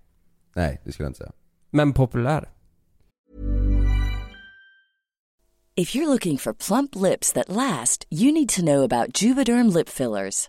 Nej, 0.54 0.80
det 0.84 0.92
skulle 0.92 1.04
jag 1.04 1.10
inte 1.10 1.18
säga. 1.18 1.32
Men 1.70 1.92
populär? 1.92 2.50
If 5.76 5.94
you're 5.94 6.06
looking 6.06 6.38
for 6.38 6.52
plump 6.52 6.94
lips 6.94 7.32
that 7.32 7.48
last, 7.48 8.06
you 8.10 8.32
need 8.32 8.48
to 8.48 8.60
know 8.62 8.82
about 8.92 9.22
Juvederm 9.22 9.68
lip 9.76 9.88
fillers. 9.88 10.48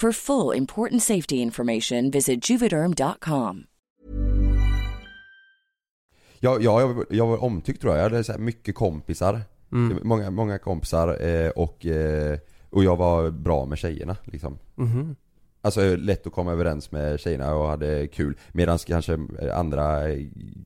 For 0.00 0.12
full 0.12 0.56
important 0.56 1.02
safety 1.02 1.36
information, 1.36 2.10
visit 2.10 2.50
juvederm.com. 2.50 3.64
Jag, 6.40 6.62
jag, 6.62 6.80
jag, 6.80 7.04
jag 7.10 7.26
var 7.26 7.44
omtyckt 7.44 7.80
tror 7.80 7.92
jag, 7.94 8.04
jag 8.04 8.10
hade 8.10 8.24
så 8.24 8.32
här 8.32 8.38
mycket 8.38 8.74
kompisar 8.74 9.40
Mm. 9.72 9.98
Många, 10.02 10.30
många 10.30 10.58
kompisar 10.58 11.26
eh, 11.28 11.48
och, 11.50 11.86
eh, 11.86 12.38
och 12.70 12.84
jag 12.84 12.96
var 12.96 13.30
bra 13.30 13.66
med 13.66 13.78
tjejerna 13.78 14.16
liksom 14.24 14.58
Mhm. 14.74 15.16
Alltså 15.60 15.96
lätt 15.96 16.26
att 16.26 16.32
komma 16.32 16.52
överens 16.52 16.92
med 16.92 17.20
tjejerna 17.20 17.54
och 17.54 17.68
hade 17.68 18.06
kul 18.06 18.36
Medan 18.52 18.78
kanske 18.78 19.18
andra 19.54 20.00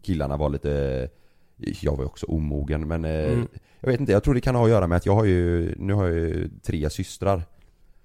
killarna 0.02 0.36
var 0.36 0.48
lite 0.48 1.08
Jag 1.56 1.92
var 1.96 2.04
ju 2.04 2.06
också 2.06 2.26
omogen 2.26 2.88
men 2.88 3.04
eh, 3.04 3.32
Mm. 3.32 3.48
Jag 3.80 3.90
vet 3.90 4.00
inte, 4.00 4.12
jag 4.12 4.24
tror 4.24 4.34
det 4.34 4.40
kan 4.40 4.54
ha 4.54 4.64
att 4.64 4.70
göra 4.70 4.86
med 4.86 4.96
att 4.96 5.06
jag 5.06 5.14
har 5.14 5.24
ju 5.24 5.74
Nu 5.78 5.92
har 5.92 6.06
jag 6.06 6.14
ju 6.14 6.50
tre 6.62 6.90
systrar 6.90 7.42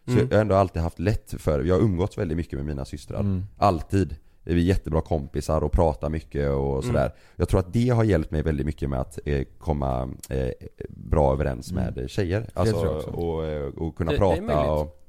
Så 0.06 0.12
Mm. 0.12 0.28
jag 0.30 0.38
har 0.38 0.42
ändå 0.42 0.56
alltid 0.56 0.82
haft 0.82 1.00
lätt 1.00 1.34
för 1.38 1.64
Jag 1.64 1.76
har 1.76 1.82
umgåtts 1.82 2.18
väldigt 2.18 2.38
mycket 2.38 2.54
med 2.54 2.66
mina 2.66 2.86
systrar 2.86 3.20
Mm. 3.20 3.44
Alltid 3.58 4.16
Vi 4.44 4.54
är 4.54 4.58
jättebra 4.58 5.02
kompisar 5.02 5.62
och 5.64 5.72
pratar 5.72 6.10
mycket 6.10 6.50
och 6.52 6.74
Mm. 6.74 6.82
sådär 6.82 7.14
Jag 7.36 7.50
tror 7.50 7.60
att 7.60 7.74
det 7.74 7.90
har 7.90 8.04
hjälpt 8.04 8.32
mig 8.32 8.42
väldigt 8.42 8.66
mycket 8.66 8.90
med 8.90 9.00
att 9.02 9.20
eh, 9.26 9.44
komma 9.58 10.10
eh, 10.30 10.50
bra 10.90 11.34
överens 11.34 11.72
med 11.74 12.06
tjejer 12.08 12.50
Alltså 12.54 12.88
och, 13.14 13.46
eh, 13.46 13.66
och 13.68 13.96
kunna 13.98 14.12
Det- 14.12 14.16
det 14.16 14.20
prata 14.20 14.42
möjligt. 14.42 14.70
och 14.70 15.02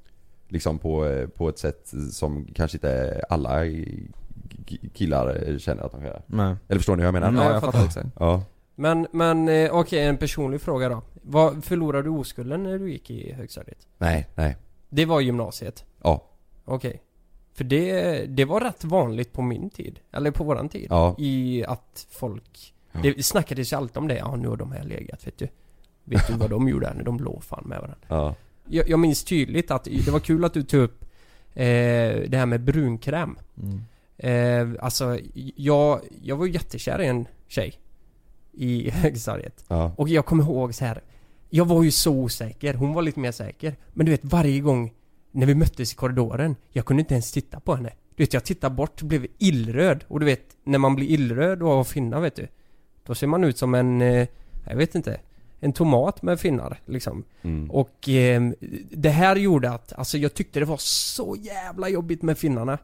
Liksom 0.49 0.79
på, 0.79 1.27
på 1.35 1.49
ett 1.49 1.59
sätt 1.59 1.93
som 2.11 2.47
kanske 2.55 2.77
inte 2.77 3.23
alla 3.29 3.61
killar 4.95 5.59
känner 5.59 5.83
att 5.83 5.93
de 5.93 6.01
kan 6.01 6.07
göra 6.09 6.23
Nej. 6.27 6.55
Eller 6.69 6.79
förstår 6.79 6.97
ni 6.97 7.03
vad 7.03 7.07
jag 7.07 7.13
menar? 7.21 7.33
Ja, 7.33 7.45
jag 7.45 7.55
jag 7.55 7.63
fattar. 7.63 7.85
exakt. 7.85 8.09
Ja 8.19 8.43
Men, 8.75 9.07
men 9.13 9.69
okej, 9.73 10.05
en 10.05 10.17
personlig 10.17 10.61
fråga 10.61 10.89
då. 10.89 11.03
Vad, 11.23 11.65
förlorade 11.65 12.03
du 12.03 12.11
oskulden 12.11 12.63
när 12.63 12.79
du 12.79 12.91
gick 12.93 13.11
i 13.11 13.33
högstadiet? 13.33 13.79
Nej, 13.99 14.29
nej 14.35 14.57
Det 14.88 15.05
var 15.05 15.20
gymnasiet? 15.20 15.85
Ja, 16.03 16.25
Okej. 16.64 17.03
För 17.53 17.64
det, 17.64 18.27
det 18.27 18.44
var 18.44 18.61
rätt 18.61 18.85
vanligt 18.85 19.33
på 19.33 19.42
min 19.42 19.70
tid, 19.70 20.01
eller 20.12 20.31
på 20.31 20.44
våran 20.44 20.68
tid. 20.68 20.87
Ja. 20.90 21.14
I 21.18 21.64
att 21.68 22.07
folk... 22.11 22.75
Det 23.03 23.27
snackades 23.27 23.72
ju 23.72 23.77
alltid 23.77 23.96
om 23.96 24.09
det, 24.09 24.16
ja 24.16 24.37
nu 24.37 24.49
har 24.49 24.57
de 24.57 24.72
här 24.72 24.85
legat 24.85 25.27
vet 25.27 25.38
du. 25.38 25.49
Vet 26.05 26.27
du 26.27 26.33
vad 26.35 26.51
de 26.51 26.68
gjorde 26.68 26.94
när 26.94 27.05
de 27.05 27.18
låg 27.18 27.44
fan 27.44 27.64
med 27.66 27.79
varandra? 27.81 27.99
ja, 28.09 28.35
Jag, 28.68 28.88
jag 28.88 28.99
minns 28.99 29.25
tydligt 29.25 29.70
att 29.70 29.85
det 29.85 30.09
var 30.11 30.20
kul 30.20 30.44
att 30.44 30.55
du 30.55 30.62
tog 30.62 30.81
upp 30.83 31.05
eh, 31.55 31.64
det 32.29 32.35
här 32.37 32.46
med 32.46 32.61
brunkräm. 32.61 33.38
Mm. 33.62 33.81
Eh, 34.18 34.85
alltså, 34.85 35.18
jag, 35.57 36.01
jag 36.22 36.37
var 36.37 36.46
ju 36.46 36.53
jättekär 36.53 37.01
i 37.03 37.07
en 37.07 37.27
tjej. 37.49 37.75
I 38.53 38.90
högstadiet. 38.94 39.64
ja, 39.68 39.92
Och 39.96 40.09
jag 40.09 40.27
kommer 40.27 40.44
ihåg 40.44 40.75
så 40.75 40.85
här. 40.85 41.03
Jag 41.51 41.65
var 41.65 41.83
ju 41.83 41.91
så 41.91 42.13
osäker, 42.13 42.75
hon 42.75 42.93
var 42.93 43.03
lite 43.03 43.21
mer 43.21 43.33
säker. 43.33 43.77
Men 43.93 44.07
du 44.07 44.13
vet 44.13 44.25
varje 44.25 44.61
gång 44.61 44.93
när 45.31 45.47
vi 45.47 45.55
möttes 45.55 45.93
i 45.93 45.97
korridoren, 45.97 46.57
jag 46.73 46.85
kunde 46.85 47.01
inte 47.01 47.15
ens 47.15 47.33
titta 47.33 47.61
på 47.61 47.75
henne. 47.75 47.93
Du 48.17 48.23
vet 48.23 48.35
jag 48.35 48.45
tittade 48.45 48.75
bort, 48.75 49.03
blev 49.03 49.27
illröd. 49.39 50.05
Och 50.09 50.21
du 50.21 50.27
vet, 50.27 50.57
när 50.65 50.79
man 50.79 50.95
blir 50.97 51.07
illröd 51.07 51.63
och 51.63 51.69
har 51.69 51.85
finnar 51.85 52.21
vet 52.21 52.37
du. 52.37 52.49
Då 53.05 53.15
ser 53.15 53.27
man 53.27 53.45
ut 53.45 53.59
som 53.59 53.75
en, 53.75 54.03
eh, 54.03 54.29
jag 54.69 54.77
vet 54.77 54.95
inte, 54.95 55.21
en 55.61 55.73
tomat 55.73 56.23
med 56.23 56.41
finnar 56.41 56.81
liksom. 56.87 57.25
mm. 57.43 57.71
Och 57.71 58.09
eh, 58.09 58.51
det 58.91 59.11
här 59.11 59.37
gjorde 59.37 59.71
att, 59.71 59.93
alltså 59.93 60.19
jag 60.19 60.35
tyckte 60.35 60.61
det 60.61 60.67
var 60.67 60.77
så 60.81 61.37
jävla 61.41 61.89
jobbigt 61.89 62.23
med 62.23 62.39
finnarna. 62.39 62.79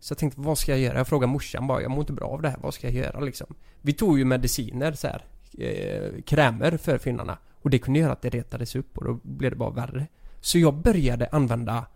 Så 0.00 0.12
jag 0.12 0.18
tänkte, 0.18 0.40
vad 0.40 0.58
ska 0.58 0.72
jag 0.72 0.80
göra? 0.80 0.98
Jag 0.98 1.08
frågade 1.08 1.32
morsan 1.32 1.66
bara, 1.66 1.82
jag 1.82 1.90
mår 1.90 2.00
inte 2.00 2.12
bra 2.12 2.26
av 2.26 2.42
det 2.42 2.48
här, 2.48 2.58
vad 2.62 2.74
ska 2.74 2.86
jag 2.86 2.96
göra 2.96 3.20
liksom? 3.20 3.54
Vi 3.80 3.92
tog 3.92 4.18
ju 4.18 4.24
mediciner 4.24 4.92
så 4.92 5.06
här, 5.06 5.24
eh, 5.58 6.22
krämer 6.22 6.76
för 6.76 6.98
finnarna. 6.98 7.38
Och 7.62 7.70
det 7.70 7.78
kunde 7.78 7.98
göra 8.00 8.12
att 8.12 8.22
det 8.22 8.28
retades 8.30 8.76
upp 8.76 8.98
och 8.98 9.04
då 9.04 9.18
blev 9.22 9.50
det 9.50 9.56
bara 9.56 9.70
värre. 9.70 10.06
Så 10.40 10.58
jag 10.58 10.74
började 10.74 11.28
använda 11.32 11.86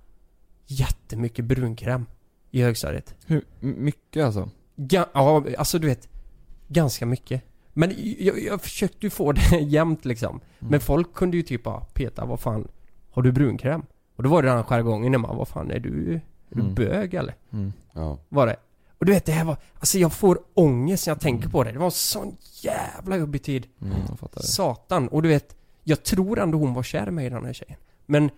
jättemycket 0.66 1.44
brunkräm 1.44 2.06
i 2.50 2.62
högstadiet. 2.62 3.14
Hur 3.26 3.42
mycket 3.60 4.24
alltså? 4.24 4.50
Ga- 4.76 5.06
ja, 5.14 5.44
alltså 5.58 5.78
du 5.78 5.86
vet, 5.86 6.08
ganska 6.68 7.06
mycket. 7.06 7.42
Men 7.72 7.92
jag, 8.18 8.42
jag 8.42 8.60
försökte 8.62 9.06
ju 9.06 9.10
få 9.10 9.32
det 9.32 9.56
jämnt 9.60 10.04
liksom. 10.04 10.40
Men 10.58 10.80
folk 10.80 11.14
kunde 11.14 11.36
ju 11.36 11.42
typ 11.42 11.62
bara 11.62 11.80
peta, 11.80 12.24
vad 12.24 12.40
fan, 12.40 12.68
har 13.10 13.22
du 13.22 13.32
brunkräm? 13.32 13.82
Och 14.16 14.22
då 14.22 14.28
var 14.28 14.42
det 14.42 14.48
den 14.48 14.64
jargongen 14.64 15.12
när 15.12 15.18
man, 15.18 15.36
vad 15.36 15.48
fan 15.48 15.70
är 15.70 15.80
du, 15.80 16.14
är 16.14 16.20
du 16.48 16.60
Mm. 16.60 16.74
bög 16.74 17.14
eller? 17.14 17.34
Mm. 17.52 17.72
ja, 17.92 18.18
Var 18.28 18.46
det. 18.46 18.56
Och 19.02 19.06
du 19.06 19.12
vet 19.12 19.24
det 19.24 19.32
här 19.32 19.44
var, 19.44 19.56
alltså 19.78 19.98
jag 19.98 20.12
får 20.12 20.38
ångest 20.54 21.06
när 21.06 21.10
jag 21.10 21.20
tänker 21.20 21.48
på 21.48 21.64
det. 21.64 21.72
Det 21.72 21.78
var 21.78 21.84
en 21.86 21.90
sån 21.90 22.36
jävla 22.62 23.16
jobbig 23.16 23.42
tid. 23.42 23.66
Mm, 23.80 23.94
det. 24.34 24.42
Satan. 24.42 25.08
Och 25.08 25.22
du 25.22 25.28
vet, 25.28 25.56
jag 25.84 26.02
tror 26.04 26.38
ändå 26.40 26.58
hon 26.58 26.74
var 26.74 26.82
kär 26.82 27.08
i 27.08 27.10
mig 27.10 27.30
den 27.30 27.44
här 27.44 27.52
tjejen. 27.52 27.76
Men 28.06 28.30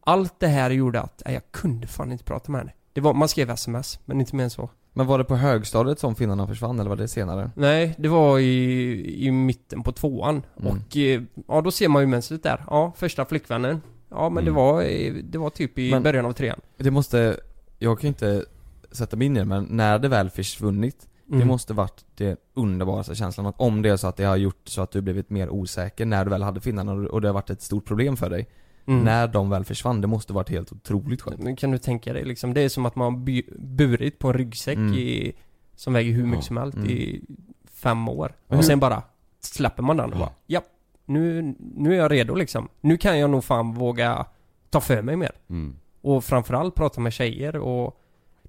allt 0.00 0.34
det 0.40 0.46
här 0.46 0.70
gjorde 0.70 1.00
att, 1.00 1.22
nej, 1.24 1.34
jag 1.34 1.42
kunde 1.52 1.86
fan 1.86 2.12
inte 2.12 2.24
prata 2.24 2.52
med 2.52 2.60
henne. 2.60 2.72
Det 2.92 3.00
var, 3.00 3.14
man 3.14 3.28
skrev 3.28 3.50
sms, 3.50 3.98
men 4.04 4.20
inte 4.20 4.36
mer 4.36 4.44
än 4.44 4.50
så. 4.50 4.70
Men 4.92 5.06
var 5.06 5.18
det 5.18 5.24
på 5.24 5.36
högstadiet 5.36 5.98
som 5.98 6.14
finnarna 6.14 6.46
försvann 6.46 6.80
eller 6.80 6.88
var 6.90 6.96
det 6.96 7.08
senare? 7.08 7.50
Nej, 7.56 7.94
det 7.98 8.08
var 8.08 8.38
i, 8.38 9.26
i 9.26 9.30
mitten 9.30 9.82
på 9.82 9.92
tvåan. 9.92 10.42
Mm. 10.60 10.72
Och 10.76 10.96
eh, 10.96 11.22
ja, 11.48 11.60
då 11.60 11.70
ser 11.70 11.88
man 11.88 12.02
ju 12.02 12.06
mönstret 12.06 12.42
där. 12.42 12.64
Ja, 12.66 12.92
första 12.96 13.24
flickvännen. 13.24 13.82
Ja, 14.10 14.28
men 14.30 14.44
det 14.44 14.50
Mm. 14.50 14.62
var, 14.62 14.82
i- 14.82 15.22
det 15.22 15.38
var 15.38 15.50
typ 15.50 15.78
i 15.78 15.90
Men- 15.90 16.02
början 16.02 16.26
av 16.26 16.32
trean. 16.32 16.60
Det 16.76 16.90
måste, 16.90 17.40
jag 17.78 17.98
kan 18.00 18.02
ju 18.02 18.08
inte 18.08 18.44
sätta 18.92 19.16
mig 19.16 19.26
in 19.26 19.36
i 19.36 19.40
det 19.40 19.44
men 19.46 19.64
när 19.64 19.98
det 19.98 20.08
väl 20.08 20.30
försvunnit 20.30 21.06
Det 21.26 21.36
Mm. 21.36 21.48
måste 21.48 21.74
varit 21.74 22.04
det 22.14 22.40
underbaraste 22.54 23.14
känslan 23.14 23.46
att 23.46 23.60
om 23.60 23.82
det 23.82 23.88
är 23.88 23.96
så 23.96 24.06
att 24.06 24.16
det 24.16 24.24
har 24.24 24.36
gjort 24.36 24.60
så 24.68 24.82
att 24.82 24.90
du 24.90 25.00
blivit 25.00 25.30
mer 25.30 25.50
osäker 25.50 26.06
när 26.06 26.24
du 26.24 26.30
väl 26.30 26.42
hade 26.42 26.60
finnarna 26.60 26.92
och- 26.92 27.20
det 27.20 27.28
har 27.28 27.32
varit 27.34 27.50
ett 27.50 27.62
stort 27.62 27.84
problem 27.84 28.16
för 28.16 28.30
dig 28.30 28.48
Mm. 28.86 29.00
När 29.04 29.28
de 29.28 29.50
väl 29.50 29.64
försvann, 29.64 30.00
det 30.00 30.06
måste 30.06 30.32
varit 30.32 30.48
helt 30.48 30.72
otroligt 30.72 31.22
skönt 31.22 31.40
Men 31.42 31.56
kan 31.56 31.70
du 31.70 31.78
tänka 31.78 32.12
dig 32.12 32.24
liksom, 32.24 32.54
det 32.54 32.60
är 32.60 32.68
som 32.68 32.86
att 32.86 32.96
man 32.96 33.12
har 33.14 33.20
burit 33.76 34.18
på 34.18 34.28
en 34.28 34.34
ryggsäck 34.34 34.76
Mm. 34.76 34.94
i, 34.94 35.32
som 35.76 35.92
väger 35.92 36.12
hur 36.12 36.26
mycket 36.26 36.44
Ja. 36.44 36.48
som 36.48 36.56
helst 36.56 36.76
Mm. 36.76 36.90
i 36.90 37.22
fem 37.72 38.08
år. 38.08 38.32
Och 38.46 38.64
sen 38.64 38.80
bara 38.80 39.02
släpper 39.40 39.82
man 39.82 39.96
den 39.96 40.12
och 40.12 40.18
bara, 40.18 40.32
ja, 40.46 40.60
nu, 41.06 41.54
nu 41.58 41.92
är 41.94 41.98
jag 41.98 42.10
redo 42.12 42.34
liksom. 42.34 42.68
Nu 42.80 42.96
kan 42.96 43.18
jag 43.18 43.30
nog 43.30 43.44
fan 43.44 43.72
våga 43.74 44.26
ta 44.70 44.80
för 44.80 45.02
mig 45.02 45.16
mer. 45.16 45.32
mm. 45.50 45.76
Och 46.02 46.24
framförallt 46.24 46.74
prata 46.74 47.00
med 47.00 47.12
tjejer 47.12 47.56
och 47.56 47.99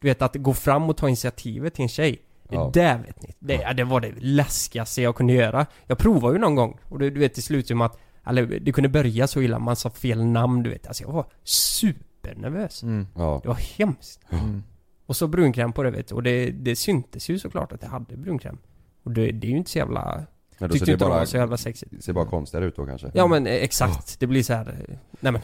du 0.02 0.08
vet 0.08 0.22
att 0.22 0.36
gå 0.36 0.54
fram 0.54 0.90
och 0.90 0.98
ta 0.98 1.08
initiativet 1.08 1.74
till 1.74 1.84
en 1.84 1.90
tjej. 1.90 2.22
Det 2.50 2.56
Ja. 2.56 2.72
där 2.74 2.98
vet 2.98 3.22
ni, 3.22 3.34
det, 3.40 3.54
ja. 3.54 3.74
det 3.74 3.84
var 3.84 4.02
det 4.02 4.12
läskigaste 4.18 5.02
jag 5.02 5.16
kunde 5.16 5.34
göra. 5.34 5.66
Jag 5.88 5.98
provade 5.98 6.34
ju 6.36 6.40
någon 6.40 6.56
gång 6.56 6.80
och 6.84 7.00
det, 7.00 7.10
du 7.10 7.20
vet 7.20 7.36
det 7.36 7.42
slutade 7.42 7.76
med 7.76 7.86
att, 7.86 7.98
eller 8.26 8.60
det 8.60 8.72
kunde 8.72 8.90
börja 8.90 9.28
så 9.28 9.42
illa, 9.42 9.60
man 9.60 9.76
sa 9.76 9.90
fel 9.90 10.26
namn 10.26 10.64
du 10.64 10.70
vet. 10.70 10.88
Alltså 10.88 11.04
jag 11.04 11.12
var 11.12 11.26
supernervös. 11.44 12.84
mm. 12.84 13.08
ja, 13.16 13.40
Det 13.44 13.48
var 13.50 13.56
hemskt. 13.78 14.20
Mm. 14.30 14.64
Och 15.06 15.16
så 15.16 15.28
brunkräm 15.28 15.74
på 15.74 15.84
det 15.84 15.92
vet 15.92 16.08
du. 16.08 16.16
Och 16.16 16.24
det, 16.24 16.46
det 16.52 16.76
syntes 16.76 17.30
ju 17.30 17.40
såklart 17.40 17.72
att 17.72 17.82
jag 17.82 17.90
hade 17.90 18.18
brunkräm. 18.18 18.58
Och 19.04 19.12
det, 19.12 19.32
det 19.32 19.48
är 19.48 19.52
ju 19.52 19.58
inte 19.58 19.72
så 19.72 19.78
jävla... 19.78 20.26
ja 20.58 20.68
då 20.68 20.74
Tyckte 20.74 20.86
ser 20.86 20.94
inte 20.94 21.06
bara, 21.06 21.18
var 21.20 21.26
så 21.26 21.38
jävla 21.38 21.58
sexigt. 21.58 22.04
ser 22.04 22.14
bara 22.14 22.26
konstigare 22.26 22.66
ut 22.66 22.76
då 22.76 22.86
kanske 22.86 23.12
Ja 23.14 23.28
men 23.28 23.48
eh, 23.48 23.54
exakt. 23.54 24.20
Det 24.20 24.28
blir 24.28 24.44
så 24.44 24.54
här. 24.54 24.68
eh, 24.90 24.96
Nej 25.20 25.32
men. 25.32 25.42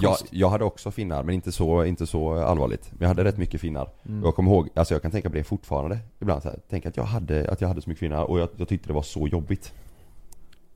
Jag, 0.00 0.08
konstigt. 0.08 0.28
jag 0.32 0.50
hade 0.50 0.64
också 0.64 0.90
finnar 0.90 1.22
men 1.22 1.34
inte 1.34 1.52
så, 1.52 1.84
inte 1.84 2.06
så 2.06 2.34
allvarligt 2.34 2.90
Men 2.90 3.00
jag 3.00 3.08
hade 3.08 3.24
rätt 3.24 3.38
mycket 3.38 3.60
finnar 3.60 3.88
Mm. 4.06 4.24
Jag 4.24 4.34
kommer 4.34 4.50
ihåg, 4.50 4.68
alltså 4.74 4.94
jag 4.94 5.02
kan 5.02 5.10
tänka 5.10 5.30
på 5.30 5.36
det 5.36 5.44
fortfarande 5.44 5.98
ibland 6.20 6.42
så 6.42 6.48
här. 6.48 6.58
Tänk 6.70 6.86
att 6.86 6.96
jag 6.96 7.04
hade, 7.04 7.50
att 7.50 7.60
jag 7.60 7.68
hade 7.68 7.82
så 7.82 7.88
mycket 7.90 8.00
finnar 8.00 8.24
och 8.24 8.40
jag, 8.40 8.48
jag 8.56 8.68
tyckte 8.68 8.88
det 8.88 8.92
var 8.92 9.02
så 9.02 9.28
jobbigt 9.28 9.72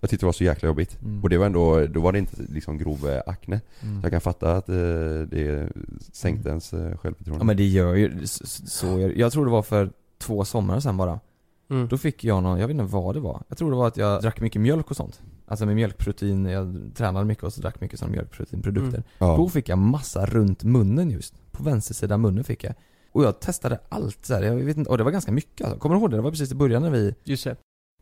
Jag 0.01 0.11
tyckte 0.11 0.25
det 0.25 0.29
var 0.29 0.33
så 0.33 0.45
jäkla 0.45 0.67
jobbigt 0.67 0.99
Mm. 1.03 1.23
Och 1.23 1.29
det 1.29 1.39
var 1.39 1.47
ändå, 1.47 1.87
då 1.87 2.01
var 2.01 2.13
det 2.13 2.19
inte 2.19 2.43
liksom 2.49 2.79
grov 2.79 3.09
eh, 3.09 3.23
akne 3.27 3.61
Mm. 3.83 4.01
Så 4.01 4.05
jag 4.05 4.13
kan 4.13 4.21
fatta 4.21 4.57
att 4.57 4.69
eh, 4.69 4.75
det 5.31 5.69
sänkte 6.13 6.49
ens 6.49 6.73
eh, 6.73 6.97
självförtroende 6.97 7.41
Ja 7.41 7.45
men 7.45 7.57
det 7.57 7.67
gör 7.67 7.95
ju, 7.95 8.27
så 8.27 8.87
gör 8.99 9.13
Jag 9.17 9.33
tror 9.33 9.45
det 9.45 9.51
var 9.51 9.63
för 9.63 9.91
två 10.19 10.45
somrar 10.45 10.81
sedan 10.81 10.97
bara 10.97 11.21
Mm. 11.71 11.89
Då 11.89 11.99
fick 11.99 12.25
jag 12.25 12.43
någon, 12.43 12.59
jag 12.59 12.67
vet 12.67 12.75
inte 12.75 12.93
vad 12.93 13.15
det 13.15 13.21
var 13.21 13.43
Jag 13.49 13.59
tror 13.59 13.71
det 13.71 13.77
var 13.77 13.89
att 13.89 13.97
jag 13.97 14.23
drack 14.23 14.41
mycket 14.41 14.61
mjölk 14.61 14.91
och 14.91 14.97
sånt 14.97 15.23
Alltså 15.47 15.67
med 15.67 15.75
mjölkprotein, 15.75 16.47
jag 16.47 16.91
tränade 16.95 17.27
mycket 17.27 17.45
och 17.45 17.53
så 17.53 17.61
drack 17.61 17.81
mycket 17.81 17.99
sådana 17.99 18.13
mjölkproteinprodukter 18.13 18.99
Mm. 18.99 19.03
Då 19.19 19.45
ja. 19.45 19.49
fick 19.49 19.69
jag 19.69 19.79
massa 19.79 20.27
runt 20.27 20.65
munnen 20.65 21.11
just. 21.11 21.35
På 21.53 21.63
vänster 21.63 21.95
sida 21.95 22.17
munnen 22.19 22.45
fick 22.45 22.65
jag. 22.65 22.75
Och 23.13 23.25
jag 23.25 23.41
testade 23.41 23.79
allt 23.89 24.25
så 24.25 24.35
här. 24.35 24.43
jag 24.43 24.55
vet 24.55 24.77
inte, 24.77 24.91
och 24.91 24.99
det 24.99 25.05
var 25.05 25.11
ganska 25.11 25.33
mycket 25.33 25.67
alltså. 25.67 25.81
Kommer 25.81 25.95
du 25.97 26.01
ihåg 26.01 26.11
det? 26.11 26.17
Det 26.17 26.23
var 26.23 26.31
precis 26.31 26.53
i 26.53 26.55
början 26.55 26.83
när 26.83 26.91
vi 26.91 27.15
Just 27.25 27.45
det. 27.45 27.57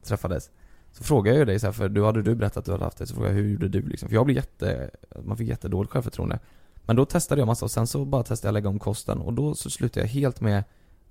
träffades. 0.04 0.50
Så 0.92 1.04
frågade 1.04 1.36
jag 1.36 1.38
ju 1.38 1.44
dig 1.44 1.58
så 1.58 1.66
här, 1.66 1.72
för 1.72 1.88
då 1.88 2.06
hade 2.06 2.22
du 2.22 2.34
berättat 2.34 2.56
att 2.56 2.64
du 2.64 2.72
hade 2.72 2.84
haft 2.84 2.98
det, 2.98 3.06
så 3.06 3.14
frågade 3.14 3.34
jag 3.34 3.42
hur 3.42 3.50
gjorde 3.50 3.68
du 3.68 3.82
liksom? 3.82 4.08
För 4.08 4.16
jag 4.16 4.24
blev 4.24 4.36
jätte, 4.36 4.90
man 5.24 5.36
fick 5.36 5.48
jättedåligt 5.48 5.92
självförtroende. 5.92 6.38
Men 6.86 6.96
då 6.96 7.04
testade 7.04 7.40
jag 7.40 7.46
massa 7.46 7.64
och 7.64 7.70
sen 7.70 7.86
så 7.86 8.04
bara 8.04 8.22
testade 8.22 8.48
jag 8.48 8.52
lägga 8.52 8.68
om 8.68 8.78
kosten 8.78 9.18
och 9.18 9.32
då 9.32 9.54
så 9.54 9.70
slutade 9.70 10.06
jag 10.06 10.10
helt 10.10 10.40
med 10.40 10.64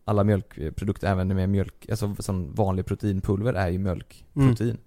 alla 0.05 0.23
mjölkprodukter, 0.23 1.07
även 1.07 1.27
med 1.27 1.49
mjölk, 1.49 1.89
alltså 1.89 2.15
sån 2.19 2.53
vanlig 2.53 2.86
proteinpulver 2.86 3.53
är 3.53 3.69
ju 3.69 3.77
mjölkprotein. 3.77 4.69
Mm. 4.69 4.81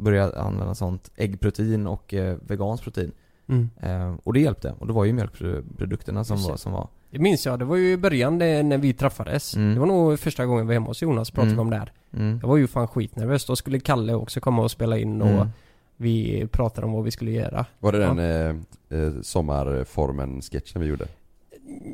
Började 0.00 0.40
använda 0.40 0.74
sånt 0.74 1.10
äggprotein 1.16 1.86
och 1.86 2.14
eh, 2.14 2.36
veganskt 2.46 2.84
protein. 2.84 3.12
Mm. 3.48 3.70
Eh, 3.82 4.14
och 4.24 4.32
det 4.32 4.40
hjälpte. 4.40 4.74
Och 4.78 4.86
det 4.86 4.92
var 4.92 5.04
ju 5.04 5.12
mjölkprodukterna 5.12 6.24
som 6.24 6.42
var, 6.42 6.56
som 6.56 6.72
var. 6.72 6.88
Det 7.10 7.18
minns 7.18 7.46
jag, 7.46 7.58
det 7.58 7.64
var 7.64 7.76
ju 7.76 7.92
i 7.92 7.96
början 7.96 8.38
det, 8.38 8.62
när 8.62 8.78
vi 8.78 8.92
träffades. 8.92 9.56
Mm. 9.56 9.74
Det 9.74 9.80
var 9.80 9.86
nog 9.86 10.18
första 10.20 10.46
gången 10.46 10.66
vi 10.66 10.66
var 10.66 10.74
hemma 10.74 10.86
hos 10.86 11.02
Jonas 11.02 11.28
och 11.28 11.34
pratade 11.34 11.52
Mm. 11.52 11.60
om 11.60 11.70
det 11.70 11.76
här. 11.76 11.92
Mm. 12.16 12.38
Jag 12.42 12.48
var 12.48 12.56
ju 12.56 12.66
fan 12.66 12.88
skitnervös. 12.88 13.44
Då 13.46 13.56
skulle 13.56 13.80
Kalle 13.80 14.14
också 14.14 14.40
komma 14.40 14.62
och 14.62 14.70
spela 14.70 14.98
in 14.98 15.22
och 15.22 15.28
Mm. 15.28 15.48
vi 15.96 16.46
pratade 16.52 16.86
om 16.86 16.92
vad 16.92 17.04
vi 17.04 17.10
skulle 17.10 17.30
göra. 17.30 17.66
Var 17.78 17.92
det 17.92 17.98
Ja. 17.98 18.14
den 18.14 18.18
eh, 18.90 18.98
eh, 19.00 19.12
sommarformen-sketchen 19.22 20.80
vi 20.82 20.86
gjorde? 20.86 21.06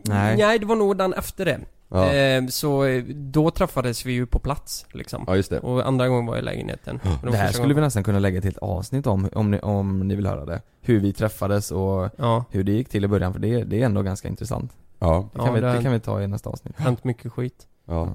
Nej. 0.04 0.36
Nej, 0.36 0.58
det 0.58 0.66
var 0.66 0.76
nog 0.76 0.96
den 0.96 1.12
efter 1.12 1.44
det. 1.44 1.60
Ja, 1.96 2.12
Eh, 2.12 2.46
så 2.46 2.84
eh, 2.84 3.04
då 3.14 3.50
träffades 3.50 4.06
vi 4.06 4.12
ju 4.12 4.26
på 4.26 4.38
plats 4.38 4.86
liksom. 4.92 5.24
ja 5.26 5.36
just 5.36 5.50
det. 5.50 5.58
Och 5.60 5.86
andra 5.86 6.08
gången 6.08 6.26
var 6.26 6.34
jag 6.34 6.42
i 6.42 6.44
lägenheten. 6.44 7.00
Var 7.22 7.30
Det 7.30 7.36
här 7.36 7.48
skulle 7.52 7.68
vi 7.68 7.74
gången- 7.74 7.84
nästan 7.84 8.04
kunna 8.04 8.18
lägga 8.18 8.40
till 8.40 8.50
ett 8.50 8.58
avsnitt 8.58 9.06
om, 9.06 9.28
om 9.34 9.50
ni, 9.50 9.58
om 9.60 10.08
ni 10.08 10.14
vill 10.16 10.26
höra 10.26 10.44
det. 10.44 10.60
Hur 10.80 11.00
vi 11.00 11.12
träffades 11.12 11.70
och 11.70 12.10
Ja, 12.18 12.44
hur 12.50 12.64
det 12.64 12.72
gick 12.72 12.88
till 12.88 13.04
i 13.04 13.08
början, 13.08 13.32
för 13.32 13.40
det, 13.40 13.64
det 13.64 13.80
är 13.82 13.86
ändå 13.86 14.02
ganska 14.02 14.28
intressant. 14.28 14.72
Ja, 14.98 15.28
Det 15.32 15.38
kan, 15.38 15.46
Ja, 15.46 15.52
vi, 15.52 15.60
det- 15.60 15.72
det 15.72 15.82
kan 15.82 15.92
vi 15.92 16.00
ta 16.00 16.22
i 16.22 16.26
nästa 16.26 16.50
avsnitt. 16.50 16.74
hänt 16.78 17.04
mycket 17.04 17.32
skit. 17.32 17.66
ja. 17.88 18.08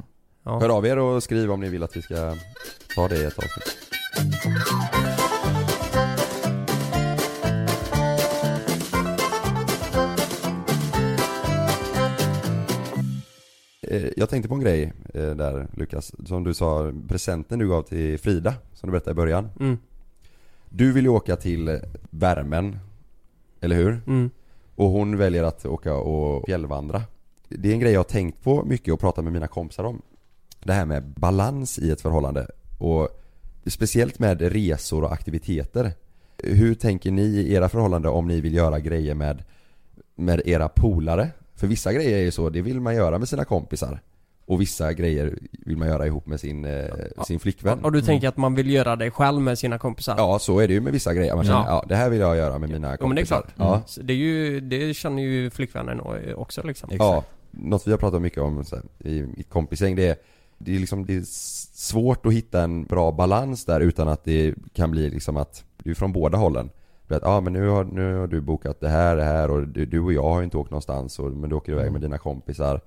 Ja. 0.45 0.59
Hör 0.59 0.69
av 0.69 0.85
er 0.85 0.97
och 0.99 1.23
skriv 1.23 1.51
om 1.51 1.59
ni 1.59 1.69
vill 1.69 1.83
att 1.83 1.97
vi 1.97 2.01
ska 2.01 2.33
ta 2.95 3.07
det 3.07 3.17
i 3.17 3.23
ett 3.25 3.37
avsnitt. 3.37 5.10
Jag 14.17 14.29
tänkte 14.29 14.49
på 14.49 14.55
en 14.55 14.61
grej 14.61 14.93
eh, 15.13 15.29
där 15.29 15.67
Lukas, 15.73 16.11
som 16.27 16.43
du 16.43 16.53
sa, 16.53 16.91
presenten 17.07 17.59
du 17.59 17.69
gav 17.69 17.83
till 17.83 18.19
Frida, 18.19 18.53
som 18.73 18.87
du 18.87 18.91
berättade 18.91 19.11
i 19.11 19.15
början. 19.15 19.49
Mm, 19.59 19.77
Du 20.69 20.91
vill 20.93 21.03
ju 21.03 21.09
åka 21.09 21.35
till 21.35 21.79
värmen, 22.09 22.77
eller 23.61 23.75
hur? 23.75 24.01
mm, 24.07 24.29
Och 24.75 24.89
hon 24.89 25.17
väljer 25.17 25.43
att 25.43 25.65
åka 25.65 25.95
och 25.95 26.45
fjällvandra. 26.45 27.01
Det 27.49 27.69
är 27.69 27.73
en 27.73 27.79
grej 27.79 27.91
jag 27.93 27.99
har 27.99 28.03
tänkt 28.03 28.43
på 28.43 28.63
mycket 28.63 28.93
och 28.93 28.99
pratat 28.99 29.23
med 29.23 29.33
mina 29.33 29.47
kompisar 29.47 29.83
om. 29.83 30.01
Det 30.63 30.73
här 30.73 30.85
med 30.85 31.03
balans 31.03 31.79
i 31.79 31.91
ett 31.91 32.01
förhållande. 32.01 32.47
Och 32.79 33.09
speciellt 33.65 34.19
med 34.19 34.41
resor 34.41 35.03
och 35.03 35.11
aktiviteter. 35.13 35.91
Hur 36.37 36.75
tänker 36.75 37.11
ni 37.11 37.21
i 37.23 37.53
era 37.53 37.69
förhållanden 37.69 38.11
om 38.11 38.27
ni 38.27 38.41
vill 38.41 38.53
göra 38.53 38.79
grejer 38.79 39.15
med, 39.15 39.43
med 40.15 40.41
era 40.45 40.69
polare? 40.69 41.29
För 41.61 41.67
vissa 41.67 41.93
grejer 41.93 42.17
är 42.17 42.21
ju 42.21 42.31
så, 42.31 42.49
det 42.49 42.61
vill 42.61 42.79
man 42.79 42.95
göra 42.95 43.17
med 43.19 43.29
sina 43.29 43.45
kompisar. 43.45 43.99
Och 44.45 44.61
vissa 44.61 44.93
grejer 44.93 45.39
vill 45.51 45.77
man 45.77 45.87
göra 45.87 46.07
ihop 46.07 46.25
med 46.25 46.39
sin, 46.39 46.65
eh, 46.65 46.85
sin 47.25 47.39
flickvän. 47.39 47.79
Och 47.79 47.91
du 47.91 48.01
tänker 48.01 48.27
att 48.27 48.37
man 48.37 48.55
vill 48.55 48.69
göra 48.69 48.95
det 48.95 49.11
själv 49.11 49.41
med 49.41 49.59
sina 49.59 49.77
kompisar? 49.77 50.15
Ja, 50.17 50.39
så 50.39 50.59
är 50.59 50.67
det 50.67 50.73
ju 50.73 50.81
med 50.81 50.93
vissa 50.93 51.13
grejer. 51.13 51.35
Man 51.35 51.45
känner, 51.45 51.59
Ja. 51.59 51.65
ja. 51.67 51.85
det 51.87 51.95
här 51.95 52.09
vill 52.09 52.19
jag 52.19 52.37
göra 52.37 52.59
med 52.59 52.69
mina 52.69 52.97
kompisar. 52.97 53.03
Jo 53.03 53.07
men 53.07 53.15
det 53.15 53.21
är 53.21 53.25
klart. 53.25 53.47
Ja. 53.55 53.81
Så 53.85 54.01
det 54.01 54.13
är 54.13 54.17
ju, 54.17 54.59
det 54.59 54.93
känner 54.93 55.23
ju 55.23 55.49
flickvännen 55.49 56.01
också 56.35 56.63
liksom. 56.63 56.89
Ja, 56.93 57.23
något 57.51 57.87
vi 57.87 57.91
har 57.91 57.97
pratat 57.97 58.21
mycket 58.21 58.41
om 58.41 58.65
så 58.65 58.75
här, 58.75 59.09
i 59.11 59.23
mitt 59.37 59.49
kompisgäng 59.49 59.95
det 59.95 60.07
är 60.07 60.15
det 60.57 60.75
är 60.75 60.79
liksom 60.79 61.05
det 61.05 61.15
är 61.15 61.23
svårt 61.75 62.25
att 62.25 62.33
hitta 62.33 62.61
en 62.61 62.83
bra 62.83 63.11
balans 63.11 63.65
där 63.65 63.79
utan 63.79 64.07
att 64.07 64.23
det 64.23 64.55
kan 64.73 64.91
bli 64.91 65.09
liksom 65.09 65.37
att 65.37 65.63
det 65.77 65.89
är 65.89 65.93
från 65.93 66.13
båda 66.13 66.37
hållen. 66.37 66.69
Ja 67.21 67.41
men 67.41 67.53
nu 67.53 67.67
har, 67.67 67.83
nu 67.83 68.15
har 68.15 68.27
du 68.27 68.41
bokat 68.41 68.79
det 68.79 68.89
här, 68.89 69.15
det 69.15 69.23
här 69.23 69.51
och 69.51 69.67
du, 69.67 69.85
du 69.85 69.99
och 69.99 70.13
jag 70.13 70.23
har 70.23 70.43
inte 70.43 70.57
åkt 70.57 70.71
någonstans 70.71 71.19
och, 71.19 71.31
men 71.31 71.49
du 71.49 71.55
åker 71.55 71.71
iväg 71.71 71.91
med 71.91 72.01
dina 72.01 72.17
kompisar. 72.17 72.81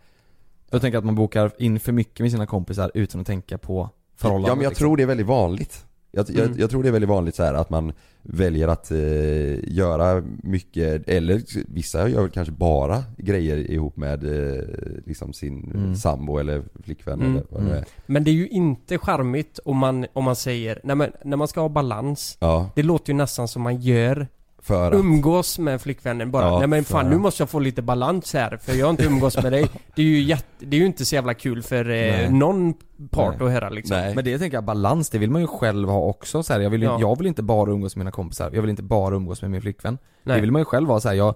Jag 0.70 0.80
tänker 0.80 0.98
att 0.98 1.04
man 1.04 1.14
bokar 1.14 1.52
in 1.58 1.80
för 1.80 1.92
mycket 1.92 2.20
med 2.20 2.30
sina 2.30 2.46
kompisar 2.46 2.90
utan 2.94 3.20
att 3.20 3.26
tänka 3.26 3.58
på 3.58 3.90
förhållandet. 4.16 4.48
Ja 4.48 4.54
men 4.54 4.64
jag 4.64 4.70
liksom. 4.70 4.84
tror 4.84 4.96
det 4.96 5.02
är 5.02 5.06
väldigt 5.06 5.26
vanligt. 5.26 5.86
Jag, 6.16 6.30
jag, 6.30 6.44
Mm. 6.46 6.58
jag 6.58 6.70
tror 6.70 6.82
det 6.82 6.88
är 6.88 6.92
väldigt 6.92 7.08
vanligt 7.10 7.34
så 7.34 7.42
här 7.42 7.54
att 7.54 7.70
man 7.70 7.92
väljer 8.22 8.68
att 8.68 8.90
eh, 8.90 9.72
göra 9.74 10.22
mycket, 10.42 11.08
eller 11.08 11.42
vissa 11.74 12.08
gör 12.08 12.20
väl 12.20 12.30
kanske 12.30 12.52
bara 12.52 13.04
grejer 13.16 13.70
ihop 13.70 13.96
med 13.96 14.24
eh, 14.24 14.62
liksom 15.06 15.32
sin 15.32 15.70
Mm. 15.74 15.96
sambo 15.96 16.38
eller 16.38 16.62
flickvän 16.84 17.20
Mm. 17.20 17.32
eller 17.32 17.44
vad 17.50 17.60
det 17.60 17.66
Mm. 17.66 17.78
är. 17.78 17.84
Men 18.06 18.24
det 18.24 18.30
är 18.30 18.34
ju 18.34 18.48
inte 18.48 18.98
charmigt 18.98 19.58
om 19.64 19.76
man, 19.76 20.06
om 20.12 20.24
man 20.24 20.36
säger, 20.36 20.80
nej 20.84 20.96
men 20.96 21.12
när 21.24 21.36
man 21.36 21.48
ska 21.48 21.60
ha 21.60 21.68
balans 21.68 22.36
Ja, 22.40 22.70
Det 22.74 22.82
låter 22.82 23.12
ju 23.12 23.16
nästan 23.16 23.48
som 23.48 23.62
man 23.62 23.80
gör 23.80 24.26
för 24.64 24.88
att 24.92 24.98
Umgås 24.98 25.58
med 25.58 25.80
flickvännen 25.80 26.30
bara, 26.30 26.44
Ja, 26.44 26.58
nej 26.58 26.68
men 26.68 26.84
fan 26.84 27.02
för- 27.04 27.10
nu 27.10 27.16
måste 27.18 27.42
jag 27.42 27.50
få 27.50 27.58
lite 27.58 27.82
balans 27.82 28.34
här 28.34 28.56
för 28.56 28.74
jag 28.74 28.86
har 28.86 28.90
inte 28.90 29.04
umgås 29.04 29.42
med 29.42 29.52
dig 29.52 29.66
Det 29.94 30.02
är 30.02 30.06
ju 30.06 30.22
jätte, 30.22 30.44
det 30.66 30.76
är 30.76 30.80
ju 30.80 30.86
inte 30.86 31.04
så 31.04 31.14
jävla 31.14 31.34
kul 31.34 31.62
för 31.62 31.90
eh, 31.90 32.30
någon 32.30 32.74
part 33.10 33.34
Nej. 33.40 33.46
att 33.46 33.52
höra 33.52 33.68
liksom 33.68 33.96
Nej. 33.96 34.14
Men 34.14 34.24
det 34.24 34.38
tänker 34.38 34.56
jag, 34.56 34.64
balans, 34.64 35.10
det 35.10 35.18
vill 35.18 35.30
man 35.30 35.40
ju 35.40 35.46
själv 35.46 35.88
ha 35.88 35.98
också 36.00 36.42
så 36.42 36.52
här, 36.52 36.60
jag, 36.60 36.70
vill 36.70 36.82
ju, 36.82 36.88
Ja. 36.88 37.00
jag 37.00 37.18
vill 37.18 37.26
inte 37.26 37.42
bara 37.42 37.70
umgås 37.70 37.96
med 37.96 38.00
mina 38.04 38.10
kompisar, 38.12 38.50
jag 38.54 38.60
vill 38.62 38.70
inte 38.70 38.82
bara 38.82 39.14
umgås 39.14 39.42
med 39.42 39.50
min 39.50 39.62
flickvän. 39.62 39.98
Nej. 40.22 40.34
Det 40.36 40.40
vill 40.40 40.52
man 40.52 40.60
ju 40.60 40.64
själv 40.64 40.88
ha 40.88 41.00
så 41.00 41.08
här, 41.08 41.14
jag, 41.16 41.34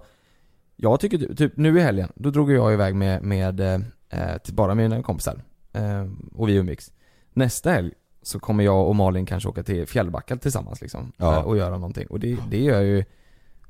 jag 0.75 0.99
tycker 0.99 1.17
typ- 1.35 1.57
nu 1.57 1.77
i 1.79 1.81
helgen, 1.81 2.11
då 2.15 2.29
drog 2.29 2.51
jag 2.51 2.73
iväg 2.73 2.95
med, 2.95 3.23
med 3.23 3.59
eh, 3.59 4.37
till 4.43 4.53
bara 4.53 4.75
mina 4.75 5.03
kompisar. 5.03 5.41
Eh, 5.73 6.05
och 6.35 6.49
vi 6.49 6.53
umgicks. 6.55 6.91
Nästa 7.33 7.71
helg 7.71 7.91
så 8.21 8.39
kommer 8.39 8.63
jag 8.63 8.87
och 8.87 8.95
Malin 8.95 9.25
kanske 9.25 9.49
åka 9.49 9.63
till 9.63 9.87
Fjällbacka 9.87 10.35
tillsammans 10.37 10.81
liksom. 10.81 11.11
Ja. 11.17 11.35
eh, 11.37 11.41
Och 11.43 11.57
göra 11.57 11.69
någonting. 11.77 12.07
Och 12.07 12.19
det, 12.19 12.37
det 12.49 12.61
gör 12.63 12.73
jag 12.75 12.83
ju 12.83 13.03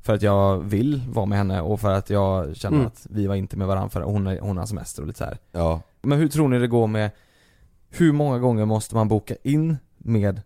för 0.02 0.14
att 0.14 0.22
jag 0.22 0.58
vill 0.58 1.02
vara 1.08 1.26
med 1.26 1.38
henne 1.38 1.60
och 1.60 1.80
för 1.80 1.90
att 1.92 2.10
jag 2.10 2.56
känner 2.56 2.76
Mm. 2.76 2.86
att 2.86 3.06
vi 3.10 3.26
var 3.26 3.34
inte 3.34 3.56
med 3.56 3.66
varandra 3.66 3.88
för 3.90 4.00
hon, 4.00 4.26
är- 4.26 4.40
hon 4.40 4.56
har 4.56 4.66
semester 4.66 5.02
och 5.02 5.06
lite 5.08 5.18
så 5.18 5.24
här. 5.24 5.38
Ja, 5.52 5.80
Men 6.02 6.18
hur 6.18 6.28
tror 6.28 6.48
ni 6.48 6.58
det 6.58 6.66
går 6.68 6.86
med 6.86 7.10
Hur 7.92 8.12
många 8.12 8.38
gånger 8.38 8.64
måste 8.64 8.94
man 8.94 9.08
boka 9.08 9.34
in 9.42 9.76
med 9.98 10.40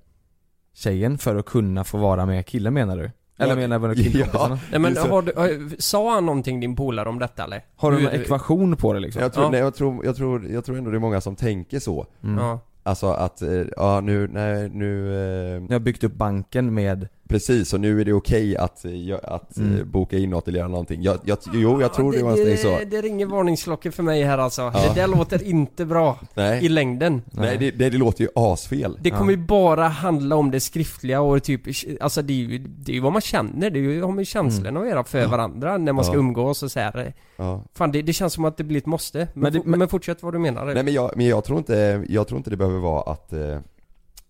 tjejen 0.74 1.18
för 1.18 1.36
att 1.36 1.44
kunna 1.46 1.84
få 1.84 1.98
vara 1.98 2.26
med 2.26 2.46
killen 2.46 2.74
menar 2.74 2.96
du? 2.96 3.10
Eller 3.38 3.50
Ja, 3.60 3.68
menar 3.68 3.78
du 3.78 3.86
ja. 3.88 3.94
killkompisarna? 3.94 4.58
Nej 4.70 4.80
men 4.80 4.96
har 4.96 5.22
du, 5.22 5.32
har- 5.36 5.80
sa 5.80 6.14
han 6.14 6.26
någonting 6.26 6.60
din 6.60 6.76
polare 6.76 7.08
om 7.08 7.18
detta 7.18 7.44
eller? 7.44 7.64
Har 7.76 7.92
du 7.92 8.02
någon 8.02 8.12
ekvation 8.12 8.76
på 8.76 8.92
det 8.92 9.00
liksom? 9.00 9.22
jag 9.22 9.32
tror, 9.32 9.44
Ja. 9.44 9.50
nej, 9.50 9.60
jag, 9.60 9.74
tror, 9.74 10.04
jag, 10.04 10.16
tror, 10.16 10.46
jag 10.46 10.64
tror 10.64 10.78
ändå 10.78 10.90
det 10.90 10.96
är 10.96 11.00
många 11.00 11.20
som 11.20 11.36
tänker 11.36 11.78
så 11.78 12.06
Mm. 12.22 12.38
Ja, 12.44 12.60
Alltså 12.86 13.06
att, 13.06 13.42
eh, 13.42 13.62
ja 13.76 14.00
nu, 14.00 14.28
nej 14.28 14.68
nu, 14.68 15.14
eh, 15.14 15.62
Jag 15.62 15.72
har 15.72 15.78
byggt 15.80 16.04
upp 16.04 16.14
banken 16.14 16.74
med 16.74 17.08
precis 17.28 17.72
och 17.72 17.80
nu 17.80 18.00
är 18.00 18.04
det 18.04 18.12
okej 18.12 18.56
att, 18.56 18.84
eh, 18.84 18.92
att 19.22 19.58
eh, 19.58 19.64
Mm. 19.64 19.90
boka 19.90 20.18
in 20.18 20.30
något 20.30 20.48
eller 20.48 20.58
göra 20.58 20.68
någonting 20.68 21.02
jag, 21.02 21.18
jag, 21.24 21.38
Jo 21.52 21.80
jag 21.80 21.92
tror 21.94 22.12
det, 22.12 22.18
det, 22.18 22.24
var 22.24 22.30
en 22.50 22.58
så 22.58 22.68
det, 22.78 22.84
det 22.84 23.00
ringer 23.02 23.26
varningsklockor 23.26 23.90
för 23.90 24.02
mig 24.02 24.22
här 24.22 24.38
alltså. 24.38 24.62
Ja. 24.62 24.72
Det 24.94 25.00
där 25.00 25.06
låter 25.08 25.42
inte 25.42 25.84
bra 25.84 26.18
i 26.22 26.26
Nej, 26.34 26.68
längden. 26.68 27.22
nej 27.30 27.56
det, 27.58 27.70
det, 27.70 27.90
det 27.90 27.98
låter 27.98 28.24
ju 28.24 28.28
asfel 28.34 28.98
Det 29.00 29.10
kommer 29.10 29.30
ju 29.30 29.36
bara 29.38 29.88
handla 29.88 30.36
om 30.36 30.50
det 30.50 30.60
skriftliga 30.60 31.20
och 31.20 31.42
typ, 31.42 31.60
alltså 32.00 32.22
det 32.22 32.32
är 32.32 32.36
ju, 32.36 32.58
det 32.58 32.92
är 32.92 32.94
ju 32.94 33.00
vad 33.00 33.12
man 33.12 33.22
känner, 33.22 33.70
det 33.70 33.78
är 33.78 33.82
ju, 33.82 34.02
har 34.02 34.12
med 34.12 34.26
känslorna 34.26 34.80
att 34.80 34.88
göra 34.88 35.04
för 35.04 35.26
varandra 35.26 35.78
när 35.78 35.92
man 35.92 36.04
ska 36.04 36.14
Ja. 36.14 36.18
umgås 36.18 36.62
och 36.62 36.70
så 36.72 36.80
här. 36.80 37.14
ja. 37.36 37.64
Fan 37.74 37.92
det, 37.92 38.12
känns 38.12 38.32
som 38.32 38.44
att 38.44 38.56
det 38.56 38.64
blir 38.64 38.78
ett 38.78 38.86
måste. 38.86 39.28
Men, 39.34 39.52
Men 39.52 39.62
men, 39.64 39.78
men 39.78 39.88
fortsätt 39.88 40.22
vad 40.22 40.32
du 40.34 40.38
menar. 40.38 40.64
Nej 40.64 40.82
men 40.84 40.92
jag, 40.94 41.12
men 41.16 41.26
jag 41.26 41.44
tror 41.44 41.58
inte, 41.58 42.04
jag 42.08 42.28
tror 42.28 42.38
inte 42.38 42.50
det 42.50 42.56
behöver 42.56 42.78
vara 42.78 43.12
att 43.12 43.32
eh, 43.32 43.58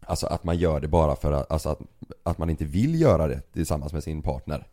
Alltså 0.06 0.26
att 0.26 0.44
man 0.44 0.56
gör 0.58 0.80
det 0.80 0.88
bara 0.88 1.16
för 1.16 1.32
att, 1.32 1.50
alltså 1.52 1.68
att, 1.68 1.78
att 2.22 2.38
man 2.38 2.50
inte 2.50 2.64
vill 2.64 3.00
göra 3.00 3.28
det 3.28 3.40
tillsammans 3.52 3.92
med 3.92 4.02
sin 4.02 4.22
partner. 4.22 4.66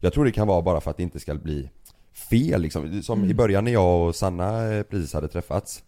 Jag 0.00 0.12
tror 0.12 0.24
det 0.24 0.32
kan 0.32 0.46
vara 0.46 0.62
bara 0.62 0.80
för 0.80 0.90
att 0.90 0.96
det 0.96 1.02
inte 1.02 1.20
ska 1.20 1.34
bli 1.34 1.70
fel 2.12 2.62
liksom. 2.62 3.02
Som 3.02 3.24
i 3.24 3.34
början 3.34 3.64
när 3.64 3.72
jag 3.72 4.08
och 4.08 4.16
Sanna 4.16 4.72
eh, 4.72 4.82
precis 4.82 5.14
hade 5.14 5.28
träffats 5.28 5.84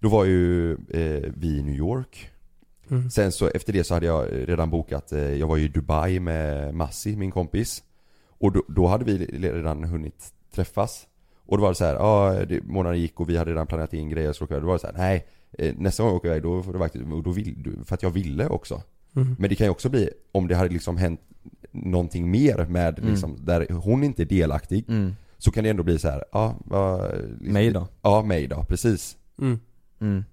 Då 0.00 0.08
var 0.08 0.24
ju 0.24 0.72
eh, 0.72 1.32
vi 1.36 1.58
i 1.58 1.62
New 1.62 1.74
York. 1.74 2.30
Mm. 2.90 3.10
Sen 3.10 3.32
så 3.32 3.48
efter 3.48 3.72
det 3.72 3.84
så 3.84 3.94
hade 3.94 4.06
jag 4.06 4.48
redan 4.48 4.70
bokat, 4.70 5.12
eh, 5.12 5.34
jag 5.34 5.46
var 5.46 5.56
ju 5.56 5.64
i 5.64 5.68
Dubai 5.68 6.20
med 6.20 6.74
Massi, 6.74 7.16
min 7.16 7.30
kompis. 7.30 7.82
Och 8.28 8.52
då, 8.52 8.62
då 8.68 8.86
hade 8.86 9.04
vi 9.04 9.26
redan 9.26 9.84
hunnit 9.84 10.32
träffas. 10.54 11.06
Och 11.46 11.56
då 11.56 11.62
var 11.62 11.68
det 11.68 11.74
så 11.74 11.84
här, 11.84 11.94
ja 11.94 12.44
månaden 12.62 13.00
gick 13.00 13.20
och 13.20 13.28
vi 13.28 13.36
hade 13.36 13.50
redan 13.50 13.66
planerat 13.66 13.94
in 13.94 14.08
grejer 14.08 14.32
så 14.32 14.46
då 14.46 14.60
var 14.60 14.72
det 14.72 14.78
så 14.78 14.86
här, 14.86 14.94
nej 14.96 15.26
eh, 15.58 15.74
Nästa 15.78 16.02
gång 16.02 16.10
jag 16.10 16.16
åker 16.16 16.28
iväg 16.28 16.42
då 16.42 16.62
får 16.62 16.72
det 16.72 16.78
faktiskt, 16.78 17.04
och 17.04 17.22
då 17.22 17.30
vill, 17.30 17.78
för 17.84 17.94
att 17.94 18.02
jag 18.02 18.10
ville 18.10 18.48
också 18.48 18.82
Mm. 19.16 19.36
Men 19.38 19.50
det 19.50 19.54
kan 19.56 19.66
ju 19.66 19.70
också 19.70 19.88
bli, 19.88 20.10
om 20.32 20.48
det 20.48 20.54
hade 20.56 20.68
liksom 20.70 20.96
hänt 20.96 21.20
någonting 21.70 22.30
mer 22.30 22.66
med 22.66 22.98
Mm. 22.98 23.10
liksom, 23.10 23.36
där 23.44 23.66
hon 23.72 24.04
inte 24.04 24.22
är 24.22 24.26
delaktig 24.26 24.84
mm. 24.88 25.16
Så 25.38 25.50
kan 25.50 25.64
det 25.64 25.70
ändå 25.70 25.82
bli 25.82 25.98
så 25.98 26.08
här, 26.08 26.24
ja 26.32 26.54
vad, 26.64 27.12
liksom, 27.12 27.52
mig 27.52 27.70
då? 27.70 27.88
Ja, 28.02 28.22
mig 28.22 28.46
då, 28.46 28.64
precis 28.68 29.16
Mm. 30.00 30.24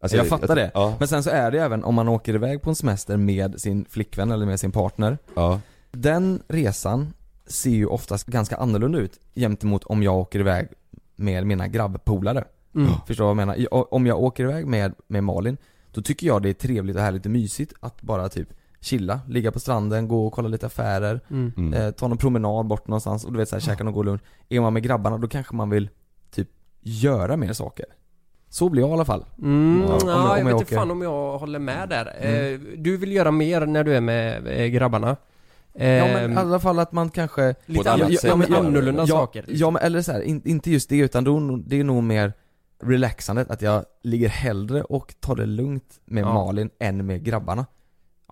Alltså, 0.00 0.16
Jag 0.16 0.26
fattar 0.26 0.56
det. 0.56 0.70
Ja, 0.74 0.96
Men 0.98 1.08
sen 1.08 1.22
så 1.22 1.30
är 1.30 1.50
det 1.50 1.58
även 1.62 1.84
om 1.84 1.94
man 1.94 2.08
åker 2.08 2.34
iväg 2.34 2.62
på 2.62 2.70
en 2.70 2.76
semester 2.76 3.16
med 3.16 3.60
sin 3.60 3.84
flickvän 3.84 4.30
eller 4.30 4.46
med 4.46 4.60
sin 4.60 4.72
partner 4.72 5.18
ja, 5.34 5.60
Den 5.90 6.42
resan 6.48 7.12
ser 7.46 7.70
ju 7.70 7.86
oftast 7.86 8.26
ganska 8.26 8.56
annorlunda 8.56 8.98
ut 8.98 9.20
gentemot 9.34 9.84
om 9.84 10.02
jag 10.02 10.16
åker 10.16 10.40
iväg 10.40 10.68
med 11.16 11.46
mina 11.46 11.68
grabbpolare 11.68 12.44
Mm. 12.74 12.90
Förstår 13.06 13.24
du 13.24 13.34
vad 13.34 13.42
jag 13.42 13.58
menar? 13.58 13.94
Om 13.94 14.06
jag 14.06 14.22
åker 14.22 14.44
iväg 14.44 14.66
med, 14.66 14.94
med 15.06 15.24
Malin 15.24 15.56
Då 15.98 16.02
tycker 16.02 16.26
jag 16.26 16.42
det 16.42 16.48
är 16.48 16.52
trevligt 16.54 16.96
och 16.96 17.02
härligt 17.02 17.24
och 17.24 17.30
mysigt 17.32 17.72
att 17.80 18.02
bara 18.02 18.28
typ 18.28 18.48
chilla, 18.80 19.20
ligga 19.28 19.52
på 19.52 19.60
stranden, 19.60 20.08
gå 20.08 20.26
och 20.26 20.32
kolla 20.32 20.48
lite 20.48 20.66
affärer, 20.66 21.20
Mm. 21.30 21.52
Mm. 21.56 21.72
eh, 21.74 21.90
ta 21.90 22.08
någon 22.08 22.18
promenad 22.18 22.66
bort 22.66 22.88
någonstans 22.88 23.24
och 23.24 23.32
du 23.32 23.38
vet 23.38 23.48
såhär, 23.48 23.60
käka 23.60 23.84
någon 23.84 23.94
god 23.94 24.04
lunch. 24.06 24.20
Är 24.48 24.60
man 24.60 24.72
med 24.72 24.82
grabbarna 24.82 25.18
då 25.18 25.28
kanske 25.28 25.54
man 25.56 25.70
vill 25.70 25.88
typ 26.30 26.48
göra 26.80 27.36
mer 27.36 27.52
saker. 27.52 27.86
Så 28.48 28.68
blir 28.68 28.82
jag 28.82 28.90
i 28.90 28.92
alla 28.92 29.04
fall. 29.04 29.24
Mm, 29.38 29.82
Ja, 29.88 29.94
om 29.94 30.08
jag- 30.08 30.16
ja, 30.16 30.22
om 30.22 30.28
jag 30.28 30.38
jag 30.38 30.44
vet 30.44 30.60
inte 30.60 30.74
fan 30.74 30.90
om 30.90 31.02
jag 31.02 31.38
håller 31.38 31.58
med 31.58 31.88
där. 31.88 32.14
Mm. 32.20 32.54
Eh, 32.54 32.60
du 32.78 32.96
vill 32.96 33.12
göra 33.12 33.30
mer 33.30 33.66
när 33.66 33.84
du 33.84 33.94
är 33.96 34.00
med 34.00 34.46
eh, 34.46 34.66
grabbarna. 34.66 35.16
Eh, 35.74 35.88
Ja 35.88 36.04
men 36.06 36.32
i 36.32 36.36
alla 36.36 36.60
fall 36.60 36.78
att 36.78 36.92
man 36.92 37.10
kanske 37.10 37.54
lite 37.66 37.92
annat 37.92 38.14
sätt 38.14 38.24
ja, 38.24 38.36
men 38.36 38.54
annorlunda 38.54 39.02
ja, 39.02 39.06
saker. 39.06 39.44
Ja 39.48 39.70
men 39.70 39.82
eller 39.82 40.02
så 40.02 40.12
här, 40.12 40.20
in, 40.20 40.42
inte 40.44 40.70
just 40.70 40.88
det 40.88 40.96
utan 40.98 41.24
då, 41.24 41.56
det 41.66 41.80
är 41.80 41.84
nog 41.84 42.02
mer 42.02 42.32
relaxandet, 42.82 43.50
att 43.50 43.62
jag 43.62 43.84
ligger 44.02 44.28
hellre 44.28 44.82
och 44.82 45.14
tar 45.20 45.36
det 45.36 45.46
lugnt 45.46 46.00
med 46.04 46.22
Ja. 46.24 46.34
Malin 46.34 46.70
än 46.80 47.06
med 47.06 47.24
grabbarna. 47.24 47.66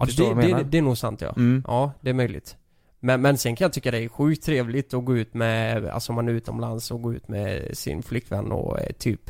ja, 0.00 0.06
förstår 0.06 0.28
det, 0.28 0.34
vad 0.34 0.44
jag 0.44 0.50
det, 0.50 0.54
menar? 0.54 0.70
det 0.70 0.78
är 0.78 0.82
nog 0.82 0.98
sant 0.98 1.20
ja. 1.20 1.32
Mm. 1.36 1.64
Ja, 1.66 1.92
det 2.00 2.10
är 2.10 2.14
möjligt. 2.14 2.56
Men, 3.00 3.22
men 3.22 3.38
sen 3.38 3.56
kan 3.56 3.64
jag 3.64 3.72
tycka 3.72 3.90
det 3.90 3.98
är 4.04 4.08
sjukt 4.08 4.44
trevligt 4.44 4.94
att 4.94 5.04
gå 5.04 5.16
ut 5.16 5.34
med, 5.34 5.86
alltså 5.86 6.12
om 6.12 6.16
man 6.16 6.28
är 6.28 6.32
utomlands 6.32 6.90
och 6.90 7.02
gå 7.02 7.14
ut 7.14 7.28
med 7.28 7.78
sin 7.78 8.02
flickvän 8.02 8.52
och 8.52 8.80
eh, 8.80 8.92
typ 8.98 9.20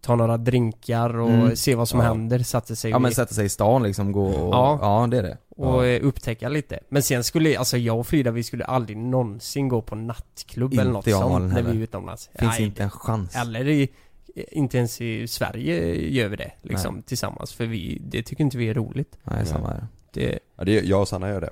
ta 0.00 0.16
några 0.16 0.36
drinkar 0.36 1.18
och 1.18 1.30
Mm. 1.30 1.56
se 1.56 1.74
vad 1.74 1.88
som 1.88 2.00
Ja. 2.00 2.06
händer, 2.06 2.38
sätta 2.38 2.74
sig 2.74 2.90
Ja 2.90 2.98
men 2.98 3.12
sätta 3.12 3.34
sig 3.34 3.46
i 3.46 3.48
stan 3.48 3.82
liksom, 3.82 4.12
gå 4.12 4.26
och, 4.26 4.54
Ja. 4.54 4.78
ja, 4.82 5.06
det 5.10 5.18
är 5.18 5.22
det. 5.22 5.38
och 5.50 5.86
eh, 5.86 6.04
upptäcka 6.06 6.48
lite. 6.48 6.80
Men 6.88 7.02
sen 7.02 7.24
skulle, 7.24 7.58
alltså 7.58 7.76
jag 7.78 7.98
och 7.98 8.06
Frida 8.06 8.30
vi 8.30 8.42
skulle 8.42 8.64
aldrig 8.64 8.96
någonsin 8.96 9.68
gå 9.68 9.82
på 9.82 9.94
nattklubb 9.94 10.72
eller 10.72 10.82
Inte 10.82 10.92
något 10.92 11.06
jag 11.06 11.24
och 11.26 11.30
sånt 11.30 11.52
när 11.52 11.62
vi 11.62 11.70
är 11.70 11.82
utomlands. 11.82 12.30
Finns 12.38 12.52
Nej, 12.58 12.62
inte 12.66 12.82
en 12.82 12.90
chans. 12.90 13.36
Eller 13.36 13.68
i, 13.68 13.88
inte 14.36 14.78
ens 14.78 15.00
i 15.00 15.26
Sverige 15.28 15.94
gör 16.08 16.28
vi 16.28 16.36
det 16.36 16.50
liksom 16.62 17.02
tillsammans 17.02 17.52
för 17.54 17.66
vi, 17.66 18.02
det 18.04 18.22
tycker 18.22 18.44
inte 18.44 18.58
vi 18.58 18.68
är 18.68 18.74
roligt. 18.74 19.18
Nej, 19.24 19.46
samma 19.46 19.68
här. 19.68 19.86
Det, 20.12 20.38
Ja, 20.56 20.64
det, 20.64 20.72
jag 20.84 21.00
och 21.00 21.08
Sanna 21.08 21.28
gör 21.28 21.40
det. 21.40 21.50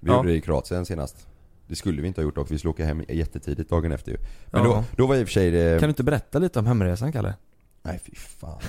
Vi 0.00 0.10
Ja. 0.10 0.16
gjorde 0.16 0.28
det 0.28 0.34
i 0.34 0.40
Kroatien 0.40 0.86
senast. 0.86 1.26
Det 1.66 1.74
skulle 1.74 2.02
vi 2.02 2.08
inte 2.08 2.20
ha 2.20 2.24
gjort 2.24 2.34
dock, 2.34 2.50
vi 2.50 2.58
skulle 2.58 2.70
åka 2.70 2.84
hem 2.84 3.02
jättetidigt 3.08 3.70
dagen 3.70 3.92
efter 3.92 4.12
ju. 4.12 4.18
Men 4.46 4.62
Ja. 4.64 4.68
då, 4.68 4.84
då 5.02 5.06
var 5.06 5.16
i 5.16 5.22
och 5.24 5.26
för 5.28 5.32
sig 5.32 5.50
det... 5.50 5.80
Kan 5.80 5.86
du 5.88 5.90
inte 5.90 6.02
berätta 6.02 6.38
lite 6.38 6.58
om 6.58 6.66
hemresan 6.66 7.12
Kalle? 7.12 7.34
Nej 7.82 8.00
fy 8.04 8.14
fan. 8.14 8.60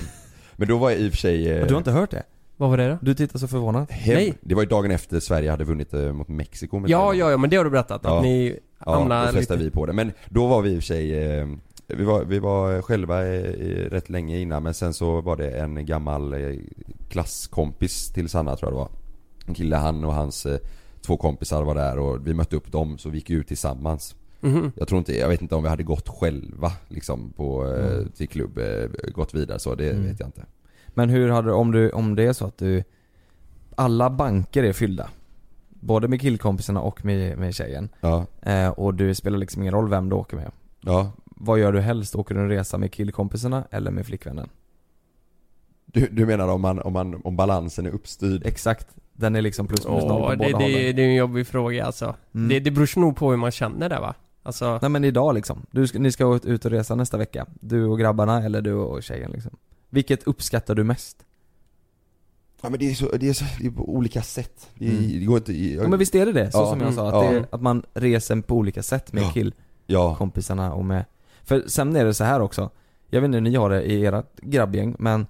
Men 0.56 0.68
då 0.68 0.78
var 0.78 0.90
i 0.90 1.08
och 1.08 1.12
för 1.12 1.18
sig... 1.18 1.50
eh, 1.52 1.66
Du 1.66 1.74
har 1.74 1.78
inte 1.78 1.90
hört 1.90 2.10
det? 2.10 2.22
vad 2.56 2.70
var 2.70 2.76
det 2.76 2.88
då? 2.88 2.98
Du 3.02 3.14
tittar 3.14 3.38
så 3.38 3.48
förvånad. 3.48 3.90
hem. 3.90 4.14
Nej. 4.14 4.34
Det 4.40 4.54
var 4.54 4.62
ju 4.62 4.68
dagen 4.68 4.90
efter 4.90 5.20
Sverige 5.20 5.50
hade 5.50 5.64
vunnit 5.64 5.94
eh, 5.94 6.12
mot 6.12 6.28
Mexiko 6.28 6.78
med 6.78 6.90
Ja, 6.90 7.12
3-0. 7.12 7.14
ja, 7.16 7.30
ja, 7.30 7.36
men 7.36 7.50
det 7.50 7.56
har 7.56 7.64
du 7.64 7.70
berättat 7.70 8.00
Ja. 8.04 8.16
att 8.18 8.22
ni 8.24 8.58
Ja, 8.86 8.94
hamnar 8.98 9.26
då 9.26 9.32
flestade 9.32 9.58
lite... 9.58 9.70
vi 9.70 9.74
på 9.74 9.86
det. 9.86 9.92
Men 9.92 10.12
då 10.28 10.46
var 10.46 10.62
vi 10.62 10.70
i 10.70 10.78
och 10.78 10.82
för 10.82 10.86
sig, 10.86 11.24
eh, 11.38 11.46
vi 11.86 12.04
var, 12.04 12.24
vi 12.24 12.38
var 12.38 12.82
själva 12.82 13.26
i, 13.26 13.36
i, 13.46 13.88
rätt 13.88 14.10
länge 14.10 14.38
innan 14.38 14.62
men 14.62 14.74
sen 14.74 14.94
så 14.94 15.20
var 15.20 15.36
det 15.36 15.50
en 15.50 15.86
gammal 15.86 16.32
eh, 16.34 16.56
klasskompis 17.08 18.12
till 18.12 18.28
Sanna 18.28 18.56
tror 18.56 18.72
jag 18.72 18.72
det 18.72 18.78
var. 18.78 18.88
En 19.46 19.54
kille, 19.54 19.76
han 19.76 20.04
och 20.04 20.14
hans 20.14 20.46
eh, 20.46 20.58
två 21.00 21.16
kompisar 21.16 21.62
var 21.62 21.74
där 21.74 21.98
och 21.98 22.26
vi 22.26 22.34
mötte 22.34 22.56
upp 22.56 22.72
dem 22.72 22.98
så 22.98 23.08
vi 23.08 23.18
gick 23.18 23.30
ut 23.30 23.48
tillsammans. 23.48 24.16
Mhm. 24.40 24.72
Jag 24.76 24.88
tror 24.88 24.98
inte, 24.98 25.18
jag 25.18 25.28
vet 25.28 25.42
inte 25.42 25.54
om 25.54 25.62
vi 25.62 25.68
hade 25.68 25.82
gått 25.82 26.08
själva 26.08 26.72
liksom 26.88 27.32
på, 27.36 27.66
eh, 27.66 27.92
Mm. 27.96 28.08
till 28.10 28.28
klubb, 28.28 28.58
eh, 28.58 29.10
gått 29.14 29.34
vidare 29.34 29.58
så, 29.58 29.74
det 29.74 29.90
Mm. 29.90 30.04
vet 30.06 30.20
jag 30.20 30.28
inte. 30.28 30.44
Men 30.88 31.08
hur 31.10 31.28
hade 31.28 31.52
om 31.52 31.72
du, 31.72 31.90
om 31.90 32.14
det 32.14 32.22
är 32.22 32.32
så 32.32 32.46
att 32.46 32.58
du 32.58 32.84
Alla 33.78 34.10
banker 34.10 34.62
är 34.62 34.72
fyllda 34.72 35.08
Både 35.68 36.08
med 36.08 36.20
killkompisarna 36.20 36.80
och 36.80 37.04
med, 37.04 37.38
med 37.38 37.54
tjejen 37.54 37.88
Ja, 38.00 38.26
eh, 38.42 38.68
Och 38.68 38.94
du 38.94 39.14
spelar 39.14 39.38
liksom 39.38 39.62
ingen 39.62 39.74
roll 39.74 39.88
vem 39.90 40.08
du 40.08 40.16
åker 40.16 40.36
med 40.36 40.50
ja. 40.80 41.12
Vad 41.38 41.58
gör 41.58 41.72
du 41.72 41.80
helst? 41.80 42.14
Åker 42.16 42.34
du 42.34 42.40
en 42.40 42.48
resa 42.48 42.78
med 42.78 42.92
killkompisarna 42.92 43.64
eller 43.70 43.90
med 43.90 44.06
flickvännen? 44.06 44.48
Du, 45.86 46.08
du 46.12 46.26
menar 46.26 46.48
om 46.48 46.60
man, 46.60 46.78
om 46.82 46.92
man, 46.92 47.20
om 47.24 47.36
balansen 47.36 47.86
är 47.86 47.90
uppstyrd? 47.90 48.46
Exakt, 48.46 48.86
den 49.12 49.36
är 49.36 49.42
liksom 49.42 49.66
plus 49.66 49.86
minus 49.86 50.04
noll 50.04 50.22
på 50.22 50.30
det, 50.30 50.36
båda 50.36 50.48
det, 50.48 50.54
hållen 50.64 50.96
det 50.96 51.02
är 51.02 51.08
en 51.08 51.14
jobbig 51.14 51.46
fråga 51.46 51.84
alltså. 51.86 52.14
Mm. 52.34 52.48
Det, 52.48 52.60
det 52.60 52.70
beror 52.70 53.00
nog 53.00 53.16
på 53.16 53.30
hur 53.30 53.36
man 53.36 53.50
känner 53.50 53.88
det 53.88 53.98
va? 54.00 54.14
Alltså, 54.42 54.78
Nej 54.82 54.90
men 54.90 55.04
idag 55.04 55.34
liksom, 55.34 55.66
du 55.70 55.86
ska, 55.86 55.98
ni 55.98 56.12
ska 56.12 56.40
ut 56.44 56.64
och 56.64 56.70
resa 56.70 56.94
nästa 56.94 57.16
vecka 57.16 57.46
Du 57.60 57.84
och 57.86 57.98
grabbarna 57.98 58.42
eller 58.44 58.62
du 58.62 58.72
och 58.72 59.02
tjejen 59.02 59.30
liksom 59.30 59.56
Vilket 59.90 60.22
uppskattar 60.26 60.74
du 60.74 60.84
mest? 60.84 61.24
Ja 62.62 62.68
men 62.70 62.78
det 62.78 62.90
är 62.90 62.94
så, 62.94 63.08
det 63.16 63.28
är 63.28 63.32
så, 63.32 63.44
det 63.60 63.66
är 63.66 63.70
på 63.70 63.94
olika 63.94 64.22
sätt. 64.22 64.70
Det, 64.74 64.88
Mm. 64.88 65.18
det 65.20 65.24
går 65.24 65.36
inte 65.36 65.52
i, 65.52 65.74
Ja 65.74 65.88
men 65.88 65.98
visst 65.98 66.14
är 66.14 66.26
det 66.26 66.32
det? 66.32 66.52
Så 66.52 66.58
Ja. 66.58 66.70
som 66.70 66.80
jag 66.80 66.94
sa, 66.94 67.08
att, 67.08 67.24
Ja. 67.24 67.30
det 67.40 67.46
att 67.50 67.62
man 67.62 67.82
reser 67.94 68.40
på 68.40 68.54
olika 68.56 68.82
sätt 68.82 69.12
med 69.12 69.22
Ja. 69.22 69.32
killkompisarna 69.32 70.72
och 70.74 70.84
med 70.84 71.04
För 71.46 71.64
sen 71.66 71.96
är 71.96 72.04
det 72.04 72.14
så 72.14 72.24
här 72.24 72.40
också 72.40 72.70
Jag 73.10 73.20
vet 73.20 73.26
inte 73.28 73.36
hur 73.36 73.42
ni 73.42 73.54
har 73.56 73.70
det 73.70 73.82
i 73.82 74.06
ert 74.06 74.40
grabbgäng 74.40 74.96
men 74.98 75.26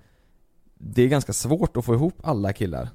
Det 0.79 1.03
är 1.03 1.09
ganska 1.09 1.33
svårt 1.33 1.77
att 1.77 1.85
få 1.85 1.95
ihop 1.95 2.15
alla 2.23 2.53
killar 2.53 2.89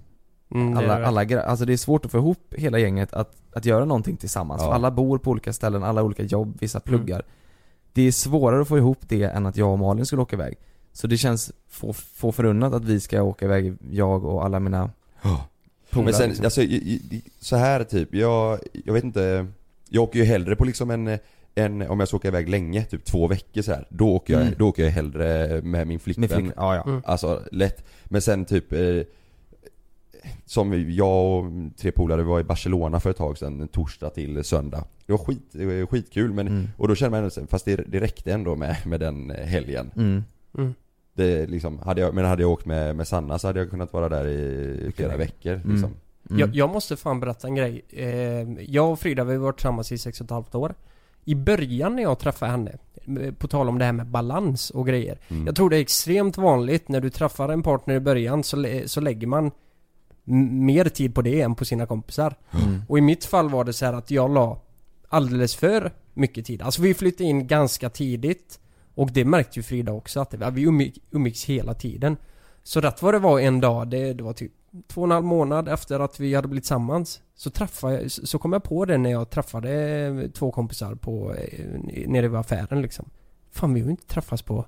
mm, 0.51 0.77
alla, 0.77 1.05
alla 1.05 1.23
gra- 1.23 1.41
alltså 1.45 1.65
det 1.65 1.73
är 1.73 1.77
svårt 1.77 2.05
att 2.05 2.11
få 2.11 2.17
ihop 2.17 2.53
hela 2.57 2.79
gänget 2.79 3.13
att, 3.13 3.35
att 3.53 3.65
göra 3.65 3.85
någonting 3.85 4.17
tillsammans. 4.17 4.61
Ja. 4.61 4.67
För 4.67 4.73
alla 4.75 4.91
bor 4.91 5.17
på 5.17 5.31
olika 5.31 5.53
ställen, 5.53 5.83
alla 5.83 6.01
har 6.01 6.05
olika 6.05 6.23
jobb, 6.23 6.57
vissa 6.59 6.77
Mm. 6.79 6.83
pluggar. 6.99 7.23
Det 7.93 8.01
är 8.01 8.11
svårare 8.11 8.61
att 8.61 8.67
få 8.67 8.77
ihop 8.77 8.97
det 9.07 9.23
än 9.23 9.45
att 9.45 9.57
jag 9.57 9.71
och 9.71 9.79
Malin 9.79 10.05
skulle 10.05 10.21
åka 10.21 10.35
iväg. 10.35 10.57
Så 10.93 11.07
det 11.07 11.17
känns 11.17 11.51
få, 11.69 11.93
få 11.93 12.31
förunnat 12.31 12.73
att 12.73 12.85
vi 12.85 12.99
ska 12.99 13.23
åka 13.23 13.45
iväg, 13.45 13.77
jag 13.91 14.25
och 14.25 14.45
alla 14.45 14.59
mina 14.59 14.89
Ja. 15.21 15.47
polare. 15.89 16.05
Men 16.05 16.13
sen, 16.13 16.29
liksom. 16.29 16.45
alltså, 16.45 16.61
så 17.39 17.55
här 17.55 17.83
typ, 17.83 18.15
jag, 18.15 18.59
jag 18.85 18.93
vet 18.93 19.03
inte 19.03 19.47
Jag 19.89 20.03
åker 20.03 20.19
ju 20.19 20.25
hellre 20.25 20.55
på 20.55 20.65
liksom 20.65 20.91
en, 20.91 21.17
en 21.55 21.81
om 21.81 21.99
jag 21.99 22.07
ska 22.07 22.17
åka 22.17 22.27
iväg 22.27 22.49
länge, 22.49 22.83
typ 22.85 23.05
två 23.05 23.27
veckor 23.27 23.61
så 23.61 23.71
här. 23.71 23.85
Då 23.89 24.09
åker 24.15 24.33
jag, 24.33 24.41
Mm. 24.41 24.53
då 24.57 24.67
åker 24.69 24.83
jag 24.83 24.91
hellre 24.91 25.61
med 25.61 25.87
min 25.87 25.99
flickvän 25.99 26.21
Med 26.21 26.29
flick, 26.31 26.53
ja, 26.55 26.75
ja. 26.75 26.83
Mm. 26.83 27.01
Alltså 27.05 27.41
lätt, 27.51 27.85
men 28.05 28.21
sen 28.21 28.45
typ 28.45 28.73
eh, 28.73 28.79
Som 30.45 30.91
jag 30.93 31.37
och 31.39 31.45
tre 31.77 31.91
polare 31.91 32.23
var 32.23 32.39
i 32.39 32.43
Barcelona 32.43 32.99
för 32.99 33.09
ett 33.09 33.17
tag 33.17 33.37
sedan, 33.37 33.67
torsdag 33.67 34.09
till 34.09 34.43
söndag 34.43 34.83
Det 35.05 35.11
var 35.11 35.19
skit, 35.19 35.41
det 35.51 35.65
var 35.65 35.85
skitkul 35.85 36.33
men 36.33 36.47
Mm. 36.47 36.67
Och 36.77 36.87
då 36.87 36.95
kände 36.95 37.09
man 37.11 37.17
ändå, 37.17 37.29
så- 37.29 37.47
fast 37.47 37.65
det, 37.65 37.75
det 37.75 37.99
räckte 37.99 38.33
ändå 38.33 38.55
med, 38.55 38.75
med 38.85 38.99
den 38.99 39.29
helgen 39.29 39.91
Mm. 39.95 40.23
Mm. 40.57 40.73
det 41.13 41.47
liksom, 41.49 41.79
hade 41.79 42.01
jag, 42.01 42.13
Men 42.13 42.25
hade 42.25 42.41
jag 42.41 42.51
åkt 42.51 42.65
med, 42.65 42.95
med 42.95 43.07
Sanna 43.07 43.39
så 43.39 43.47
hade 43.47 43.59
jag 43.59 43.69
kunnat 43.69 43.93
vara 43.93 44.09
där 44.09 44.27
i 44.27 44.91
flera 44.95 45.17
veckor 45.17 45.53
Mm. 45.53 45.71
liksom 45.71 45.91
Mm. 46.29 46.39
Jag, 46.39 46.55
jag 46.55 46.69
måste 46.69 46.95
fan 46.97 47.19
berätta 47.19 47.47
en 47.47 47.55
grej. 47.55 47.81
Eh, 47.89 48.07
jag 48.73 48.91
och 48.91 48.99
Frida 48.99 49.23
vi 49.23 49.33
har 49.33 49.39
varit 49.39 49.55
tillsammans 49.57 49.91
i 49.91 49.97
sex 49.97 50.21
och 50.21 50.25
ett 50.25 50.31
halvt 50.31 50.55
år. 50.55 50.73
I 51.25 51.35
början 51.35 51.95
när 51.95 52.03
jag 52.03 52.19
träffade 52.19 52.51
henne, 52.51 52.77
på 53.37 53.47
tal 53.47 53.69
om 53.69 53.79
det 53.79 53.85
här 53.85 53.91
med 53.91 54.07
balans 54.07 54.69
och 54.69 54.87
grejer. 54.87 55.19
Mm. 55.27 55.45
Jag 55.45 55.55
tror 55.55 55.69
det 55.69 55.77
är 55.77 55.81
extremt 55.81 56.37
vanligt 56.37 56.89
när 56.89 57.01
du 57.01 57.09
träffar 57.09 57.49
en 57.49 57.63
partner 57.63 57.95
i 57.95 57.99
början 57.99 58.43
så, 58.43 58.57
lä- 58.57 58.87
så 58.87 59.01
lägger 59.01 59.27
man 59.27 59.51
mer 60.23 60.85
tid 60.85 61.15
på 61.15 61.21
det 61.21 61.41
än 61.41 61.55
på 61.55 61.65
sina 61.65 61.85
kompisar. 61.85 62.35
Mm. 62.51 62.81
Och 62.87 62.97
i 62.97 63.01
mitt 63.01 63.25
fall 63.25 63.49
var 63.49 63.63
det 63.63 63.73
så 63.73 63.85
här 63.85 63.93
att 63.93 64.11
jag 64.11 64.33
la 64.33 64.61
alldeles 65.09 65.55
för 65.55 65.91
mycket 66.13 66.45
tid. 66.45 66.61
Alltså 66.61 66.81
vi 66.81 66.93
flyttade 66.93 67.23
in 67.23 67.47
ganska 67.47 67.89
tidigt 67.89 68.59
och 68.95 69.11
det 69.11 69.25
märkte 69.25 69.59
ju 69.59 69.63
Frida 69.63 69.91
också 69.91 70.19
att 70.19 70.33
vi 70.53 70.61
umgick, 70.63 71.03
umgicks 71.11 71.45
hela 71.45 71.73
tiden. 71.73 72.17
Så 72.63 72.81
rätt 72.81 73.01
vad 73.01 73.13
det 73.13 73.19
var 73.19 73.39
en 73.39 73.61
dag, 73.61 73.87
det, 73.87 74.13
det 74.13 74.23
var 74.23 74.33
typ 74.33 74.51
två 74.87 75.01
och 75.01 75.07
en 75.07 75.11
halv 75.11 75.25
månad 75.25 75.69
efter 75.69 75.99
att 75.99 76.19
vi 76.19 76.35
hade 76.35 76.47
blivit 76.47 76.63
tillsammans 76.63 77.21
Så 77.35 77.49
träffade 77.49 78.09
så 78.09 78.39
kom 78.39 78.53
jag 78.53 78.63
på 78.63 78.85
det 78.85 78.97
när 78.97 79.11
jag 79.11 79.29
träffade 79.29 80.29
två 80.33 80.51
kompisar 80.51 80.95
på, 80.95 81.33
eh, 81.33 81.65
nere 82.07 82.27
vid 82.27 82.39
affären 82.39 82.81
liksom 82.81 83.09
Fan 83.51 83.73
vi 83.73 83.79
har 83.79 83.85
ju 83.85 83.91
inte 83.91 84.07
träffats 84.07 84.41
på 84.41 84.65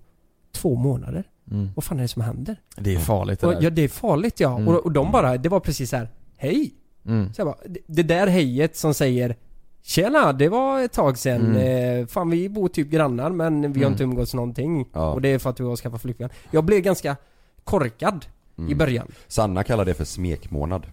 två 0.52 0.76
månader. 0.76 1.24
Mm. 1.52 1.70
Vad 1.76 1.84
fan 1.84 1.98
är 1.98 2.02
det 2.02 2.08
som 2.08 2.22
händer? 2.22 2.56
Det 2.78 2.96
är 2.96 3.00
farligt 3.00 3.40
det 3.40 3.48
Och, 3.48 3.54
där. 3.54 3.62
ja 3.62 3.70
det 3.70 3.82
är 3.82 3.88
farligt 3.88 4.40
ja. 4.40 4.56
Mm. 4.56 4.68
Och, 4.68 4.76
och 4.86 4.92
de 4.92 5.12
bara, 5.12 5.38
det 5.38 5.50
var 5.50 5.60
precis 5.60 5.90
så 5.90 5.96
här. 5.98 6.10
Hej! 6.38 6.74
Mm. 7.06 7.34
Så 7.34 7.40
jag 7.42 7.48
bara, 7.48 7.58
det, 7.66 7.80
det 7.88 8.04
där 8.04 8.28
hejet 8.28 8.76
som 8.78 8.94
säger 8.94 9.36
Tjena, 9.82 10.34
det 10.34 10.50
var 10.50 10.82
ett 10.82 10.92
tag 10.92 11.18
sen. 11.18 11.56
Eh, 11.56 12.06
fan 12.06 12.30
vi 12.30 12.50
bor 12.50 12.68
typ 12.68 12.90
grannar 12.90 13.30
men 13.32 13.62
vi 13.62 13.68
har 13.80 13.86
Mm. 13.88 13.92
inte 13.92 14.04
umgåtts 14.04 14.34
någonting. 14.34 14.90
Ja. 14.94 15.12
Och 15.14 15.22
det 15.22 15.28
är 15.30 15.40
för 15.40 15.50
att 15.50 15.56
du 15.58 15.64
har 15.64 15.76
skaffat 15.76 16.02
flickvän. 16.02 16.30
Jag 16.52 16.64
blev 16.64 16.80
ganska 16.80 17.16
korkad 17.64 18.26
i 18.58 18.62
Mm. 18.62 18.78
början. 18.78 19.08
Sanna 19.28 19.64
kallar 19.64 19.86
det 19.86 19.94
för 19.94 20.06
smekmånad 20.06 20.86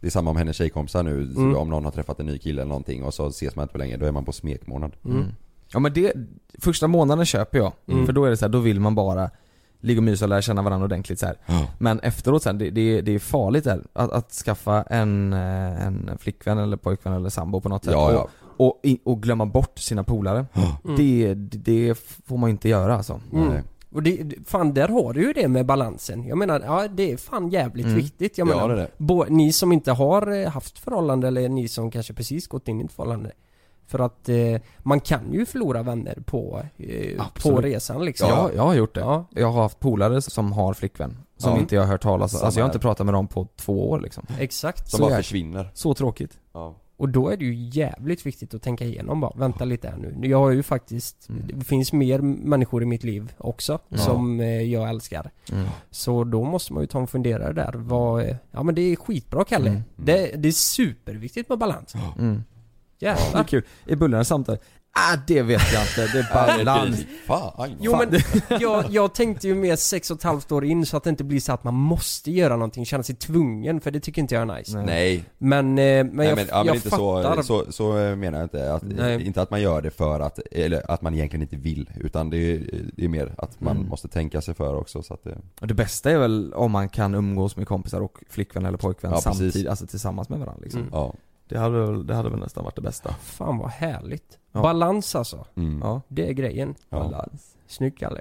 Det 0.00 0.06
är 0.06 0.10
samma 0.10 0.30
om 0.30 0.36
hennes 0.36 0.56
tjejkompisar 0.56 1.02
nu, 1.02 1.22
Mm. 1.22 1.56
om 1.56 1.68
någon 1.70 1.84
har 1.84 1.92
träffat 1.92 2.20
en 2.20 2.26
ny 2.26 2.38
kille 2.38 2.62
eller 2.62 2.68
någonting 2.68 3.02
och 3.04 3.14
så 3.14 3.26
ses 3.26 3.56
man 3.56 3.62
inte 3.62 3.72
på 3.72 3.78
länge, 3.78 3.96
då 3.96 4.06
är 4.06 4.12
man 4.12 4.24
på 4.24 4.32
smekmånad 4.32 4.92
Mm. 5.04 5.24
Ja 5.72 5.78
men 5.78 5.92
det, 5.92 6.12
första 6.58 6.86
månaden 6.86 7.26
köper 7.26 7.58
jag. 7.58 7.72
Mm. 7.88 8.06
För 8.06 8.12
då 8.12 8.24
är 8.24 8.30
det 8.30 8.36
så 8.36 8.44
här, 8.44 8.50
då 8.52 8.58
vill 8.58 8.80
man 8.80 8.94
bara 8.94 9.30
ligga 9.80 9.98
och 9.98 10.02
mysa 10.04 10.24
och 10.24 10.28
lära 10.28 10.42
känna 10.42 10.62
varandra 10.62 10.84
ordentligt 10.84 11.18
så 11.18 11.26
här. 11.26 11.36
Men 11.78 12.00
efteråt 12.00 12.42
sen, 12.42 12.58
det, 12.58 12.70
det, 12.70 13.00
det 13.00 13.12
är 13.14 13.18
farligt 13.18 13.64
där. 13.64 13.82
Att, 13.92 14.12
att 14.12 14.30
skaffa 14.32 14.82
en, 14.82 15.32
eh, 15.32 15.86
en 15.86 16.10
flickvän 16.18 16.58
eller 16.58 16.76
pojkvän 16.76 17.12
eller 17.12 17.28
sambo 17.30 17.60
på 17.60 17.68
något 17.68 17.84
sätt. 17.84 17.92
Ja, 17.92 18.12
ja. 18.12 18.28
Och, 18.56 18.66
och, 18.66 18.80
i- 18.82 19.00
och 19.04 19.22
glömma 19.22 19.46
bort 19.46 19.78
sina 19.78 20.04
polare. 20.04 20.46
Mm. 20.84 20.96
Det, 20.96 21.34
det 21.34 21.94
får 22.26 22.36
man 22.36 22.50
inte 22.50 22.68
göra 22.68 22.96
alltså. 22.96 23.20
Mm. 23.32 23.52
Och 23.92 24.02
det, 24.02 24.32
fan 24.46 24.74
där 24.74 24.88
har 24.88 25.12
du 25.12 25.22
ju 25.26 25.32
det 25.32 25.48
med 25.48 25.66
balansen. 25.66 26.24
Jag 26.26 26.38
menar, 26.38 26.60
ja 26.60 26.88
det 26.88 27.12
är 27.12 27.16
fan 27.16 27.48
jävligt 27.48 27.86
Mm. 27.86 27.96
viktigt. 27.98 28.38
Jag 28.38 28.48
Ja, 28.48 28.54
menar, 28.54 28.68
det 28.68 28.76
det. 28.76 28.88
bo, 28.96 29.24
ni 29.28 29.52
som 29.52 29.72
inte 29.72 29.92
har 29.92 30.32
eh, 30.42 30.48
haft 30.48 30.78
förhållande 30.78 31.28
eller 31.28 31.48
ni 31.48 31.68
som 31.68 31.90
kanske 31.90 32.12
precis 32.14 32.46
gått 32.48 32.68
in 32.68 32.80
i 32.80 32.84
ett 32.84 32.92
förhållande. 32.92 33.30
För 33.86 33.98
att 33.98 34.28
eh, 34.28 34.36
man 34.78 35.00
kan 35.00 35.32
ju 35.32 35.46
förlora 35.46 35.82
vänner 35.82 36.18
på, 36.26 36.62
eh, 36.76 37.22
på 37.42 37.60
resan 37.60 38.04
liksom. 38.04 38.28
Ja, 38.28 38.50
jag 38.56 38.62
har 38.62 38.74
gjort 38.74 38.94
det. 38.94 39.00
Ja. 39.00 39.24
Jag 39.30 39.50
har 39.50 39.62
haft 39.62 39.80
polare 39.80 40.22
som 40.22 40.52
har 40.52 40.74
flickvän. 40.74 41.16
Som 41.36 41.52
Ja. 41.52 41.58
inte 41.58 41.74
jag 41.74 41.82
har 41.82 41.88
hört 41.88 42.02
talas 42.02 42.34
om. 42.34 42.40
Alltså 42.44 42.60
jag 42.60 42.64
har 42.64 42.68
inte 42.68 42.78
pratat 42.78 43.06
med 43.06 43.14
dem 43.14 43.26
på 43.26 43.46
två 43.56 43.90
år 43.90 44.00
liksom. 44.00 44.26
Exakt. 44.38 44.88
Som 44.90 44.96
Så 44.98 45.02
bara 45.08 45.16
försvinner. 45.16 45.70
Så 45.74 45.94
tråkigt. 45.94 46.38
Ja. 46.52 46.74
Och 46.98 47.08
då 47.08 47.28
är 47.28 47.36
det 47.36 47.44
ju 47.44 47.54
jävligt 47.54 48.26
viktigt 48.26 48.54
att 48.54 48.62
tänka 48.62 48.84
igenom 48.84 49.20
bara, 49.20 49.32
vänta 49.36 49.64
lite 49.64 49.88
här 49.88 49.96
nu. 49.96 50.28
Jag 50.28 50.38
har 50.38 50.50
ju 50.50 50.62
faktiskt, 50.62 51.28
Mm. 51.28 51.42
det 51.54 51.64
finns 51.64 51.92
mer 51.92 52.18
människor 52.20 52.82
i 52.82 52.86
mitt 52.86 53.04
liv 53.04 53.32
också 53.38 53.78
Ja. 53.88 53.98
som 53.98 54.40
eh, 54.40 54.46
jag 54.62 54.88
älskar. 54.88 55.30
Mm. 55.52 55.66
Så 55.90 56.24
då 56.24 56.44
måste 56.44 56.72
man 56.72 56.82
ju 56.82 56.86
ta 56.86 57.00
en 57.00 57.06
funderare 57.06 57.52
där. 57.52 57.72
Vad, 57.76 58.22
eh, 58.22 58.36
ja 58.50 58.62
men 58.62 58.74
det 58.74 58.82
är 58.82 58.96
skitbra 58.96 59.44
Kalle. 59.44 59.70
Mm. 59.70 59.82
Det, 59.96 60.32
det 60.36 60.48
är 60.48 60.52
superviktigt 60.52 61.48
med 61.48 61.58
balans. 61.58 61.94
Mm. 62.18 62.42
Det 63.00 63.06
är 63.06 63.16
Jävlar. 63.16 63.44
kul. 63.44 63.64
I 63.86 63.96
Bullarnas 63.96 64.28
samtal, 64.28 64.58
ah 64.92 65.16
det 65.26 65.42
vet 65.42 65.72
jag 65.72 65.82
inte, 65.82 66.12
det 66.12 66.18
är 66.18 66.34
balans. 66.64 67.04
Fan. 67.26 67.76
Jo 67.80 67.96
men 67.96 68.20
jag, 68.60 68.84
jag 68.90 69.14
tänkte 69.14 69.48
ju 69.48 69.54
mer 69.54 69.76
sex 69.76 70.10
och 70.10 70.16
ett 70.16 70.22
halvt 70.22 70.52
år 70.52 70.64
in 70.64 70.86
så 70.86 70.96
att 70.96 71.04
det 71.04 71.10
inte 71.10 71.24
blir 71.24 71.40
så 71.40 71.52
att 71.52 71.64
man 71.64 71.74
måste 71.74 72.30
göra 72.30 72.56
någonting, 72.56 72.86
känna 72.86 73.02
sig 73.02 73.14
tvungen 73.14 73.80
för 73.80 73.90
det 73.90 74.00
tycker 74.00 74.22
inte 74.22 74.34
jag 74.34 74.50
är 74.50 74.56
nice. 74.56 74.76
Nej. 74.76 74.86
Nej, 74.86 75.24
Men, 75.38 75.66
eh, 75.78 76.04
men 76.04 76.16
Nej 76.16 76.26
jag, 76.28 76.36
men, 76.36 76.46
ja, 76.50 76.56
men 76.58 76.66
jag 76.66 76.76
inte 76.76 76.90
fattar. 76.90 77.42
så, 77.42 77.64
så, 77.64 77.72
så 77.72 77.92
menar 78.16 78.38
jag 78.38 78.44
inte. 78.44 78.72
Att, 78.74 78.82
Nej. 78.82 79.26
inte 79.26 79.42
att 79.42 79.50
man 79.50 79.60
gör 79.62 79.82
det 79.82 79.90
för 79.90 80.20
att, 80.20 80.38
eller 80.52 80.90
att 80.90 81.02
man 81.02 81.14
egentligen 81.14 81.42
inte 81.42 81.56
vill. 81.56 81.90
Utan 82.00 82.30
det 82.30 82.36
är, 82.36 82.60
det 82.96 83.04
är 83.04 83.08
mer 83.08 83.34
att 83.38 83.60
man 83.60 83.76
Mm. 83.76 83.88
måste 83.88 84.08
tänka 84.08 84.40
sig 84.40 84.54
för 84.54 84.76
också 84.76 85.02
så 85.02 85.14
att 85.14 85.24
det, 85.24 85.38
Och 85.60 85.66
det 85.66 85.74
bästa 85.74 86.10
är 86.10 86.18
väl 86.18 86.54
om 86.54 86.70
man 86.72 86.88
kan 86.88 87.14
umgås 87.14 87.56
med 87.56 87.68
kompisar 87.68 88.00
och 88.00 88.18
flickvän 88.30 88.66
eller 88.66 88.78
pojkvän 88.78 89.10
Ja, 89.12 89.20
samtidigt, 89.20 89.66
alltså 89.68 89.86
tillsammans 89.86 90.28
med 90.28 90.38
varandra 90.38 90.60
liksom. 90.62 90.80
Mm. 90.80 90.92
ja. 90.92 91.14
Det, 91.48 91.58
hade 91.58 91.78
väl, 91.86 92.06
det 92.06 92.14
hade 92.14 92.30
väl 92.30 92.40
nästan 92.40 92.64
varit 92.64 92.76
det 92.76 92.82
bästa. 92.82 93.14
Fan 93.22 93.58
vad 93.58 93.70
härligt. 93.70 94.38
Ja. 94.52 94.62
Balans 94.62 95.14
alltså. 95.14 95.46
Mm. 95.56 95.80
Ja. 95.82 96.00
Det 96.08 96.28
är 96.28 96.32
grejen. 96.32 96.74
Ja. 96.90 96.98
Balans. 96.98 97.56
Snyggt 97.66 97.98
Kalle. 97.98 98.20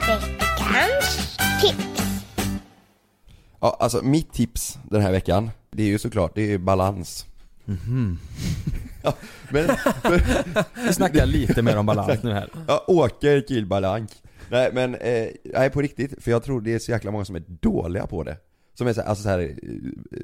Veckans 0.00 1.36
tips. 1.62 2.22
ja, 3.60 3.76
alltså 3.80 4.02
mitt 4.02 4.32
tips 4.32 4.78
den 4.90 5.02
här 5.02 5.12
veckan, 5.12 5.50
det 5.70 5.82
är 5.82 5.86
ju 5.86 5.98
såklart, 5.98 6.34
det 6.34 6.52
är 6.52 6.58
balans. 6.58 7.26
Mhm. 7.64 8.18
Men, 9.50 9.66
Vi 10.86 10.92
snackar 10.92 11.26
lite 11.26 11.62
mer 11.62 11.78
om 11.78 11.86
balans 11.86 12.22
nu 12.22 12.32
här. 12.32 12.48
ja, 12.68 12.84
åker 12.88 13.40
killbalank. 13.40 14.10
Nej 14.50 14.70
men, 14.72 14.94
eh, 14.94 15.28
nej 15.44 15.70
på 15.70 15.80
riktigt, 15.82 16.22
för 16.24 16.30
jag 16.30 16.42
tror 16.42 16.60
det 16.60 16.74
är 16.74 16.78
så 16.78 16.90
jäkla 16.90 17.10
många 17.10 17.24
som 17.24 17.36
är 17.36 17.42
dåliga 17.46 18.06
på 18.06 18.22
det. 18.22 18.36
Som 18.82 18.88
är 18.88 18.92
så, 18.92 19.00
alltså 19.02 19.22
så 19.22 19.28
här, 19.28 19.38
eh, 19.38 20.18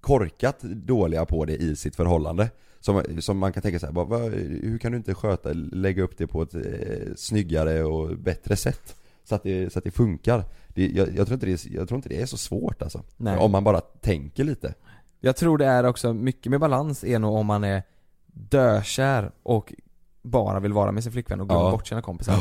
korkat 0.00 0.60
dåliga 0.62 1.24
på 1.26 1.44
det 1.44 1.56
i 1.56 1.76
sitt 1.76 1.96
förhållande. 1.96 2.50
Som, 2.80 3.02
som 3.20 3.38
man 3.38 3.52
kan 3.52 3.62
tänka 3.62 3.78
så 3.78 3.86
här, 3.86 3.92
bara, 3.92 4.18
hur 4.18 4.78
kan 4.78 4.92
du 4.92 4.98
inte 4.98 5.14
sköta, 5.14 5.52
lägga 5.52 6.02
upp 6.02 6.18
det 6.18 6.26
på 6.26 6.42
ett 6.42 6.54
eh, 6.54 7.14
snyggare 7.16 7.84
och 7.84 8.18
bättre 8.18 8.56
sätt? 8.56 8.96
Så 9.24 9.34
att 9.34 9.42
det, 9.42 9.72
så 9.72 9.78
att 9.78 9.84
det 9.84 9.90
funkar. 9.90 10.44
Det, 10.68 10.88
jag, 10.88 11.16
jag, 11.16 11.26
tror 11.26 11.34
inte 11.34 11.46
det 11.46 11.64
jag 11.64 11.88
tror 11.88 11.96
inte 11.98 12.08
det 12.08 12.22
är 12.22 12.26
så 12.26 12.36
svårt 12.36 12.82
alltså. 12.82 13.02
Nej. 13.16 13.38
Om 13.38 13.52
man 13.52 13.64
bara 13.64 13.80
tänker 13.80 14.44
lite. 14.44 14.74
Jag 15.20 15.36
tror 15.36 15.58
det 15.58 15.66
är 15.66 15.84
också, 15.84 16.12
mycket 16.12 16.50
med 16.50 16.60
balans 16.60 17.04
är 17.04 17.18
nog 17.18 17.34
om 17.34 17.46
man 17.46 17.64
är 17.64 17.82
dökär 18.26 19.30
och 19.42 19.74
bara 20.22 20.60
vill 20.60 20.72
vara 20.72 20.92
med 20.92 21.02
sin 21.02 21.12
flickvän 21.12 21.40
och 21.40 21.48
glömmer 21.48 21.64
Ja. 21.64 21.70
bort 21.70 21.86
sina 21.86 22.02
kompisar. 22.02 22.34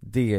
Det, 0.00 0.36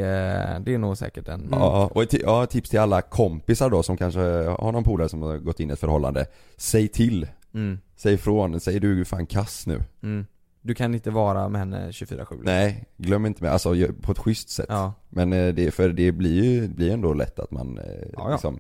det 0.66 0.74
är 0.74 0.78
nog 0.78 0.98
säkert 0.98 1.28
en... 1.28 1.48
Ja, 1.52 1.90
och 1.94 2.04
ett, 2.04 2.14
ja, 2.14 2.46
tips 2.46 2.70
till 2.70 2.80
alla 2.80 3.02
kompisar 3.02 3.70
då 3.70 3.84
som 3.84 3.98
kanske 3.98 4.20
har 4.60 4.72
någon 4.72 4.84
polare 4.84 5.10
som 5.10 5.22
har 5.22 5.38
gått 5.38 5.60
in 5.60 5.70
i 5.70 5.74
ett 5.74 5.80
förhållande. 5.80 6.26
Säg 6.58 6.88
till. 6.88 7.28
Mm. 7.54 7.80
Säg 7.96 8.14
ifrån. 8.14 8.60
Säg 8.60 8.80
du 8.80 9.02
är 9.02 9.04
fan 9.06 9.26
kass 9.26 9.68
nu. 9.68 9.84
Mm. 10.04 10.26
Du 10.62 10.76
kan 10.76 10.94
inte 10.94 11.12
vara 11.12 11.50
med 11.50 11.60
henne 11.60 11.90
24-7 11.90 12.40
Nej, 12.44 12.86
glöm 12.98 13.26
inte 13.26 13.44
med, 13.44 13.52
alltså 13.52 13.76
på 14.02 14.12
ett 14.12 14.20
schysst 14.20 14.50
sätt. 14.50 14.66
Ja. 14.70 14.94
Men 15.10 15.34
eh, 15.34 15.54
det, 15.54 15.72
för 15.72 15.90
det 15.90 16.12
blir 16.12 16.44
ju 16.44 16.62
det 16.62 16.76
blir 16.76 16.92
ändå 16.94 17.14
lätt 17.14 17.40
att 17.40 17.52
man 17.52 17.78
eh, 17.78 17.84
Ja, 17.86 18.08
ja. 18.16 18.32
liksom 18.32 18.60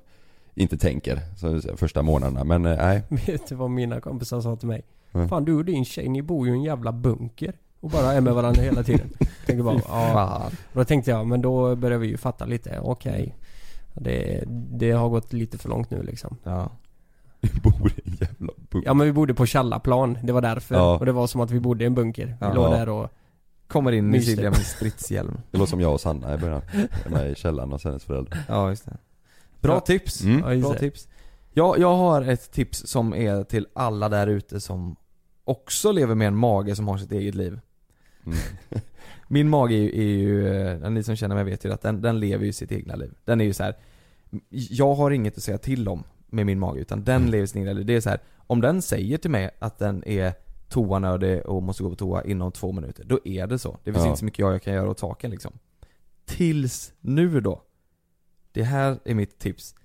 inte 0.54 0.78
tänker 0.78 1.20
så, 1.38 1.78
första 1.78 2.02
månaderna. 2.02 2.44
Men 2.44 2.66
eh, 2.66 2.78
nej. 2.78 3.04
Vet 3.10 3.48
du 3.48 3.56
vad 3.56 3.70
mina 3.70 4.02
kompisar 4.02 4.42
sa 4.42 4.56
till 4.56 4.68
mig? 4.68 4.86
Mm. 5.12 5.30
Fan 5.30 5.46
du 5.46 5.54
och 5.54 5.66
din 5.66 5.86
tjej, 5.86 6.10
ni 6.10 6.22
bor 6.22 6.48
ju 6.48 6.54
i 6.54 6.56
en 6.56 6.64
jävla 6.64 6.92
bunker. 6.92 7.54
Och 7.80 7.90
bara 7.90 8.14
är 8.14 8.22
med 8.22 8.34
varandra 8.34 8.62
hela 8.62 8.84
tiden. 8.84 9.10
Tänker 9.46 9.64
bara, 9.64 9.82
ja. 9.88 10.46
Och 10.74 10.80
då 10.80 10.84
tänkte 10.86 11.12
jag, 11.12 11.28
men 11.28 11.42
då 11.42 11.76
börjar 11.76 11.98
vi 11.98 12.08
ju 12.08 12.18
fatta 12.18 12.46
lite, 12.46 12.80
okej. 12.80 13.36
Det, 13.94 14.44
det 14.48 14.92
har 14.92 15.10
gått 15.10 15.34
lite 15.34 15.58
för 15.58 15.70
långt 15.70 15.90
nu 15.92 16.04
liksom. 16.04 16.38
Ja. 16.44 16.70
Bor 17.64 17.92
i 17.96 18.02
en 18.06 18.14
jävla 18.20 18.54
bunk. 18.70 18.86
Ja 18.88 18.94
men 18.94 19.08
vi 19.08 19.14
bodde 19.14 19.34
på 19.34 19.46
Källarplan, 19.46 20.18
det 20.24 20.32
var 20.34 20.42
därför. 20.42 20.76
Ja. 20.76 20.98
Och 20.98 21.06
det 21.06 21.12
var 21.12 21.28
som 21.28 21.42
att 21.42 21.52
vi 21.52 21.60
bodde 21.60 21.84
i 21.84 21.88
en 21.88 21.96
bunker. 21.96 22.38
Ja. 22.42 22.50
Vi 22.50 22.56
låg 22.56 22.72
där 22.72 22.90
och... 22.90 23.10
Kommer 23.68 23.92
in 23.92 24.16
i. 24.16 24.22
Silvia 24.22 24.50
med 24.50 24.60
stridshjälm. 24.66 25.38
Det 25.52 25.58
var 25.58 25.66
som 25.66 25.82
jag 25.82 25.94
och 25.94 26.02
Sanna 26.02 26.34
i 26.34 26.38
början. 26.38 26.62
Hemma 27.04 27.26
i 27.26 27.36
källaren 27.36 27.72
hos 27.72 27.84
hennes 27.84 28.04
föräldrar. 28.04 28.40
Ja, 28.48 28.70
just 28.70 28.86
det. 28.86 28.98
Bra 29.62 29.74
Ja. 29.74 29.80
tips. 29.80 30.22
Mm. 30.22 30.40
Ja, 30.40 30.62
Bra 30.62 30.74
det. 30.74 30.80
tips. 30.80 31.08
Jag, 31.54 31.80
jag 31.80 31.96
har 31.96 32.22
ett 32.22 32.52
tips 32.52 32.88
som 32.88 33.14
är 33.14 33.44
till 33.44 33.68
alla 33.74 34.10
där 34.10 34.28
ute 34.28 34.60
som 34.60 34.96
också 35.44 35.92
lever 35.92 36.16
med 36.16 36.28
en 36.28 36.36
mage 36.36 36.76
som 36.76 36.88
har 36.88 36.98
sitt 36.98 37.12
eget 37.12 37.36
liv. 37.36 37.60
Mm. 38.28 38.40
Min 39.28 39.50
mage 39.50 39.76
är 39.76 39.80
ju, 39.80 39.90
är 39.90 40.04
ju 40.18 40.48
eh, 40.84 40.90
ni 40.90 41.04
som 41.04 41.16
känner 41.16 41.36
mig 41.36 41.44
vet 41.44 41.66
ju 41.66 41.74
att 41.74 41.82
den, 41.82 42.02
den 42.02 42.20
lever 42.20 42.46
ju 42.46 42.54
sitt 42.54 42.72
egna 42.72 42.96
liv. 42.96 43.14
Den 43.26 43.42
är 43.42 43.46
ju 43.46 43.54
så 43.54 43.64
här. 43.64 43.76
jag 44.50 44.96
har 44.96 45.12
inget 45.12 45.38
att 45.38 45.44
säga 45.44 45.58
till 45.58 45.88
om 45.88 46.04
med 46.28 46.46
min 46.46 46.60
mage 46.60 46.80
utan 46.80 47.04
den 47.04 47.16
Mm. 47.16 47.32
lever 47.32 47.46
sitt 47.46 47.56
egna 47.56 47.74
liv. 47.74 47.86
Det 47.86 47.96
är 47.96 48.02
så 48.02 48.10
här. 48.10 48.20
om 48.38 48.62
den 48.62 48.82
säger 48.82 49.18
till 49.18 49.32
mig 49.32 49.50
att 49.60 49.78
den 49.80 50.04
är 50.08 50.34
toanödig 50.70 51.46
och 51.46 51.64
måste 51.64 51.84
gå 51.84 51.90
på 51.90 51.96
toa 51.96 52.24
inom 52.24 52.52
två 52.52 52.72
minuter, 52.72 53.04
då 53.04 53.20
är 53.26 53.48
det 53.48 53.60
så. 53.60 53.78
Det 53.84 53.92
finns 53.94 54.04
Ja. 54.04 54.08
inte 54.08 54.20
så 54.20 54.26
mycket 54.26 54.40
jag, 54.40 54.54
jag 54.54 54.62
kan 54.62 54.74
göra 54.74 54.90
åt 54.90 55.00
saken 55.00 55.32
liksom. 55.32 55.54
Tills 56.26 56.94
nu 57.00 57.40
då. 57.42 57.62
Det 58.52 58.64
här 58.64 59.00
är 59.06 59.14
mitt 59.14 59.40
tips. 59.40 59.76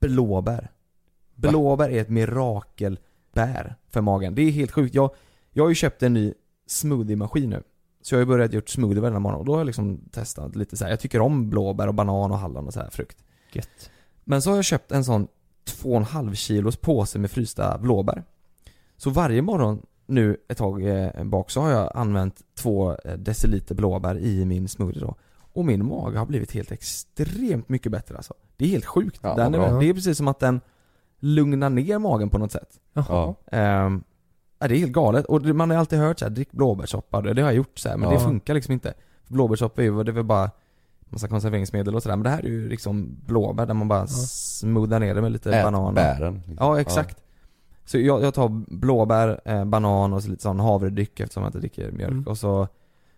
Blåbär. 0.00 0.70
Blåbär 1.34 1.88
är 1.90 2.00
ett 2.00 2.08
mirakelbär 2.08 3.74
för 3.88 4.00
magen. 4.00 4.34
Det 4.34 4.42
är 4.42 4.50
helt 4.50 4.72
sjukt. 4.72 4.94
Jag, 4.94 5.10
jag 5.52 5.64
har 5.64 5.68
ju 5.68 5.74
köpt 5.74 6.02
en 6.02 6.14
ny 6.14 6.34
smoothie-maskin 6.66 7.50
nu. 7.50 7.62
Så 8.04 8.14
jag 8.14 8.18
har 8.18 8.22
ju 8.22 8.26
börjat 8.26 8.52
gjort 8.52 8.68
smoothie 8.68 9.00
varje 9.00 9.18
morgon 9.18 9.40
och 9.40 9.44
då 9.44 9.52
har 9.52 9.58
jag 9.58 9.66
liksom 9.66 10.00
testat 10.10 10.56
lite 10.56 10.76
så 10.76 10.84
här. 10.84 10.90
Jag 10.90 11.00
tycker 11.00 11.20
om 11.20 11.50
blåbär 11.50 11.88
och 11.88 11.94
banan 11.94 12.30
och 12.32 12.38
hallon 12.38 12.66
och 12.66 12.72
så 12.72 12.80
här 12.80 12.90
frukt. 12.90 13.24
Gött. 13.52 13.90
Men 14.24 14.42
så 14.42 14.50
har 14.50 14.56
jag 14.56 14.64
köpt 14.64 14.92
en 14.92 15.04
sån 15.04 15.28
2,5 15.82 16.34
kilos 16.34 16.76
påse 16.76 17.18
med 17.18 17.30
frysta 17.30 17.78
blåbär. 17.78 18.24
Så 18.96 19.10
varje 19.10 19.42
morgon 19.42 19.82
nu 20.06 20.36
ett 20.48 20.58
tag 20.58 20.82
eh, 20.86 21.24
bak 21.24 21.50
så 21.50 21.60
har 21.60 21.70
jag 21.70 21.92
använt 21.94 22.42
två 22.54 22.96
eh, 23.04 23.16
deciliter 23.16 23.74
blåbär 23.74 24.18
i 24.18 24.44
min 24.44 24.68
smoothie 24.68 25.00
då. 25.00 25.14
Och 25.52 25.64
min 25.64 25.86
mage 25.86 26.18
har 26.18 26.26
blivit 26.26 26.52
helt 26.52 26.72
extremt 26.72 27.68
mycket 27.68 27.92
bättre 27.92 28.16
alltså. 28.16 28.34
Det 28.56 28.64
är 28.64 28.68
helt 28.68 28.86
sjukt. 28.86 29.20
Ja, 29.22 29.34
den 29.34 29.54
är, 29.54 29.80
det 29.80 29.86
är 29.86 29.94
precis 29.94 30.16
som 30.16 30.28
att 30.28 30.40
den 30.40 30.60
lugnar 31.18 31.70
ner 31.70 31.98
magen 31.98 32.30
på 32.30 32.38
något 32.38 32.52
sätt. 32.52 32.80
Jaha. 32.92 33.34
Ja. 33.50 33.90
Ja, 34.64 34.68
det 34.68 34.74
är 34.76 34.78
helt 34.78 34.92
galet. 34.92 35.24
Och 35.26 35.42
man 35.44 35.70
har 35.70 35.76
alltid 35.76 35.98
hört 35.98 36.18
så 36.18 36.24
här, 36.24 36.30
drick 36.30 36.52
blåbärssoppa. 36.52 37.20
Det 37.20 37.34
det 37.34 37.42
har 37.42 37.48
jag 37.48 37.56
gjort 37.56 37.78
så 37.78 37.88
här, 37.88 37.96
men 37.96 38.08
Ja. 38.10 38.14
det 38.18 38.24
funkar 38.24 38.54
liksom 38.54 38.72
inte. 38.72 38.94
För 39.26 39.34
blåbärssoppa 39.34 39.82
är 39.82 39.86
ju, 39.86 40.02
det 40.02 40.10
är 40.10 40.12
väl 40.12 40.24
bara 40.24 40.50
massa 41.10 41.28
konserveringsmedel 41.28 41.94
och 41.94 42.02
sådär. 42.02 42.16
Men 42.16 42.22
det 42.24 42.30
här 42.30 42.38
är 42.44 42.48
ju 42.48 42.68
liksom 42.68 43.16
blåbär 43.26 43.66
där 43.66 43.74
man 43.74 43.88
bara 43.88 44.06
smoothar 44.06 45.00
ner 45.00 45.14
det 45.14 45.22
med 45.22 45.32
lite 45.32 45.52
Ät 45.56 45.64
banan. 45.64 45.94
bären. 45.94 46.34
liksom. 46.34 46.56
Ja, 46.60 46.80
exakt. 46.80 47.20
Så 47.84 47.98
jag, 47.98 48.22
jag 48.22 48.34
tar 48.34 48.48
blåbär, 48.76 49.40
eh, 49.44 49.64
banan 49.64 50.12
och 50.12 50.22
så 50.22 50.30
lite 50.30 50.42
sån 50.42 50.60
havredryck 50.60 51.20
eftersom 51.20 51.42
jag 51.42 51.48
inte 51.48 51.58
dricker 51.58 51.90
mjölk 51.92 52.12
Mm. 52.12 52.24
och 52.26 52.38
så, 52.38 52.68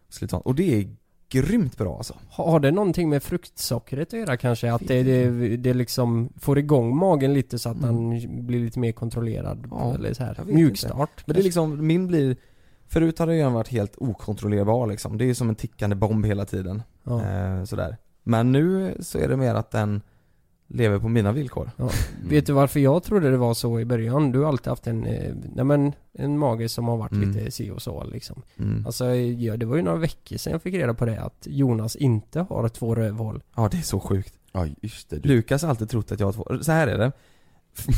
så 0.09 0.25
lite 0.25 0.31
sånt. 0.31 0.47
Och 0.47 0.55
det 0.55 0.81
är 0.81 0.89
grymt 1.29 1.79
bra 1.79 1.97
alltså. 1.97 2.15
Har 2.31 2.61
det 2.61 2.71
någonting 2.71 3.09
med 3.09 3.23
fruktsockret 3.23 4.09
att 4.15 4.19
göra 4.21 4.37
kanske? 4.37 4.73
Att 4.73 4.89
det, 4.89 5.03
det, 5.03 5.57
det 5.57 5.75
liksom 5.75 6.29
får 6.37 6.59
igång 6.59 6.97
magen 6.97 7.35
lite 7.35 7.59
så 7.59 7.69
att 7.69 7.77
Mm. 7.83 8.11
den 8.11 8.47
blir 8.47 8.61
lite 8.61 8.79
mer 8.79 8.93
kontrollerad? 8.93 9.67
Ja, 9.71 9.95
eller 9.95 10.15
så 10.15 10.25
här. 10.25 10.41
Mjukstart? 10.47 11.23
Men 11.27 11.35
det 11.35 11.41
är 11.41 11.45
liksom, 11.45 11.87
min 11.87 12.07
blir 12.07 12.37
Förut 12.89 13.19
har 13.19 13.27
den 13.27 13.53
varit 13.53 13.69
helt 13.69 13.95
okontrollerbar 13.99 14.87
liksom. 14.87 15.19
Det 15.19 15.25
är 15.31 15.35
som 15.35 15.49
en 15.49 15.55
tickande 15.55 15.97
bomb 15.97 16.27
hela 16.27 16.45
tiden. 16.45 16.83
ja. 17.05 17.25
Eh, 17.25 17.65
sådär. 17.65 17.97
Men 18.23 18.53
nu 18.53 18.97
så 19.01 19.19
är 19.19 19.29
det 19.29 19.37
mer 19.37 19.55
att 19.55 19.71
den 19.71 20.03
lever 20.69 20.99
på 20.99 21.09
mina 21.09 21.33
villkor. 21.33 21.71
Ja. 21.77 21.91
Vet 22.29 22.47
du 22.47 22.53
varför 22.53 22.81
jag 22.81 23.03
trodde 23.03 23.31
det 23.31 23.37
var 23.37 23.55
så 23.55 23.81
i 23.81 23.85
början? 23.85 24.33
Du 24.33 24.39
har 24.41 24.49
alltid 24.49 24.67
haft 24.67 24.87
en, 24.87 25.05
eh, 25.07 25.35
nej 25.55 25.65
men, 25.65 25.93
en 26.13 26.39
mage 26.39 26.69
som 26.69 26.89
har 26.89 26.97
varit 26.97 27.13
Mm. 27.13 27.31
lite 27.33 27.51
si 27.51 27.71
och 27.71 27.83
så 27.83 28.05
liksom. 28.05 28.43
Mm. 28.59 28.87
Alltså, 28.87 29.15
ja, 29.15 29.57
det 29.57 29.67
var 29.67 29.77
ju 29.77 29.83
några 29.83 29.99
veckor 29.99 30.37
sedan 30.37 30.53
jag 30.53 30.63
fick 30.63 30.75
reda 30.75 30.95
på 30.95 31.05
det 31.05 31.21
att 31.21 31.47
Jonas 31.51 31.97
inte 31.97 32.41
har 32.41 32.69
två 32.69 32.95
rövhål. 32.95 33.43
Ja, 33.57 33.69
det 33.71 33.77
är 33.79 33.83
så 33.83 34.01
sjukt. 34.01 34.35
Ja 34.53 34.67
just 34.83 35.11
det. 35.11 35.19
Du, 35.19 35.29
Lukas 35.29 35.63
har 35.63 35.69
alltid 35.71 35.89
trott 35.91 36.13
att 36.13 36.21
jag 36.21 36.27
har 36.27 36.33
två, 36.33 36.59
så 36.63 36.73
här 36.73 36.87
är 36.89 36.99
det. 36.99 37.13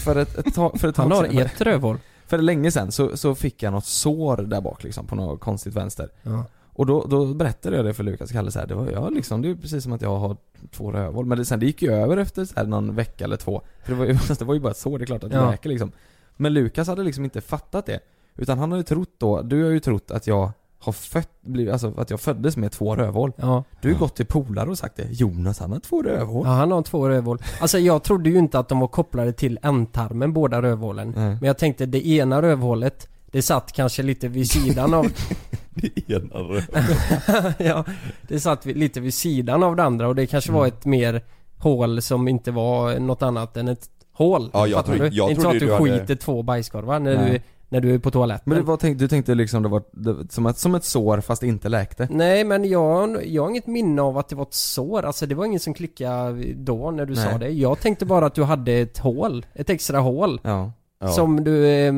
För 0.05 0.17
ett, 0.17 0.39
ett 0.39 0.55
tag, 0.55 0.81
för 0.81 0.89
ett 0.89 0.97
Han 0.97 1.13
har 1.13 1.25
sedan, 1.25 1.39
ett 1.39 1.61
rövhål. 1.61 1.99
för 2.27 2.39
länge 2.39 2.71
sedan 2.71 2.93
så, 2.93 3.17
så 3.17 3.35
fick 3.35 3.63
jag 3.63 3.73
något 3.73 3.85
sår 3.85 4.37
där 4.37 4.61
bak 4.61 4.85
liksom 4.85 5.07
på 5.07 5.15
något 5.15 5.41
konstigt 5.41 5.75
vänster. 5.75 6.09
Ja. 6.23 6.45
Och 6.79 6.87
då, 6.87 7.05
då 7.05 7.35
berättade 7.35 7.77
jag 7.77 7.85
det 7.85 7.95
för 7.95 8.05
Lukas 8.05 8.31
och 8.31 8.33
Kalle 8.33 8.51
så 8.51 8.59
här, 8.59 8.67
det 8.67 8.75
var 8.75 8.91
jag 8.91 9.13
liksom, 9.13 9.43
det 9.43 9.51
är 9.51 9.55
precis 9.55 9.85
som 9.85 9.93
att 9.93 10.03
jag 10.03 10.17
har 10.19 10.37
två 10.71 10.93
rövhål. 10.93 11.27
Men 11.27 11.39
det, 11.39 11.45
sen 11.45 11.61
det 11.61 11.67
gick 11.67 11.83
ju 11.83 11.93
över 11.93 12.17
efter 12.17 12.45
så 12.45 12.53
här 12.57 12.67
någon 12.67 12.95
vecka 12.95 13.25
eller 13.25 13.37
två. 13.37 13.63
För 13.85 13.93
det 13.93 13.99
var 13.99 14.05
ju, 14.07 14.13
det 14.39 14.43
var 14.45 14.55
ju 14.55 14.61
bara 14.61 14.71
ett 14.71 14.77
sår, 14.77 14.99
det 14.99 15.05
är 15.05 15.07
klart 15.07 15.25
att 15.25 15.31
det 15.31 15.37
Ja. 15.37 15.51
läker 15.51 15.69
liksom. 15.69 15.93
Men 16.37 16.55
Lukas 16.55 16.89
hade 16.89 17.03
liksom 17.03 17.25
inte 17.25 17.41
fattat 17.41 17.87
det. 17.87 18.01
Utan 18.37 18.59
han 18.59 18.77
ju 18.77 18.83
trott 18.83 19.15
då, 19.19 19.43
du 19.43 19.65
har 19.65 19.71
ju 19.71 19.81
trott 19.81 20.11
att 20.11 20.27
jag 20.27 20.51
har 20.79 20.93
fött, 20.93 21.31
blivit- 21.41 21.73
alltså 21.73 21.95
att 21.99 22.11
jag 22.11 22.21
föddes 22.21 22.57
med 22.57 22.73
två 22.73 22.97
rövhål. 22.97 23.33
Ja. 23.37 23.65
Du 23.83 23.89
har 23.89 23.93
ju 23.95 23.99
gått 23.99 24.17
till 24.17 24.27
polare 24.27 24.71
och 24.71 24.79
sagt 24.79 24.97
det. 24.97 25.07
Jonas 25.11 25.59
han 25.61 25.73
har 25.73 25.79
två 25.81 26.03
rövhål. 26.03 26.47
ja, 26.47 26.53
han 26.53 26.71
har 26.73 26.83
två 26.83 27.09
rövhål. 27.09 27.39
Alltså 27.61 27.79
jag 27.79 28.03
trodde 28.03 28.31
ju 28.31 28.39
inte 28.39 28.59
att 28.59 28.69
de 28.69 28.81
var 28.81 28.89
kopplade 28.89 29.33
till 29.33 29.59
ändtarmen 29.63 30.33
båda 30.33 30.63
rövhålen. 30.63 31.13
Nej. 31.17 31.29
Men 31.35 31.43
jag 31.45 31.59
tänkte 31.59 31.87
det 31.87 32.07
ena 32.07 32.43
rövhålet, 32.43 33.09
det 33.31 33.43
satt 33.43 33.73
kanske 33.73 34.03
lite 34.03 34.29
vid 34.29 34.51
sidan 34.51 34.95
av... 34.95 35.07
Det 35.83 36.11
ena 36.13 36.35
röv. 36.39 36.63
ja, 37.59 37.85
det 38.29 38.41
satt 38.41 38.65
lite 38.67 39.01
vid 39.01 39.15
sidan 39.15 39.63
av 39.63 39.77
det 39.77 39.83
andra 39.83 40.09
och 40.09 40.15
det 40.15 40.27
kanske 40.27 40.53
var 40.53 40.67
ett 40.67 40.85
mer 40.85 41.23
hål 41.59 42.03
som 42.03 42.29
inte 42.29 42.51
var 42.51 42.99
något 42.99 43.23
annat 43.23 43.57
än 43.57 43.69
ett 43.69 43.87
hål. 44.13 44.51
Ja, 44.53 44.67
jag 44.67 44.85
trodde- 44.87 45.09
du? 45.09 45.17
jag 45.17 45.31
inte 45.31 45.43
så 45.43 45.49
att 45.49 45.61
du 45.61 45.73
hade- 45.73 45.85
skiter 45.85 46.15
två 46.15 46.43
bajskorvar 46.43 46.99
när 46.99 47.17
Nej. 47.17 47.31
du, 47.31 47.41
när 47.69 47.81
du 47.81 47.95
är 47.95 47.99
på 47.99 48.11
toaletten. 48.11 48.43
Men 48.47 48.59
det 48.59 48.65
var, 48.65 48.77
tänk, 48.77 48.99
du 48.99 49.09
tänkte 49.09 49.35
liksom 49.35 49.63
det 49.63 49.69
var 49.69 49.83
det, 49.93 50.33
som, 50.33 50.47
ett, 50.47 50.59
som 50.59 50.75
ett 50.75 50.85
sår 50.85 51.21
fast 51.21 51.43
inte 51.43 51.69
läkte? 51.69 52.09
Nej 52.11 52.45
men 52.45 52.65
jag, 52.69 53.27
jag 53.27 53.43
har 53.43 53.51
inget 53.51 53.67
minne 53.67 54.03
av 54.03 54.19
att 54.19 54.29
det 54.29 54.37
var 54.37 54.43
ett 54.43 54.55
sår, 54.55 55.03
alltså 55.05 55.27
det 55.27 55.35
var 55.35 55.45
ingen 55.45 55.61
som 55.61 55.75
klickade 55.75 56.53
då 56.55 56.91
när 56.91 57.07
du 57.07 57.15
Nej. 57.15 57.25
sa 57.33 57.39
det. 57.39 57.49
Jag 57.49 57.81
tänkte 57.81 58.07
bara 58.07 58.27
att 58.27 58.35
du 58.35 58.43
hade 58.45 58.73
ett 58.73 58.99
hål, 58.99 59.47
ett 59.55 59.71
extra 59.71 59.99
hål. 59.99 60.41
Ja. 60.43 60.73
Ja. 61.01 61.09
Som 61.09 61.45
du, 61.45 61.67
eh, 61.69 61.93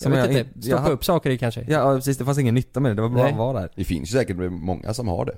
jag 0.00 0.02
Som 0.02 0.12
vet 0.12 0.20
jag 0.20 0.28
inte, 0.40 0.40
in- 0.58 0.62
stoppa 0.62 0.82
jag- 0.82 0.92
upp 0.92 1.04
saker 1.04 1.30
i 1.30 1.38
kanske? 1.38 1.64
Ja 1.68 1.94
precis, 1.94 2.18
det 2.18 2.24
fanns 2.24 2.38
ingen 2.38 2.54
nytta 2.54 2.80
med 2.80 2.90
det, 2.90 2.94
det 2.94 3.02
var 3.02 3.08
bara 3.08 3.22
Nej. 3.22 3.32
att 3.32 3.38
vara 3.38 3.60
där. 3.60 3.70
Det 3.76 3.84
finns 3.84 4.08
ju 4.08 4.12
säkert 4.18 4.36
många 4.50 4.94
som 4.94 5.08
har 5.08 5.24
det. 5.24 5.36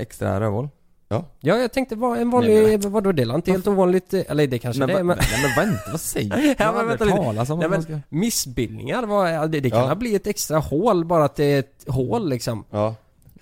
Extra 0.00 0.40
rövhål. 0.40 0.68
Ja, 1.08 1.24
jag 1.40 1.72
tänkte 1.72 1.96
vad 1.96 2.18
en 2.18 2.30
vanlig, 2.30 2.84
vadå 2.84 3.12
det 3.12 3.22
är 3.22 3.34
inte 3.34 3.50
helt 3.50 3.66
ovanligt, 3.66 4.14
eller 4.14 4.46
det 4.46 4.58
kanske 4.58 4.78
Men, 4.80 4.88
det 4.88 4.94
är 4.94 5.02
men... 5.02 5.16
nej, 5.20 5.54
men 5.56 5.66
vänta, 5.66 5.90
vad 5.90 6.00
säger 6.00 6.36
du? 6.36 6.42
Ja, 6.48 6.54
Jag 6.58 6.66
har 6.66 6.72
men 6.82 6.90
aldrig 6.90 7.14
talas 7.14 7.50
om 7.50 7.58
Nej, 7.58 7.82
ska... 7.82 7.92
men 7.92 8.02
missbildningar, 8.08 9.06
vad, 9.06 9.34
ja, 9.34 9.46
det, 9.46 9.60
det 9.60 9.70
kan 9.70 9.78
Ja. 9.80 9.86
ha 9.88 9.94
bli 9.94 10.14
ett 10.14 10.26
extra 10.26 10.58
hål 10.58 11.04
bara 11.04 11.24
att 11.24 11.36
det 11.36 11.44
är 11.44 11.58
ett 11.58 11.84
hål 11.88 12.28
liksom. 12.28 12.64
Ja. 12.70 12.94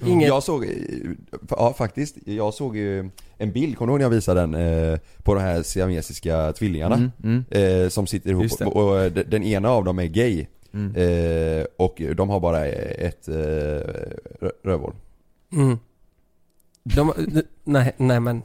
Inget... 0.07 0.29
Jag 0.29 0.43
såg, 0.43 0.65
eh, 0.65 0.71
ja 1.51 1.75
faktiskt, 1.79 2.17
jag 2.25 2.55
såg 2.55 2.77
ju 2.77 3.11
en 3.39 3.53
bild, 3.53 3.77
kommer 3.79 3.87
du 3.89 3.93
ihåg 3.93 3.99
när 4.01 4.05
jag 4.05 4.11
visade 4.11 4.41
den? 4.41 4.55
Eh, 4.93 4.99
på 5.23 5.35
de 5.35 5.41
här 5.41 5.63
siamesiska 5.63 6.53
tvillingarna. 6.53 6.95
Mm, 6.95 7.11
mm, 7.25 7.45
Eh, 7.85 7.89
som 7.89 8.07
sitter 8.07 8.31
ihop 8.31 8.61
och, 8.77 9.13
den 9.13 9.43
ena 9.43 9.71
av 9.71 9.85
dem 9.85 9.99
är 9.99 10.07
gay. 10.07 10.47
Mm. 10.75 10.95
Eh, 10.97 11.65
och 11.77 12.03
de 12.17 12.29
har 12.31 12.41
bara 12.41 12.65
ett 12.67 13.29
eh, 13.29 13.35
rö- 13.35 14.51
rövhål. 14.65 14.95
Mm. 15.53 15.79
De, 16.83 17.13
nej, 17.65 17.95
nej 17.97 18.21
men, 18.21 18.43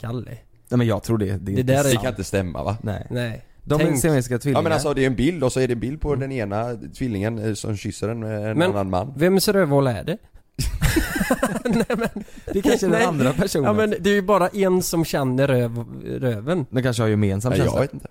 Kalle. 0.00 0.30
Nej 0.68 0.78
men 0.78 0.86
jag 0.86 1.02
tror 1.02 1.18
det, 1.18 1.24
det, 1.26 1.32
är 1.32 1.38
Det 1.38 1.50
inte 1.50 1.62
där 1.72 1.80
är- 1.84 1.90
Det 1.90 1.96
kan 1.96 2.06
inte 2.08 2.24
stämma 2.24 2.62
va? 2.64 2.76
Nej. 2.82 3.06
Nej. 3.10 3.44
De 3.64 3.80
är 3.80 3.84
Tänk- 3.84 4.00
siamesiska 4.00 4.38
tvillingar. 4.38 4.58
Ja 4.58 4.62
men 4.62 4.72
alltså 4.72 4.94
det 4.94 5.02
är 5.02 5.06
en 5.06 5.14
bild 5.16 5.44
och 5.44 5.52
så 5.52 5.60
är 5.60 5.68
det 5.68 5.74
en 5.74 5.80
bild 5.80 6.00
på 6.00 6.14
den 6.14 6.32
ena 6.32 6.76
tvillingen 6.98 7.38
eh, 7.38 7.54
som 7.54 7.76
kysser 7.76 8.08
en, 8.08 8.22
en 8.22 8.58
Men- 8.58 8.70
annan 8.70 8.90
man. 8.90 9.12
Vems 9.16 9.48
rövhål 9.48 9.86
är 9.86 10.04
det? 10.04 10.18
nej 11.64 11.84
men, 11.88 12.24
det 12.52 12.62
kanske 12.62 12.86
är 12.86 12.90
den 12.90 12.98
Nej. 12.98 13.04
andra 13.04 13.32
personen. 13.32 13.64
ja 13.64 13.72
men 13.72 13.94
det 14.00 14.10
är 14.10 14.14
ju 14.14 14.22
bara 14.22 14.48
en 14.48 14.82
som 14.82 15.04
känner 15.04 15.46
röv, 15.46 15.84
röven. 16.04 16.66
De 16.70 16.82
kanske 16.82 17.02
har 17.02 17.08
gemensam 17.08 17.50
Nej, 17.50 17.58
jag 17.58 17.64
känsla. 17.66 17.80
vet 17.80 17.94
inte. 17.94 18.08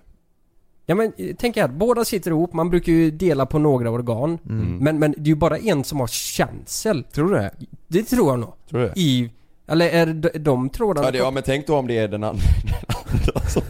Ja 0.86 0.94
men 0.94 1.12
eh, 1.16 1.36
tänk 1.38 1.56
här, 1.56 1.68
båda 1.68 2.04
sitter 2.04 2.30
ihop, 2.30 2.52
man 2.52 2.70
brukar 2.70 2.92
ju 2.92 3.10
dela 3.10 3.46
på 3.46 3.58
några 3.58 3.90
organ. 3.90 4.38
Mm. 4.46 4.76
Men, 4.78 4.98
men 4.98 5.10
det 5.16 5.20
är 5.20 5.26
ju 5.26 5.34
bara 5.34 5.58
en 5.58 5.84
som 5.84 6.00
har 6.00 6.06
känsel. 6.06 7.04
Tror 7.04 7.28
du 7.28 7.34
det? 7.34 7.50
Det 7.88 8.02
tror 8.02 8.30
jag 8.30 8.38
nog. 8.38 8.52
Tror 8.70 8.80
du 8.80 8.86
det? 8.86 8.92
I, 9.00 9.30
eller 9.66 9.88
är 9.88 10.06
de, 10.06 10.28
de 10.38 10.68
trådarna... 10.68 11.06
Ja, 11.06 11.10
det, 11.10 11.18
ja 11.18 11.30
men 11.30 11.42
tänk 11.42 11.66
då 11.66 11.76
om 11.76 11.86
det 11.86 11.98
är 11.98 12.08
den 12.08 12.24
andra, 12.24 12.42
den 12.64 13.34
andra 13.34 13.48
som, 13.48 13.62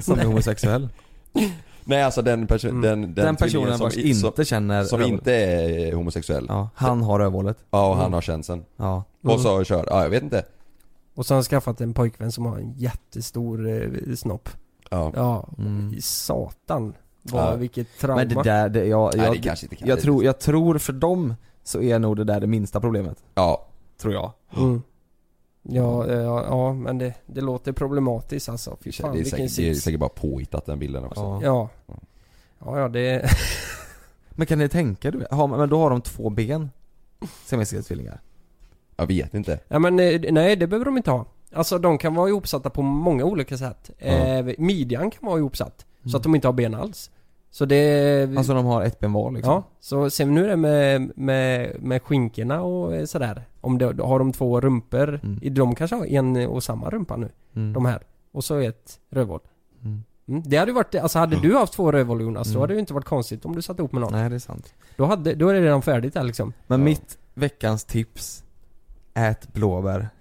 Som 0.00 0.18
är 0.18 0.24
homosexuell. 0.24 0.88
Nej 1.84 2.02
alltså 2.02 2.22
den, 2.22 2.46
perso- 2.48 2.68
Mm. 2.68 2.80
den, 2.82 3.00
den, 3.00 3.14
Den, 3.14 3.36
personen 3.36 3.78
som, 3.78 3.90
inte 3.96 4.44
känner 4.44 4.84
som 4.84 5.02
inte 5.02 5.32
är 5.34 5.92
homosexuell. 5.92 6.46
Ja, 6.48 6.54
Ja, 6.54 6.68
han 6.74 7.02
har 7.02 7.18
rövhålet. 7.18 7.56
och 7.70 7.78
Mm. 7.86 7.98
han 7.98 8.12
har 8.12 8.20
känseln. 8.20 8.64
Ja. 8.76 9.04
Och 9.22 9.40
så 9.40 9.64
kör, 9.64 9.84
ja 9.90 10.02
jag 10.02 10.10
vet 10.10 10.22
inte. 10.22 10.44
Och 11.14 11.26
så 11.26 11.34
har 11.34 11.36
han 11.36 11.44
skaffat 11.44 11.80
en 11.80 11.94
pojkvän 11.94 12.32
som 12.32 12.46
har 12.46 12.56
en 12.58 12.72
jättestor 12.76 13.68
eh, 13.70 14.14
snopp. 14.16 14.48
Ja. 14.94 15.12
Ja, 15.14 15.48
Mm. 15.58 15.94
satan. 16.00 16.94
Vad, 17.22 17.52
Ja. 17.52 17.56
vilket 17.56 17.98
trauma. 17.98 18.16
Men 18.16 18.28
det 18.28 18.42
där, 18.42 18.68
det, 18.68 18.84
jag, 18.84 19.16
Nej 19.16 19.26
jag, 19.26 19.34
det 19.34 19.40
kanske 19.40 19.66
inte 19.66 19.76
kan 19.76 19.88
jag, 19.88 20.00
tror, 20.00 20.24
jag 20.24 20.38
tror 20.40 20.78
för 20.78 20.92
dem 20.92 21.34
så 21.62 21.82
är 21.82 21.98
nog 21.98 22.16
det 22.16 22.24
där 22.24 22.40
det 22.40 22.46
minsta 22.46 22.80
problemet. 22.80 23.24
Ja. 23.34 23.66
Tror 23.98 24.14
jag. 24.14 24.32
Mm. 24.56 24.82
Ja, 25.62 26.06
ja, 26.12 26.44
ja, 26.48 26.72
men 26.72 26.98
det, 26.98 27.14
det 27.26 27.40
låter 27.40 27.72
problematiskt 27.72 28.48
alltså. 28.48 28.76
Fy 28.80 28.90
Det 28.90 28.96
fan 28.96 29.10
är, 29.10 29.14
vilken 29.14 29.30
säkert, 29.48 29.56
det 29.56 29.70
är 29.70 29.74
säkert 29.74 30.00
bara 30.00 30.08
påhittat 30.08 30.66
den 30.66 30.78
bilden 30.78 31.04
också. 31.04 31.20
Ja. 31.20 31.40
Ja. 31.86 31.94
Ja, 32.58 32.78
ja 32.80 32.88
det... 32.88 33.30
Men 34.30 34.46
kan 34.46 34.58
ni 34.58 34.68
tänka 34.68 35.10
du 35.10 35.26
har, 35.30 35.48
Men 35.48 35.68
då 35.68 35.78
har 35.78 35.90
de 35.90 36.00
två 36.00 36.30
ben. 36.30 36.70
Siamesiska 37.44 37.82
tvillingar. 37.82 38.20
Jag 38.96 39.06
vet 39.06 39.34
inte. 39.34 39.58
Ja 39.68 39.78
men 39.78 40.00
eh, 40.00 40.20
nej, 40.32 40.56
det 40.56 40.66
behöver 40.66 40.84
de 40.84 40.96
inte 40.96 41.10
ha. 41.10 41.24
Alltså 41.54 41.78
de 41.78 41.98
kan 41.98 42.14
vara 42.14 42.28
ihopsatta 42.28 42.70
på 42.70 42.82
många 42.82 43.24
olika 43.24 43.56
sätt. 43.56 43.90
Ja. 43.98 44.06
Eh, 44.06 44.54
midjan 44.58 45.10
kan 45.10 45.26
vara 45.28 45.38
ihopsatt. 45.38 45.86
Så 46.02 46.08
Mm. 46.08 46.16
att 46.16 46.22
de 46.22 46.34
inte 46.34 46.48
har 46.48 46.52
ben 46.52 46.74
alls. 46.74 47.10
Så 47.50 47.64
det... 47.64 48.36
Alltså 48.38 48.54
de 48.54 48.64
har 48.66 48.82
ett 48.82 49.00
ben 49.00 49.12
var 49.12 49.30
liksom. 49.30 49.52
Ja, 49.52 49.62
så 49.80 50.10
sen 50.10 50.34
nu 50.34 50.44
är 50.44 50.48
det 50.48 50.56
med, 50.56 51.12
med, 51.16 51.76
med 51.82 52.02
skinkorna 52.02 52.62
och 52.62 52.94
eh, 52.96 53.04
sådär. 53.04 53.42
Om 53.60 53.78
det, 53.78 54.02
har 54.02 54.18
de 54.18 54.32
två 54.32 54.60
rumpor, 54.60 55.20
Mm. 55.22 55.54
de 55.54 55.74
kanske 55.74 55.96
har 55.96 56.06
en 56.06 56.36
och 56.46 56.62
samma 56.62 56.90
rumpa 56.90 57.16
nu, 57.16 57.30
Mm. 57.56 57.72
de 57.72 57.84
här. 57.84 58.02
Och 58.32 58.44
så 58.44 58.58
ett 58.58 59.00
rövhål. 59.10 59.40
Mm. 59.84 60.02
Mm. 60.28 60.42
Det 60.46 60.56
hade 60.56 60.70
ju 60.70 60.74
varit, 60.74 60.94
alltså 60.94 61.18
hade 61.18 61.40
du 61.40 61.54
haft 61.56 61.72
två 61.72 61.92
rövhål 61.92 62.20
Jonas, 62.22 62.46
då 62.46 62.50
Mm. 62.52 62.60
hade 62.60 62.72
det 62.72 62.76
ju 62.76 62.80
inte 62.80 62.94
varit 62.94 63.04
konstigt 63.04 63.44
om 63.44 63.54
du 63.56 63.62
satt 63.62 63.78
ihop 63.78 63.92
med 63.92 64.00
någon. 64.00 64.12
Nej 64.12 64.28
det 64.28 64.34
är 64.34 64.38
sant. 64.38 64.74
Då, 64.96 65.04
hade, 65.04 65.34
då 65.34 65.48
är 65.48 65.54
det 65.54 65.60
redan 65.60 65.82
färdigt 65.82 66.14
där 66.14 66.22
liksom. 66.22 66.52
Men 66.66 66.80
Ja. 66.80 66.84
mitt 66.84 67.18
veckans 67.34 67.84
tips 67.84 68.44
Ät 69.14 69.52
blåbär. 69.52 70.08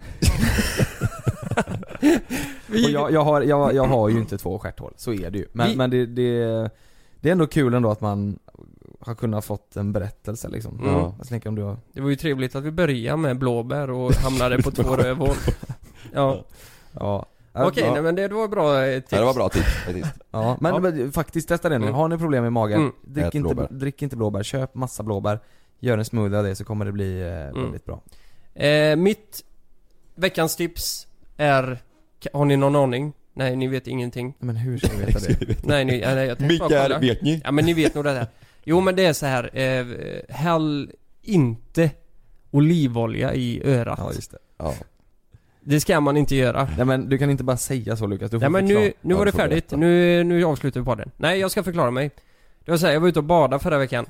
Och 2.70 2.76
jag, 2.90 3.12
jag, 3.12 3.24
har, 3.24 3.42
jag, 3.42 3.74
jag 3.76 3.84
har 3.84 4.10
ju 4.10 4.20
inte 4.20 4.38
två 4.38 4.60
stjärthål, 4.60 4.94
så 4.98 5.14
är 5.14 5.32
det 5.32 5.38
ju. 5.38 5.46
Men, 5.54 5.68
Vi- 5.70 5.76
men 5.76 5.90
det, 5.90 6.06
det, 6.06 6.40
det 7.20 7.30
är 7.30 7.32
ändå 7.32 7.48
kul 7.48 7.74
ändå 7.74 7.90
att 7.92 8.02
man 8.02 8.40
har 9.00 9.16
kunnat 9.16 9.46
fått 9.46 9.76
en 9.76 9.94
berättelse 9.94 10.50
liksom. 10.50 10.80
Mm. 10.80 10.92
Ja. 10.94 11.16
Jag 11.18 11.28
tänker 11.28 11.50
om 11.50 11.56
du 11.56 11.62
har... 11.62 11.78
Det 11.94 12.02
var 12.02 12.10
ju 12.10 12.16
trevligt 12.16 12.56
att 12.56 12.64
vi 12.64 12.72
började 12.72 13.18
med 13.18 13.38
blåbär 13.40 13.90
och 13.90 14.14
hamnade 14.24 14.62
på 14.62 14.72
två 14.72 14.96
rövhål. 14.96 15.36
Ja. 16.14 16.46
Ja. 17.00 17.26
Okej, 17.54 17.84
ja. 17.88 17.94
nej 17.94 18.02
men 18.02 18.16
det 18.16 18.28
var 18.28 18.48
bra 18.48 18.86
eh, 18.86 19.00
tips. 19.00 19.12
Ja, 19.12 19.20
det 19.20 19.26
var 19.26 19.34
bra 19.34 19.50
tips. 19.50 19.68
Ja, 20.32 20.58
men, 20.62 20.74
Ja. 20.74 20.80
men 20.80 21.12
faktiskt 21.12 21.48
testa 21.48 21.70
det 21.70 21.78
nu. 21.80 21.86
Mm. 21.86 21.96
Har 21.96 22.08
ni 22.08 22.18
problem 22.18 22.44
med 22.44 22.52
magen, 22.54 22.80
Mm. 22.82 22.92
drick, 23.02 23.26
Ät 23.26 23.36
inte, 23.36 23.56
blåbär. 23.56 23.68
drick 23.72 24.02
inte 24.02 24.16
blåbär. 24.16 24.44
Köp 24.44 24.76
massa 24.76 25.04
blåbär. 25.04 25.40
Gör 25.80 25.98
en 25.98 26.06
smoothie 26.06 26.38
av 26.38 26.44
det 26.44 26.56
så 26.56 26.64
kommer 26.66 26.86
det 26.86 26.92
bli 26.92 27.22
eh, 27.22 27.28
Mm. 27.50 27.62
väldigt 27.64 27.86
bra. 27.86 28.02
Eh, 28.56 28.96
mitt 28.96 29.44
veckans 30.16 30.56
tips 30.56 31.08
är, 31.38 31.78
har 32.34 32.46
ni 32.46 32.58
någon 32.58 32.76
aning? 32.76 33.14
Nej, 33.34 33.56
ni 33.56 33.68
vet 33.68 33.88
ingenting. 33.88 34.34
Men 34.40 34.56
hur 34.56 34.78
ska 34.78 34.98
vi 34.98 35.06
veta 35.06 35.20
det? 35.20 35.64
Nej, 35.66 35.86
ni, 35.86 36.00
nej 36.00 36.28
jag 36.28 36.38
tänkte 36.38 36.58
bara 36.58 36.68
Mikael, 36.70 36.84
kolla. 36.92 37.00
vet 37.00 37.22
ni? 37.22 37.42
Ja 37.44 37.52
men 37.52 37.66
ni 37.66 37.74
vet 37.74 37.96
nog 37.96 38.04
det 38.04 38.12
här. 38.12 38.28
Jo 38.64 38.82
men 38.82 38.96
det 38.96 39.06
är 39.06 39.14
så 39.14 39.26
här. 39.26 39.58
Eh, 39.60 39.86
häll 40.36 40.92
inte 41.22 41.92
olivolja 42.52 43.34
i 43.34 43.62
örat. 43.66 44.00
Ja 44.02 44.12
just 44.14 44.32
det. 44.32 44.38
Ja. 44.58 44.74
Det 45.62 45.80
ska 45.80 46.00
man 46.00 46.18
inte 46.18 46.36
göra. 46.36 46.70
Nej 46.78 46.86
men 46.86 47.10
du 47.10 47.18
kan 47.18 47.30
inte 47.30 47.44
bara 47.44 47.58
säga 47.58 47.96
så 47.96 48.08
Lukas, 48.08 48.32
du 48.32 48.40
får 48.40 48.42
Nej 48.42 48.50
men 48.50 48.66
nu, 48.66 48.74
förklara. 48.74 48.94
nu 49.02 49.14
var 49.16 49.26
det 49.26 49.32
färdigt. 49.32 49.72
Nu, 49.72 50.24
nu 50.24 50.44
avslutar 50.44 50.80
vi 50.80 50.86
podden. 50.86 51.12
Nej 51.18 51.40
jag 51.40 51.52
ska 51.52 51.64
förklara 51.64 51.92
mig. 51.92 52.12
Det 52.66 52.72
var 52.72 52.78
så 52.78 52.86
här, 52.86 52.94
jag 52.94 53.00
var 53.00 53.08
ute 53.08 53.20
och 53.20 53.26
badade 53.26 53.64
förra 53.64 53.78
veckan. 53.78 54.06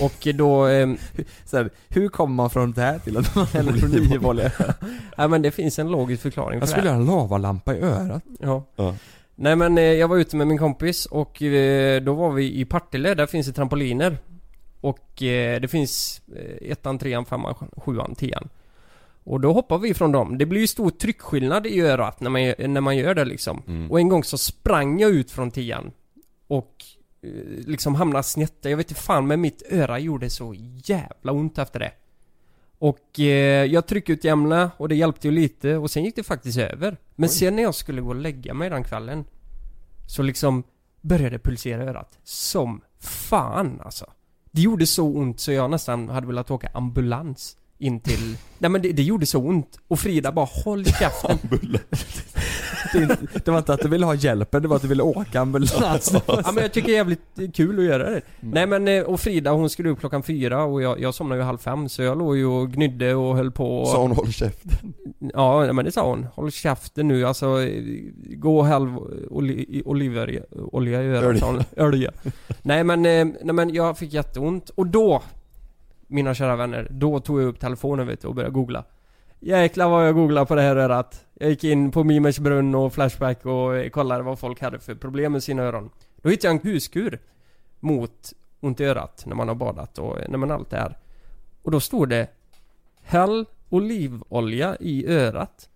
Och 0.00 0.28
då, 0.34 0.66
eh, 0.66 0.88
Så 1.44 1.56
här, 1.56 1.70
hur 1.88 2.08
kommer 2.08 2.34
man 2.34 2.50
från 2.50 2.72
det 2.72 2.80
här 2.80 2.98
till 2.98 3.16
att 3.16 3.34
man 3.34 3.46
häller 3.46 3.84
olivolja? 3.84 4.52
ja 5.16 5.28
men 5.28 5.42
det 5.42 5.50
finns 5.50 5.78
en 5.78 5.90
logisk 5.90 6.22
förklaring 6.22 6.60
för 6.60 6.66
Jag 6.66 6.68
det 6.68 6.70
skulle 6.70 6.88
här. 6.88 6.94
ha 6.96 7.00
en 7.00 7.06
lavalampa 7.06 7.74
i 7.76 7.80
örat. 7.80 8.22
Ja. 8.40 8.64
Ja. 8.76 8.94
Nej 9.36 9.56
men 9.56 9.78
eh, 9.78 9.84
jag 9.84 10.08
var 10.08 10.16
ute 10.16 10.36
med 10.36 10.46
min 10.46 10.58
kompis 10.58 11.06
och 11.06 11.42
eh, 11.42 12.02
då 12.02 12.14
var 12.14 12.32
vi 12.32 12.60
i 12.60 12.64
Partille, 12.64 13.14
där 13.14 13.26
finns 13.26 13.46
det 13.46 13.52
trampoliner. 13.52 14.18
Och 14.80 15.22
eh, 15.22 15.60
det 15.60 15.68
finns 15.68 16.22
eh, 16.36 16.70
ettan, 16.70 16.98
trean, 16.98 17.24
femman, 17.24 17.54
sjuan, 17.76 18.14
tian. 18.14 18.48
Och 19.24 19.40
då 19.40 19.52
hoppar 19.52 19.78
vi 19.78 19.94
från 19.94 20.12
dem. 20.12 20.38
Det 20.38 20.46
blir 20.46 20.60
ju 20.60 20.66
stor 20.66 20.90
tryckskillnad 20.90 21.66
i 21.66 21.80
örat 21.80 22.20
när 22.20 22.30
man, 22.30 22.72
när 22.72 22.80
man 22.80 22.96
gör 22.96 23.14
det 23.14 23.24
liksom. 23.24 23.62
Mm. 23.66 23.90
Och 23.90 24.00
en 24.00 24.08
gång 24.08 24.24
så 24.24 24.38
sprang 24.38 25.00
jag 25.00 25.10
ut 25.10 25.30
från 25.30 25.50
tian. 25.50 25.90
Och 26.46 26.84
liksom 27.66 27.94
hamnade 27.94 28.22
snett. 28.22 28.58
Jag 28.60 28.76
vet 28.76 28.90
inte 28.90 29.02
fan 29.02 29.26
men 29.26 29.40
mitt 29.40 29.62
öra 29.70 29.98
gjorde 29.98 30.30
så 30.30 30.54
jävla 30.84 31.32
ont 31.32 31.58
efter 31.58 31.80
det. 31.80 31.92
Och 32.78 33.20
eh, 33.20 33.64
jag 33.64 33.86
tryckutjämnade 33.86 34.70
och 34.76 34.88
det 34.88 34.94
hjälpte 34.94 35.28
ju 35.28 35.34
lite 35.34 35.76
och 35.76 35.90
sen 35.90 36.04
gick 36.04 36.16
det 36.16 36.22
faktiskt 36.22 36.58
över. 36.58 36.96
Men 37.14 37.28
sen 37.28 37.56
när 37.56 37.62
jag 37.62 37.74
skulle 37.74 38.00
gå 38.00 38.08
och 38.08 38.14
lägga 38.14 38.54
mig 38.54 38.70
den 38.70 38.84
kvällen 38.84 39.24
Så 40.06 40.22
liksom 40.22 40.62
började 41.00 41.38
pulsera 41.38 41.82
örat. 41.84 42.18
Som 42.22 42.80
fan 42.98 43.80
alltså. 43.84 44.06
Det 44.50 44.60
gjorde 44.60 44.86
så 44.86 45.06
ont 45.06 45.40
så 45.40 45.52
jag 45.52 45.70
nästan 45.70 46.08
hade 46.08 46.26
velat 46.26 46.50
åka 46.50 46.70
ambulans 46.74 47.56
in 47.78 48.00
till... 48.00 48.36
Nej 48.58 48.70
men 48.70 48.82
det, 48.82 48.92
det 48.92 49.02
gjorde 49.02 49.26
så 49.26 49.38
ont. 49.38 49.78
Och 49.88 49.98
Frida 49.98 50.32
bara 50.32 50.48
'Håll 50.64 50.84
käften' 50.84 51.38
inte, 53.02 53.16
det 53.44 53.50
var 53.50 53.58
inte 53.58 53.74
att 53.74 53.80
du 53.80 53.88
ville 53.88 54.06
ha 54.06 54.14
hjälpen, 54.14 54.62
det 54.62 54.68
var 54.68 54.76
att 54.76 54.82
du 54.82 54.88
ville 54.88 55.02
åka 55.02 55.40
ambulans. 55.40 56.14
Ja 56.26 56.52
men 56.54 56.62
jag 56.62 56.72
tycker 56.72 56.88
det 56.88 56.94
är 56.94 56.96
jävligt 56.96 57.54
kul 57.54 57.78
att 57.78 57.84
göra 57.84 58.10
det. 58.10 58.20
Nej 58.40 58.66
men, 58.66 58.88
eh, 58.88 59.02
och 59.02 59.20
Frida 59.20 59.50
hon 59.50 59.70
skulle 59.70 59.88
upp 59.88 60.00
klockan 60.00 60.22
fyra 60.22 60.64
och 60.64 60.82
jag, 60.82 61.00
jag 61.00 61.14
somnade 61.14 61.40
ju 61.40 61.44
halv 61.44 61.58
fem 61.58 61.88
så 61.88 62.02
jag 62.02 62.18
låg 62.18 62.36
ju 62.36 62.46
och 62.46 62.72
gnydde 62.72 63.14
och 63.14 63.36
höll 63.36 63.50
på 63.50 63.78
och... 63.78 63.88
Sa 63.88 64.02
hon 64.02 64.12
håll 64.12 64.32
käften? 64.32 64.94
Ja 65.34 65.72
men 65.72 65.84
det 65.84 65.92
sa 65.92 66.08
hon. 66.08 66.26
Håll 66.34 66.50
käften 66.50 67.08
nu 67.08 67.26
alltså, 67.26 67.62
eh, 67.62 67.82
gå 68.36 68.58
och 68.58 68.66
häll 68.66 68.88
oli, 69.30 69.82
olivolja 69.84 70.42
olja 70.72 71.02
i 71.02 71.06
örat. 71.06 71.66
Ölja. 71.76 72.12
Nej 72.62 72.84
men, 72.84 73.06
eh, 73.06 73.24
nej 73.42 73.54
men 73.54 73.74
jag 73.74 73.98
fick 73.98 74.12
jätteont 74.12 74.70
och 74.70 74.86
då, 74.86 75.22
mina 76.14 76.34
kära 76.34 76.56
vänner, 76.56 76.88
då 76.90 77.20
tog 77.20 77.40
jag 77.40 77.46
upp 77.46 77.60
telefonen 77.60 78.06
vet 78.06 78.20
du 78.20 78.28
och 78.28 78.34
började 78.34 78.54
googla. 78.54 78.84
Jäklar 79.40 79.88
vad 79.88 80.06
jag 80.06 80.14
googlade 80.14 80.46
på 80.46 80.54
det 80.54 80.62
här 80.62 80.76
örat. 80.76 81.26
Jag 81.34 81.50
gick 81.50 81.64
in 81.64 81.90
på 81.90 82.04
Mimers 82.04 82.38
brunn 82.38 82.74
och 82.74 82.92
Flashback 82.92 83.46
och 83.46 83.92
kollade 83.92 84.22
vad 84.22 84.38
folk 84.38 84.60
hade 84.60 84.78
för 84.78 84.94
problem 84.94 85.32
med 85.32 85.42
sina 85.42 85.62
öron. 85.62 85.90
Då 86.16 86.28
hittade 86.28 86.54
jag 86.54 86.64
en 86.64 86.72
huskur 86.72 87.18
mot 87.80 88.32
ont 88.60 88.80
i 88.80 88.84
örat 88.84 89.24
när 89.26 89.34
man 89.34 89.48
har 89.48 89.54
badat 89.54 89.98
och 89.98 90.18
när 90.28 90.38
man 90.38 90.50
allt 90.50 90.70
det 90.70 90.76
här. 90.76 90.98
Och 91.62 91.70
då 91.70 91.80
stod 91.80 92.08
det 92.08 92.28
Häll 93.02 93.46
olivolja 93.68 94.76
i 94.80 95.06
örat. 95.06 95.68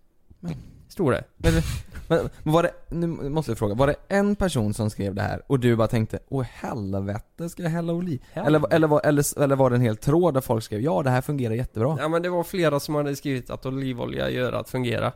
Stod 0.98 1.12
det. 1.12 1.24
Men, 1.36 1.52
men 2.08 2.28
men 2.42 2.52
var 2.52 2.62
det, 2.62 2.70
nu 2.88 3.06
måste 3.06 3.50
jag 3.50 3.58
fråga, 3.58 3.74
var 3.74 3.86
det 3.86 3.94
en 4.08 4.36
person 4.36 4.74
som 4.74 4.90
skrev 4.90 5.14
det 5.14 5.22
här 5.22 5.42
och 5.46 5.60
du 5.60 5.76
bara 5.76 5.88
tänkte 5.88 6.18
Åh 6.28 6.42
helvete, 6.52 7.48
ska 7.48 7.62
jag 7.62 7.70
hälla 7.70 7.92
oliv? 7.92 8.22
Eller, 8.34 8.74
eller, 8.74 8.88
var, 8.88 9.00
eller, 9.04 9.42
eller 9.42 9.56
var 9.56 9.70
det 9.70 9.76
en 9.76 9.82
hel 9.82 9.96
tråd 9.96 10.34
där 10.34 10.40
folk 10.40 10.64
skrev 10.64 10.80
ja 10.80 11.02
det 11.02 11.10
här 11.10 11.20
fungerar 11.20 11.54
jättebra? 11.54 11.96
Ja 12.00 12.08
men 12.08 12.22
det 12.22 12.28
var 12.28 12.44
flera 12.44 12.80
som 12.80 12.94
hade 12.94 13.16
skrivit 13.16 13.50
att 13.50 13.66
olivolja 13.66 14.30
gör 14.30 14.52
att 14.52 14.68
fungera. 14.70 15.12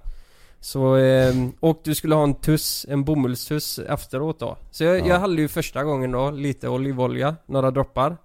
Så, 0.60 0.96
eh, 0.96 1.34
och 1.60 1.80
du 1.84 1.94
skulle 1.94 2.14
ha 2.14 2.22
en 2.24 2.34
tuss, 2.34 2.86
en 2.88 3.04
bomullstuss 3.04 3.78
efteråt 3.78 4.38
då. 4.40 4.56
Så 4.70 4.84
jag, 4.84 4.98
Ja. 5.00 5.06
jag 5.06 5.18
hade 5.18 5.34
ju 5.42 5.48
första 5.48 5.84
gången 5.84 6.10
då 6.10 6.30
lite 6.30 6.68
olivolja, 6.68 7.36
några 7.46 7.70
droppar. 7.70 8.16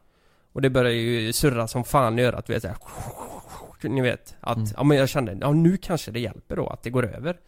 Och 0.54 0.62
det 0.62 0.70
började 0.70 0.96
ju 0.96 1.34
surra 1.34 1.68
som 1.68 1.84
fan 1.84 2.20
i 2.20 2.24
örat, 2.24 2.46
du 2.46 2.54
vet 2.54 2.62
såhär. 2.62 2.78
Ni 3.84 4.02
vet, 4.02 4.36
att, 4.40 4.58
Mm. 4.58 4.70
ja 4.78 4.84
men 4.84 4.98
jag 4.98 5.10
kände, 5.10 5.38
ja 5.42 5.52
nu 5.52 5.78
kanske 5.78 6.12
det 6.12 6.20
hjälper 6.20 6.56
då, 6.56 6.68
att 6.68 6.84
det 6.84 6.90
går 6.90 7.06
över. 7.16 7.40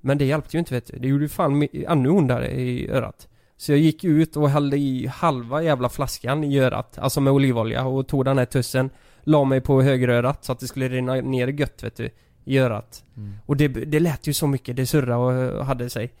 Men 0.00 0.18
det 0.18 0.24
hjälpte 0.24 0.56
ju 0.56 0.58
inte 0.58 0.74
vet 0.74 0.86
du, 0.86 0.98
det 0.98 1.08
gjorde 1.08 1.24
ju 1.24 1.28
fan 1.28 1.68
ännu 1.72 2.08
ondare 2.08 2.50
i 2.50 2.88
örat. 2.90 3.28
Så 3.56 3.72
jag 3.72 3.78
gick 3.78 4.04
ut 4.04 4.36
och 4.36 4.50
hällde 4.50 4.76
i 4.76 5.06
halva 5.06 5.62
jävla 5.62 5.88
flaskan 5.88 6.44
i 6.44 6.58
örat, 6.58 6.98
alltså 6.98 7.20
med 7.20 7.32
olivolja 7.32 7.84
och 7.84 8.08
tog 8.08 8.24
den 8.24 8.38
här 8.38 8.44
tussen 8.44 8.90
La 9.24 9.44
mig 9.44 9.60
på 9.60 9.82
högerörat 9.82 10.44
så 10.44 10.52
att 10.52 10.60
det 10.60 10.66
skulle 10.66 10.88
rinna 10.88 11.14
ner 11.14 11.48
gött 11.48 11.82
vet 11.82 11.96
du, 11.96 12.10
i 12.44 12.58
örat. 12.58 13.04
Mm. 13.16 13.34
Och 13.46 13.56
det, 13.56 13.68
det 13.68 14.00
lät 14.00 14.26
ju 14.26 14.32
så 14.32 14.46
mycket, 14.46 14.76
det 14.76 14.86
surrade 14.86 15.16
och, 15.16 15.58
och 15.58 15.66
hade 15.66 15.90
sig. 15.90 16.12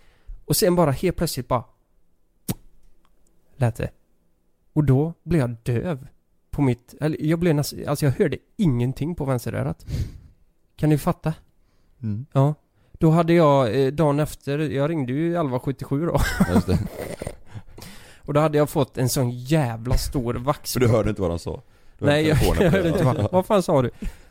Och 0.44 0.56
sen 0.56 0.74
bara 0.76 0.90
helt 0.90 1.16
plötsligt 1.16 1.48
bara 1.48 1.64
Lät 3.56 3.76
det. 3.76 3.90
Och 4.72 4.84
då 4.84 5.14
blev 5.22 5.40
jag 5.40 5.56
döv. 5.62 6.06
På 6.52 6.62
mitt, 6.62 6.94
eller 7.00 7.16
jag 7.20 7.38
blev 7.38 7.54
nästan, 7.54 7.78
alltså 7.88 8.06
jag 8.06 8.12
hörde 8.12 8.36
ingenting 8.56 9.14
på 9.14 9.24
vänsterörat. 9.24 9.86
Kan 10.76 10.88
ni 10.88 10.98
fatta? 10.98 11.34
Mm. 12.02 12.26
Ja. 12.32 12.54
Då 12.92 13.10
hade 13.10 13.32
jag, 13.32 13.84
eh, 13.84 13.92
dagen 13.92 14.20
efter, 14.20 14.58
jag 14.58 14.90
ringde 14.90 15.12
ju 15.12 15.26
1177 15.26 16.06
då. 16.06 16.20
Just 16.54 16.66
det. 16.66 16.78
Och 18.24 18.34
då 18.34 18.40
hade 18.40 18.58
jag 18.58 18.70
fått 18.70 18.98
en 18.98 19.08
sån 19.08 19.30
jävla 19.30 19.96
stor 19.96 20.32
För 20.32 20.40
vaxpropp. 20.40 20.82
du 20.82 20.88
hörde 20.88 21.10
inte 21.10 21.22
vad 21.22 21.30
de 21.30 21.38
sa? 21.38 21.62
Du 21.98 22.06
Nej 22.06 22.28
jag, 22.28 22.38
jag 22.60 22.70
hörde 22.70 22.88
inte 22.88 23.04
vad, 23.04 23.32
vad 23.32 23.46
fan 23.46 23.62
sa 23.62 23.82
du? 23.82 23.90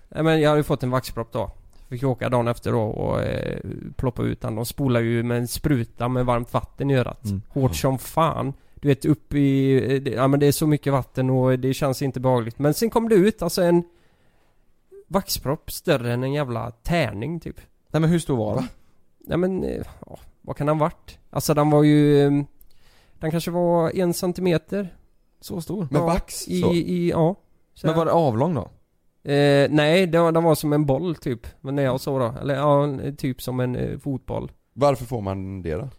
Nej 0.09 0.23
men 0.23 0.41
jag 0.41 0.49
hade 0.49 0.63
fått 0.63 0.83
en 0.83 0.89
vaxpropp 0.89 1.31
då. 1.31 1.51
Fick 1.89 2.03
åka 2.03 2.29
dagen 2.29 2.47
efter 2.47 2.71
då 2.71 2.81
och 2.81 3.21
eh, 3.21 3.59
ploppa 3.95 4.23
ut 4.23 4.41
den. 4.41 4.55
De 4.55 4.65
spolar 4.65 4.99
ju 4.99 5.23
med 5.23 5.37
en 5.37 5.47
spruta 5.47 6.07
med 6.07 6.25
varmt 6.25 6.53
vatten 6.53 6.91
i 6.91 6.95
örat. 6.95 7.25
Mm. 7.25 7.41
Hårt 7.49 7.75
som 7.75 7.99
fan. 7.99 8.53
Du 8.81 8.87
vet 8.87 9.05
upp 9.05 9.33
i, 9.33 9.75
eh, 9.95 10.01
det- 10.01 10.11
ja 10.11 10.27
men 10.27 10.39
det 10.39 10.45
är 10.47 10.51
så 10.51 10.67
mycket 10.67 10.93
vatten 10.93 11.29
och 11.29 11.59
det 11.59 11.73
känns 11.73 12.01
inte 12.01 12.19
behagligt. 12.19 12.59
Men 12.59 12.73
sen 12.73 12.89
kom 12.89 13.09
det 13.09 13.15
ut 13.15 13.41
alltså 13.41 13.61
en 13.61 13.83
vaxpropp 15.07 15.71
större 15.71 16.13
än 16.13 16.23
en 16.23 16.33
jävla 16.33 16.71
tärning 16.71 17.39
typ. 17.39 17.61
Nej 17.91 18.01
men 18.01 18.09
hur 18.09 18.19
stor 18.19 18.37
var 18.37 18.55
den? 18.55 18.67
Nej 19.19 19.37
men, 19.37 19.63
eh, 19.63 19.83
ja, 20.05 20.19
vad 20.41 20.55
kan 20.57 20.67
den 20.67 20.77
varit? 20.77 21.19
Alltså 21.29 21.53
den 21.53 21.69
var 21.69 21.83
ju, 21.83 22.21
eh, 22.27 22.31
den 23.19 23.31
kanske 23.31 23.51
var 23.51 23.91
en 23.99 24.13
centimeter. 24.13 24.95
Så 25.41 25.61
stor? 25.61 25.87
Med 25.91 26.01
Ja, 26.01 26.05
vax? 26.05 26.47
I, 26.47 26.61
så? 26.61 26.73
i, 26.73 27.09
ja. 27.09 27.35
Så 27.73 27.87
Men 27.87 27.95
var 27.95 28.05
det 28.05 28.11
avlång 28.11 28.53
då? 28.55 28.61
Eh, 29.31 29.67
nej, 29.71 30.07
den 30.07 30.23
var, 30.23 30.31
den 30.31 30.43
var 30.43 30.55
som 30.55 30.73
en 30.73 30.85
boll 30.85 31.15
typ. 31.15 31.47
Men 31.61 31.75
när 31.75 31.83
jag 31.83 32.01
såg 32.01 32.19
då. 32.19 32.33
Eller 32.41 32.55
ja, 32.55 32.87
typ 33.17 33.41
som 33.41 33.59
en 33.59 33.75
eh, 33.75 33.97
fotboll. 33.99 34.51
Varför 34.73 35.05
får 35.05 35.21
man 35.21 35.61
det 35.61 35.73
då? 35.75 35.89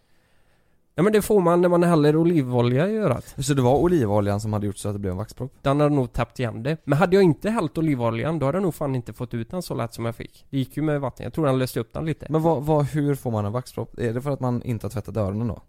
Ja 0.95 1.03
men 1.03 1.13
det 1.13 1.23
får 1.23 1.41
man 1.41 1.61
när 1.61 1.69
man 1.69 1.83
häller 1.83 2.17
olivolja 2.17 2.89
i 2.89 2.97
örat. 2.97 3.35
Så 3.39 3.55
det 3.55 3.63
var 3.63 3.77
olivoljan 3.79 4.41
som 4.41 4.53
hade 4.53 4.67
gjort 4.67 4.77
så 4.77 4.89
att 4.89 4.95
det 4.95 4.99
blev 4.99 5.11
en 5.11 5.17
vaxpropp? 5.17 5.53
Den 5.63 5.81
hade 5.81 5.95
nog 5.95 6.13
täppt 6.13 6.39
igen 6.39 6.63
det. 6.63 6.77
Men 6.85 6.99
hade 6.99 7.17
jag 7.17 7.23
inte 7.23 7.51
hällt 7.51 7.79
olivoljan, 7.79 8.39
då 8.39 8.47
hade 8.47 8.57
jag 8.57 8.63
nog 8.63 8.75
fan 8.75 8.95
inte 8.95 9.13
fått 9.13 9.35
ut 9.35 9.51
den 9.51 9.63
så 9.63 9.75
lätt 9.75 9.95
som 9.95 10.05
jag 10.05 10.17
fick. 10.17 10.47
Det 10.51 10.59
gick 10.59 10.77
ju 10.77 10.83
med 10.83 11.01
vatten. 11.01 11.25
Jag 11.25 11.33
tror 11.33 11.47
den 11.47 11.59
löste 11.59 11.81
upp 11.81 11.93
den 11.93 12.05
lite. 12.07 12.27
Men 12.31 12.43
vad, 12.43 12.63
vad, 12.63 12.85
hur 12.85 13.15
får 13.15 13.31
man 13.31 13.45
en 13.45 13.53
vaxpropp? 13.53 13.99
Är 13.99 14.13
det 14.13 14.21
för 14.21 14.31
att 14.31 14.41
man 14.41 14.63
inte 14.63 14.87
har 14.87 14.91
tvättat 14.91 15.17
öronen 15.17 15.49
då? 15.49 15.63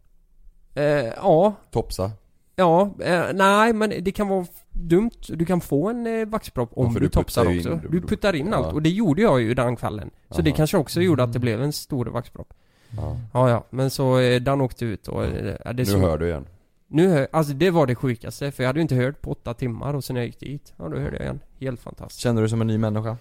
Eh, 0.82 0.84
ja, 1.16 1.54
Topsa? 1.72 2.12
ja, 2.56 2.90
eh, 3.00 3.24
nej 3.34 3.74
men 3.74 3.94
det 4.02 4.12
kan 4.12 4.28
vara 4.28 4.46
dumt. 4.72 5.12
Du 5.28 5.46
kan 5.46 5.62
få 5.62 5.90
en 5.90 6.08
eh, 6.08 6.26
vaxpropp 6.28 6.70
om 6.74 6.86
Ja, 6.88 6.94
du, 6.94 7.00
du 7.00 7.10
topsar 7.10 7.46
ju 7.46 7.58
också. 7.60 7.72
in- 7.72 7.82
du 7.92 8.02
puttar 8.02 8.34
in 8.36 8.48
Ja. 8.48 8.56
allt. 8.56 8.74
Och 8.74 8.82
det 8.82 8.90
gjorde 8.90 9.22
jag 9.22 9.42
ju 9.42 9.54
den 9.54 9.76
kvällen. 9.76 10.10
Så 10.30 10.42
det 10.42 10.50
Aha. 10.50 10.58
kanske 10.58 10.78
också 10.78 11.02
gjorde 11.02 11.24
att 11.24 11.28
Mm. 11.28 11.34
det 11.34 11.40
blev 11.40 11.64
en 11.64 11.74
stor 11.74 12.06
vaxpropp. 12.06 12.54
Ja. 12.98 13.18
Ja, 13.34 13.50
ja. 13.50 13.66
Men 13.70 13.90
så, 13.90 14.20
eh, 14.20 14.42
den 14.42 14.62
åkte 14.62 14.86
ut 14.86 15.08
och... 15.08 15.26
eh, 15.26 15.56
ja, 15.66 15.74
det 15.74 15.84
Nu 15.84 15.86
så- 15.86 15.98
hör 16.00 16.18
du 16.18 16.28
igen. 16.28 16.46
Nu 16.88 17.08
hör, 17.08 17.28
alltså 17.32 17.54
det 17.54 17.72
var 17.72 17.88
det 17.88 17.96
sjukaste, 17.96 18.52
för 18.52 18.64
jag 18.64 18.70
hade 18.70 18.80
ju 18.80 18.82
inte 18.82 18.96
hört 18.96 19.22
på 19.22 19.32
åtta 19.32 19.54
timmar 19.54 19.94
och 19.94 20.04
sen 20.04 20.14
när 20.14 20.22
jag 20.22 20.26
gick 20.26 20.40
dit, 20.40 20.74
ja 20.78 20.90
då 20.90 20.98
hörde 20.98 21.16
jag 21.18 21.24
igen. 21.24 21.40
Helt 21.60 21.80
fantastiskt. 21.80 22.20
Kände 22.22 22.42
du 22.42 22.44
dig 22.44 22.50
som 22.50 22.62
en 22.62 22.68
ny 22.68 22.78
människa? 22.78 23.18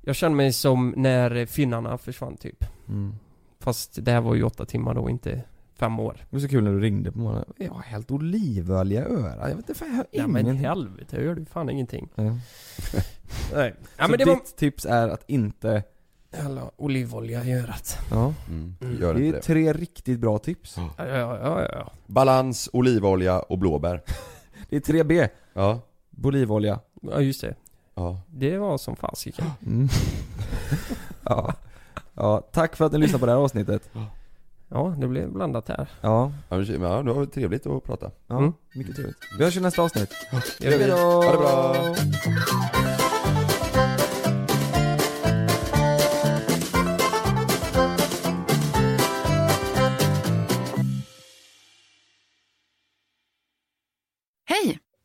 Jag 0.00 0.16
kände 0.16 0.36
mig 0.36 0.52
som 0.52 0.94
när 0.96 1.46
finnarna 1.46 1.98
försvann 1.98 2.36
typ. 2.36 2.64
Mm. 2.88 3.14
Fast 3.60 4.04
det 4.04 4.12
här 4.12 4.20
var 4.20 4.34
ju 4.34 4.42
åtta 4.42 4.64
timmar 4.66 4.94
då, 4.94 5.10
inte 5.10 5.42
fem 5.78 6.00
år. 6.00 6.16
Det 6.30 6.36
var 6.36 6.40
så 6.40 6.48
kul 6.48 6.64
när 6.64 6.70
du 6.72 6.80
ringde 6.80 7.12
på 7.12 7.18
morgonen. 7.18 7.44
Jag 7.56 7.72
har 7.72 7.82
hällt 7.82 8.10
olivolja 8.10 9.00
i 9.00 9.04
örat. 9.12 9.36
Jag 9.40 9.56
vet 9.56 9.56
inte 9.56 9.74
fan, 9.74 9.88
jag 9.88 9.96
hör 9.96 10.06
Ja 10.10 10.26
men 10.26 10.42
ingenting. 10.42 10.66
helvete, 10.66 11.16
jag 11.16 11.24
hörde 11.28 11.40
ju 11.40 11.46
fan 11.46 11.70
ingenting. 11.70 12.08
Ja. 12.14 12.22
Nej. 13.54 13.74
Ja 13.96 14.04
så 14.04 14.10
men 14.10 14.10
det 14.10 14.16
ditt 14.16 14.26
var... 14.26 14.56
tips 14.56 14.86
är 14.86 15.08
att 15.08 15.24
inte... 15.26 15.82
Jävla 16.36 16.70
olivolja 16.76 17.44
i 17.44 17.52
örat. 17.54 17.98
Ja. 18.10 18.34
Mm. 18.48 18.74
Mm. 18.80 19.00
Gör 19.00 19.14
Det 19.14 19.28
är 19.28 19.32
det. 19.32 19.40
tre 19.40 19.72
riktigt 19.72 20.20
bra 20.20 20.38
tips. 20.38 20.76
Ja. 20.76 20.90
Ja, 20.98 21.38
ja, 21.38 21.68
ja. 21.72 21.92
Balans, 22.06 22.68
olivolja 22.72 23.40
och 23.40 23.58
blåbär. 23.58 24.02
Det 24.68 24.76
är 24.76 24.80
tre 24.80 25.02
B. 25.02 25.28
Ja. 25.52 25.80
Olivolja. 26.22 26.80
Ja 27.02 27.20
just 27.20 27.40
det. 27.40 27.54
Ja. 27.94 28.20
Det 28.26 28.58
var 28.58 28.78
som 28.78 28.96
fasiken. 28.96 29.46
Mm. 29.66 29.88
ja. 31.24 31.54
ja. 32.14 32.40
Tack 32.52 32.76
för 32.76 32.84
att 32.86 32.92
ni 32.92 32.98
lyssnade 32.98 33.20
på 33.20 33.26
det 33.26 33.32
här 33.32 33.38
avsnittet. 33.38 33.90
Ja, 34.68 34.94
det 34.98 35.06
blev 35.08 35.32
blandat 35.32 35.68
här. 35.68 35.88
Ja. 36.00 36.32
Ja, 36.48 36.56
men 36.56 36.82
ja, 36.82 37.02
det 37.02 37.12
var 37.12 37.26
trevligt 37.26 37.66
att 37.66 37.84
prata. 37.84 38.10
Ja, 38.26 38.38
Mm. 38.38 38.52
mycket 38.74 38.96
trevligt. 38.96 39.16
Vi 39.38 39.44
hörs 39.44 39.56
i 39.56 39.60
nästa 39.60 39.82
avsnitt. 39.82 40.10
Ha 40.30 40.40
det 40.60 40.86
bra! 40.86 41.94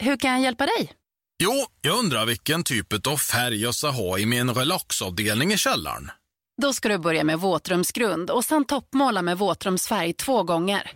Hur 0.04 0.18
kan 0.18 0.32
jag 0.32 0.42
hjälpa 0.42 0.66
dig? 0.66 0.92
Jo, 1.44 1.52
jag 1.82 2.00
undrar 2.00 2.26
vilken 2.26 2.64
typ 2.64 3.08
av 3.08 3.18
färg 3.18 3.62
jag 3.62 3.76
ska 3.76 3.90
ha 3.90 4.20
i 4.20 4.26
min 4.26 4.50
relaxavdelning 4.50 5.52
i 5.52 5.58
källaren. 5.58 6.12
Då 6.62 6.74
ska 6.74 6.90
du 6.90 6.98
börja 6.98 7.24
med 7.24 7.40
våtrumsgrund 7.40 8.30
och 8.30 8.46
sen 8.46 8.66
toppmåla 8.66 9.22
med 9.22 9.38
våtrumsfärg 9.38 10.14
två 10.14 10.44
gånger. 10.44 10.92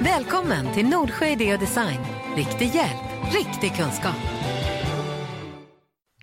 Välkommen 0.00 0.74
till 0.74 0.86
Nordsjö 0.86 1.26
Idé 1.26 1.54
och 1.54 1.60
Design. 1.60 2.00
Riktig 2.36 2.74
hjälp, 2.74 3.34
riktig 3.34 3.76
kunskap. 3.76 4.16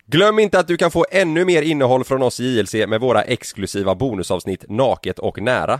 Glöm 0.05 0.39
inte 0.39 0.59
att 0.59 0.67
du 0.67 0.77
kan 0.77 0.91
få 0.91 1.05
ännu 1.11 1.45
mer 1.45 1.61
innehåll 1.61 2.03
från 2.03 2.23
oss 2.23 2.39
i 2.39 2.57
JLC 2.57 2.73
med 2.73 3.01
våra 3.01 3.21
exklusiva 3.21 3.95
bonusavsnitt 3.95 4.65
Naket 4.69 5.19
och 5.19 5.41
nära. 5.41 5.79